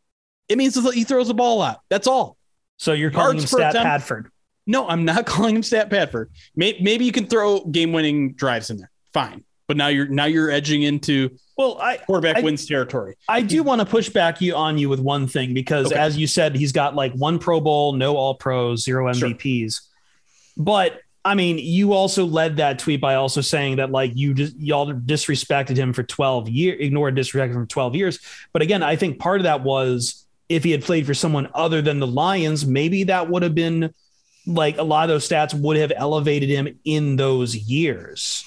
It 0.49 0.57
means 0.57 0.75
he 0.93 1.03
throws 1.03 1.27
the 1.27 1.33
ball 1.33 1.57
a 1.57 1.59
lot. 1.59 1.81
That's 1.89 2.07
all. 2.07 2.37
So 2.77 2.93
you're 2.93 3.11
calling 3.11 3.37
Yards 3.37 3.53
him 3.53 3.59
Stat 3.59 3.75
attempt. 3.75 3.85
Padford. 3.85 4.29
No, 4.67 4.87
I'm 4.87 5.05
not 5.05 5.25
calling 5.27 5.55
him 5.55 5.63
Stat 5.63 5.89
Padford. 5.89 6.27
Maybe 6.55 7.05
you 7.05 7.11
can 7.11 7.27
throw 7.27 7.63
game-winning 7.65 8.33
drives 8.33 8.69
in 8.69 8.77
there. 8.77 8.91
Fine 9.13 9.43
but 9.67 9.77
now 9.77 9.87
you're 9.87 10.07
now 10.07 10.25
you're 10.25 10.49
edging 10.49 10.83
into 10.83 11.29
well, 11.57 11.77
I 11.79 11.97
quarterback 11.97 12.37
I, 12.37 12.41
wins 12.41 12.65
territory. 12.65 13.15
I 13.27 13.41
do 13.41 13.63
want 13.63 13.79
to 13.79 13.85
push 13.85 14.09
back 14.09 14.41
you 14.41 14.55
on 14.55 14.77
you 14.77 14.89
with 14.89 14.99
one 14.99 15.27
thing 15.27 15.53
because 15.53 15.87
okay. 15.87 15.95
as 15.95 16.17
you 16.17 16.27
said, 16.27 16.55
he's 16.55 16.71
got 16.71 16.95
like 16.95 17.13
one 17.13 17.39
Pro 17.39 17.61
Bowl, 17.61 17.93
no 17.93 18.17
All 18.17 18.35
Pros, 18.35 18.83
zero 18.83 19.11
MVPs. 19.11 19.81
Sure. 19.81 19.91
But 20.57 21.01
I 21.25 21.33
mean, 21.33 21.57
you 21.57 21.93
also 21.93 22.23
led 22.23 22.57
that 22.57 22.77
tweet 22.77 23.01
by 23.01 23.15
also 23.15 23.41
saying 23.41 23.77
that 23.77 23.89
like 23.89 24.11
you 24.15 24.35
just 24.35 24.55
y'all 24.57 24.93
disrespected 24.93 25.75
him 25.75 25.91
for 25.91 26.03
12 26.03 26.49
years, 26.49 26.79
ignored 26.79 27.15
disrespected 27.15 27.55
him 27.55 27.63
for 27.63 27.69
12 27.69 27.95
years. 27.95 28.19
But 28.53 28.61
again, 28.61 28.83
I 28.83 28.95
think 28.95 29.17
part 29.17 29.39
of 29.39 29.45
that 29.45 29.63
was 29.63 30.23
if 30.49 30.63
he 30.63 30.69
had 30.69 30.83
played 30.83 31.07
for 31.07 31.15
someone 31.15 31.49
other 31.55 31.81
than 31.81 31.99
the 31.99 32.05
Lions, 32.05 32.63
maybe 32.63 33.05
that 33.05 33.27
would 33.27 33.41
have 33.41 33.55
been 33.55 33.91
like 34.45 34.77
a 34.77 34.83
lot 34.83 35.05
of 35.05 35.09
those 35.09 35.27
stats 35.27 35.53
would 35.55 35.77
have 35.77 35.91
elevated 35.95 36.49
him 36.49 36.79
in 36.85 37.15
those 37.15 37.55
years 37.55 38.45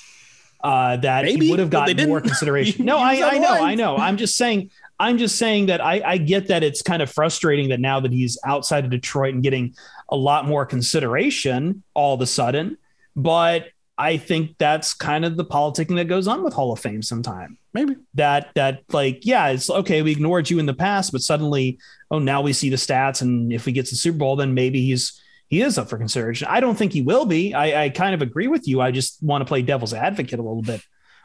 uh, 0.62 0.96
that 0.98 1.24
Maybe, 1.24 1.46
he 1.46 1.50
would 1.50 1.60
have 1.60 1.70
gotten 1.70 2.08
more 2.08 2.20
consideration. 2.30 2.84
no, 2.84 2.98
I, 2.98 3.34
I 3.34 3.38
know, 3.38 3.52
I 3.52 3.74
know. 3.74 3.96
I'm 3.96 4.16
just 4.16 4.36
saying. 4.36 4.70
I'm 5.00 5.16
just 5.16 5.38
saying 5.38 5.66
that 5.66 5.80
I, 5.80 6.02
I 6.04 6.16
get 6.18 6.48
that 6.48 6.64
it's 6.64 6.82
kind 6.82 7.02
of 7.02 7.08
frustrating 7.08 7.68
that 7.68 7.78
now 7.78 8.00
that 8.00 8.10
he's 8.10 8.36
outside 8.44 8.84
of 8.84 8.90
Detroit 8.90 9.32
and 9.32 9.44
getting 9.44 9.76
a 10.08 10.16
lot 10.16 10.46
more 10.46 10.64
consideration 10.66 11.82
all 11.94 12.14
of 12.14 12.20
a 12.20 12.26
sudden, 12.26 12.78
but 13.14 13.68
I 13.96 14.16
think 14.16 14.56
that's 14.58 14.94
kind 14.94 15.24
of 15.24 15.36
the 15.36 15.44
politicking 15.44 15.96
that 15.96 16.06
goes 16.06 16.28
on 16.28 16.44
with 16.44 16.54
Hall 16.54 16.72
of 16.72 16.78
Fame 16.78 17.02
sometime. 17.02 17.58
Maybe 17.74 17.96
that 18.14 18.50
that 18.54 18.82
like 18.92 19.26
yeah, 19.26 19.48
it's 19.48 19.68
okay. 19.68 20.02
We 20.02 20.12
ignored 20.12 20.48
you 20.48 20.60
in 20.60 20.66
the 20.66 20.74
past, 20.74 21.10
but 21.10 21.20
suddenly, 21.20 21.78
oh, 22.10 22.20
now 22.20 22.40
we 22.40 22.52
see 22.52 22.70
the 22.70 22.76
stats, 22.76 23.22
and 23.22 23.52
if 23.52 23.64
he 23.64 23.72
gets 23.72 23.90
the 23.90 23.96
Super 23.96 24.18
Bowl, 24.18 24.36
then 24.36 24.54
maybe 24.54 24.82
he's 24.82 25.20
he 25.48 25.62
is 25.62 25.78
up 25.78 25.88
for 25.88 25.98
consideration. 25.98 26.46
I 26.48 26.60
don't 26.60 26.76
think 26.76 26.92
he 26.92 27.02
will 27.02 27.26
be. 27.26 27.54
I, 27.54 27.84
I 27.84 27.88
kind 27.88 28.14
of 28.14 28.22
agree 28.22 28.46
with 28.46 28.68
you. 28.68 28.80
I 28.80 28.92
just 28.92 29.22
want 29.22 29.42
to 29.42 29.46
play 29.46 29.62
devil's 29.62 29.94
advocate 29.94 30.38
a 30.38 30.42
little 30.42 30.62
bit 30.62 30.82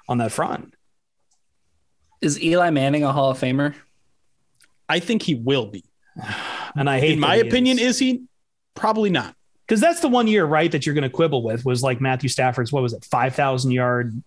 on 0.08 0.18
that 0.18 0.32
front. 0.32 0.74
Is 2.22 2.42
Eli 2.42 2.70
Manning 2.72 3.04
a 3.04 3.12
Hall 3.12 3.32
of 3.32 3.40
Famer? 3.40 3.76
I 4.90 5.00
think 5.00 5.22
he 5.22 5.36
will 5.36 5.68
be. 5.68 5.84
And 6.76 6.90
I 6.90 7.00
hate. 7.00 7.14
In 7.14 7.20
my 7.20 7.36
opinion, 7.36 7.78
is. 7.78 7.86
is 7.86 8.00
he? 8.00 8.24
Probably 8.76 9.10
not. 9.10 9.36
because 9.68 9.80
that's 9.80 10.00
the 10.02 10.08
one 10.08 10.28
year, 10.28 10.46
right, 10.46 10.72
that 10.72 10.86
you're 10.86 10.96
going 10.96 11.04
to 11.04 11.10
quibble 11.10 11.44
with 11.44 11.64
was 11.66 11.84
like 11.84 12.02
Matthew 12.02 12.30
Stafford's, 12.30 12.72
what 12.72 12.84
was 12.84 12.94
it, 12.94 13.06
5,000 13.06 13.72
yard 13.72 14.22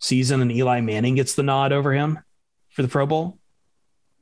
season, 0.00 0.40
and 0.42 0.50
Eli 0.50 0.80
Manning 0.80 1.14
gets 1.14 1.34
the 1.34 1.42
nod 1.42 1.72
over 1.72 1.92
him 1.92 2.18
for 2.70 2.82
the 2.82 2.88
Pro 2.88 3.06
Bowl. 3.06 3.38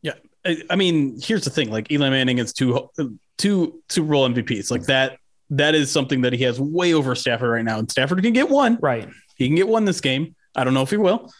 Yeah. 0.03 0.13
I, 0.45 0.57
I 0.71 0.77
mean, 0.77 1.19
here's 1.23 1.45
the 1.45 1.51
thing 1.51 1.71
like 1.71 1.91
Eli 1.91 2.11
Manning 2.11 2.39
is 2.39 2.53
two, 2.53 2.91
two 3.39 3.81
Super 3.89 4.09
Bowl 4.11 4.29
MVPs. 4.29 4.71
Like 4.71 4.83
that, 4.85 5.19
that 5.51 5.75
is 5.75 5.91
something 5.91 6.21
that 6.23 6.33
he 6.33 6.45
has 6.45 6.61
way 6.61 6.95
over 6.95 7.15
Stafford 7.15 7.51
right 7.51 7.65
now. 7.65 7.79
And 7.79 7.91
Stafford 7.91 8.23
can 8.23 8.33
get 8.33 8.49
one. 8.49 8.79
Right. 8.81 9.09
He 9.37 9.47
can 9.47 9.57
get 9.57 9.69
one 9.69 9.85
this 9.85 10.01
game. 10.01 10.35
I 10.55 10.65
don't 10.65 10.75
know 10.75 10.83
if 10.83 10.91
he 10.91 10.97
will, 10.97 11.33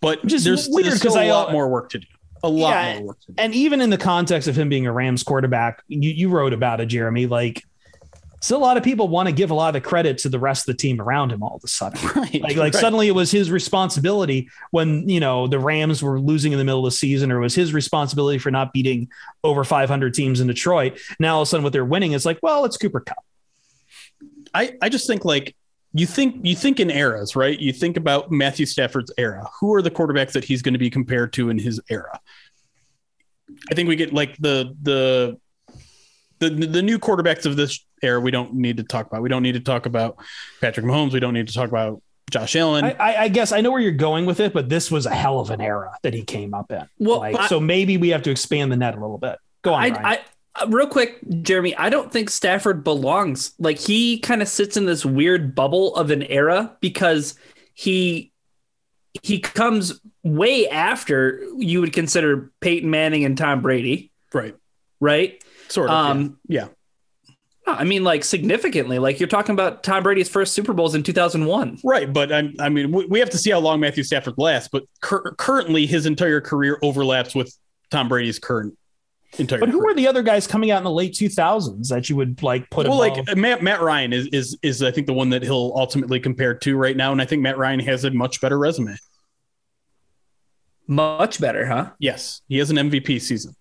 but 0.00 0.24
Just 0.24 0.44
there's, 0.44 0.68
weird 0.68 0.86
there's 0.86 0.98
still 0.98 1.10
'cause 1.12 1.16
a 1.18 1.26
I- 1.26 1.30
lot 1.30 1.52
more 1.52 1.68
work 1.68 1.90
to 1.90 1.98
do. 1.98 2.06
A 2.46 2.48
lot 2.48 2.70
Yeah, 2.70 2.98
more 2.98 3.08
work 3.08 3.20
to 3.20 3.26
do. 3.28 3.34
And 3.38 3.54
even 3.54 3.80
in 3.80 3.90
the 3.90 3.98
context 3.98 4.48
of 4.48 4.56
him 4.56 4.68
being 4.68 4.86
a 4.86 4.92
Rams 4.92 5.22
quarterback, 5.22 5.82
you, 5.88 6.10
you 6.10 6.28
wrote 6.28 6.52
about 6.52 6.80
it, 6.80 6.86
Jeremy. 6.86 7.26
Like, 7.26 7.62
still 8.40 8.58
a 8.58 8.60
lot 8.60 8.76
of 8.76 8.84
people 8.84 9.08
want 9.08 9.28
to 9.28 9.32
give 9.32 9.50
a 9.50 9.54
lot 9.54 9.74
of 9.74 9.82
credit 9.82 10.18
to 10.18 10.28
the 10.28 10.38
rest 10.38 10.68
of 10.68 10.76
the 10.76 10.80
team 10.80 11.00
around 11.00 11.32
him 11.32 11.42
all 11.42 11.56
of 11.56 11.64
a 11.64 11.68
sudden. 11.68 11.98
Right. 12.16 12.40
Like, 12.40 12.56
like 12.56 12.72
right. 12.72 12.74
suddenly 12.74 13.08
it 13.08 13.14
was 13.14 13.30
his 13.30 13.50
responsibility 13.50 14.48
when 14.70 15.08
you 15.08 15.20
know 15.20 15.46
the 15.46 15.58
Rams 15.58 16.02
were 16.02 16.20
losing 16.20 16.52
in 16.52 16.58
the 16.58 16.64
middle 16.64 16.86
of 16.86 16.92
the 16.92 16.96
season, 16.96 17.30
or 17.30 17.38
it 17.38 17.42
was 17.42 17.54
his 17.54 17.74
responsibility 17.74 18.38
for 18.38 18.50
not 18.50 18.72
beating 18.72 19.08
over 19.44 19.64
500 19.64 20.14
teams 20.14 20.40
in 20.40 20.46
Detroit. 20.46 20.98
Now 21.18 21.36
all 21.36 21.42
of 21.42 21.46
a 21.46 21.50
sudden, 21.50 21.64
what 21.64 21.72
they're 21.72 21.84
winning 21.84 22.12
is 22.12 22.24
like, 22.24 22.38
well, 22.42 22.64
it's 22.64 22.76
Cooper 22.76 23.00
Kupp. 23.00 23.24
I, 24.54 24.76
I 24.80 24.88
just 24.88 25.06
think 25.06 25.24
like 25.24 25.54
you 25.92 26.06
think 26.06 26.36
you 26.42 26.54
think 26.54 26.80
in 26.80 26.90
eras, 26.90 27.36
right? 27.36 27.58
You 27.58 27.72
think 27.72 27.96
about 27.96 28.30
Matthew 28.30 28.66
Stafford's 28.66 29.12
era. 29.18 29.46
Who 29.60 29.74
are 29.74 29.82
the 29.82 29.90
quarterbacks 29.90 30.32
that 30.32 30.44
he's 30.44 30.62
going 30.62 30.74
to 30.74 30.78
be 30.78 30.90
compared 30.90 31.32
to 31.34 31.50
in 31.50 31.58
his 31.58 31.80
era? 31.90 32.20
I 33.70 33.74
think 33.74 33.88
we 33.88 33.96
get 33.96 34.12
like 34.12 34.36
the 34.38 34.74
the 34.82 35.38
the 36.38 36.50
the 36.50 36.82
new 36.82 36.98
quarterbacks 36.98 37.46
of 37.46 37.56
this 37.56 37.84
era. 38.02 38.20
We 38.20 38.30
don't 38.30 38.54
need 38.54 38.76
to 38.78 38.82
talk 38.82 39.06
about. 39.06 39.22
We 39.22 39.28
don't 39.28 39.42
need 39.42 39.54
to 39.54 39.60
talk 39.60 39.86
about 39.86 40.16
Patrick 40.60 40.84
Mahomes. 40.86 41.12
We 41.12 41.20
don't 41.20 41.34
need 41.34 41.48
to 41.48 41.54
talk 41.54 41.68
about 41.68 42.02
Josh 42.30 42.56
Allen. 42.56 42.84
I, 42.84 42.90
I, 42.92 43.22
I 43.22 43.28
guess 43.28 43.52
I 43.52 43.60
know 43.60 43.70
where 43.70 43.80
you're 43.80 43.92
going 43.92 44.26
with 44.26 44.40
it, 44.40 44.52
but 44.52 44.68
this 44.68 44.90
was 44.90 45.06
a 45.06 45.14
hell 45.14 45.40
of 45.40 45.50
an 45.50 45.60
era 45.60 45.92
that 46.02 46.12
he 46.12 46.24
came 46.24 46.52
up 46.54 46.70
in. 46.72 46.86
Well, 46.98 47.20
Like, 47.20 47.36
I- 47.36 47.46
so 47.46 47.60
maybe 47.60 47.96
we 47.96 48.08
have 48.10 48.22
to 48.22 48.30
expand 48.30 48.70
the 48.72 48.76
net 48.76 48.94
a 48.96 49.00
little 49.00 49.18
bit. 49.18 49.38
Go 49.62 49.72
on. 49.74 49.82
I, 49.82 49.88
Ryan. 49.90 50.04
I, 50.04 50.20
uh, 50.62 50.66
real 50.68 50.86
quick, 50.88 51.18
Jeremy, 51.42 51.74
I 51.76 51.88
don't 51.88 52.10
think 52.12 52.30
Stafford 52.30 52.82
belongs. 52.82 53.52
Like 53.58 53.78
he 53.78 54.18
kind 54.18 54.42
of 54.42 54.48
sits 54.48 54.76
in 54.76 54.86
this 54.86 55.04
weird 55.06 55.54
bubble 55.54 55.94
of 55.96 56.10
an 56.10 56.22
era 56.24 56.76
because 56.80 57.34
he 57.74 58.32
he 59.22 59.38
comes 59.40 60.00
way 60.26 60.68
after 60.68 61.40
you 61.56 61.80
would 61.80 61.92
consider 61.92 62.50
Peyton 62.60 62.90
Manning 62.90 63.24
and 63.24 63.38
Tom 63.38 63.62
Brady, 63.62 64.10
right. 64.32 64.54
right? 65.00 65.42
Sort 65.68 65.90
of. 65.90 65.94
Um, 65.94 66.38
yeah. 66.48 66.68
I 67.66 67.84
mean, 67.84 68.04
like 68.04 68.22
significantly. 68.22 68.98
Like 68.98 69.18
you're 69.18 69.28
talking 69.28 69.52
about 69.52 69.82
Tom 69.82 70.02
Brady's 70.02 70.28
first 70.28 70.52
Super 70.52 70.72
Bowls 70.72 70.94
in 70.94 71.02
2001. 71.02 71.80
Right, 71.82 72.12
but 72.12 72.32
I, 72.32 72.50
I 72.60 72.68
mean, 72.68 72.92
we, 72.92 73.06
we 73.06 73.18
have 73.18 73.30
to 73.30 73.38
see 73.38 73.50
how 73.50 73.58
long 73.58 73.80
Matthew 73.80 74.04
Stafford 74.04 74.34
lasts. 74.36 74.68
But 74.70 74.84
cur- 75.00 75.34
currently, 75.36 75.86
his 75.86 76.06
entire 76.06 76.40
career 76.40 76.78
overlaps 76.82 77.34
with 77.34 77.52
Tom 77.90 78.08
Brady's 78.08 78.38
current 78.38 78.78
entire. 79.36 79.58
but 79.58 79.68
who 79.68 79.80
career. 79.80 79.86
were 79.86 79.94
the 79.94 80.06
other 80.06 80.22
guys 80.22 80.46
coming 80.46 80.70
out 80.70 80.78
in 80.78 80.84
the 80.84 80.92
late 80.92 81.12
2000s 81.12 81.88
that 81.88 82.08
you 82.08 82.14
would 82.14 82.40
like 82.40 82.70
put 82.70 82.86
well, 82.86 83.02
above? 83.02 83.26
like 83.26 83.36
Matt, 83.36 83.62
Matt 83.64 83.80
Ryan 83.80 84.12
is 84.12 84.28
is 84.28 84.56
is 84.62 84.82
I 84.82 84.92
think 84.92 85.08
the 85.08 85.12
one 85.12 85.30
that 85.30 85.42
he'll 85.42 85.72
ultimately 85.74 86.20
compare 86.20 86.54
to 86.54 86.76
right 86.76 86.96
now, 86.96 87.10
and 87.10 87.20
I 87.20 87.24
think 87.24 87.42
Matt 87.42 87.58
Ryan 87.58 87.80
has 87.80 88.04
a 88.04 88.12
much 88.12 88.40
better 88.40 88.58
resume. 88.58 88.96
Much 90.86 91.40
better, 91.40 91.66
huh? 91.66 91.90
Yes, 91.98 92.42
he 92.48 92.58
has 92.58 92.70
an 92.70 92.76
MVP 92.76 93.20
season. 93.20 93.54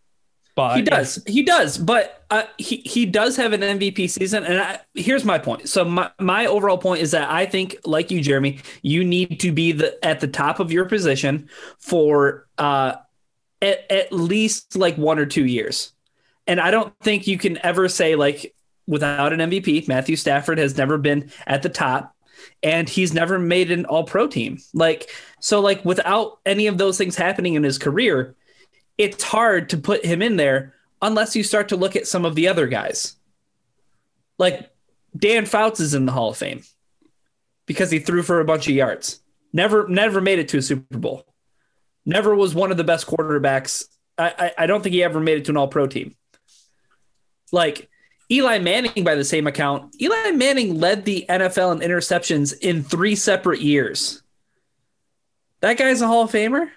but 0.55 0.77
he 0.77 0.81
does. 0.83 1.21
He 1.25 1.43
does. 1.43 1.77
But 1.77 2.25
uh, 2.29 2.43
he, 2.57 2.77
he 2.77 3.05
does 3.05 3.35
have 3.37 3.53
an 3.53 3.61
mvp 3.61 4.09
season. 4.09 4.43
And 4.43 4.59
I, 4.59 4.79
here's 4.93 5.23
my 5.25 5.37
point. 5.37 5.69
So 5.69 5.85
my, 5.85 6.09
my 6.19 6.47
overall 6.47 6.77
point 6.77 7.01
is 7.01 7.11
that 7.11 7.29
i 7.29 7.45
think 7.45 7.77
like 7.85 8.09
you 8.09 8.21
jeremy 8.21 8.59
you 8.81 9.03
need 9.03 9.39
to 9.41 9.51
be 9.51 9.71
the 9.71 10.03
at 10.03 10.19
the 10.21 10.27
top 10.27 10.59
of 10.59 10.71
your 10.71 10.85
position 10.85 11.49
for 11.79 12.47
uh 12.57 12.95
at, 13.61 13.89
at 13.91 14.11
least 14.11 14.75
like 14.75 14.97
one 14.97 15.19
or 15.19 15.25
two 15.25 15.45
years. 15.45 15.93
And 16.47 16.59
i 16.59 16.71
don't 16.71 16.93
think 17.01 17.27
you 17.27 17.37
can 17.37 17.63
ever 17.63 17.87
say 17.87 18.15
like 18.15 18.55
without 18.87 19.33
an 19.33 19.39
mvp 19.39 19.87
matthew 19.87 20.15
stafford 20.15 20.57
has 20.57 20.77
never 20.77 20.97
been 20.97 21.31
at 21.45 21.61
the 21.63 21.69
top. 21.69 22.13
And 22.61 22.89
he's 22.89 23.13
never 23.13 23.39
made 23.39 23.71
an 23.71 23.85
all 23.85 24.03
pro 24.03 24.27
team. 24.27 24.57
Like 24.73 25.09
so 25.45 25.59
like 25.59 25.83
without 25.85 26.39
any 26.45 26.67
of 26.67 26.77
those 26.77 26.97
things 26.97 27.15
happening 27.15 27.53
in 27.53 27.63
his 27.63 27.77
career 27.77 28.35
it's 28.97 29.23
hard 29.23 29.69
to 29.69 29.77
put 29.77 30.05
him 30.05 30.21
in 30.21 30.35
there 30.35 30.73
unless 31.01 31.35
you 31.35 31.43
start 31.43 31.69
to 31.69 31.75
look 31.75 31.95
at 31.95 32.07
some 32.07 32.25
of 32.25 32.35
the 32.35 32.47
other 32.47 32.67
guys. 32.67 33.15
Like 34.37 34.69
Dan 35.15 35.45
Fouts 35.45 35.79
is 35.79 35.93
in 35.93 36.05
the 36.05 36.11
Hall 36.11 36.29
of 36.29 36.37
Fame 36.37 36.63
because 37.65 37.91
he 37.91 37.99
threw 37.99 38.23
for 38.23 38.39
a 38.39 38.45
bunch 38.45 38.67
of 38.67 38.75
yards. 38.75 39.21
Never, 39.53 39.87
never 39.87 40.19
made 40.21 40.39
it 40.39 40.49
to 40.49 40.57
a 40.57 40.61
Super 40.61 40.97
Bowl. 40.97 41.25
Never 42.05 42.35
was 42.35 42.53
one 42.53 42.71
of 42.71 42.77
the 42.77 42.83
best 42.83 43.07
quarterbacks. 43.07 43.85
I, 44.17 44.33
I, 44.37 44.63
I 44.63 44.67
don't 44.67 44.81
think 44.81 44.93
he 44.93 45.03
ever 45.03 45.19
made 45.19 45.37
it 45.37 45.45
to 45.45 45.51
an 45.51 45.57
All 45.57 45.67
Pro 45.67 45.87
team. 45.87 46.15
Like 47.51 47.89
Eli 48.29 48.59
Manning, 48.59 49.03
by 49.03 49.15
the 49.15 49.23
same 49.23 49.47
account, 49.47 49.95
Eli 50.01 50.31
Manning 50.31 50.79
led 50.79 51.05
the 51.05 51.25
NFL 51.29 51.81
in 51.81 51.89
interceptions 51.89 52.57
in 52.59 52.83
three 52.83 53.15
separate 53.15 53.61
years. 53.61 54.21
That 55.61 55.77
guy's 55.77 56.01
a 56.01 56.07
Hall 56.07 56.23
of 56.23 56.31
Famer 56.31 56.69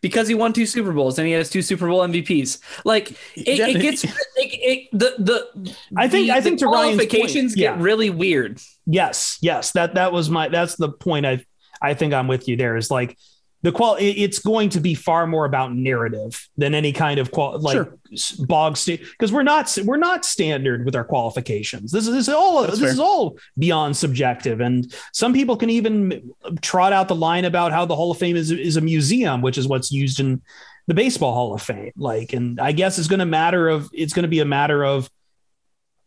because 0.00 0.26
he 0.28 0.34
won 0.34 0.52
two 0.52 0.66
Super 0.66 0.92
Bowls 0.92 1.18
and 1.18 1.26
he 1.26 1.32
has 1.34 1.48
two 1.48 1.62
Super 1.62 1.86
Bowl 1.88 2.00
MVPs. 2.00 2.58
Like 2.84 3.12
it, 3.36 3.58
Yeah. 3.58 3.68
it 3.68 3.80
gets 3.80 4.04
it, 4.04 4.12
it, 4.36 4.88
the 4.92 5.14
the 5.18 5.76
I 5.96 6.08
think- 6.08 6.26
the- 6.28 6.32
I 6.32 6.40
think 6.40 6.58
the 6.58 6.66
to 6.66 6.70
Ryan's 6.70 6.98
point, 6.98 7.10
qualifications 7.10 7.56
yeah. 7.56 7.72
get 7.72 7.80
really 7.80 8.10
weird. 8.10 8.60
Yes, 8.86 9.38
yes. 9.42 9.72
That 9.72 9.94
that 9.94 10.12
was 10.12 10.28
my 10.28 10.48
that's 10.48 10.76
the 10.76 10.90
point 10.90 11.24
I 11.26 11.44
I 11.80 11.94
think 11.94 12.12
I'm 12.14 12.28
with 12.28 12.48
you 12.48 12.56
there 12.56 12.76
is 12.76 12.90
like 12.90 13.16
the 13.62 13.72
qual 13.72 13.96
it's 13.98 14.40
going 14.40 14.68
to 14.70 14.80
be 14.80 14.94
far 14.94 15.26
more 15.26 15.44
about 15.44 15.72
narrative 15.74 16.48
than 16.56 16.74
any 16.74 16.92
kind 16.92 17.20
of 17.20 17.30
qual 17.30 17.58
like 17.60 17.74
Sure. 17.74 17.98
bog 18.40 18.76
because 18.86 19.32
we're 19.32 19.42
not 19.42 19.76
we're 19.84 19.96
not 19.96 20.24
standard 20.24 20.84
with 20.84 20.96
our 20.96 21.04
qualifications. 21.04 21.92
This 21.92 22.06
is, 22.06 22.12
this 22.12 22.28
is 22.28 22.34
all 22.34 22.62
That's 22.62 22.72
this 22.74 22.80
fair. 22.80 22.90
is 22.90 22.98
all 22.98 23.38
beyond 23.58 23.96
subjective 23.96 24.60
and 24.60 24.92
some 25.12 25.32
people 25.32 25.56
can 25.56 25.70
even 25.70 26.32
trot 26.60 26.92
out 26.92 27.08
the 27.08 27.14
line 27.14 27.44
about 27.44 27.72
how 27.72 27.84
the 27.84 27.96
Hall 27.96 28.10
of 28.10 28.18
Fame 28.18 28.36
is 28.36 28.50
is 28.50 28.76
a 28.76 28.80
museum, 28.80 29.42
which 29.42 29.58
is 29.58 29.68
what's 29.68 29.92
used 29.92 30.20
in 30.20 30.42
the 30.88 30.94
Baseball 30.94 31.32
Hall 31.32 31.54
of 31.54 31.62
Fame. 31.62 31.92
Like 31.96 32.32
and 32.32 32.60
I 32.60 32.72
guess 32.72 32.98
it's 32.98 33.08
going 33.08 33.20
to 33.20 33.26
matter 33.26 33.68
of 33.68 33.88
it's 33.92 34.12
going 34.12 34.24
to 34.24 34.28
be 34.28 34.40
a 34.40 34.44
matter 34.44 34.84
of 34.84 35.08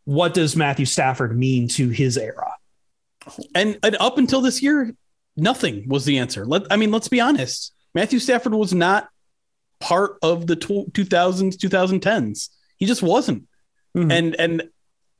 what 0.03 0.33
does 0.33 0.55
Matthew 0.55 0.85
Stafford 0.85 1.37
mean 1.37 1.67
to 1.69 1.89
his 1.89 2.17
era? 2.17 2.53
And, 3.55 3.79
and 3.81 3.95
up 3.99 4.19
until 4.19 4.41
this 4.41 4.61
year, 4.61 4.93
nothing 5.37 5.87
was 5.87 6.05
the 6.05 6.17
answer. 6.17 6.45
Let 6.45 6.63
I 6.71 6.77
mean, 6.77 6.91
let's 6.91 7.07
be 7.07 7.19
honest. 7.19 7.73
Matthew 7.93 8.19
Stafford 8.19 8.53
was 8.53 8.73
not 8.73 9.09
part 9.79 10.17
of 10.21 10.47
the 10.47 10.55
2000s, 10.55 11.57
2010s. 11.57 12.49
He 12.77 12.85
just 12.85 13.03
wasn't. 13.03 13.43
Mhm. 13.95 14.11
And 14.11 14.35
and 14.39 14.63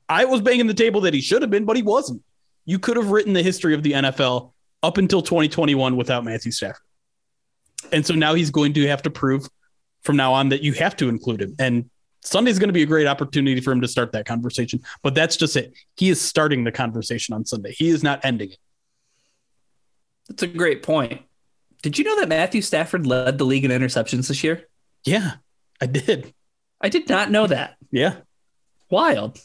I 0.09 0.25
was 0.25 0.41
banging 0.41 0.67
the 0.67 0.73
table 0.73 1.01
that 1.01 1.13
he 1.13 1.21
should 1.21 1.41
have 1.41 1.51
been, 1.51 1.65
but 1.65 1.75
he 1.75 1.83
wasn't. 1.83 2.23
You 2.65 2.79
could 2.79 2.97
have 2.97 3.11
written 3.11 3.33
the 3.33 3.43
history 3.43 3.73
of 3.73 3.83
the 3.83 3.93
NFL 3.93 4.53
up 4.83 4.97
until 4.97 5.21
2021 5.21 5.95
without 5.95 6.23
Matthew 6.23 6.51
Stafford. 6.51 6.81
And 7.91 8.05
so 8.05 8.13
now 8.13 8.33
he's 8.33 8.51
going 8.51 8.73
to 8.73 8.87
have 8.87 9.01
to 9.03 9.09
prove 9.09 9.47
from 10.03 10.15
now 10.17 10.33
on 10.33 10.49
that 10.49 10.61
you 10.61 10.73
have 10.73 10.95
to 10.97 11.09
include 11.09 11.41
him. 11.41 11.55
And 11.59 11.89
Sunday's 12.21 12.59
going 12.59 12.69
to 12.69 12.73
be 12.73 12.83
a 12.83 12.87
great 12.87 13.07
opportunity 13.07 13.61
for 13.61 13.71
him 13.71 13.81
to 13.81 13.87
start 13.87 14.11
that 14.13 14.25
conversation. 14.25 14.81
But 15.03 15.15
that's 15.15 15.37
just 15.37 15.55
it. 15.55 15.73
He 15.95 16.09
is 16.09 16.19
starting 16.19 16.63
the 16.63 16.71
conversation 16.71 17.35
on 17.35 17.45
Sunday. 17.45 17.73
He 17.73 17.89
is 17.89 18.03
not 18.03 18.23
ending 18.23 18.51
it. 18.51 18.57
That's 20.27 20.43
a 20.43 20.47
great 20.47 20.83
point. 20.83 21.21
Did 21.81 21.97
you 21.99 22.03
know 22.05 22.19
that 22.19 22.29
Matthew 22.29 22.61
Stafford 22.61 23.05
led 23.05 23.37
the 23.37 23.43
league 23.45 23.63
in 23.65 23.71
interceptions 23.71 24.27
this 24.27 24.43
year? 24.43 24.63
Yeah, 25.03 25.33
I 25.79 25.85
did. 25.85 26.33
I 26.81 26.89
did 26.89 27.07
not 27.09 27.29
know 27.31 27.45
that. 27.47 27.75
Yeah. 27.91 28.15
Wild, 28.89 29.39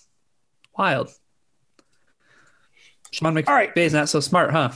wild. 0.76 1.10
Sean 3.12 3.34
McVay 3.34 3.48
All 3.48 3.54
right. 3.54 3.76
is 3.76 3.92
not 3.92 4.08
so 4.08 4.20
smart, 4.20 4.52
huh? 4.52 4.70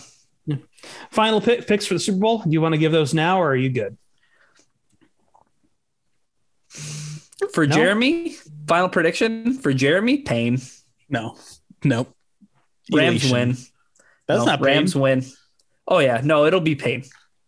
Final 1.11 1.41
pick, 1.41 1.67
picks 1.67 1.87
for 1.87 1.95
the 1.95 2.01
Super 2.01 2.19
Bowl. 2.19 2.39
Do 2.43 2.51
you 2.51 2.61
want 2.61 2.75
to 2.75 2.79
give 2.79 2.93
those 2.93 3.15
now, 3.15 3.41
or 3.41 3.49
are 3.51 3.57
you 3.57 3.71
good? 3.71 3.97
For 7.53 7.67
No. 7.67 7.75
Jeremy, 7.77 8.37
final 8.67 8.89
prediction 8.89 9.55
for 9.59 9.73
Jeremy, 9.73 10.19
Payne. 10.19 10.59
No. 11.09 11.37
Nope. 11.85 12.15
Rams 12.93 13.23
Elation. 13.25 13.33
win. 13.33 13.51
That's 14.27 14.39
No, 14.41 14.45
not 14.45 14.61
Rams 14.61 14.95
pain. 14.95 15.03
win. 15.03 15.25
Oh 15.87 15.99
yeah, 15.99 16.21
no, 16.25 16.47
it'll 16.47 16.61
be 16.61 16.75
pain. 16.75 17.05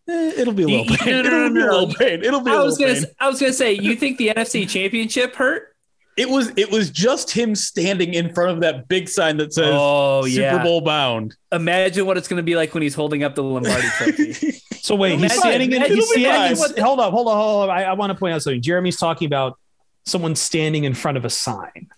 Eh, 0.08 0.32
it'll 0.36 0.52
be 0.54 0.62
a 0.64 0.66
little 0.68 0.86
You- 0.86 0.96
pain. 0.98 1.22
no, 1.24 1.48
no, 1.48 1.48
no, 1.48 1.48
It'll 1.48 1.54
be 1.54 1.60
a 1.60 1.70
little 1.72 1.94
pain. 1.94 2.24
It'll 2.24 2.40
be 2.40 2.50
a 2.50 2.54
I 2.54 2.56
little 2.56 2.66
was 2.66 2.78
gonna, 2.78 2.94
pain. 2.94 3.04
I 3.18 3.28
was 3.28 3.40
gonna 3.40 3.52
say, 3.52 3.72
you 3.72 3.96
think 3.96 4.18
the 4.18 4.28
NFC 4.36 4.68
Championship 4.68 5.34
hurt? 5.36 5.72
It 6.16 6.30
was 6.30 6.50
it 6.56 6.70
was 6.70 6.88
just 6.90 7.30
him 7.30 7.54
standing 7.54 8.14
in 8.14 8.32
front 8.32 8.50
of 8.52 8.60
that 8.60 8.88
big 8.88 9.06
sign 9.08 9.36
that 9.36 9.52
says 9.52 9.68
Oh 9.70 10.22
Super 10.26 10.40
yeah. 10.40 10.62
Bowl 10.62 10.80
bound. 10.80 11.36
Imagine 11.52 12.06
what 12.06 12.16
it's 12.16 12.26
gonna 12.28 12.42
be 12.42 12.56
like 12.56 12.72
when 12.72 12.82
he's 12.82 12.94
holding 12.94 13.22
up 13.22 13.34
the 13.34 13.42
Lombardi 13.42 13.88
Trophy. 13.98 14.52
So 14.86 14.94
wait, 14.94 15.14
It'll 15.14 15.22
he's 15.24 15.36
standing 15.36 15.72
in. 15.72 15.82
It'll 15.82 15.96
He's 15.96 16.14
be 16.14 16.20
standing. 16.22 16.56
fine. 16.56 16.84
hold 16.84 17.00
up, 17.00 17.12
hold 17.12 17.26
on, 17.26 17.36
hold 17.36 17.68
on. 17.70 17.76
I, 17.76 17.82
I 17.86 17.92
want 17.94 18.12
to 18.12 18.14
point 18.16 18.34
out 18.34 18.42
something. 18.42 18.62
Jeremy's 18.62 18.96
talking 18.96 19.26
about 19.26 19.58
someone 20.04 20.36
standing 20.36 20.84
in 20.84 20.94
front 20.94 21.16
of 21.16 21.24
a 21.24 21.30
sign. 21.30 21.88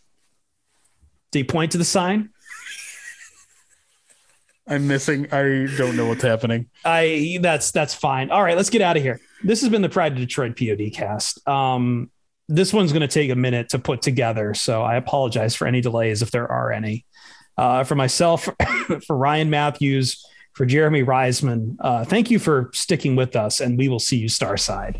Do 1.30 1.38
you 1.38 1.44
point 1.44 1.72
to 1.72 1.78
the 1.78 1.84
sign? 1.84 2.30
I'm 4.68 4.86
missing. 4.86 5.32
I 5.32 5.66
don't 5.76 5.96
know 5.96 6.06
what's 6.06 6.22
happening. 6.22 6.66
I 6.84 7.38
that's 7.40 7.70
that's 7.70 7.94
fine. 7.94 8.30
All 8.30 8.42
right, 8.42 8.56
let's 8.56 8.70
get 8.70 8.82
out 8.82 8.96
of 8.96 9.02
here. 9.02 9.20
This 9.42 9.60
has 9.62 9.70
been 9.70 9.82
the 9.82 9.88
Pride 9.88 10.12
of 10.12 10.18
Detroit 10.18 10.58
POD 10.58 10.92
cast. 10.92 11.46
Um, 11.48 12.10
this 12.48 12.72
one's 12.72 12.92
going 12.92 13.02
to 13.02 13.08
take 13.08 13.30
a 13.30 13.36
minute 13.36 13.70
to 13.70 13.78
put 13.78 14.02
together, 14.02 14.54
so 14.54 14.82
I 14.82 14.96
apologize 14.96 15.54
for 15.54 15.66
any 15.66 15.80
delays 15.80 16.22
if 16.22 16.30
there 16.30 16.50
are 16.50 16.72
any. 16.72 17.06
Uh, 17.56 17.84
for 17.84 17.94
myself, 17.94 18.48
for 19.06 19.16
Ryan 19.16 19.50
Matthews, 19.50 20.24
for 20.52 20.64
Jeremy 20.64 21.02
Reisman, 21.02 21.76
uh, 21.80 22.04
thank 22.04 22.30
you 22.30 22.38
for 22.38 22.70
sticking 22.72 23.16
with 23.16 23.36
us, 23.36 23.60
and 23.60 23.76
we 23.78 23.88
will 23.88 23.98
see 23.98 24.16
you 24.16 24.28
Starside. 24.28 24.98